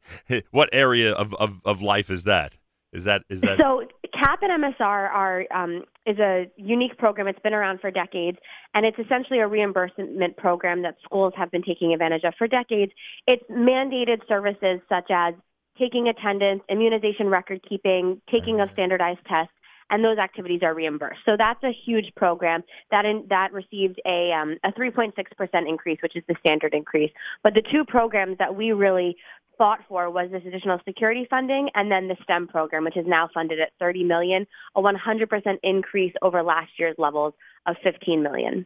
what 0.51 0.69
area 0.71 1.11
of, 1.11 1.33
of, 1.35 1.61
of 1.65 1.81
life 1.81 2.09
is 2.09 2.23
that? 2.23 2.57
Is 2.93 3.05
that 3.05 3.23
is 3.29 3.41
that? 3.41 3.57
So 3.57 3.83
CAP 4.13 4.39
and 4.41 4.63
MSR 4.63 4.81
are 4.81 5.45
um, 5.55 5.83
is 6.05 6.19
a 6.19 6.51
unique 6.57 6.97
program. 6.97 7.27
It's 7.27 7.39
been 7.39 7.53
around 7.53 7.79
for 7.79 7.89
decades, 7.89 8.37
and 8.73 8.85
it's 8.85 8.99
essentially 8.99 9.39
a 9.39 9.47
reimbursement 9.47 10.35
program 10.37 10.81
that 10.81 10.97
schools 11.03 11.33
have 11.37 11.51
been 11.51 11.63
taking 11.63 11.93
advantage 11.93 12.23
of 12.25 12.33
for 12.37 12.47
decades. 12.47 12.91
It's 13.27 13.43
mandated 13.49 14.27
services 14.27 14.81
such 14.89 15.09
as 15.09 15.35
taking 15.79 16.09
attendance, 16.09 16.63
immunization 16.69 17.27
record 17.27 17.61
keeping, 17.67 18.21
taking 18.29 18.59
of 18.59 18.69
standardized 18.73 19.21
tests, 19.25 19.53
and 19.91 20.03
those 20.03 20.17
activities 20.17 20.61
are 20.63 20.73
reimbursed. 20.73 21.19
So 21.25 21.35
that's 21.37 21.63
a 21.63 21.71
huge 21.85 22.11
program 22.15 22.63
that 22.91 23.05
in, 23.05 23.25
that 23.29 23.53
received 23.53 24.01
a 24.05 24.31
um, 24.31 24.57
a 24.63 24.71
3.6 24.71 25.13
percent 25.37 25.67
increase, 25.67 25.99
which 26.01 26.15
is 26.15 26.23
the 26.27 26.35
standard 26.39 26.73
increase. 26.73 27.11
But 27.43 27.53
the 27.53 27.61
two 27.71 27.85
programs 27.85 28.37
that 28.39 28.55
we 28.55 28.71
really 28.71 29.15
fought 29.57 29.79
for 29.87 30.09
was 30.09 30.29
this 30.31 30.43
additional 30.45 30.79
security 30.85 31.27
funding 31.29 31.69
and 31.75 31.91
then 31.91 32.07
the 32.07 32.17
STEM 32.23 32.47
program, 32.47 32.83
which 32.83 32.97
is 32.97 33.05
now 33.07 33.29
funded 33.33 33.59
at 33.59 33.71
30 33.79 34.03
million, 34.03 34.47
a 34.75 34.81
100% 34.81 35.57
increase 35.63 36.13
over 36.21 36.43
last 36.43 36.71
year's 36.77 36.95
levels 36.97 37.33
of 37.65 37.75
15 37.83 38.23
million. 38.23 38.65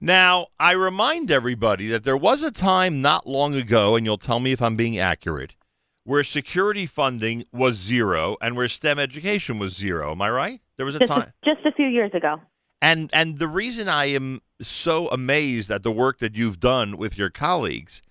Now, 0.00 0.46
I 0.60 0.72
remind 0.72 1.30
everybody 1.30 1.88
that 1.88 2.04
there 2.04 2.16
was 2.16 2.44
a 2.44 2.52
time 2.52 3.02
not 3.02 3.26
long 3.26 3.54
ago, 3.54 3.96
and 3.96 4.06
you'll 4.06 4.16
tell 4.16 4.38
me 4.38 4.52
if 4.52 4.62
I'm 4.62 4.76
being 4.76 4.96
accurate, 4.98 5.56
where 6.04 6.22
security 6.22 6.86
funding 6.86 7.44
was 7.52 7.74
zero 7.74 8.36
and 8.40 8.56
where 8.56 8.68
STEM 8.68 8.98
education 9.00 9.58
was 9.58 9.74
zero. 9.74 10.12
Am 10.12 10.22
I 10.22 10.30
right? 10.30 10.60
There 10.76 10.86
was 10.86 10.94
a 10.94 11.00
Just 11.00 11.10
time. 11.10 11.22
a, 11.22 11.32
just 11.44 11.66
a 11.66 11.72
few 11.72 11.86
years 11.86 12.12
ago. 12.14 12.40
And 12.80 13.10
and 13.12 13.38
the 13.38 13.48
reason 13.48 13.88
I 13.88 14.04
am 14.04 14.40
so 14.62 15.08
amazed 15.08 15.68
at 15.68 15.82
the 15.82 15.90
work 15.90 16.18
that 16.20 16.36
you've 16.36 16.60
done 16.60 16.96
with 16.96 17.18
your 17.18 17.28
colleagues 17.28 18.02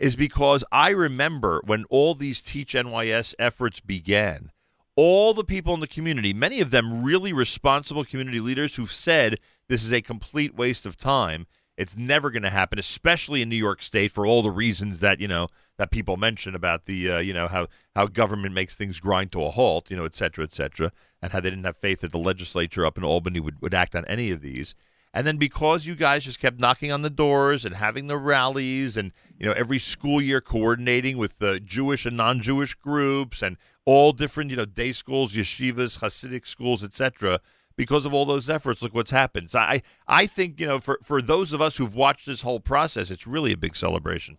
is 0.00 0.16
because 0.16 0.64
I 0.72 0.88
remember 0.90 1.60
when 1.64 1.84
all 1.90 2.14
these 2.14 2.40
Teach 2.40 2.72
NYS 2.72 3.34
efforts 3.38 3.80
began, 3.80 4.50
all 4.96 5.34
the 5.34 5.44
people 5.44 5.74
in 5.74 5.80
the 5.80 5.86
community, 5.86 6.32
many 6.32 6.60
of 6.60 6.70
them 6.70 7.04
really 7.04 7.32
responsible 7.32 8.04
community 8.04 8.40
leaders 8.40 8.74
who've 8.74 8.90
said 8.90 9.38
this 9.68 9.84
is 9.84 9.92
a 9.92 10.00
complete 10.00 10.54
waste 10.54 10.86
of 10.86 10.96
time. 10.96 11.46
It's 11.76 11.96
never 11.96 12.30
going 12.30 12.42
to 12.42 12.50
happen, 12.50 12.78
especially 12.78 13.42
in 13.42 13.48
New 13.48 13.56
York 13.56 13.82
State, 13.82 14.10
for 14.12 14.26
all 14.26 14.42
the 14.42 14.50
reasons 14.50 15.00
that 15.00 15.20
you 15.20 15.28
know 15.28 15.48
that 15.78 15.90
people 15.90 16.16
mention 16.16 16.54
about 16.54 16.86
the 16.86 17.10
uh, 17.10 17.18
you 17.18 17.32
know 17.32 17.46
how 17.46 17.68
how 17.94 18.06
government 18.06 18.54
makes 18.54 18.74
things 18.74 19.00
grind 19.00 19.32
to 19.32 19.44
a 19.44 19.50
halt, 19.50 19.90
you 19.90 19.96
know, 19.96 20.04
et 20.04 20.14
cetera, 20.14 20.44
et 20.44 20.52
cetera, 20.52 20.92
and 21.22 21.32
how 21.32 21.40
they 21.40 21.48
didn't 21.50 21.64
have 21.64 21.76
faith 21.76 22.00
that 22.00 22.12
the 22.12 22.18
legislature 22.18 22.84
up 22.84 22.98
in 22.98 23.04
Albany 23.04 23.40
would, 23.40 23.62
would 23.62 23.74
act 23.74 23.94
on 23.94 24.04
any 24.06 24.30
of 24.30 24.42
these. 24.42 24.74
And 25.12 25.26
then 25.26 25.38
because 25.38 25.86
you 25.86 25.96
guys 25.96 26.24
just 26.24 26.38
kept 26.38 26.60
knocking 26.60 26.92
on 26.92 27.02
the 27.02 27.10
doors 27.10 27.64
and 27.64 27.74
having 27.74 28.06
the 28.06 28.16
rallies 28.16 28.96
and 28.96 29.12
you 29.38 29.46
know 29.46 29.52
every 29.52 29.78
school 29.78 30.22
year 30.22 30.40
coordinating 30.40 31.18
with 31.18 31.38
the 31.38 31.58
Jewish 31.58 32.06
and 32.06 32.16
non-Jewish 32.16 32.74
groups 32.74 33.42
and 33.42 33.56
all 33.84 34.12
different 34.12 34.50
you 34.50 34.56
know 34.56 34.64
day 34.64 34.92
schools, 34.92 35.34
yeshivas, 35.34 35.98
Hasidic 35.98 36.46
schools, 36.46 36.84
etc. 36.84 37.40
Because 37.76 38.06
of 38.06 38.12
all 38.12 38.24
those 38.24 38.50
efforts, 38.50 38.82
look 38.82 38.94
what's 38.94 39.10
happened. 39.10 39.50
So 39.50 39.58
I 39.58 39.82
I 40.06 40.26
think 40.26 40.60
you 40.60 40.66
know 40.66 40.78
for 40.78 41.00
for 41.02 41.20
those 41.20 41.52
of 41.52 41.60
us 41.60 41.78
who've 41.78 41.94
watched 41.94 42.26
this 42.26 42.42
whole 42.42 42.60
process, 42.60 43.10
it's 43.10 43.26
really 43.26 43.52
a 43.52 43.56
big 43.56 43.76
celebration. 43.76 44.38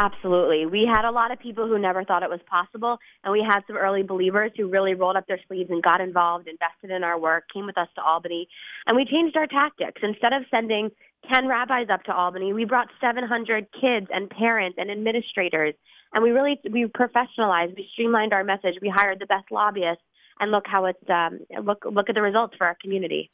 Absolutely. 0.00 0.64
We 0.64 0.88
had 0.90 1.04
a 1.04 1.10
lot 1.10 1.30
of 1.30 1.38
people 1.38 1.66
who 1.68 1.78
never 1.78 2.04
thought 2.04 2.22
it 2.22 2.30
was 2.30 2.40
possible, 2.48 2.96
and 3.22 3.30
we 3.30 3.44
had 3.46 3.60
some 3.66 3.76
early 3.76 4.02
believers 4.02 4.50
who 4.56 4.66
really 4.66 4.94
rolled 4.94 5.16
up 5.16 5.26
their 5.26 5.40
sleeves 5.46 5.68
and 5.68 5.82
got 5.82 6.00
involved, 6.00 6.48
invested 6.48 6.90
in 6.90 7.04
our 7.04 7.20
work, 7.20 7.44
came 7.52 7.66
with 7.66 7.76
us 7.76 7.88
to 7.96 8.02
Albany, 8.02 8.48
and 8.86 8.96
we 8.96 9.04
changed 9.04 9.36
our 9.36 9.46
tactics. 9.46 10.00
Instead 10.02 10.32
of 10.32 10.44
sending 10.50 10.90
10 11.30 11.46
rabbis 11.46 11.88
up 11.92 12.02
to 12.04 12.14
Albany, 12.14 12.54
we 12.54 12.64
brought 12.64 12.88
700 12.98 13.66
kids 13.78 14.06
and 14.10 14.30
parents 14.30 14.78
and 14.80 14.90
administrators, 14.90 15.74
and 16.14 16.24
we 16.24 16.30
really 16.30 16.58
we 16.72 16.86
professionalized, 16.86 17.76
we 17.76 17.86
streamlined 17.92 18.32
our 18.32 18.42
message, 18.42 18.76
we 18.80 18.88
hired 18.88 19.18
the 19.18 19.26
best 19.26 19.50
lobbyists, 19.50 20.02
and 20.40 20.50
look 20.50 20.64
how 20.66 20.86
it's 20.86 21.10
um, 21.10 21.40
look 21.62 21.84
look 21.84 22.08
at 22.08 22.14
the 22.14 22.22
results 22.22 22.54
for 22.56 22.66
our 22.66 22.76
community. 22.80 23.28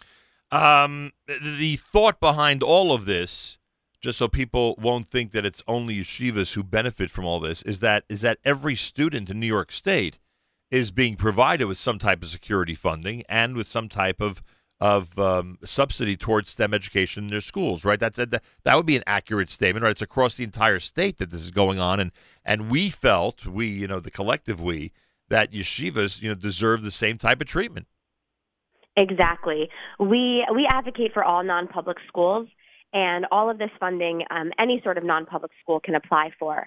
Um, 0.50 1.12
the- 1.26 1.38
the 1.38 1.76
thought 1.76 2.18
behind 2.18 2.64
all 2.64 2.92
of 2.92 3.04
this, 3.04 3.58
just 4.06 4.18
so 4.18 4.28
people 4.28 4.76
won't 4.78 5.08
think 5.08 5.32
that 5.32 5.44
it's 5.44 5.64
only 5.66 5.96
yeshivas 5.96 6.54
who 6.54 6.62
benefit 6.62 7.10
from 7.10 7.24
all 7.24 7.40
this, 7.40 7.60
is 7.62 7.80
that 7.80 8.04
is 8.08 8.20
that 8.20 8.38
every 8.44 8.76
student 8.76 9.28
in 9.28 9.40
New 9.40 9.48
York 9.48 9.72
State 9.72 10.20
is 10.70 10.92
being 10.92 11.16
provided 11.16 11.64
with 11.64 11.76
some 11.76 11.98
type 11.98 12.22
of 12.22 12.28
security 12.28 12.76
funding 12.76 13.24
and 13.28 13.56
with 13.56 13.68
some 13.68 13.88
type 13.88 14.20
of 14.20 14.44
of 14.78 15.18
um, 15.18 15.58
subsidy 15.64 16.16
towards 16.16 16.50
STEM 16.50 16.72
education 16.72 17.24
in 17.24 17.30
their 17.30 17.40
schools, 17.40 17.84
right? 17.84 17.98
That's 17.98 18.14
that, 18.14 18.44
that 18.62 18.76
would 18.76 18.86
be 18.86 18.94
an 18.94 19.02
accurate 19.08 19.50
statement, 19.50 19.82
right? 19.82 19.90
It's 19.90 20.02
across 20.02 20.36
the 20.36 20.44
entire 20.44 20.78
state 20.78 21.18
that 21.18 21.30
this 21.30 21.40
is 21.40 21.50
going 21.50 21.80
on, 21.80 21.98
and 21.98 22.12
and 22.44 22.70
we 22.70 22.90
felt 22.90 23.44
we, 23.44 23.66
you 23.66 23.88
know, 23.88 23.98
the 23.98 24.12
collective 24.12 24.60
we, 24.60 24.92
that 25.30 25.50
yeshivas, 25.50 26.22
you 26.22 26.28
know, 26.28 26.36
deserve 26.36 26.82
the 26.82 26.92
same 26.92 27.18
type 27.18 27.40
of 27.40 27.48
treatment. 27.48 27.88
Exactly. 28.96 29.68
We 29.98 30.46
we 30.54 30.64
advocate 30.70 31.12
for 31.12 31.24
all 31.24 31.42
non-public 31.42 31.96
schools, 32.06 32.46
and 32.96 33.26
all 33.30 33.50
of 33.50 33.58
this 33.58 33.74
funding, 33.78 34.22
um, 34.30 34.48
any 34.58 34.80
sort 34.82 34.96
of 34.96 35.04
non-public 35.04 35.52
school 35.62 35.80
can 35.86 35.94
apply 35.94 36.30
for. 36.38 36.66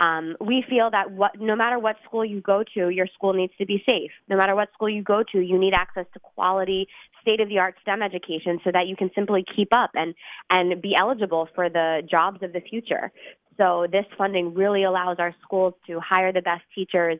Um, 0.00 0.36
we 0.40 0.64
feel 0.68 0.90
that 0.90 1.06
what, 1.12 1.32
no 1.40 1.54
matter 1.54 1.78
what 1.78 1.96
school 2.04 2.24
you 2.24 2.40
go 2.40 2.64
to, 2.74 2.88
your 2.88 3.06
school 3.14 3.32
needs 3.32 3.52
to 3.58 3.66
be 3.72 3.78
safe. 3.88 4.10
No 4.28 4.36
matter 4.36 4.54
what 4.56 4.68
school 4.74 4.90
you 4.90 5.02
go 5.02 5.22
to, 5.32 5.38
you 5.40 5.56
need 5.58 5.74
access 5.74 6.06
to 6.14 6.20
quality, 6.34 6.88
state-of-the-art 7.22 7.74
STEM 7.82 8.02
education 8.02 8.58
so 8.64 8.70
that 8.72 8.88
you 8.88 8.96
can 8.96 9.10
simply 9.14 9.44
keep 9.54 9.68
up 9.72 9.90
and 9.94 10.14
and 10.50 10.82
be 10.82 10.92
eligible 10.98 11.48
for 11.54 11.68
the 11.68 12.02
jobs 12.10 12.42
of 12.42 12.52
the 12.52 12.60
future. 12.60 13.12
So 13.56 13.86
this 13.90 14.06
funding 14.16 14.54
really 14.54 14.84
allows 14.84 15.16
our 15.18 15.34
schools 15.42 15.74
to 15.88 16.00
hire 16.00 16.32
the 16.32 16.42
best 16.42 16.62
teachers, 16.74 17.18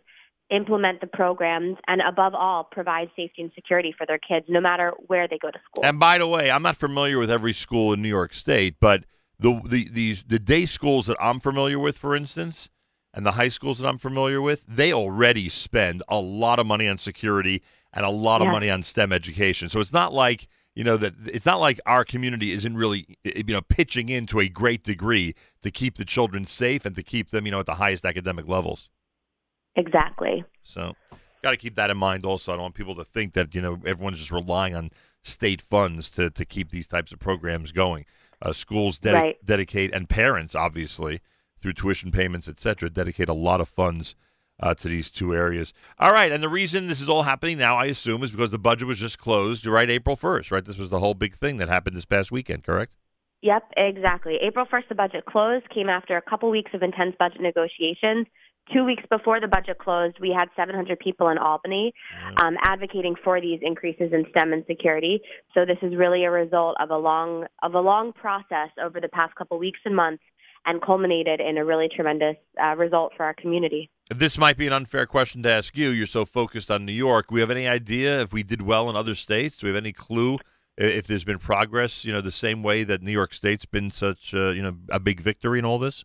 implement 0.51 1.01
the 1.01 1.07
programs, 1.07 1.77
and 1.87 2.01
above 2.01 2.35
all, 2.35 2.65
provide 2.65 3.11
safety 3.17 3.43
and 3.43 3.51
security 3.55 3.95
for 3.97 4.07
their 4.07 4.19
kids, 4.19 4.47
no 4.49 4.61
matter 4.61 4.93
where 5.07 5.29
they 5.29 5.39
go 5.39 5.51
to 5.51 5.59
school. 5.65 5.85
And 5.85 6.01
by 6.01 6.19
the 6.19 6.27
way, 6.27 6.51
I'm 6.51 6.63
not 6.63 6.77
familiar 6.77 7.19
with 7.19 7.31
every 7.31 7.53
school 7.53 7.93
in 7.93 8.03
New 8.03 8.09
York 8.09 8.35
State, 8.35 8.77
but 8.81 9.05
the 9.39 9.61
the 9.65 9.89
these 9.89 10.25
the 10.25 10.39
day 10.39 10.67
schools 10.67 11.07
that 11.07 11.17
I'm 11.21 11.39
familiar 11.41 11.79
with, 11.79 11.99
for 11.99 12.17
instance, 12.17 12.69
and 13.15 13.25
the 13.25 13.33
high 13.33 13.49
schools 13.49 13.79
that 13.79 13.89
I'm 13.89 13.99
familiar 13.99 14.41
with, 14.41 14.65
they 14.67 14.93
already 14.93 15.49
spend 15.49 16.03
a 16.09 16.19
lot 16.19 16.59
of 16.59 16.67
money 16.67 16.89
on 16.89 16.99
security 16.99 17.63
and 17.93 18.05
a 18.05 18.11
lot 18.11 18.41
of 18.41 18.47
Yeah. 18.47 18.53
money 18.53 18.71
on 18.71 18.83
STEM 18.83 19.13
education. 19.13 19.69
So 19.69 19.81
it's 19.81 19.93
not 19.93 20.13
like 20.13 20.49
you 20.75 20.85
know 20.85 20.97
that 20.97 21.15
it's 21.27 21.47
not 21.47 21.61
like 21.61 21.81
our 21.87 22.05
community 22.05 22.53
isn't 22.53 22.77
really 22.77 23.19
you 23.25 23.43
know 23.55 23.63
pitching 23.63 24.09
in 24.09 24.27
to 24.27 24.41
a 24.41 24.49
great 24.49 24.85
degree 24.85 25.35
to 25.63 25.71
keep 25.71 25.97
the 25.97 26.05
children 26.05 26.45
safe 26.45 26.85
and 26.85 26.95
to 26.97 27.03
keep 27.03 27.31
them 27.31 27.47
you 27.47 27.53
know 27.53 27.61
at 27.61 27.67
the 27.67 27.75
highest 27.75 28.05
academic 28.05 28.47
levels. 28.49 28.89
Exactly. 29.79 30.45
So, 30.63 30.95
got 31.43 31.53
to 31.53 31.57
keep 31.57 31.77
that 31.77 31.89
in 31.89 31.97
mind. 31.97 32.27
Also, 32.27 32.53
I 32.53 32.57
don't 32.57 32.63
want 32.63 32.75
people 32.75 32.97
to 32.97 33.05
think 33.05 33.33
that 33.35 33.55
you 33.55 33.63
know 33.63 33.79
everyone's 33.87 34.19
just 34.19 34.33
relying 34.33 34.75
on 34.75 34.91
state 35.23 35.63
funds 35.63 36.11
to 36.11 36.29
to 36.31 36.45
keep 36.45 36.71
these 36.71 36.89
types 36.89 37.13
of 37.13 37.21
programs 37.21 37.73
going. 37.73 38.05
Uh, 38.43 38.53
schools 38.53 39.01
Right. 39.03 39.37
dedicate, 39.45 39.93
and 39.95 40.09
parents 40.09 40.55
obviously 40.55 41.21
through 41.59 41.73
tuition 41.73 42.13
payments, 42.13 42.49
etc., 42.49 42.89
dedicate 42.91 43.29
a 43.29 43.33
lot 43.35 43.61
of 43.61 43.69
funds 43.69 44.15
uh, 44.61 44.75
to 44.75 44.89
these 44.89 45.11
two 45.11 45.35
areas. 45.35 45.73
All 45.99 46.13
right, 46.13 46.31
and 46.31 46.43
the 46.43 46.49
reason 46.49 46.87
this 46.87 47.01
is 47.01 47.09
all 47.09 47.23
happening 47.23 47.59
now, 47.59 47.77
I 47.77 47.87
assume, 47.87 48.23
is 48.23 48.31
because 48.31 48.51
the 48.53 48.59
budget 48.59 48.87
was 48.87 48.99
just 48.99 49.19
closed 49.19 49.67
right 49.67 49.91
April 49.91 50.17
first. 50.17 50.51
Right, 50.51 50.65
this 50.65 50.79
was 50.79 50.91
the 50.91 51.01
whole 51.01 51.15
big 51.15 51.35
thing 51.35 51.57
that 51.59 51.69
happened 51.69 51.97
this 51.97 52.05
past 52.05 52.31
weekend. 52.33 52.65
Correct. 52.65 52.95
Yep, 53.43 53.73
exactly. 53.77 54.37
April 54.43 54.67
1st, 54.67 54.89
the 54.89 54.95
budget 54.97 55.25
closed, 55.25 55.69
came 55.71 55.89
after 55.89 56.17
a 56.17 56.23
couple 56.23 56.51
weeks 56.51 56.73
of 56.75 56.83
intense 56.83 57.15
budget 57.19 57.41
negotiations. 57.41 58.27
Two 58.73 58.85
weeks 58.85 59.03
before 59.11 59.41
the 59.41 59.49
budget 59.49 59.79
closed, 59.79 60.17
we 60.21 60.35
had 60.37 60.49
700 60.55 60.99
people 60.99 61.29
in 61.29 61.39
Albany 61.39 61.93
um, 62.43 62.57
advocating 62.63 63.15
for 63.25 63.41
these 63.41 63.61
increases 63.63 64.13
in 64.13 64.27
STEM 64.31 64.53
and 64.53 64.65
security. 64.67 65.21
So 65.55 65.65
this 65.65 65.79
is 65.81 65.97
really 65.97 66.25
a 66.25 66.31
result 66.31 66.77
of 66.81 66.91
a 66.91 66.97
long 66.97 67.47
of 67.63 67.75
a 67.75 67.81
long 67.81 68.13
process 68.13 68.69
over 68.83 69.01
the 69.01 69.09
past 69.09 69.35
couple 69.37 69.59
weeks 69.59 69.81
and 69.85 69.97
months, 69.97 70.23
and 70.67 70.83
culminated 70.83 71.41
in 71.41 71.57
a 71.57 71.65
really 71.65 71.89
tremendous 71.95 72.37
uh, 72.63 72.77
result 72.77 73.13
for 73.17 73.25
our 73.25 73.35
community. 73.35 73.91
This 74.11 74.37
might 74.37 74.57
be 74.57 74.67
an 74.67 74.73
unfair 74.73 75.07
question 75.07 75.43
to 75.45 75.51
ask 75.51 75.77
you. 75.77 75.89
You're 75.89 76.07
so 76.07 76.25
focused 76.25 76.71
on 76.71 76.85
New 76.85 76.93
York. 76.93 77.31
We 77.31 77.41
have 77.41 77.51
any 77.51 77.67
idea 77.67 78.21
if 78.21 78.33
we 78.33 78.43
did 78.43 78.63
well 78.63 78.91
in 78.91 78.97
other 78.97 79.15
states? 79.15 79.59
Do 79.59 79.67
we 79.67 79.71
have 79.71 79.83
any 79.83 79.93
clue 79.93 80.39
if 80.77 81.07
there's 81.07 81.25
been 81.25 81.39
progress? 81.39 82.05
You 82.05 82.13
know, 82.13 82.21
the 82.21 82.31
same 82.31 82.63
way 82.63 82.85
that 82.85 83.03
New 83.03 83.13
York 83.13 83.33
State's 83.33 83.67
been 83.67 83.91
such, 83.91 84.35
uh, 84.35 84.51
you 84.51 84.63
know, 84.63 84.77
a 84.91 85.01
big 85.01 85.21
victory 85.21 85.59
in 85.59 85.65
all 85.65 85.79
this. 85.79 86.05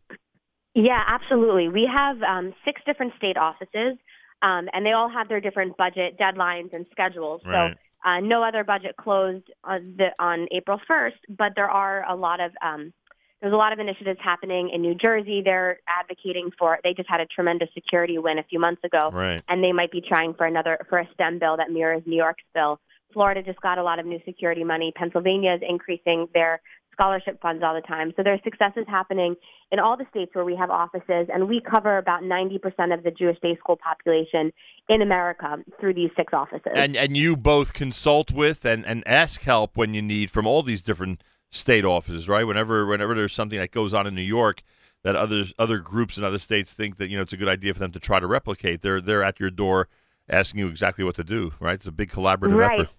Yeah, 0.75 1.01
absolutely. 1.07 1.69
We 1.69 1.89
have 1.93 2.21
um, 2.23 2.53
six 2.65 2.81
different 2.85 3.13
state 3.17 3.37
offices, 3.37 3.97
um, 4.41 4.69
and 4.73 4.85
they 4.85 4.91
all 4.91 5.09
have 5.09 5.29
their 5.29 5.39
different 5.39 5.77
budget 5.77 6.17
deadlines 6.17 6.73
and 6.73 6.85
schedules. 6.91 7.41
Right. 7.45 7.73
So 7.73 8.09
uh, 8.09 8.19
no 8.19 8.43
other 8.43 8.63
budget 8.63 8.95
closed 8.97 9.45
on, 9.63 9.95
the, 9.97 10.09
on 10.19 10.47
April 10.51 10.79
1st, 10.89 11.37
but 11.37 11.53
there 11.55 11.69
are 11.69 12.03
a 12.09 12.15
lot 12.15 12.39
of 12.39 12.51
um, 12.61 12.93
there's 13.41 13.53
a 13.53 13.57
lot 13.57 13.73
of 13.73 13.79
initiatives 13.79 14.19
happening 14.23 14.69
in 14.73 14.81
New 14.81 14.95
Jersey. 14.95 15.41
They're 15.43 15.79
advocating 15.85 16.51
for. 16.57 16.79
They 16.81 16.93
just 16.93 17.09
had 17.09 17.19
a 17.19 17.25
tremendous 17.25 17.67
security 17.73 18.17
win 18.17 18.39
a 18.39 18.43
few 18.43 18.57
months 18.57 18.81
ago, 18.85 19.09
Right. 19.11 19.43
and 19.49 19.61
they 19.61 19.73
might 19.73 19.91
be 19.91 19.99
trying 19.99 20.33
for 20.33 20.45
another 20.45 20.79
for 20.89 20.97
a 20.97 21.07
STEM 21.13 21.39
bill 21.39 21.57
that 21.57 21.69
mirrors 21.69 22.03
New 22.05 22.15
York's 22.15 22.43
bill. 22.55 22.79
Florida 23.11 23.43
just 23.43 23.59
got 23.59 23.77
a 23.77 23.83
lot 23.83 23.99
of 23.99 24.05
new 24.05 24.19
security 24.23 24.63
money. 24.63 24.93
Pennsylvania 24.95 25.55
is 25.55 25.61
increasing 25.61 26.29
their 26.33 26.61
scholarship 26.93 27.41
funds 27.41 27.63
all 27.65 27.73
the 27.73 27.81
time. 27.81 28.13
So 28.15 28.23
there 28.23 28.33
are 28.33 28.39
successes 28.43 28.85
happening 28.87 29.35
in 29.71 29.79
all 29.79 29.97
the 29.97 30.05
states 30.09 30.33
where 30.33 30.45
we 30.45 30.55
have 30.55 30.69
offices, 30.69 31.27
and 31.33 31.49
we 31.49 31.59
cover 31.59 31.97
about 31.97 32.23
90% 32.23 32.93
of 32.93 33.03
the 33.03 33.11
Jewish 33.11 33.37
day 33.41 33.57
school 33.57 33.75
population 33.75 34.53
in 34.87 35.01
America 35.01 35.57
through 35.79 35.95
these 35.95 36.11
six 36.15 36.33
offices. 36.33 36.71
And 36.75 36.95
and 36.95 37.17
you 37.17 37.35
both 37.35 37.73
consult 37.73 38.31
with 38.31 38.65
and, 38.65 38.85
and 38.85 39.03
ask 39.07 39.41
help 39.41 39.75
when 39.75 39.93
you 39.93 40.01
need 40.01 40.31
from 40.31 40.47
all 40.47 40.63
these 40.63 40.81
different 40.81 41.23
state 41.49 41.85
offices, 41.85 42.29
right? 42.29 42.45
Whenever 42.45 42.85
whenever 42.85 43.13
there's 43.13 43.33
something 43.33 43.59
that 43.59 43.71
goes 43.71 43.93
on 43.93 44.07
in 44.07 44.15
New 44.15 44.21
York 44.21 44.63
that 45.03 45.15
others 45.15 45.53
other 45.59 45.79
groups 45.79 46.17
in 46.17 46.23
other 46.23 46.37
states 46.37 46.73
think 46.73 46.97
that 46.97 47.09
you 47.09 47.17
know 47.17 47.23
it's 47.23 47.33
a 47.33 47.37
good 47.37 47.49
idea 47.49 47.73
for 47.73 47.79
them 47.79 47.91
to 47.91 47.99
try 47.99 48.19
to 48.19 48.27
replicate, 48.27 48.81
they're 48.81 49.01
they're 49.01 49.23
at 49.23 49.39
your 49.39 49.49
door 49.49 49.87
asking 50.29 50.59
you 50.59 50.67
exactly 50.67 51.03
what 51.03 51.15
to 51.15 51.23
do, 51.23 51.51
right? 51.59 51.75
It's 51.75 51.85
a 51.85 51.91
big 51.91 52.09
collaborative 52.09 52.55
right. 52.55 52.79
effort. 52.81 52.89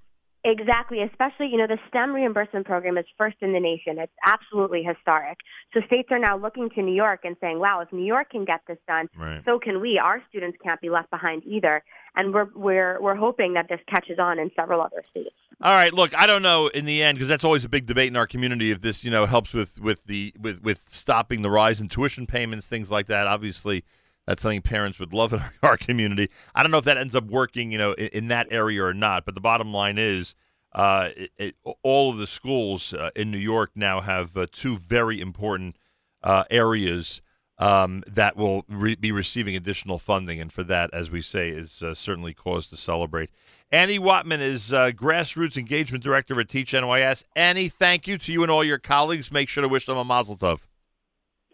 Exactly, 0.46 1.00
especially, 1.00 1.46
you 1.46 1.56
know, 1.56 1.66
the 1.66 1.78
STEM 1.88 2.12
reimbursement 2.12 2.66
program 2.66 2.98
is 2.98 3.06
first 3.16 3.36
in 3.40 3.54
the 3.54 3.60
nation. 3.60 3.98
It's 3.98 4.12
absolutely 4.26 4.82
historic. 4.82 5.38
So 5.72 5.80
states 5.86 6.08
are 6.10 6.18
now 6.18 6.36
looking 6.36 6.68
to 6.74 6.82
New 6.82 6.94
York 6.94 7.20
and 7.24 7.34
saying, 7.40 7.60
wow, 7.60 7.80
if 7.80 7.90
New 7.92 8.04
York 8.04 8.28
can 8.30 8.44
get 8.44 8.60
this 8.68 8.76
done, 8.86 9.08
Right. 9.16 9.40
so 9.46 9.58
can 9.58 9.80
we. 9.80 9.98
Our 9.98 10.22
students 10.28 10.58
can't 10.62 10.82
be 10.82 10.90
left 10.90 11.08
behind 11.10 11.44
either. 11.46 11.82
And 12.14 12.34
we're, 12.34 12.48
we're, 12.54 13.00
we're 13.00 13.14
hoping 13.16 13.54
that 13.54 13.68
this 13.70 13.80
catches 13.88 14.18
on 14.18 14.38
in 14.38 14.50
several 14.54 14.82
other 14.82 15.02
states. 15.10 15.34
All 15.62 15.72
right, 15.72 15.94
look, 15.94 16.14
I 16.14 16.26
don't 16.26 16.42
know 16.42 16.66
in 16.68 16.84
the 16.84 17.02
end 17.02 17.16
because 17.16 17.28
that's 17.28 17.44
always 17.44 17.64
a 17.64 17.68
big 17.68 17.86
debate 17.86 18.08
in 18.08 18.16
our 18.16 18.26
community 18.26 18.70
if 18.70 18.82
this, 18.82 19.02
you 19.02 19.10
know, 19.10 19.24
helps 19.24 19.54
with 19.54 19.80
with 19.80 20.04
the 20.04 20.34
with 20.38 20.62
with 20.62 20.84
stopping 20.90 21.42
the 21.42 21.50
rise 21.50 21.80
in 21.80 21.88
tuition 21.88 22.26
payments, 22.26 22.66
things 22.66 22.90
like 22.90 23.06
that. 23.06 23.26
Obviously, 23.26 23.84
that's 24.26 24.42
something 24.42 24.62
parents 24.62 24.98
would 24.98 25.12
love 25.12 25.32
in 25.32 25.42
our, 25.62 25.76
community. 25.76 26.30
I 26.54 26.62
don't 26.62 26.72
know 26.72 26.78
if 26.78 26.84
that 26.84 26.98
ends 26.98 27.14
up 27.14 27.24
working, 27.24 27.72
you 27.72 27.78
know, 27.78 27.92
in, 27.92 28.08
in 28.08 28.28
that 28.28 28.48
area 28.50 28.82
or 28.84 28.94
not. 28.94 29.24
But 29.24 29.34
the 29.34 29.40
bottom 29.40 29.72
line 29.72 29.98
is, 29.98 30.34
uh, 30.72 31.10
it, 31.16 31.30
it, 31.38 31.56
all 31.82 32.10
of 32.10 32.18
the 32.18 32.26
schools 32.26 32.92
uh, 32.92 33.10
in 33.14 33.30
New 33.30 33.38
York 33.38 33.72
now 33.74 34.00
have 34.00 34.36
uh, 34.36 34.46
two 34.50 34.76
very 34.76 35.20
important 35.20 35.76
uh, 36.22 36.44
areas 36.50 37.20
um, 37.58 38.02
that 38.06 38.36
will 38.36 38.64
re- 38.68 38.96
be 38.96 39.12
receiving 39.12 39.54
additional 39.54 39.98
funding, 39.98 40.40
and 40.40 40.52
for 40.52 40.64
that, 40.64 40.90
as 40.92 41.10
we 41.10 41.20
say, 41.20 41.50
is 41.50 41.82
uh, 41.82 41.94
certainly 41.94 42.34
cause 42.34 42.66
to 42.68 42.76
celebrate. 42.76 43.30
Annie 43.70 43.98
Watman 43.98 44.40
is 44.40 44.72
uh, 44.72 44.90
Grassroots 44.90 45.56
Engagement 45.56 46.02
Director 46.02 46.38
at 46.40 46.48
Teach 46.48 46.72
NYS. 46.72 47.24
Annie, 47.36 47.68
thank 47.68 48.08
you 48.08 48.18
to 48.18 48.32
you 48.32 48.42
and 48.42 48.50
all 48.50 48.64
your 48.64 48.78
colleagues. 48.78 49.32
Make 49.32 49.48
sure 49.48 49.62
to 49.62 49.68
wish 49.68 49.86
them 49.86 49.96
a 49.96 50.04
mazel 50.04 50.36
tov. 50.36 50.60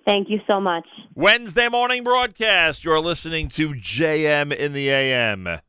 Thank 0.05 0.31
you 0.31 0.41
so 0.47 0.61
much. 0.61 0.87
Wednesday 1.15 1.69
morning 1.69 2.05
broadcast. 2.05 2.85
You're 2.85 3.01
listening 3.01 3.49
to 3.51 3.71
JM 3.75 4.53
in 4.55 4.73
the 4.73 4.89
AM. 4.91 5.61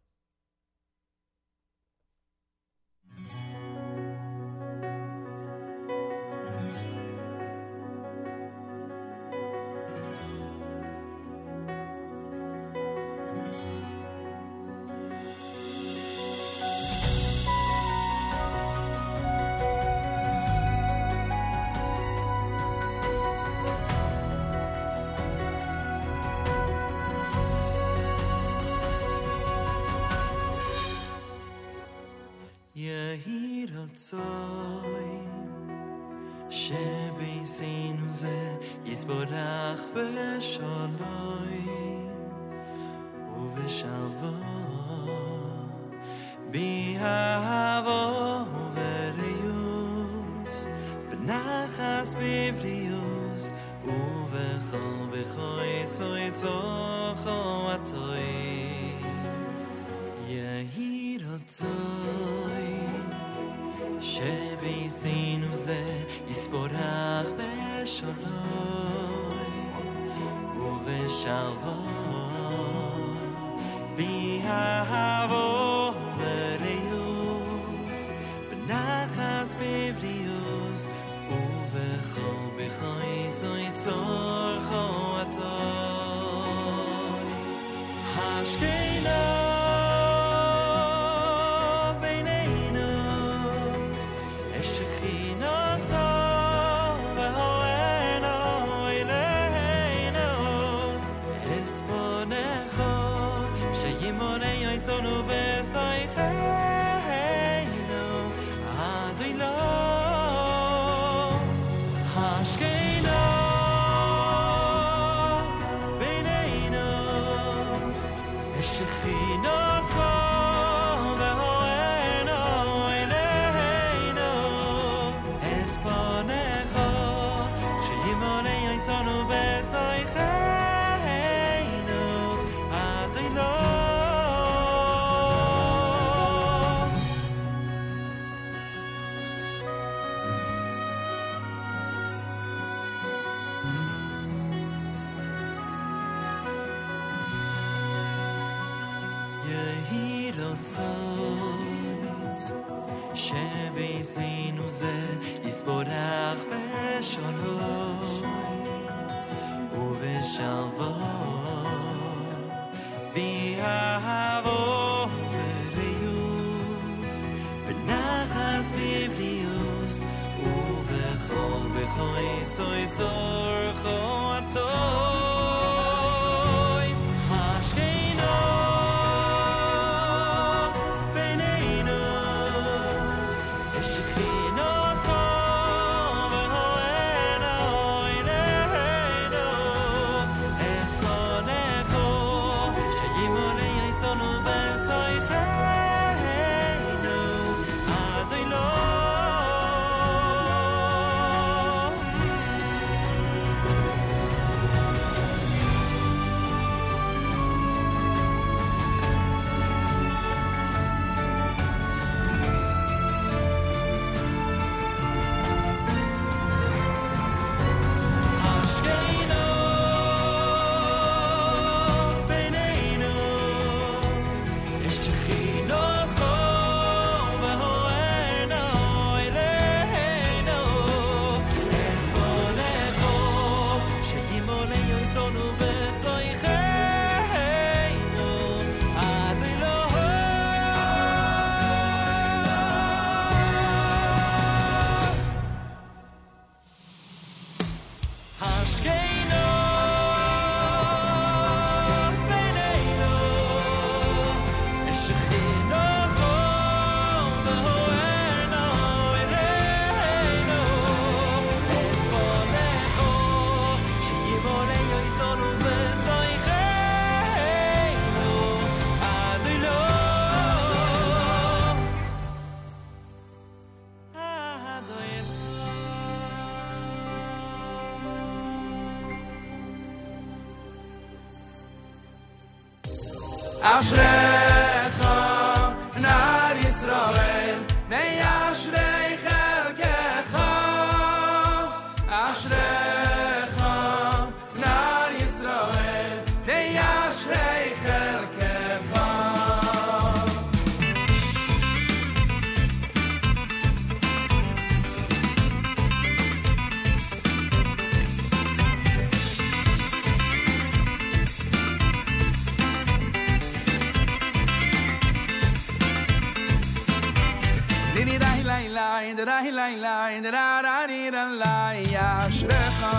in 319.10 319.18
der 319.18 319.26
rein 319.28 319.54
lein 319.54 319.80
lein 319.80 320.24
der 320.24 320.34
ra 320.34 320.86
ni 320.88 321.10
ran 321.10 321.32
la 321.42 321.72
ya 321.94 322.10
shrekha 322.38 322.96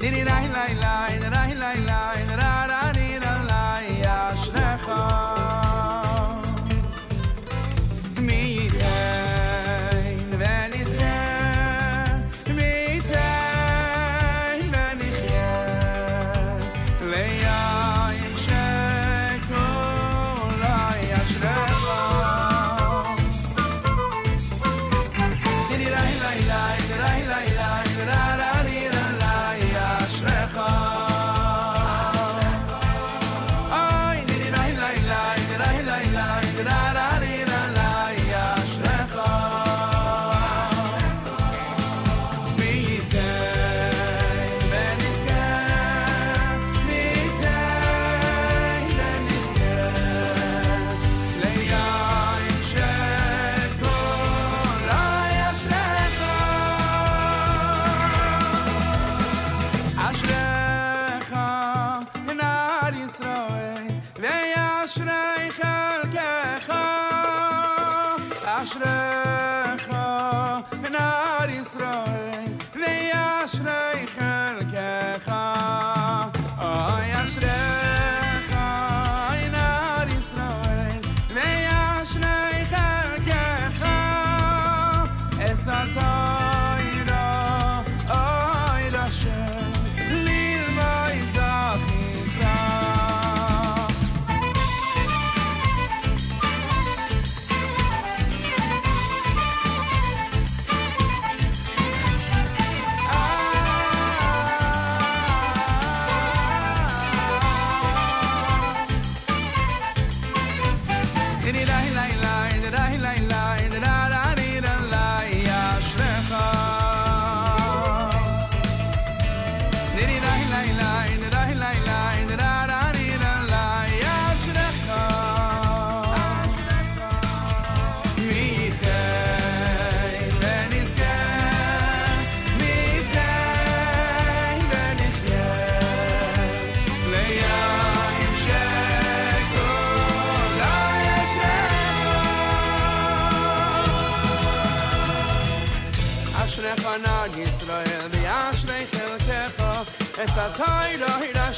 ni 0.00 0.08
ni 0.14 0.22
rein 0.30 0.50
lein 0.56 0.76
lein 0.84 1.20
der 1.22 1.30
rein 1.36 1.58
lein 1.58 1.86
lein 1.90 2.26
der 2.30 2.38
ra 2.72 2.77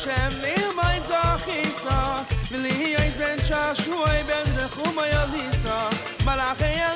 tayra 0.00 0.14
hira 0.14 0.30
shem 0.30 0.42
li 0.42 0.54
mein 0.76 1.02
zachisa 1.08 2.26
Vili 2.50 2.70
hi 2.70 3.10
ben 3.18 3.38
shashuay 3.38 4.24
ben 4.26 4.46
rechuma 4.56 5.06
yalisa 5.06 5.90
Malach 6.24 6.60
er 6.60 6.89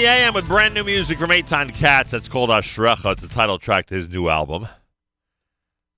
the 0.00 0.06
AM 0.06 0.32
with 0.32 0.48
brand 0.48 0.72
new 0.72 0.82
music 0.82 1.18
from 1.18 1.28
Eitan 1.28 1.74
Katz. 1.74 2.10
That's 2.10 2.28
called 2.28 2.48
Ashrecha. 2.48 3.12
It's 3.12 3.20
the 3.20 3.28
title 3.28 3.58
track 3.58 3.84
to 3.86 3.94
his 3.94 4.08
new 4.08 4.30
album. 4.30 4.66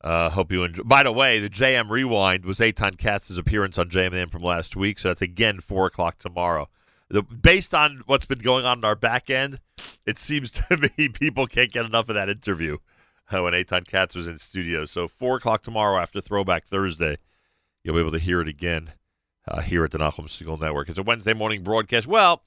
Uh, 0.00 0.28
hope 0.28 0.50
you 0.50 0.64
enjoy. 0.64 0.82
By 0.82 1.05
the 1.05 1.12
way, 1.12 1.39
the 1.39 1.48
JM 1.48 1.89
Rewind 1.89 2.44
was 2.44 2.58
Eitan 2.58 2.98
Katz's 2.98 3.39
appearance 3.39 3.78
on 3.78 3.90
JM 3.90 4.06
and 4.06 4.14
the 4.14 4.18
AM 4.18 4.28
from 4.28 4.42
last 4.42 4.74
week, 4.74 4.98
so 4.98 5.06
that's 5.08 5.22
again 5.22 5.60
4 5.60 5.86
o'clock 5.86 6.18
tomorrow. 6.18 6.68
The, 7.10 7.22
based 7.22 7.74
on 7.74 8.02
what's 8.06 8.26
been 8.26 8.40
going 8.40 8.64
on 8.64 8.78
in 8.78 8.84
our 8.84 8.97
back 8.97 9.31
end, 9.31 9.60
it 10.05 10.18
seems 10.18 10.50
to 10.68 10.90
me 10.98 11.08
people 11.08 11.47
can't 11.47 11.70
get 11.70 11.86
enough 11.86 12.08
of 12.08 12.16
that 12.16 12.28
interview 12.28 12.78
uh, 13.31 13.40
when 13.42 13.52
Eitan 13.52 13.86
Katz 13.86 14.16
was 14.16 14.26
in 14.26 14.39
studio. 14.39 14.84
So 14.84 15.06
4 15.06 15.36
o'clock 15.36 15.62
tomorrow 15.62 16.00
after 16.00 16.20
Throwback 16.20 16.66
Thursday, 16.66 17.18
you'll 17.84 17.94
be 17.94 18.00
able 18.00 18.10
to 18.10 18.18
hear 18.18 18.40
it 18.40 18.48
again 18.48 18.94
uh, 19.47 19.60
here 19.60 19.84
at 19.84 19.92
the 19.92 19.98
Nachum 19.98 20.26
Segal 20.26 20.60
Network. 20.60 20.89
It's 20.89 20.98
a 20.98 21.05
Wednesday 21.05 21.34
morning 21.34 21.62
broadcast. 21.62 22.08
Well, 22.08 22.42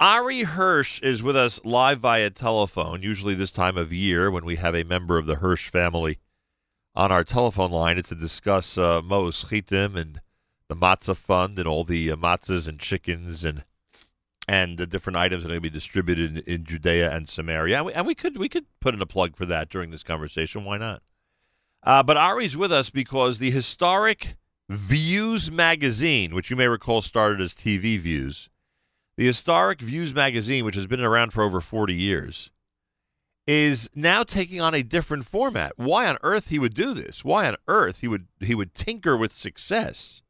Ari 0.00 0.44
Hirsch 0.44 1.02
is 1.02 1.24
with 1.24 1.34
us 1.34 1.64
live 1.64 1.98
via 1.98 2.30
telephone, 2.30 3.02
usually 3.02 3.34
this 3.34 3.50
time 3.50 3.76
of 3.76 3.92
year 3.92 4.30
when 4.30 4.44
we 4.44 4.54
have 4.54 4.76
a 4.76 4.84
member 4.84 5.18
of 5.18 5.26
the 5.26 5.36
Hirsch 5.36 5.70
family 5.70 6.20
on 6.94 7.10
our 7.10 7.24
telephone 7.24 7.72
line. 7.72 8.00
To 8.00 8.14
discuss 8.14 8.78
uh, 8.78 9.02
Mo 9.02 9.30
Schitim 9.30 9.96
and 9.96 10.20
the 10.68 10.76
Matzah 10.76 11.16
Fund 11.16 11.58
and 11.58 11.66
all 11.66 11.82
the 11.82 12.12
uh, 12.12 12.16
matzahs 12.16 12.68
and 12.68 12.78
chickens 12.78 13.44
and 13.44 13.64
and 14.46 14.78
the 14.78 14.86
different 14.86 15.16
items 15.16 15.42
that 15.42 15.48
are 15.48 15.54
going 15.54 15.62
to 15.62 15.68
be 15.68 15.68
distributed 15.68 16.38
in, 16.38 16.54
in 16.54 16.64
Judea 16.64 17.12
and 17.12 17.28
Samaria. 17.28 17.78
And 17.78 17.86
we, 17.86 17.92
and 17.92 18.06
we 18.06 18.14
could 18.14 18.38
we 18.38 18.48
could 18.48 18.66
put 18.78 18.94
in 18.94 19.02
a 19.02 19.06
plug 19.06 19.34
for 19.34 19.46
that 19.46 19.68
during 19.68 19.90
this 19.90 20.04
conversation. 20.04 20.64
Why 20.64 20.78
not? 20.78 21.02
Uh, 21.82 22.04
but 22.04 22.16
Ari's 22.16 22.56
with 22.56 22.70
us 22.70 22.88
because 22.88 23.40
the 23.40 23.50
historic 23.50 24.36
Vues 24.70 25.50
magazine, 25.50 26.36
which 26.36 26.50
you 26.50 26.56
may 26.56 26.68
recall 26.68 27.02
started 27.02 27.40
as 27.40 27.52
TV 27.52 27.98
Vues, 27.98 28.48
the 29.18 29.26
historic 29.26 29.80
Vues 29.80 30.14
magazine, 30.14 30.64
which 30.64 30.76
has 30.76 30.86
been 30.86 31.00
around 31.00 31.32
for 31.32 31.42
over 31.42 31.60
40 31.60 31.92
years, 31.92 32.52
is 33.48 33.90
now 33.92 34.22
taking 34.22 34.60
on 34.60 34.74
a 34.74 34.84
different 34.84 35.26
format. 35.26 35.72
Why 35.74 36.06
on 36.06 36.18
earth 36.22 36.50
he 36.50 36.58
would 36.60 36.72
do 36.72 36.94
this? 36.94 37.24
Why 37.24 37.48
on 37.48 37.56
earth 37.66 38.00
he 38.00 38.06
would 38.06 38.28
he 38.38 38.54
would 38.54 38.74
tinker 38.74 39.16
with 39.16 39.34
success? 39.34 40.22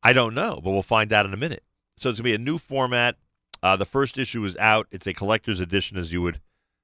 I 0.00 0.12
don't 0.12 0.32
know, 0.32 0.60
but 0.62 0.70
we'll 0.70 0.82
find 0.82 1.12
out 1.12 1.26
in 1.26 1.34
a 1.34 1.36
minute. 1.36 1.64
So 1.96 2.10
it's 2.10 2.18
to 2.18 2.22
be 2.22 2.34
a 2.34 2.38
new 2.38 2.56
format. 2.56 3.16
Uh, 3.64 3.74
the 3.74 3.84
first 3.84 4.16
issue 4.16 4.44
is 4.44 4.56
out. 4.58 4.86
It's 4.92 5.08
a 5.08 5.14
collector's 5.14 5.58
edition, 5.58 5.96
as 5.96 6.12
you 6.12 6.22
would 6.22 6.40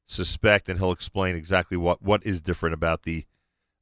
suspect, 0.09 0.68
and 0.68 0.81
he'll 0.81 0.91
explain 0.91 1.36
exactly 1.36 1.76
what, 1.76 2.02
what 2.02 2.26
is 2.26 2.41
different 2.41 2.75
about 2.75 3.05
the 3.05 3.25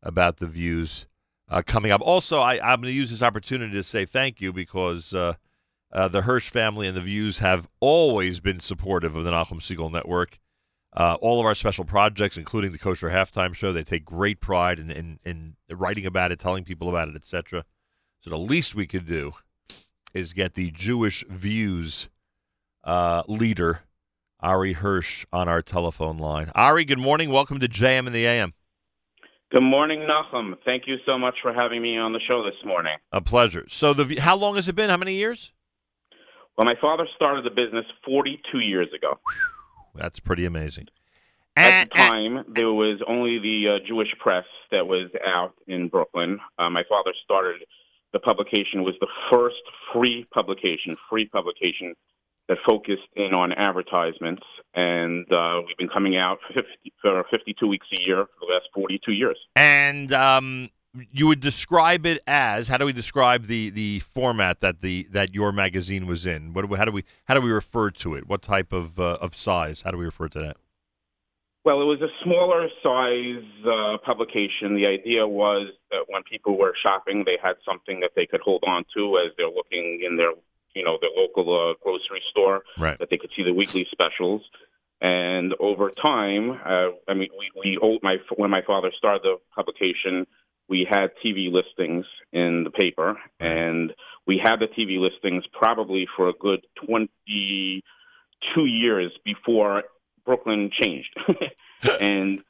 about 0.02 0.36
the 0.36 0.46
Vues 0.46 1.06
uh, 1.48 1.62
coming 1.64 1.92
up. 1.92 2.02
Also, 2.02 2.40
I, 2.40 2.56
I'm 2.56 2.82
going 2.82 2.92
to 2.92 2.98
use 2.98 3.10
this 3.10 3.22
opportunity 3.22 3.72
to 3.72 3.82
say 3.82 4.04
thank 4.04 4.38
you 4.38 4.52
because 4.52 5.14
uh, 5.14 5.34
uh, 5.92 6.08
the 6.08 6.22
Hirsch 6.22 6.50
family 6.50 6.86
and 6.86 6.96
the 6.96 7.00
Vues 7.00 7.38
have 7.38 7.68
always 7.80 8.40
been 8.40 8.60
supportive 8.60 9.16
of 9.16 9.24
the 9.24 9.30
Nachum 9.30 9.60
Segal 9.60 9.90
Network. 9.90 10.38
Uh, 10.94 11.16
all 11.20 11.38
of 11.38 11.46
our 11.46 11.54
special 11.54 11.84
projects, 11.84 12.36
including 12.36 12.72
the 12.72 12.78
Kosher 12.78 13.10
Halftime 13.10 13.54
Show, 13.54 13.72
they 13.72 13.84
take 13.84 14.04
great 14.04 14.40
pride 14.40 14.78
in, 14.78 14.90
in, 14.90 15.18
in 15.24 15.56
writing 15.70 16.06
about 16.06 16.32
it, 16.32 16.38
telling 16.38 16.64
people 16.64 16.88
about 16.88 17.08
it, 17.08 17.16
etc. 17.16 17.64
So 18.20 18.30
the 18.30 18.38
least 18.38 18.74
we 18.74 18.86
could 18.86 19.06
do 19.06 19.32
is 20.14 20.32
get 20.32 20.54
the 20.54 20.70
Jewish 20.70 21.24
Vues 21.28 22.08
uh, 22.84 23.22
leader, 23.28 23.80
Ari 24.40 24.74
Hirsch, 24.74 25.26
on 25.32 25.48
our 25.48 25.62
telephone 25.62 26.18
line. 26.18 26.50
Ari, 26.54 26.84
good 26.84 26.98
morning. 26.98 27.30
Welcome 27.30 27.60
to 27.60 27.68
JM 27.68 28.06
in 28.06 28.12
the 28.12 28.26
AM. 28.26 28.54
Good 29.50 29.62
morning, 29.62 30.00
Nachum. 30.00 30.56
Thank 30.64 30.84
you 30.86 30.96
so 31.06 31.18
much 31.18 31.36
for 31.42 31.54
having 31.54 31.80
me 31.80 31.96
on 31.96 32.12
the 32.12 32.20
show 32.26 32.44
this 32.44 32.62
morning. 32.66 32.96
A 33.12 33.20
pleasure. 33.20 33.64
So, 33.68 33.94
the 33.94 34.16
how 34.16 34.36
long 34.36 34.56
has 34.56 34.68
it 34.68 34.74
been? 34.74 34.90
How 34.90 34.98
many 34.98 35.14
years? 35.14 35.52
Well, 36.58 36.64
my 36.64 36.74
father 36.80 37.06
started 37.14 37.44
the 37.44 37.50
business 37.50 37.86
42 38.04 38.58
years 38.58 38.88
ago. 38.92 39.20
That's 39.94 40.18
pretty 40.18 40.44
amazing. 40.44 40.88
At 41.56 41.88
the 41.88 41.94
time, 41.94 42.44
there 42.48 42.72
was 42.72 43.00
only 43.06 43.38
the 43.38 43.76
uh, 43.76 43.86
Jewish 43.86 44.08
press 44.18 44.44
that 44.72 44.86
was 44.86 45.08
out 45.24 45.54
in 45.68 45.88
Brooklyn. 45.88 46.40
Uh, 46.58 46.68
my 46.68 46.82
father 46.88 47.12
started 47.24 47.62
the 48.12 48.18
publication 48.18 48.82
was 48.82 48.94
the 49.00 49.06
first 49.30 49.62
free 49.92 50.26
publication, 50.32 50.96
free 51.08 51.26
publication 51.26 51.94
that 52.48 52.58
focused 52.66 53.08
in 53.14 53.34
on 53.34 53.52
advertisements, 53.52 54.42
and 54.74 55.30
uh, 55.32 55.60
we've 55.64 55.76
been 55.76 55.90
coming 55.90 56.16
out 56.16 56.38
for, 56.46 56.54
50, 56.54 56.92
for 57.02 57.24
52 57.30 57.66
weeks 57.68 57.86
a 57.98 58.02
year 58.02 58.24
for 58.24 58.46
the 58.46 58.52
last 58.52 58.68
42 58.74 59.12
years. 59.12 59.38
And 59.54 60.12
um, 60.12 60.70
you 61.12 61.26
would 61.26 61.40
describe 61.40 62.06
it 62.06 62.22
as 62.26 62.68
how 62.68 62.76
do 62.76 62.86
we 62.86 62.92
describe 62.92 63.46
the, 63.46 63.70
the 63.70 64.00
format 64.00 64.60
that 64.60 64.80
the 64.80 65.06
that 65.10 65.34
your 65.34 65.52
magazine 65.52 66.06
was 66.06 66.26
in? 66.26 66.52
What 66.52 66.70
how 66.76 66.84
do 66.84 66.92
we 66.92 67.04
how 67.24 67.34
do 67.34 67.40
we 67.40 67.50
refer 67.50 67.90
to 67.90 68.14
it? 68.14 68.28
What 68.28 68.42
type 68.42 68.72
of 68.72 68.98
uh, 68.98 69.18
of 69.20 69.36
size? 69.36 69.82
How 69.82 69.90
do 69.90 69.98
we 69.98 70.04
refer 70.04 70.28
to 70.28 70.38
that? 70.40 70.56
Well, 71.64 71.82
it 71.82 71.84
was 71.84 72.00
a 72.00 72.08
smaller 72.24 72.68
size 72.82 73.44
uh, 73.66 73.98
publication. 73.98 74.74
The 74.74 74.86
idea 74.86 75.26
was 75.26 75.68
that 75.90 76.04
when 76.08 76.22
people 76.22 76.56
were 76.56 76.74
shopping, 76.82 77.24
they 77.26 77.36
had 77.42 77.56
something 77.62 78.00
that 78.00 78.12
they 78.16 78.24
could 78.24 78.40
hold 78.40 78.64
on 78.66 78.84
to 78.96 79.18
as 79.18 79.32
they're 79.36 79.50
looking 79.50 80.00
in 80.02 80.16
their, 80.16 80.32
you 80.74 80.82
know, 80.82 80.96
their 81.00 81.10
local 81.14 81.52
uh, 81.52 81.74
grocery 81.82 82.22
store. 82.30 82.62
Right. 82.78 82.98
That 82.98 83.10
they 83.10 83.18
could 83.18 83.30
see 83.36 83.42
the 83.42 83.52
weekly 83.52 83.86
specials. 83.90 84.42
And 85.00 85.54
over 85.60 85.90
time, 85.90 86.52
uh, 86.64 86.88
I 87.06 87.14
mean, 87.14 87.28
we, 87.38 87.50
we 87.54 87.76
old, 87.76 88.02
my 88.02 88.16
when 88.36 88.50
my 88.50 88.62
father 88.62 88.90
started 88.96 89.22
the 89.22 89.36
publication, 89.54 90.26
we 90.68 90.86
had 90.88 91.10
TV 91.24 91.50
listings 91.50 92.04
in 92.32 92.64
the 92.64 92.70
paper, 92.70 93.16
and 93.40 93.92
we 94.26 94.40
had 94.42 94.56
the 94.60 94.66
TV 94.66 94.98
listings 94.98 95.44
probably 95.52 96.06
for 96.16 96.28
a 96.28 96.32
good 96.34 96.66
twenty-two 96.84 98.64
years 98.66 99.12
before 99.24 99.84
Brooklyn 100.24 100.70
changed. 100.80 101.16
and 102.00 102.40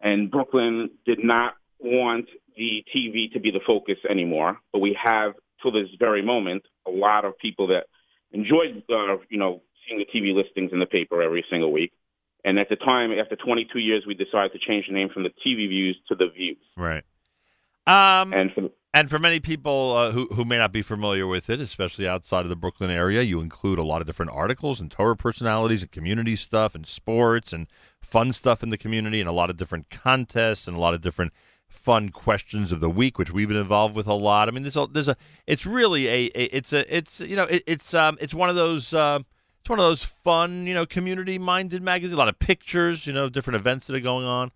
and 0.00 0.30
Brooklyn 0.30 0.90
did 1.04 1.22
not 1.22 1.54
want 1.78 2.26
the 2.56 2.84
TV 2.94 3.32
to 3.32 3.40
be 3.40 3.50
the 3.50 3.60
focus 3.66 3.96
anymore. 4.08 4.58
But 4.72 4.80
we 4.80 4.96
have, 5.02 5.34
till 5.62 5.72
this 5.72 5.88
very 5.98 6.22
moment, 6.22 6.64
a 6.86 6.90
lot 6.90 7.24
of 7.24 7.38
people 7.38 7.68
that 7.68 7.86
enjoyed, 8.32 8.82
uh, 8.90 9.16
you 9.28 9.38
know, 9.38 9.62
seeing 9.86 9.98
the 9.98 10.06
TV 10.06 10.34
listings 10.34 10.72
in 10.72 10.80
the 10.80 10.86
paper 10.86 11.22
every 11.22 11.44
single 11.50 11.72
week. 11.72 11.92
And 12.44 12.58
at 12.58 12.68
the 12.68 12.76
time, 12.76 13.10
after 13.12 13.36
22 13.36 13.78
years, 13.78 14.04
we 14.06 14.14
decided 14.14 14.52
to 14.52 14.58
change 14.58 14.86
the 14.86 14.94
name 14.94 15.08
from 15.12 15.24
the 15.24 15.30
TV 15.44 15.68
Vues 15.68 15.96
to 16.08 16.14
the 16.14 16.26
Vues. 16.26 16.58
Right. 16.76 17.04
Um, 17.86 18.32
and 18.32 18.52
for 18.52 18.70
and 18.92 19.10
for 19.10 19.18
many 19.18 19.40
people 19.40 19.94
uh, 19.94 20.10
who 20.10 20.26
who 20.28 20.44
may 20.44 20.58
not 20.58 20.72
be 20.72 20.82
familiar 20.82 21.26
with 21.26 21.50
it, 21.50 21.60
especially 21.60 22.08
outside 22.08 22.40
of 22.40 22.48
the 22.48 22.56
Brooklyn 22.56 22.90
area, 22.90 23.22
you 23.22 23.40
include 23.40 23.78
a 23.78 23.84
lot 23.84 24.00
of 24.00 24.06
different 24.06 24.32
articles 24.32 24.80
and 24.80 24.90
Torah 24.90 25.16
personalities 25.16 25.82
and 25.82 25.92
community 25.92 26.34
stuff 26.34 26.74
and 26.74 26.86
sports 26.86 27.52
and 27.52 27.66
fun 28.00 28.32
stuff 28.32 28.62
in 28.62 28.70
the 28.70 28.78
community 28.78 29.20
and 29.20 29.28
a 29.28 29.32
lot 29.32 29.50
of 29.50 29.56
different 29.56 29.90
contests 29.90 30.66
and 30.66 30.76
a 30.76 30.80
lot 30.80 30.94
of 30.94 31.00
different 31.00 31.32
fun 31.68 32.08
questions 32.08 32.72
of 32.72 32.80
the 32.80 32.90
week, 32.90 33.18
which 33.18 33.32
we've 33.32 33.48
been 33.48 33.56
involved 33.56 33.94
with 33.94 34.06
a 34.06 34.14
lot. 34.14 34.48
I 34.48 34.52
mean, 34.52 34.62
there's 34.62 34.76
a, 34.76 34.86
there's 34.86 35.08
a 35.08 35.16
it's 35.46 35.66
really 35.66 36.06
a, 36.08 36.30
a 36.34 36.56
it's 36.56 36.72
a 36.72 36.96
it's 36.96 37.20
you 37.20 37.36
know 37.36 37.44
it, 37.44 37.62
it's 37.66 37.92
um 37.94 38.16
it's 38.20 38.34
one 38.34 38.48
of 38.48 38.56
those. 38.56 38.94
Uh, 38.94 39.20
it's 39.60 39.70
one 39.70 39.80
of 39.80 39.84
those 39.84 40.04
fun, 40.04 40.64
you 40.68 40.74
know, 40.74 40.86
community-minded 40.86 41.82
magazines. 41.82 42.14
A 42.14 42.16
lot 42.16 42.28
of 42.28 42.38
pictures, 42.38 43.04
you 43.04 43.12
know, 43.12 43.28
different 43.28 43.56
events 43.56 43.88
that 43.88 43.96
are 43.96 44.00
going 44.00 44.24
on. 44.24 44.52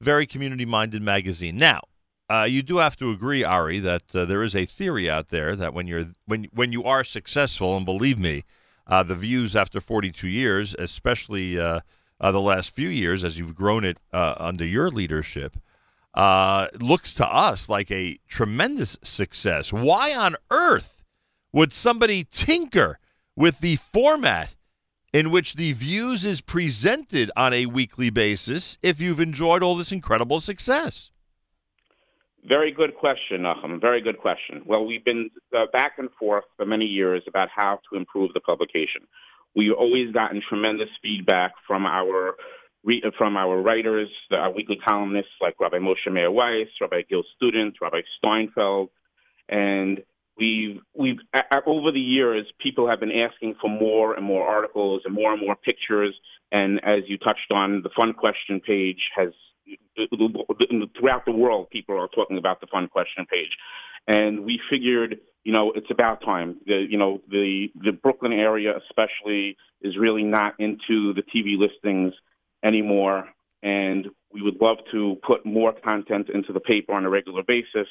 Very 0.00 0.26
community-minded 0.26 1.00
magazine. 1.02 1.56
Now, 1.56 1.82
uh, 2.30 2.44
you 2.44 2.62
do 2.62 2.76
have 2.76 2.96
to 2.96 3.10
agree, 3.10 3.42
Ari, 3.42 3.80
that 3.80 4.14
uh, 4.14 4.24
there 4.24 4.44
is 4.44 4.54
a 4.54 4.64
theory 4.64 5.10
out 5.10 5.30
there 5.30 5.56
that 5.56 5.74
when 5.74 5.88
you're 5.88 6.10
when 6.26 6.46
when 6.52 6.70
you 6.70 6.84
are 6.84 7.02
successful, 7.02 7.76
and 7.76 7.84
believe 7.84 8.20
me, 8.20 8.44
uh, 8.86 9.02
the 9.02 9.16
Vues 9.16 9.56
after 9.56 9.80
42 9.80 10.28
years, 10.28 10.76
especially 10.78 11.58
uh, 11.58 11.80
uh, 12.20 12.30
the 12.30 12.40
last 12.40 12.72
few 12.72 12.88
years, 12.88 13.24
as 13.24 13.36
you've 13.36 13.56
grown 13.56 13.84
it 13.84 13.98
uh, 14.12 14.34
under 14.38 14.64
your 14.64 14.90
leadership, 14.90 15.56
looks 16.16 17.12
to 17.14 17.26
us 17.26 17.68
like 17.68 17.90
a 17.90 18.18
tremendous 18.28 18.96
success. 19.02 19.72
Why 19.72 20.14
on 20.14 20.36
earth 20.52 21.02
would 21.52 21.72
somebody 21.72 22.24
tinker 22.30 23.00
with 23.34 23.58
the 23.58 23.74
format 23.74 24.50
in 25.12 25.32
which 25.32 25.54
the 25.54 25.72
Vues 25.72 26.24
is 26.24 26.40
presented 26.40 27.32
on 27.34 27.52
a 27.52 27.66
weekly 27.66 28.10
basis 28.10 28.78
if 28.82 29.00
you've 29.00 29.18
enjoyed 29.18 29.64
all 29.64 29.76
this 29.76 29.90
incredible 29.90 30.40
success? 30.40 31.10
Very 32.44 32.72
good 32.72 32.94
question, 32.96 33.42
Nachum. 33.42 33.80
Very 33.80 34.00
good 34.00 34.18
question. 34.18 34.62
Well, 34.64 34.86
we've 34.86 35.04
been 35.04 35.30
uh, 35.56 35.66
back 35.72 35.94
and 35.98 36.08
forth 36.18 36.44
for 36.56 36.64
many 36.64 36.86
years 36.86 37.22
about 37.28 37.48
how 37.54 37.80
to 37.90 37.98
improve 37.98 38.32
the 38.32 38.40
publication. 38.40 39.02
We've 39.54 39.72
always 39.72 40.12
gotten 40.12 40.40
tremendous 40.48 40.88
feedback 41.02 41.52
from 41.66 41.84
our 41.84 42.34
re- 42.84 43.02
from 43.18 43.36
our 43.36 43.60
writers, 43.60 44.08
the, 44.30 44.36
our 44.36 44.52
weekly 44.52 44.78
columnists 44.82 45.32
like 45.40 45.54
Rabbi 45.60 45.78
Moshe 45.78 46.10
Meir 46.10 46.30
Weiss, 46.30 46.68
Rabbi 46.80 47.02
Gil 47.08 47.24
Student, 47.36 47.76
Rabbi 47.80 48.00
Steinfeld, 48.18 48.88
and 49.48 50.02
we've 50.38 50.80
we've 50.94 51.18
a- 51.34 51.62
over 51.66 51.92
the 51.92 52.00
years 52.00 52.46
people 52.58 52.88
have 52.88 53.00
been 53.00 53.12
asking 53.12 53.56
for 53.60 53.68
more 53.68 54.14
and 54.14 54.24
more 54.24 54.46
articles 54.48 55.02
and 55.04 55.14
more 55.14 55.32
and 55.32 55.42
more 55.44 55.56
pictures. 55.56 56.14
And 56.52 56.80
as 56.84 57.00
you 57.06 57.18
touched 57.18 57.52
on, 57.52 57.82
the 57.82 57.90
fun 57.94 58.14
question 58.14 58.60
page 58.60 59.10
has 59.14 59.28
throughout 60.98 61.24
the 61.24 61.32
world, 61.32 61.70
people 61.70 61.96
are 61.98 62.08
talking 62.08 62.38
about 62.38 62.60
the 62.60 62.66
fun 62.66 62.88
question 62.88 63.26
page, 63.30 63.56
and 64.06 64.44
we 64.44 64.60
figured, 64.70 65.18
you 65.44 65.52
know, 65.52 65.72
it's 65.72 65.90
about 65.90 66.22
time. 66.22 66.56
The, 66.66 66.86
you 66.88 66.98
know, 66.98 67.20
the 67.30 67.70
the 67.74 67.92
Brooklyn 67.92 68.32
area 68.32 68.74
especially 68.76 69.56
is 69.82 69.96
really 69.96 70.22
not 70.22 70.54
into 70.58 71.12
the 71.14 71.22
TV 71.22 71.58
listings 71.58 72.14
anymore, 72.64 73.28
and 73.62 74.08
we 74.32 74.42
would 74.42 74.60
love 74.60 74.78
to 74.92 75.16
put 75.26 75.44
more 75.44 75.72
content 75.72 76.28
into 76.28 76.52
the 76.52 76.60
paper 76.60 76.92
on 76.92 77.04
a 77.04 77.10
regular 77.10 77.42
basis. 77.42 77.88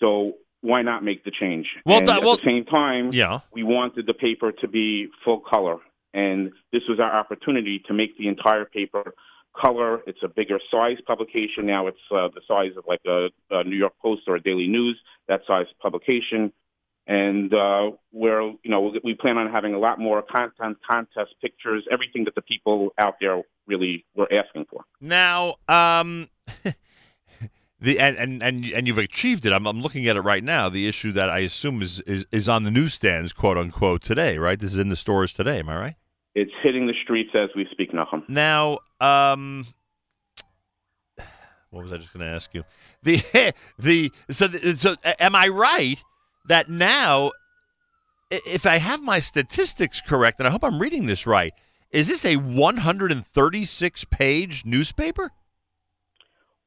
So 0.00 0.34
why 0.60 0.82
not 0.82 1.02
make 1.02 1.24
the 1.24 1.30
change? 1.30 1.66
Well, 1.86 1.98
and 1.98 2.06
that- 2.06 2.18
at 2.18 2.24
the 2.24 2.38
same 2.44 2.64
time, 2.64 3.10
Yeah. 3.12 3.40
we 3.52 3.62
wanted 3.62 4.06
the 4.06 4.14
paper 4.14 4.52
to 4.52 4.68
be 4.68 5.08
full 5.24 5.40
color, 5.40 5.78
and 6.14 6.52
this 6.72 6.82
was 6.88 7.00
our 7.00 7.12
opportunity 7.12 7.80
to 7.80 7.92
make 7.92 8.16
the 8.16 8.28
entire 8.28 8.64
paper 8.64 9.14
color. 9.54 10.00
It's 10.06 10.22
a 10.22 10.28
bigger 10.28 10.58
size 10.70 10.98
publication 11.06 11.66
now. 11.66 11.86
It's 11.86 11.98
uh, 12.10 12.28
the 12.34 12.40
size 12.46 12.76
of 12.76 12.84
like 12.86 13.00
a, 13.06 13.28
a 13.50 13.64
New 13.64 13.76
York 13.76 13.94
Post 14.00 14.22
or 14.26 14.36
a 14.36 14.40
Daily 14.40 14.68
News. 14.68 14.98
That 15.28 15.42
size 15.46 15.66
publication, 15.80 16.52
and 17.06 17.52
uh, 17.52 17.92
where 18.10 18.42
you 18.42 18.58
know 18.66 18.92
we 19.04 19.14
plan 19.14 19.38
on 19.38 19.50
having 19.50 19.74
a 19.74 19.78
lot 19.78 19.98
more 19.98 20.22
content, 20.22 20.78
contest 20.88 21.34
pictures, 21.40 21.84
everything 21.90 22.24
that 22.24 22.34
the 22.34 22.42
people 22.42 22.90
out 22.98 23.14
there 23.20 23.42
really 23.66 24.04
were 24.14 24.28
asking 24.32 24.66
for. 24.70 24.84
Now, 25.00 25.56
um, 25.68 26.28
the 27.80 27.98
and, 27.98 28.16
and 28.16 28.42
and 28.42 28.64
and 28.66 28.86
you've 28.86 28.98
achieved 28.98 29.46
it. 29.46 29.52
I'm 29.52 29.66
I'm 29.66 29.82
looking 29.82 30.06
at 30.08 30.16
it 30.16 30.22
right 30.22 30.44
now. 30.44 30.68
The 30.68 30.88
issue 30.88 31.12
that 31.12 31.28
I 31.28 31.40
assume 31.40 31.82
is 31.82 32.00
is, 32.00 32.26
is 32.32 32.48
on 32.48 32.64
the 32.64 32.70
newsstands, 32.70 33.32
quote 33.32 33.58
unquote, 33.58 34.02
today. 34.02 34.38
Right? 34.38 34.58
This 34.58 34.72
is 34.72 34.78
in 34.78 34.88
the 34.88 34.96
stores 34.96 35.34
today. 35.34 35.58
Am 35.60 35.68
I 35.68 35.76
right? 35.76 35.94
It's 36.34 36.52
hitting 36.62 36.86
the 36.86 36.94
streets 37.02 37.30
as 37.34 37.50
we 37.54 37.66
speak, 37.70 37.92
Nachum. 37.92 38.26
Now, 38.28 38.78
um, 39.00 39.66
what 41.70 41.84
was 41.84 41.92
I 41.92 41.98
just 41.98 42.12
going 42.12 42.24
to 42.24 42.32
ask 42.32 42.52
you? 42.54 42.64
The 43.02 43.22
the 43.78 44.12
so 44.30 44.48
so 44.48 44.94
am 45.18 45.34
I 45.34 45.48
right 45.48 46.02
that 46.46 46.68
now, 46.68 47.32
if 48.30 48.66
I 48.66 48.78
have 48.78 49.02
my 49.02 49.20
statistics 49.20 50.00
correct, 50.00 50.38
and 50.38 50.46
I 50.46 50.50
hope 50.50 50.64
I'm 50.64 50.78
reading 50.78 51.06
this 51.06 51.26
right, 51.26 51.52
is 51.90 52.08
this 52.08 52.24
a 52.24 52.36
136 52.36 54.04
page 54.04 54.64
newspaper? 54.64 55.30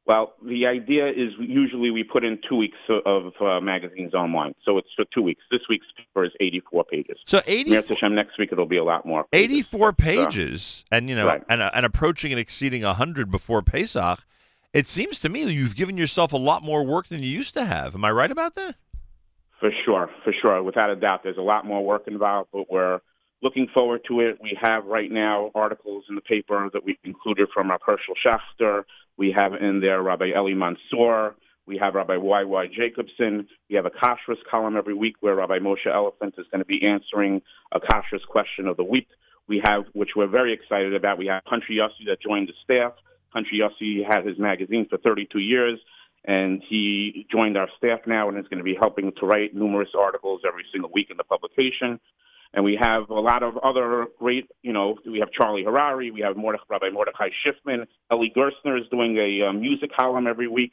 Well, 0.07 0.33
the 0.45 0.67
idea 0.67 1.07
is 1.07 1.33
usually 1.39 1.89
we 1.89 2.03
put 2.03 2.23
in 2.23 2.39
two 2.47 2.55
weeks 2.57 2.77
of 3.05 3.33
uh, 3.41 3.59
magazines 3.59 4.13
online, 4.13 4.53
so 4.63 4.77
it's 4.77 4.89
for 4.95 5.03
two 5.11 5.23
weeks. 5.23 5.41
This 5.49 5.61
week's 5.67 5.87
paper 5.97 6.25
is 6.25 6.31
84 6.39 6.83
pages. 6.83 7.17
So 7.25 7.41
80 7.47 7.71
Mir 7.71 7.81
Hashem, 7.81 8.13
next 8.13 8.37
week 8.37 8.49
it'll 8.51 8.67
be 8.67 8.77
a 8.77 8.83
lot 8.83 9.05
more. 9.07 9.23
pages. 9.31 9.43
84 9.73 9.91
But, 9.91 10.03
uh, 10.03 10.05
pages, 10.05 10.85
and 10.91 11.09
you 11.09 11.15
know, 11.15 11.25
right. 11.25 11.43
and, 11.49 11.61
uh, 11.61 11.71
and 11.73 11.87
approaching 11.87 12.31
and 12.31 12.39
exceeding 12.39 12.83
100 12.83 13.31
before 13.31 13.63
Pesach. 13.63 14.19
It 14.73 14.87
seems 14.87 15.19
to 15.19 15.29
me 15.29 15.43
that 15.45 15.53
you've 15.53 15.75
given 15.75 15.97
yourself 15.97 16.33
a 16.33 16.37
lot 16.37 16.61
more 16.61 16.85
work 16.85 17.07
than 17.07 17.23
you 17.23 17.29
used 17.29 17.53
to 17.55 17.65
have. 17.65 17.95
Am 17.95 18.05
I 18.05 18.11
right 18.11 18.29
about 18.29 18.55
that? 18.55 18.75
For 19.59 19.71
sure, 19.85 20.09
for 20.23 20.33
sure. 20.39 20.61
Without 20.61 20.89
a 20.89 20.95
doubt, 20.97 21.23
there's 21.23 21.37
a 21.37 21.41
lot 21.41 21.65
more 21.65 21.83
work 21.83 22.03
involved, 22.07 22.49
but 22.51 22.69
we're 22.69 22.99
looking 23.41 23.67
forward 23.73 24.01
to 24.09 24.19
it. 24.19 24.37
We 24.41 24.57
have 24.61 24.85
right 24.85 25.09
now 25.09 25.49
articles 25.55 26.03
in 26.09 26.15
the 26.15 26.21
paper 26.21 26.69
that 26.73 26.83
we've 26.83 26.97
included 27.05 27.47
from 27.53 27.71
our 27.71 27.79
Hershel 27.87 28.15
Schachter. 28.23 28.83
We 29.17 29.31
have 29.35 29.53
in 29.53 29.79
there 29.79 30.01
Rabbi 30.01 30.31
Eli 30.35 30.53
Mansour. 30.53 31.35
We 31.65 31.77
have 31.77 31.95
Rabbi 31.95 32.17
Y.Y. 32.17 32.67
Jacobson. 32.75 33.47
We 33.69 33.75
have 33.75 33.85
a 33.85 33.89
Kashrus 33.89 34.37
column 34.49 34.77
every 34.77 34.93
week 34.93 35.15
where 35.21 35.35
Rabbi 35.35 35.59
Moshe 35.59 35.87
Elefant 35.87 36.37
is 36.37 36.45
going 36.51 36.59
to 36.59 36.65
be 36.65 36.85
answering 36.85 37.41
a 37.71 37.79
Kashrus 37.79 38.25
question 38.27 38.67
of 38.67 38.77
the 38.77 38.83
week. 38.83 39.07
We 39.47 39.61
have, 39.63 39.85
which 39.93 40.11
we're 40.15 40.27
very 40.27 40.53
excited 40.53 40.93
about, 40.93 41.17
we 41.17 41.27
have 41.27 41.43
Country 41.45 41.77
Yossi 41.77 42.05
that 42.07 42.21
joined 42.21 42.49
the 42.49 42.53
staff. 42.63 42.93
Country 43.33 43.59
Yossi 43.59 44.05
had 44.05 44.25
his 44.25 44.37
magazine 44.37 44.87
for 44.89 44.97
32 44.97 45.39
years, 45.39 45.79
and 46.23 46.61
he 46.67 47.27
joined 47.31 47.57
our 47.57 47.69
staff 47.77 47.99
now 48.05 48.29
and 48.29 48.37
is 48.37 48.47
going 48.47 48.59
to 48.59 48.63
be 48.63 48.75
helping 48.79 49.11
to 49.19 49.25
write 49.25 49.55
numerous 49.55 49.89
articles 49.97 50.41
every 50.47 50.65
single 50.71 50.91
week 50.93 51.09
in 51.09 51.17
the 51.17 51.23
publication. 51.23 51.99
And 52.55 52.63
we 52.63 52.77
have 52.81 53.09
a 53.09 53.19
lot 53.19 53.43
of 53.43 53.57
other 53.57 54.07
great, 54.17 54.49
you 54.63 54.71
know, 54.71 54.97
we 55.05 55.19
have 55.19 55.29
Charlie 55.31 55.65
Harary, 55.65 56.11
we 56.11 56.21
have 56.21 56.37
Mordech, 56.37 56.59
Rabbi 56.69 56.89
Mordechai 56.89 57.27
Schiffman, 57.45 57.85
Eli 58.11 58.27
Gerstner 58.35 58.79
is 58.79 58.87
doing 58.89 59.17
a 59.17 59.47
uh, 59.47 59.53
music 59.53 59.91
column 59.93 60.25
every 60.25 60.47
week. 60.47 60.71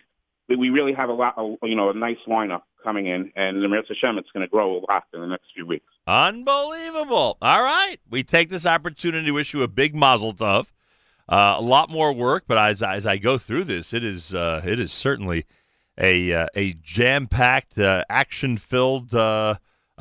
We 0.49 0.71
really 0.71 0.93
have 0.93 1.09
a 1.09 1.13
lot, 1.13 1.35
of, 1.37 1.57
you 1.63 1.75
know, 1.75 1.91
a 1.91 1.95
nice 1.95 2.19
lineup 2.29 2.63
coming 2.85 3.07
in, 3.09 3.33
and 3.35 3.63
the 3.63 3.69
Mir 3.69 3.83
Hashem, 3.89 4.17
it's 4.19 4.31
going 4.31 4.47
to 4.47 4.51
grow 4.51 4.79
a 4.79 4.81
lot 4.89 5.05
in 5.13 5.21
the 5.21 5.27
next 5.27 5.47
few 5.55 5.67
weeks. 5.67 5.87
Unbelievable. 6.07 7.37
All 7.43 7.63
right. 7.63 7.97
We 8.09 8.23
take 8.23 8.49
this 8.49 8.65
opportunity 8.65 9.27
to 9.27 9.33
wish 9.33 9.53
you 9.53 9.63
a 9.63 9.69
big 9.69 9.95
mazel 9.95 10.35
tov. 10.35 10.67
Uh, 11.29 11.57
a 11.59 11.63
lot 11.63 11.91
more 11.91 12.13
work, 12.13 12.45
but 12.47 12.59
as, 12.59 12.83
as 12.83 13.07
I 13.07 13.17
go 13.17 13.39
through 13.39 13.65
this, 13.65 13.93
it 13.93 14.05
is 14.05 14.35
uh, 14.35 14.61
it 14.65 14.79
is 14.79 14.93
certainly 14.93 15.47
a 15.97 16.33
uh, 16.33 16.47
a 16.55 16.75
jam 16.75 17.27
packed, 17.27 17.79
uh, 17.79 18.05
action 18.11 18.57
filled 18.57 19.15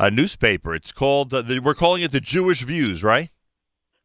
uh, 0.02 0.10
newspaper. 0.10 0.74
It's 0.74 0.92
called 0.92 1.34
uh, 1.34 1.44
the, 1.44 1.60
we're 1.60 1.76
calling 1.76 2.02
it 2.02 2.12
the 2.12 2.20
Jewish 2.20 2.64
Vues, 2.64 3.04
right? 3.04 3.30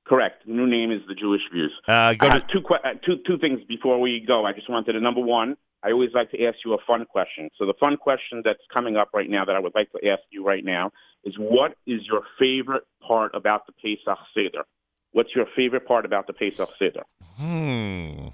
Correct. 0.06 0.46
The 0.46 0.52
new 0.52 0.66
name 0.66 0.92
is 0.92 1.00
the 1.08 1.14
Jewish 1.14 1.40
Vues. 1.52 1.72
Uh, 1.88 2.14
go 2.14 2.28
to 2.28 2.34
have 2.34 2.48
two, 2.48 2.60
que- 2.60 2.76
uh, 2.84 2.94
two 3.04 3.16
two 3.26 3.38
things 3.38 3.60
before 3.66 3.98
we 3.98 4.22
go. 4.24 4.44
I 4.44 4.52
just 4.52 4.68
wanted 4.70 4.92
to 4.92 5.00
number 5.00 5.22
one. 5.22 5.56
I 5.82 5.90
always 5.90 6.10
like 6.14 6.30
to 6.32 6.44
ask 6.44 6.58
you 6.64 6.74
a 6.74 6.78
fun 6.86 7.06
question. 7.06 7.48
So 7.58 7.66
the 7.66 7.74
fun 7.80 7.96
question 7.96 8.42
that's 8.44 8.60
coming 8.72 8.96
up 8.96 9.10
right 9.14 9.28
now 9.28 9.44
that 9.44 9.56
I 9.56 9.58
would 9.58 9.74
like 9.74 9.90
to 9.92 10.08
ask 10.08 10.22
you 10.30 10.44
right 10.44 10.64
now 10.64 10.92
is 11.24 11.34
what 11.38 11.76
is 11.86 12.02
your 12.06 12.22
favorite 12.38 12.84
part 13.06 13.34
about 13.34 13.66
the 13.66 13.72
Pesach 13.72 14.18
Seder? 14.34 14.64
What's 15.12 15.34
your 15.34 15.46
favorite 15.56 15.86
part 15.86 16.04
about 16.04 16.26
the 16.26 16.34
Pesach 16.34 16.68
Seder? 16.78 17.04
Hmm. 17.36 18.28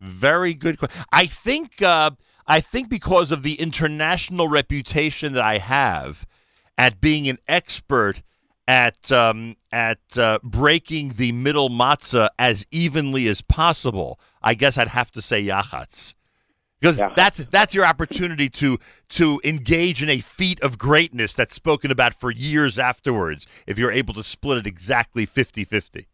Very 0.00 0.52
good 0.52 0.78
question. 0.78 1.04
I 1.12 1.26
think 1.26 1.80
uh, 1.80 2.10
I 2.46 2.60
think 2.60 2.88
because 2.88 3.32
of 3.32 3.44
the 3.44 3.54
international 3.54 4.48
reputation 4.48 5.32
that 5.34 5.44
I 5.44 5.58
have 5.58 6.26
at 6.78 7.00
being 7.00 7.28
an 7.28 7.38
expert 7.48 8.22
at 8.68 9.10
um, 9.10 9.56
at 9.70 10.00
uh, 10.16 10.38
breaking 10.42 11.14
the 11.16 11.32
middle 11.32 11.68
matzah 11.68 12.30
as 12.38 12.66
evenly 12.70 13.26
as 13.28 13.42
possible, 13.42 14.20
I 14.42 14.54
guess 14.54 14.78
I'd 14.78 14.88
have 14.88 15.10
to 15.12 15.22
say 15.22 15.44
yachatz. 15.44 16.14
Because 16.80 16.96
that's 17.14 17.38
that's 17.46 17.74
your 17.76 17.84
opportunity 17.84 18.48
to 18.50 18.78
to 19.10 19.40
engage 19.44 20.02
in 20.02 20.08
a 20.08 20.18
feat 20.18 20.60
of 20.62 20.78
greatness 20.78 21.32
that's 21.32 21.54
spoken 21.54 21.92
about 21.92 22.12
for 22.12 22.30
years 22.30 22.76
afterwards 22.76 23.46
if 23.68 23.78
you're 23.78 23.92
able 23.92 24.14
to 24.14 24.24
split 24.24 24.58
it 24.58 24.66
exactly 24.66 25.24
50-50. 25.24 26.06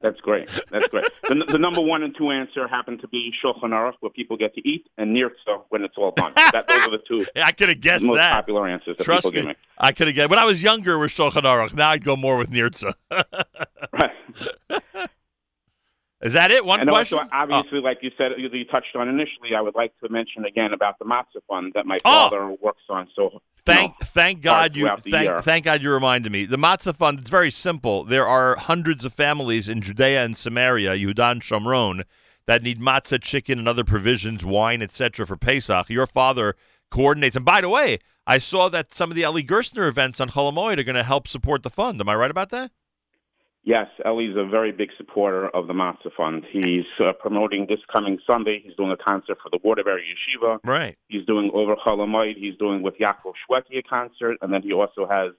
That's 0.00 0.20
great. 0.20 0.48
That's 0.70 0.88
great. 0.88 1.04
the, 1.28 1.44
the 1.50 1.58
number 1.58 1.80
one 1.80 2.02
and 2.02 2.14
two 2.16 2.30
answer 2.30 2.66
happen 2.68 2.98
to 2.98 3.08
be 3.08 3.32
Shulchan 3.44 3.70
Aruch, 3.70 3.94
where 4.00 4.10
people 4.10 4.36
get 4.36 4.54
to 4.54 4.68
eat, 4.68 4.86
and 4.98 5.16
Nirtza, 5.16 5.62
when 5.70 5.82
it's 5.82 5.94
all 5.96 6.12
done. 6.12 6.32
That, 6.52 6.66
those 6.68 6.80
are 6.80 6.90
the 6.90 7.00
two 7.06 7.26
I 7.36 7.52
could 7.52 7.68
have 7.68 7.80
guessed 7.80 8.04
most 8.04 8.16
that. 8.16 8.32
popular 8.32 8.68
answers 8.68 8.96
that 8.98 9.04
Trust 9.04 9.24
people 9.24 9.32
give 9.32 9.44
me, 9.44 9.50
me. 9.50 9.56
I 9.78 9.92
could 9.92 10.08
have 10.08 10.16
guessed. 10.16 10.30
When 10.30 10.38
I 10.38 10.44
was 10.44 10.62
younger, 10.62 10.98
with 10.98 11.10
Shulchan 11.10 11.42
Aruch. 11.42 11.74
Now 11.74 11.90
I'd 11.90 12.04
go 12.04 12.16
more 12.16 12.38
with 12.38 12.50
Nirtza. 12.50 12.94
Is 16.22 16.34
that 16.34 16.50
it? 16.50 16.64
One 16.64 16.80
and 16.80 16.88
question? 16.88 17.18
also, 17.18 17.30
obviously, 17.32 17.80
like 17.80 17.98
you 18.00 18.10
said, 18.16 18.32
you, 18.38 18.48
you 18.52 18.64
touched 18.64 18.94
on 18.94 19.08
initially, 19.08 19.54
I 19.56 19.60
would 19.60 19.74
like 19.74 19.92
to 20.04 20.08
mention 20.08 20.44
again 20.44 20.72
about 20.72 20.98
the 20.98 21.04
Matzah 21.04 21.42
Fund 21.48 21.72
that 21.74 21.84
my 21.84 21.98
Oh! 22.04 22.30
father 22.30 22.56
works 22.60 22.82
on. 22.88 23.08
So 23.16 23.42
Thank, 23.64 23.96
thank 23.98 24.40
God 24.42 24.74
you, 24.74 24.90
thank, 25.08 25.44
thank 25.44 25.64
God 25.66 25.82
you 25.82 25.92
reminded 25.92 26.32
me. 26.32 26.46
The 26.46 26.56
matzah 26.56 26.96
fund. 26.96 27.20
It's 27.20 27.30
very 27.30 27.50
simple. 27.50 28.02
There 28.02 28.26
are 28.26 28.56
hundreds 28.56 29.04
of 29.04 29.12
families 29.12 29.68
in 29.68 29.82
Judea 29.82 30.24
and 30.24 30.36
Samaria, 30.36 30.96
Yehudan 30.96 31.40
Shomron, 31.40 32.02
that 32.46 32.62
need 32.64 32.80
matzah, 32.80 33.22
chicken, 33.22 33.60
and 33.60 33.68
other 33.68 33.84
provisions, 33.84 34.44
wine, 34.44 34.82
etc. 34.82 35.26
for 35.26 35.36
Pesach. 35.36 35.88
Your 35.90 36.08
father 36.08 36.56
coordinates. 36.90 37.36
And 37.36 37.44
by 37.44 37.60
the 37.60 37.68
way, 37.68 37.98
I 38.26 38.38
saw 38.38 38.68
that 38.68 38.92
some 38.92 39.10
of 39.10 39.16
the 39.16 39.22
Eli 39.22 39.42
Gerstner 39.42 39.88
events 39.88 40.20
on 40.20 40.30
Chol 40.30 40.52
Hamoed 40.52 40.78
are 40.78 40.84
going 40.84 40.96
to 40.96 41.04
help 41.04 41.28
support 41.28 41.62
the 41.62 41.70
fund. 41.70 42.00
Am 42.00 42.08
I 42.08 42.16
right 42.16 42.30
about 42.32 42.50
that? 42.50 42.72
Yes, 43.64 43.86
Eli's 44.04 44.36
a 44.36 44.44
very 44.44 44.72
big 44.72 44.88
supporter 44.96 45.48
of 45.48 45.68
the 45.68 45.72
Matzah 45.72 46.12
Fund. 46.16 46.44
He's 46.50 46.84
uh, 46.98 47.12
promoting 47.20 47.66
this 47.68 47.78
coming 47.92 48.18
Sunday. 48.28 48.60
He's 48.64 48.74
doing 48.74 48.90
a 48.90 48.96
concert 48.96 49.38
for 49.40 49.50
the 49.50 49.58
Waterbury 49.62 50.02
Yeshiva. 50.02 50.58
Right. 50.64 50.96
He's 51.08 51.24
doing 51.26 51.50
over 51.54 51.76
Chol 51.76 51.98
Hamoed. 51.98 52.36
He's 52.36 52.56
doing 52.58 52.82
with 52.82 52.94
Yaakov 52.98 53.34
Shwekey 53.48 53.78
a 53.78 53.82
concert, 53.82 54.38
and 54.42 54.52
then 54.52 54.62
he 54.62 54.72
also 54.72 55.06
has 55.08 55.30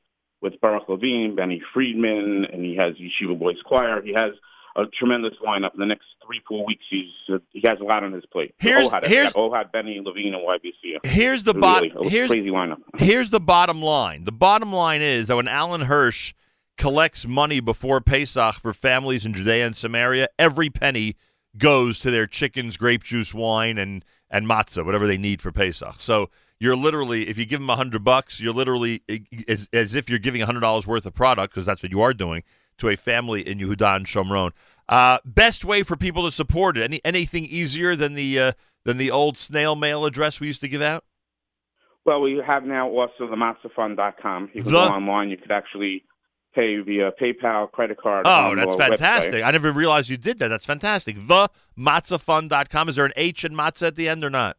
with 0.42 0.60
Baruch 0.62 0.88
Levine, 0.88 1.36
Benny 1.36 1.62
Friedman, 1.74 2.46
and 2.52 2.64
he 2.64 2.76
has 2.78 2.94
Yeshiva 2.96 3.38
Boys 3.38 3.58
Choir. 3.66 4.02
He 4.02 4.14
has 4.14 4.32
a 4.78 4.84
tremendous 4.98 5.34
lineup. 5.46 5.74
In 5.74 5.80
the 5.82 5.86
next 5.86 6.06
three, 6.26 6.42
four 6.48 6.66
weeks, 6.66 6.84
he's 6.90 7.12
uh, 7.30 7.40
he 7.52 7.62
has 7.66 7.78
a 7.82 7.84
lot 7.84 8.06
on 8.06 8.14
his 8.14 8.26
plate. 8.28 8.56
Here's- 8.58 8.88
Ohad, 8.90 9.06
here's- 9.06 9.34
Ohad, 9.34 9.72
Benny 9.74 10.00
Levine, 10.02 10.34
and 10.34 10.44
YBC. 10.44 11.06
Here's 11.06 11.44
the 11.44 11.54
Really, 11.54 11.90
bottom. 11.90 12.06
a 12.06 12.10
Here's 12.10 12.30
crazy 12.30 12.50
lineup. 12.50 12.78
Here's 12.98 13.30
the 13.32 13.42
bottom 13.42 13.82
line. 13.82 14.24
The 14.24 14.32
bottom 14.32 14.72
line 14.72 15.02
is 15.02 15.28
that 15.28 15.36
when 15.36 15.50
Alan 15.50 15.82
Hirsch 15.82 16.34
collects 16.78 17.28
money 17.28 17.60
before 17.60 18.02
Pesach 18.02 18.56
for 18.56 18.74
families 18.74 19.26
in 19.26 19.34
Judea 19.34 19.66
and 19.66 19.76
Samaria, 19.76 20.28
every 20.40 20.70
penny 20.70 21.16
goes 21.58 22.00
to 22.00 22.10
their 22.12 22.28
chickens, 22.28 22.78
grape 22.78 23.04
juice, 23.04 23.34
wine, 23.34 23.78
and 23.78 24.04
and 24.30 24.48
matzah, 24.48 24.84
whatever 24.84 25.06
they 25.06 25.18
need 25.18 25.42
for 25.42 25.52
Pesach. 25.52 25.96
So 26.00 26.30
you're 26.60 26.76
literally, 26.76 27.28
if 27.30 27.38
you 27.38 27.46
give 27.46 27.60
them 27.60 27.70
a 27.70 27.76
hundred 27.76 28.04
bucks, 28.04 28.40
you're 28.42 28.54
literally 28.54 29.04
as, 29.48 29.70
as 29.72 29.94
if 29.94 30.10
you're 30.10 30.18
giving 30.18 30.42
a 30.42 30.46
hundred 30.46 30.62
dollars 30.62 30.88
worth 30.88 31.06
of 31.06 31.14
product 31.14 31.54
because 31.54 31.66
that's 31.66 31.84
what 31.84 31.92
you 31.92 32.02
are 32.02 32.14
doing 32.14 32.44
to 32.80 32.90
a 32.90 32.96
family 32.96 33.48
in 33.48 33.60
Yehudan 33.60 34.06
Shomron. 34.06 34.52
Uh, 34.90 35.20
best 35.24 35.64
way 35.64 35.84
for 35.84 35.96
people 35.96 36.24
to 36.26 36.32
support 36.32 36.78
it. 36.78 36.84
Any 36.84 37.00
anything 37.06 37.46
easier 37.46 37.96
than 37.96 38.14
the 38.16 38.40
uh, 38.40 38.52
than 38.86 38.98
the 38.98 39.12
old 39.12 39.38
snail 39.38 39.76
mail 39.76 40.06
address 40.06 40.40
we 40.40 40.48
used 40.48 40.62
to 40.62 40.68
give 40.68 40.82
out? 40.82 41.04
Well, 42.06 42.20
we 42.22 42.42
have 42.46 42.66
now 42.66 42.90
also 42.90 43.28
the 43.30 43.38
matzohfund.com. 43.38 44.50
You 44.54 44.64
can 44.64 44.72
The- 44.72 44.78
go 44.80 44.94
online. 44.94 45.30
You 45.30 45.38
could 45.38 45.52
actually 45.52 46.04
pay 46.54 46.78
via 46.80 47.12
PayPal, 47.20 47.72
credit 47.72 47.98
card. 48.02 48.26
Oh, 48.28 48.56
that's 48.56 48.76
fantastic. 48.76 49.36
website. 49.36 49.44
I 49.48 49.52
never 49.52 49.72
realized 49.72 50.10
you 50.10 50.18
did 50.18 50.40
that. 50.40 50.48
That's 50.50 50.66
fantastic. 50.66 51.16
The 51.28 51.50
matzohfund.com. 51.78 52.90
Is 52.90 52.96
there 52.96 53.06
an 53.06 53.14
H 53.16 53.44
in 53.46 53.54
matzah 53.54 53.88
at 53.88 53.96
the 53.96 54.08
end 54.10 54.24
or 54.24 54.30
not? 54.30 54.58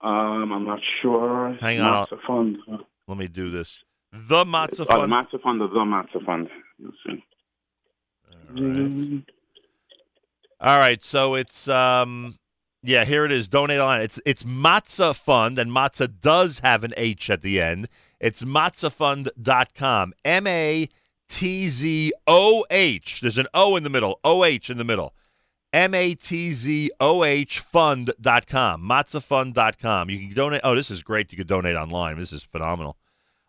Um, 0.00 0.52
I'm 0.52 0.64
not 0.64 0.80
sure. 1.02 1.56
Hang 1.60 1.80
on. 1.80 2.06
Matzah 2.06 2.20
Fund. 2.26 2.58
Let 3.08 3.18
me 3.18 3.28
do 3.28 3.50
this. 3.50 3.82
The 4.12 4.44
matzah 4.44 4.86
Oh, 4.88 5.06
the 5.06 5.08
fund. 5.08 5.12
Matzah 5.12 5.42
Fund 5.42 5.62
or 5.62 5.68
the 5.68 5.74
Matzah 5.80 6.24
Fund. 6.24 6.48
You'll 6.78 6.92
see. 7.06 7.22
All 10.60 10.78
right, 10.78 11.04
so 11.04 11.34
it's 11.34 11.68
um 11.68 12.36
yeah, 12.82 13.04
here 13.04 13.24
it 13.24 13.32
is. 13.32 13.48
Donate 13.48 13.80
online. 13.80 14.02
It's 14.02 14.20
it's 14.24 14.44
Matzah 14.44 15.14
Fund, 15.14 15.58
and 15.58 15.70
Matzah 15.70 16.20
does 16.20 16.60
have 16.60 16.84
an 16.84 16.92
H 16.96 17.28
at 17.30 17.42
the 17.42 17.60
end. 17.60 17.88
It's 18.20 18.44
matzohfund.com. 18.44 20.12
M 20.24 20.46
A 20.46 20.88
T 21.28 21.68
Z 21.68 22.12
O 22.26 22.64
H. 22.70 23.20
There's 23.20 23.38
an 23.38 23.46
O 23.54 23.76
in 23.76 23.82
the 23.82 23.90
middle. 23.90 24.20
O 24.24 24.44
H 24.44 24.70
in 24.70 24.78
the 24.78 24.84
middle. 24.84 25.14
M 25.72 25.94
A 25.94 26.14
T 26.14 26.52
Z 26.52 26.90
O 27.00 27.24
H 27.24 27.60
fund.com. 27.60 28.82
Matzohfund.com. 28.82 30.10
You 30.10 30.18
can 30.18 30.34
donate. 30.34 30.60
Oh, 30.64 30.74
this 30.74 30.90
is 30.90 31.02
great. 31.02 31.32
You 31.32 31.38
could 31.38 31.46
donate 31.46 31.76
online. 31.76 32.18
This 32.18 32.32
is 32.32 32.42
phenomenal. 32.42 32.96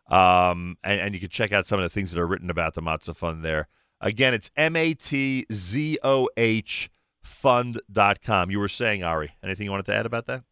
Um, 0.09 0.77
and, 0.83 1.01
and 1.01 1.13
you 1.13 1.19
can 1.19 1.29
check 1.29 1.51
out 1.51 1.67
some 1.67 1.79
of 1.79 1.83
the 1.83 1.89
things 1.89 2.11
that 2.11 2.19
are 2.19 2.27
written 2.27 2.49
about 2.49 2.73
the 2.73 2.81
Matzah 2.81 3.15
Fund 3.15 3.43
there. 3.43 3.67
Again, 4.01 4.33
it's 4.33 4.51
M 4.55 4.75
A 4.75 4.93
T 4.93 5.45
Z 5.51 5.99
O 6.03 6.29
H 6.37 6.89
fund.com. 7.23 8.51
You 8.51 8.59
were 8.59 8.67
saying, 8.67 9.03
Ari, 9.03 9.31
anything 9.43 9.65
you 9.65 9.71
wanted 9.71 9.85
to 9.87 9.95
add 9.95 10.05
about 10.05 10.25
that? 10.27 10.43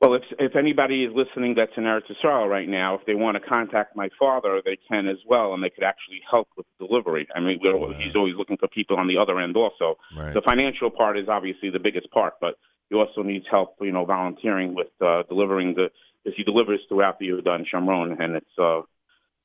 Well, 0.00 0.14
if 0.14 0.22
if 0.38 0.56
anybody 0.56 1.04
is 1.04 1.12
listening 1.14 1.54
that's 1.56 1.72
in 1.76 1.84
Eretz 1.84 2.10
Yisrael 2.10 2.48
right 2.48 2.68
now, 2.68 2.94
if 2.94 3.04
they 3.04 3.14
want 3.14 3.36
to 3.36 3.40
contact 3.46 3.94
my 3.94 4.08
father, 4.18 4.62
they 4.64 4.78
can 4.88 5.06
as 5.06 5.18
well, 5.26 5.52
and 5.52 5.62
they 5.62 5.68
could 5.68 5.84
actually 5.84 6.20
help 6.28 6.48
with 6.56 6.64
delivery. 6.78 7.28
I 7.34 7.40
mean, 7.40 7.60
we're, 7.62 7.92
he's 7.94 8.16
always 8.16 8.34
looking 8.34 8.56
for 8.56 8.66
people 8.68 8.96
on 8.96 9.08
the 9.08 9.18
other 9.18 9.38
end 9.38 9.56
also. 9.56 9.98
Right. 10.16 10.32
The 10.32 10.40
financial 10.40 10.88
part 10.88 11.18
is 11.18 11.28
obviously 11.28 11.68
the 11.68 11.78
biggest 11.78 12.10
part, 12.12 12.34
but 12.40 12.54
he 12.88 12.96
also 12.96 13.22
needs 13.22 13.44
help, 13.50 13.76
you 13.82 13.92
know, 13.92 14.06
volunteering 14.06 14.74
with 14.74 14.88
uh, 15.02 15.24
delivering 15.28 15.74
the. 15.74 15.90
Because 16.24 16.36
he 16.36 16.44
delivers 16.44 16.80
throughout 16.88 17.18
the 17.18 17.28
Yehuda 17.28 17.48
and 17.48 17.66
Shamron, 17.66 18.22
and 18.22 18.36
it's 18.36 18.58
uh, 18.58 18.80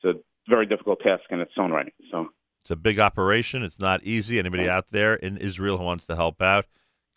it's 0.03 0.17
a 0.17 0.49
very 0.49 0.65
difficult 0.65 0.99
task 1.01 1.23
in 1.31 1.39
its 1.41 1.53
own 1.57 1.71
right. 1.71 1.93
So. 2.11 2.29
It's 2.61 2.71
a 2.71 2.75
big 2.75 2.99
operation. 2.99 3.61
It's 3.61 3.79
not 3.79 4.03
easy. 4.03 4.39
Anybody 4.39 4.67
out 4.67 4.87
there 4.89 5.13
in 5.13 5.37
Israel 5.37 5.77
who 5.77 5.83
wants 5.83 6.07
to 6.07 6.15
help 6.15 6.41
out, 6.41 6.65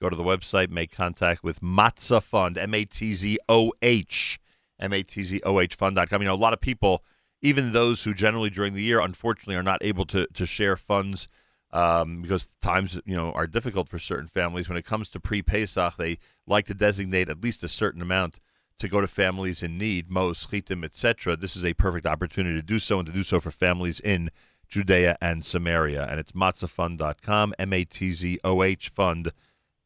go 0.00 0.08
to 0.08 0.16
the 0.16 0.22
website, 0.22 0.70
make 0.70 0.90
contact 0.90 1.42
with 1.42 1.60
Matzah 1.60 2.22
Fund, 2.22 2.56
M 2.56 2.74
A 2.74 2.84
T 2.84 3.14
Z 3.14 3.38
O 3.48 3.72
H, 3.82 4.38
M 4.78 4.92
A 4.92 5.02
T 5.02 5.22
Z 5.22 5.40
O 5.44 5.60
H 5.60 5.74
Fund.com. 5.74 6.22
You 6.22 6.28
know, 6.28 6.34
a 6.34 6.36
lot 6.36 6.52
of 6.52 6.60
people, 6.60 7.04
even 7.42 7.72
those 7.72 8.04
who 8.04 8.14
generally 8.14 8.50
during 8.50 8.74
the 8.74 8.82
year, 8.82 9.00
unfortunately, 9.00 9.56
are 9.56 9.62
not 9.62 9.82
able 9.82 10.06
to, 10.06 10.26
to 10.34 10.46
share 10.46 10.76
funds 10.76 11.28
um, 11.72 12.22
because 12.22 12.48
times, 12.62 12.98
you 13.04 13.14
know, 13.14 13.32
are 13.32 13.46
difficult 13.46 13.88
for 13.88 13.98
certain 13.98 14.28
families. 14.28 14.68
When 14.68 14.78
it 14.78 14.86
comes 14.86 15.08
to 15.10 15.20
pre 15.20 15.42
Pesach, 15.42 15.96
they 15.96 16.18
like 16.46 16.66
to 16.66 16.74
designate 16.74 17.28
at 17.28 17.42
least 17.42 17.62
a 17.62 17.68
certain 17.68 18.02
amount 18.02 18.40
to 18.78 18.88
go 18.88 19.00
to 19.00 19.08
families 19.08 19.62
in 19.62 19.76
need, 19.76 20.08
Mos, 20.08 20.46
Chitim, 20.46 20.84
etc. 20.84 21.36
This 21.36 21.56
is 21.56 21.64
a 21.64 21.74
perfect 21.74 22.06
opportunity 22.06 22.54
to 22.56 22.62
do 22.62 22.78
so 22.78 22.98
and 22.98 23.06
to 23.06 23.12
do 23.12 23.24
so 23.24 23.40
for 23.40 23.50
families 23.50 23.98
in 24.00 24.30
Judea 24.68 25.16
and 25.20 25.44
Samaria. 25.44 26.06
And 26.08 26.20
it's 26.20 26.32
matzohfund.com, 26.32 27.54
M 27.58 27.72
A 27.72 27.84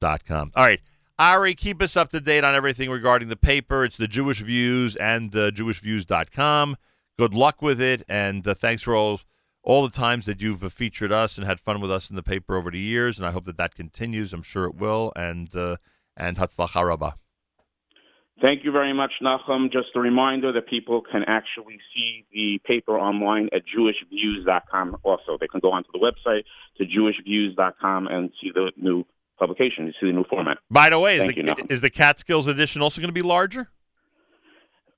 Fund.com. 0.03 0.53
All 0.55 0.65
right. 0.65 0.81
Ari, 1.19 1.55
keep 1.55 1.81
us 1.83 1.97
up 1.97 2.11
to 2.11 2.21
date 2.21 2.43
on 2.43 2.55
everything 2.55 2.91
regarding 2.91 3.29
the 3.29 3.37
paper. 3.37 3.85
It's 3.85 3.97
the 3.97 4.09
Jewish 4.09 4.41
Vues 4.41 4.97
and 4.97 5.35
uh, 5.37 5.51
jewishvues.com. 5.53 6.77
Good 7.19 7.35
luck 7.35 7.63
with 7.63 7.81
it. 7.81 8.03
And 8.09 8.47
uh, 8.47 8.55
thanks 8.55 8.83
for 8.83 8.97
all, 8.97 9.21
all 9.63 9.83
the 9.83 9.95
times 9.97 10.27
that 10.27 10.41
you've 10.41 10.65
uh, 10.65 10.69
featured 10.69 11.13
us 11.13 11.39
and 11.39 11.47
had 11.47 11.61
fun 11.61 11.81
with 11.81 11.93
us 11.93 12.11
in 12.11 12.17
the 12.17 12.23
paper 12.23 12.57
over 12.57 12.71
the 12.71 12.81
years. 12.81 13.19
And 13.19 13.27
I 13.27 13.31
hope 13.31 13.45
that 13.45 13.59
that 13.59 13.75
continues. 13.75 14.33
I'm 14.33 14.43
sure 14.43 14.65
it 14.65 14.75
will. 14.75 15.13
And, 15.15 15.55
uh, 15.55 15.77
and 16.17 16.39
Hatzlacha 16.39 16.85
Rabbah. 16.85 17.13
Thank 18.41 18.65
you 18.65 18.73
very 18.73 18.93
much, 18.93 19.13
Nachum. 19.23 19.71
Just 19.71 19.95
a 19.95 20.01
reminder 20.01 20.51
that 20.53 20.67
people 20.67 21.03
can 21.03 21.23
actually 21.29 21.79
see 21.95 22.25
the 22.33 22.61
paper 22.65 22.99
online 22.99 23.49
at 23.53 23.63
jewishvues.com 23.67 24.97
also. 25.05 25.39
They 25.39 25.47
can 25.47 25.61
go 25.61 25.71
onto 25.71 25.91
the 25.93 26.01
website 26.01 26.43
to 26.79 26.85
jewishvues.com 26.85 28.09
and 28.09 28.33
see 28.41 28.51
the 28.53 28.73
new 28.77 29.05
publication, 29.43 29.93
see 30.01 30.07
the 30.07 30.13
new 30.13 30.25
format. 30.31 30.59
By 30.71 30.91
the 30.91 31.01
way, 31.01 31.17
is 31.17 31.25
Thank 31.25 31.35
the, 31.35 31.41
you, 31.41 31.47
Nachum. 31.49 31.71
is 31.71 31.81
the 31.81 31.91
Catskills 31.91 32.47
edition 32.47 32.81
also 32.81 33.01
going 33.01 33.09
to 33.09 33.15
be 33.15 33.27
larger? 33.27 33.69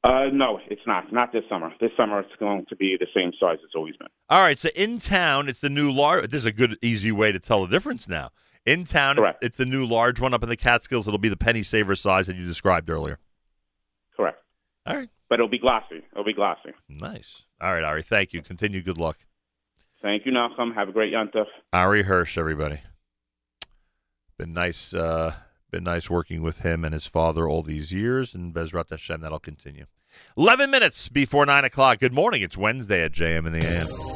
Uh, 0.03 0.27
no, 0.31 0.61
it's 0.69 0.83
not. 0.87 1.11
Not 1.11 1.33
this 1.33 1.45
summer. 1.49 1.73
This 1.81 1.91
summer 1.97 2.21
it's 2.21 2.37
going 2.39 2.67
to 2.69 2.77
be 2.77 2.97
the 3.01 3.07
same 3.15 3.33
size 3.41 3.57
it's 3.65 3.75
always 3.75 3.97
been. 3.97 4.09
All 4.29 4.41
right, 4.41 4.59
so 4.59 4.69
in 4.77 4.99
town, 4.99 5.49
it's 5.49 5.61
the 5.61 5.71
new 5.71 5.91
large. 5.91 6.29
This 6.29 6.43
is 6.43 6.47
a 6.47 6.53
good, 6.53 6.77
easy 6.83 7.11
way 7.11 7.33
to 7.33 7.39
tell 7.39 7.65
the 7.65 7.71
difference 7.71 8.07
now. 8.07 8.31
In 8.67 8.85
town, 8.85 9.17
it's, 9.19 9.39
it's 9.41 9.57
the 9.57 9.65
new 9.65 9.87
large 9.87 10.21
one. 10.21 10.35
Up 10.35 10.43
in 10.43 10.51
the 10.51 10.57
Catskills, 10.57 11.09
it'll 11.09 11.19
be 11.19 11.31
the 11.31 11.39
penny 11.39 11.63
saver 11.63 11.95
size 11.95 12.27
that 12.27 12.37
you 12.37 12.45
described 12.45 12.91
earlier. 12.91 13.19
Correct. 14.15 14.39
All 14.87 14.97
right. 14.97 15.09
But 15.31 15.37
it'll 15.37 15.49
be 15.49 15.59
glossy. 15.59 16.03
It'll 16.13 16.25
be 16.25 16.35
glossy. 16.35 16.73
Nice. 16.89 17.45
All 17.61 17.73
right, 17.73 17.85
Ari. 17.85 18.03
Thank 18.03 18.35
you. 18.35 18.43
Continue. 18.43 18.83
Good 18.83 18.99
luck. 18.99 19.19
Thank 20.03 20.27
you, 20.27 20.33
Nachum. 20.33 20.75
Have 20.75 20.91
a 20.91 20.93
great 20.93 21.15
Yontif. 21.15 21.47
Ari 21.73 22.03
Hirsch, 22.03 22.37
everybody. 22.37 22.81
Been 24.39 24.53
nice. 24.53 24.93
Uh, 24.93 25.35
been 25.71 25.85
nice 25.85 26.09
working 26.09 26.43
with 26.43 26.61
him 26.61 26.85
and 26.85 26.93
his 26.93 27.07
father 27.07 27.49
all 27.49 27.63
these 27.63 27.93
years, 27.93 28.35
and 28.35 28.55
Bezrat 28.55 28.91
Hashem 28.91 29.21
that'll 29.21 29.41
continue. 29.41 29.87
Eleven 30.37 30.71
minutes 30.71 31.09
before 31.09 31.47
nine 31.47 31.65
o'clock. 31.65 31.99
Good 31.99 32.15
morning. 32.15 32.43
It's 32.43 32.57
Wednesday 32.57 33.03
at 33.03 33.13
JM 33.13 33.47
in 33.47 33.53
the 33.53 33.67
AM. 33.67 34.14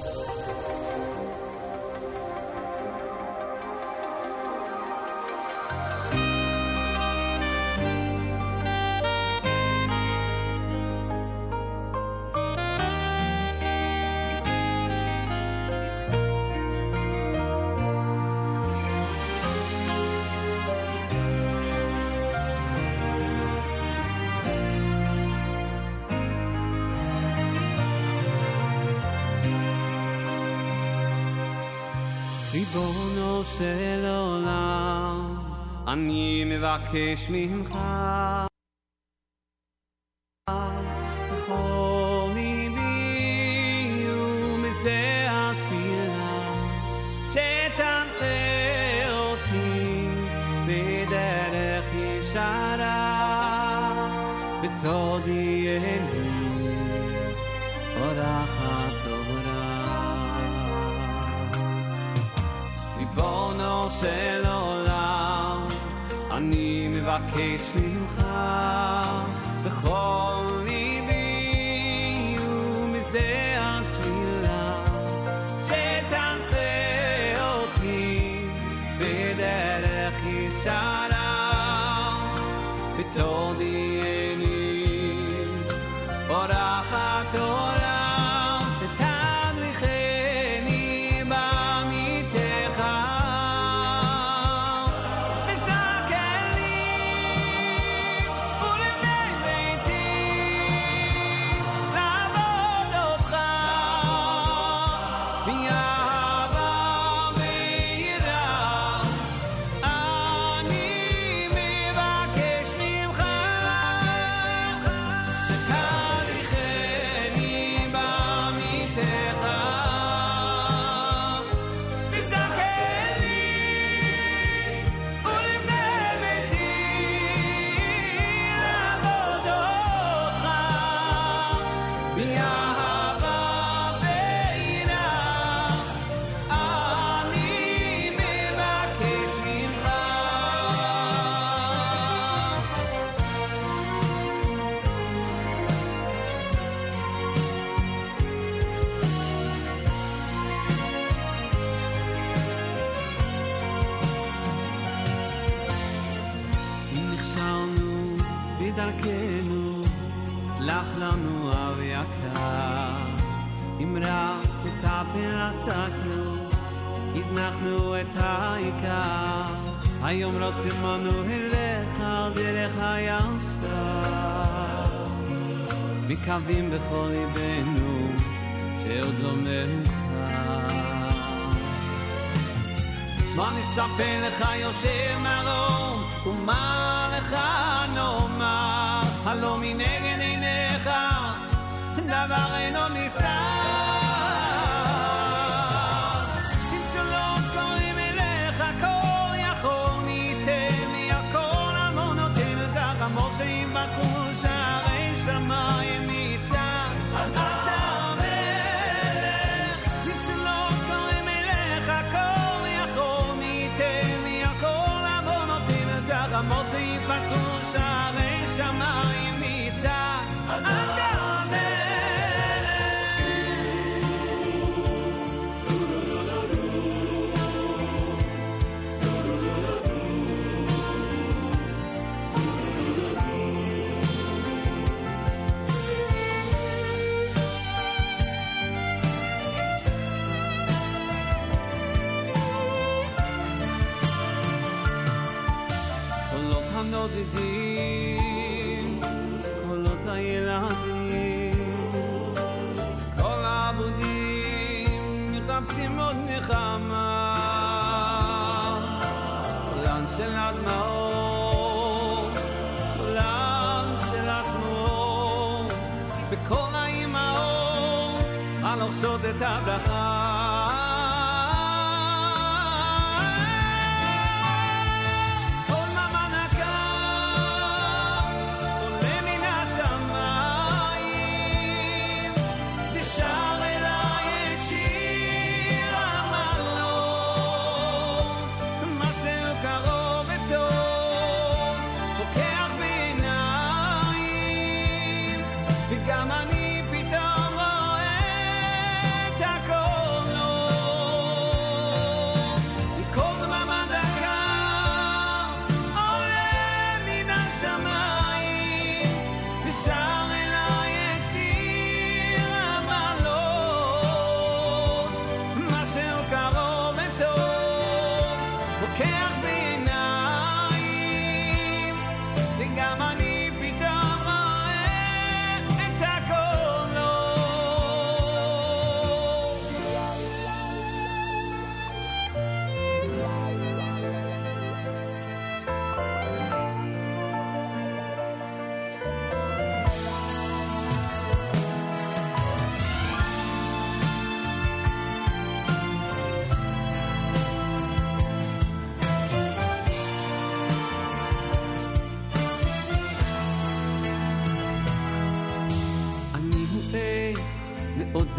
מבקש 36.87 37.27
ממך 37.29 37.77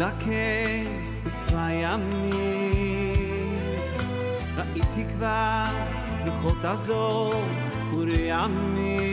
זקן 0.00 0.86
עשרה 1.26 1.72
ימים. 1.72 3.58
ראיתי 4.56 5.04
כבר 5.14 5.64
לוחות 6.26 6.64
הזור 6.64 7.34
ורימים 7.92 9.09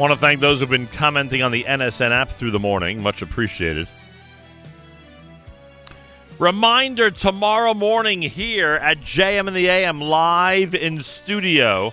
Want 0.00 0.14
to 0.14 0.18
thank 0.18 0.40
those 0.40 0.60
who've 0.60 0.70
been 0.70 0.86
commenting 0.86 1.42
on 1.42 1.52
the 1.52 1.64
NSN 1.64 2.10
app 2.10 2.30
through 2.30 2.52
the 2.52 2.58
morning. 2.58 3.02
Much 3.02 3.20
appreciated. 3.20 3.86
Reminder 6.38 7.10
tomorrow 7.10 7.74
morning 7.74 8.22
here 8.22 8.76
at 8.76 9.00
JM 9.00 9.46
and 9.46 9.54
the 9.54 9.68
AM 9.68 10.00
live 10.00 10.74
in 10.74 11.02
studio. 11.02 11.92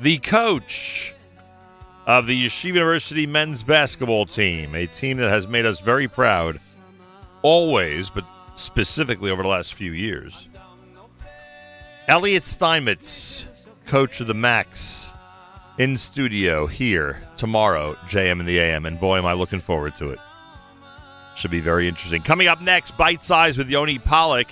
The 0.00 0.18
coach 0.18 1.14
of 2.06 2.26
the 2.26 2.44
Yeshiva 2.44 2.74
University 2.74 3.24
men's 3.24 3.62
basketball 3.62 4.26
team, 4.26 4.74
a 4.74 4.88
team 4.88 5.18
that 5.18 5.30
has 5.30 5.46
made 5.46 5.66
us 5.66 5.78
very 5.78 6.08
proud 6.08 6.58
always, 7.42 8.10
but 8.10 8.24
specifically 8.56 9.30
over 9.30 9.44
the 9.44 9.48
last 9.48 9.74
few 9.74 9.92
years. 9.92 10.48
Elliot 12.08 12.44
Steinmetz, 12.44 13.48
coach 13.86 14.20
of 14.20 14.26
the 14.26 14.34
Macs, 14.34 15.12
in 15.78 15.96
studio 15.96 16.66
here 16.66 17.20
tomorrow, 17.36 17.94
JM 18.06 18.40
and 18.40 18.48
the 18.48 18.58
AM. 18.58 18.86
And 18.86 18.98
boy, 19.00 19.18
am 19.18 19.26
I 19.26 19.32
looking 19.32 19.60
forward 19.60 19.96
to 19.96 20.10
it. 20.10 20.18
Should 21.34 21.50
be 21.50 21.60
very 21.60 21.88
interesting. 21.88 22.22
Coming 22.22 22.46
up 22.46 22.60
next, 22.60 22.96
Bite 22.96 23.22
Size 23.22 23.58
with 23.58 23.68
Yoni 23.68 23.98
Pollock. 23.98 24.48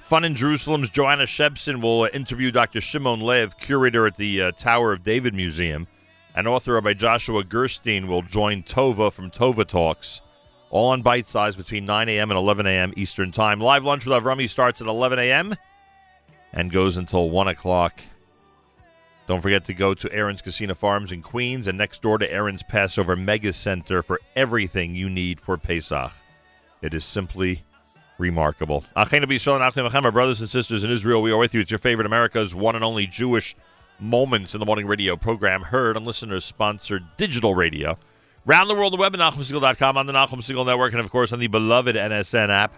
Fun 0.00 0.24
in 0.24 0.34
Jerusalem's 0.34 0.90
Joanna 0.90 1.24
Shebson 1.24 1.82
will 1.82 2.02
uh, 2.02 2.08
interview 2.12 2.50
Dr. 2.50 2.80
Shimon 2.80 3.20
Lev, 3.20 3.58
curator 3.58 4.06
at 4.06 4.16
the 4.16 4.40
uh, 4.40 4.52
Tower 4.52 4.92
of 4.92 5.02
David 5.02 5.34
Museum. 5.34 5.86
And 6.34 6.48
author 6.48 6.80
by 6.80 6.94
Joshua 6.94 7.44
Gerstein 7.44 8.08
will 8.08 8.22
join 8.22 8.62
Tova 8.62 9.12
from 9.12 9.30
Tova 9.30 9.66
Talks. 9.66 10.20
All 10.70 10.90
on 10.90 11.02
Bite 11.02 11.26
Size 11.26 11.56
between 11.56 11.84
9 11.84 12.08
a.m. 12.08 12.30
and 12.30 12.38
11 12.38 12.66
a.m. 12.66 12.92
Eastern 12.96 13.30
Time. 13.30 13.60
Live 13.60 13.84
lunch 13.84 14.04
with 14.04 14.20
Avrami 14.20 14.50
starts 14.50 14.80
at 14.80 14.88
11 14.88 15.18
a.m. 15.20 15.54
and 16.52 16.72
goes 16.72 16.96
until 16.96 17.30
1 17.30 17.48
o'clock. 17.48 18.00
Don't 19.26 19.40
forget 19.40 19.64
to 19.64 19.74
go 19.74 19.94
to 19.94 20.12
Aaron's 20.12 20.42
Kissena 20.42 20.76
Farms 20.76 21.10
in 21.10 21.22
Queens 21.22 21.66
and 21.66 21.78
next 21.78 22.02
door 22.02 22.18
to 22.18 22.30
Aaron's 22.30 22.62
Passover 22.62 23.16
Mega 23.16 23.52
Center 23.54 24.02
for 24.02 24.20
everything 24.36 24.94
you 24.94 25.08
need 25.08 25.40
for 25.40 25.56
Pesach. 25.56 26.12
It 26.82 26.92
is 26.92 27.06
simply 27.06 27.64
remarkable. 28.18 28.84
Brothers 28.94 30.40
and 30.40 30.50
sisters 30.50 30.84
in 30.84 30.90
Israel, 30.90 31.22
we 31.22 31.32
are 31.32 31.38
with 31.38 31.54
you. 31.54 31.60
It's 31.60 31.70
your 31.70 31.78
favorite 31.78 32.04
America's 32.04 32.54
one 32.54 32.74
and 32.74 32.84
only 32.84 33.06
Jewish 33.06 33.56
Moments 33.98 34.54
in 34.54 34.60
the 34.60 34.66
Morning 34.66 34.86
radio 34.86 35.16
program, 35.16 35.62
heard 35.62 35.96
on 35.96 36.04
listeners-sponsored 36.04 37.16
digital 37.16 37.54
radio. 37.54 37.96
Round 38.44 38.68
the 38.68 38.74
world, 38.74 38.92
the 38.92 38.98
web 38.98 39.14
at 39.14 39.20
NachumSegal.com, 39.20 39.96
on 39.96 40.06
the 40.06 40.12
Nachum 40.12 40.40
Segal 40.40 40.66
Network, 40.66 40.92
and 40.92 41.00
of 41.00 41.10
course 41.10 41.32
on 41.32 41.38
the 41.38 41.46
beloved 41.46 41.96
NSN 41.96 42.50
app. 42.50 42.74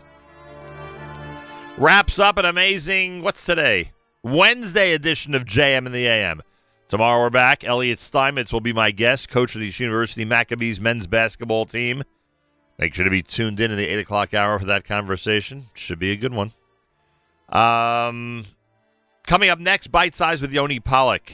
Wraps 1.77 2.19
up 2.19 2.39
an 2.39 2.45
amazing, 2.45 3.23
what's 3.23 3.45
today? 3.45 3.91
Wednesday 4.27 4.93
edition 4.93 5.37
of 5.37 5.45
JM 5.45 5.87
and 5.87 5.95
the 5.95 6.09
AM. 6.09 6.43
Tomorrow 6.89 7.21
we're 7.21 7.31
back. 7.31 7.63
Elliot 7.63 8.01
Steinmetz 8.01 8.53
will 8.53 8.61
be 8.61 8.73
my 8.73 8.91
guest, 8.91 9.29
coach 9.29 9.55
of 9.55 9.61
the 9.61 9.73
University 9.73 10.25
Maccabees 10.25 10.81
men's 10.81 11.07
basketball 11.07 11.65
team. 11.65 12.03
Make 12.77 12.93
sure 12.93 13.05
to 13.05 13.11
be 13.11 13.23
tuned 13.23 13.61
in 13.61 13.71
in 13.71 13.77
the 13.77 13.87
8 13.87 14.01
o'clock 14.01 14.35
hour 14.35 14.59
for 14.59 14.65
that 14.65 14.85
conversation. 14.85 15.67
Should 15.75 16.01
be 16.01 16.11
a 16.11 16.17
good 16.17 16.35
one. 16.35 16.53
Um, 17.51 18.47
coming 19.29 19.49
up 19.49 19.61
next, 19.61 19.93
Bite 19.93 20.17
Size 20.17 20.43
with 20.43 20.53
Yoni 20.53 20.81
Pollock. 20.81 21.31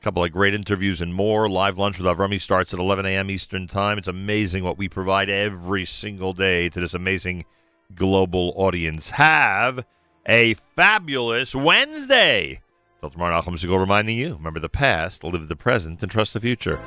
A 0.00 0.02
couple 0.02 0.24
of 0.24 0.32
great 0.32 0.54
interviews 0.54 1.02
and 1.02 1.12
more. 1.12 1.50
Live 1.50 1.76
lunch 1.76 1.98
with 1.98 2.06
Avrami 2.06 2.40
starts 2.40 2.72
at 2.72 2.80
11 2.80 3.04
a.m. 3.04 3.30
Eastern 3.30 3.66
Time. 3.66 3.98
It's 3.98 4.08
amazing 4.08 4.64
what 4.64 4.78
we 4.78 4.88
provide 4.88 5.28
every 5.28 5.84
single 5.84 6.32
day 6.32 6.70
to 6.70 6.80
this 6.80 6.94
amazing 6.94 7.44
global 7.94 8.54
audience. 8.56 9.10
Have 9.10 9.84
a 10.28 10.54
fabulous 10.74 11.54
Wednesday. 11.54 12.60
Till 13.00 13.10
tomorrow, 13.10 13.40
Nachum 13.40 13.54
Segal 13.54 13.78
reminding 13.78 14.16
you 14.16 14.34
remember 14.34 14.60
the 14.60 14.68
past, 14.68 15.22
live 15.22 15.48
the 15.48 15.56
present, 15.56 16.02
and 16.02 16.10
trust 16.10 16.32
the 16.32 16.40
future. 16.40 16.80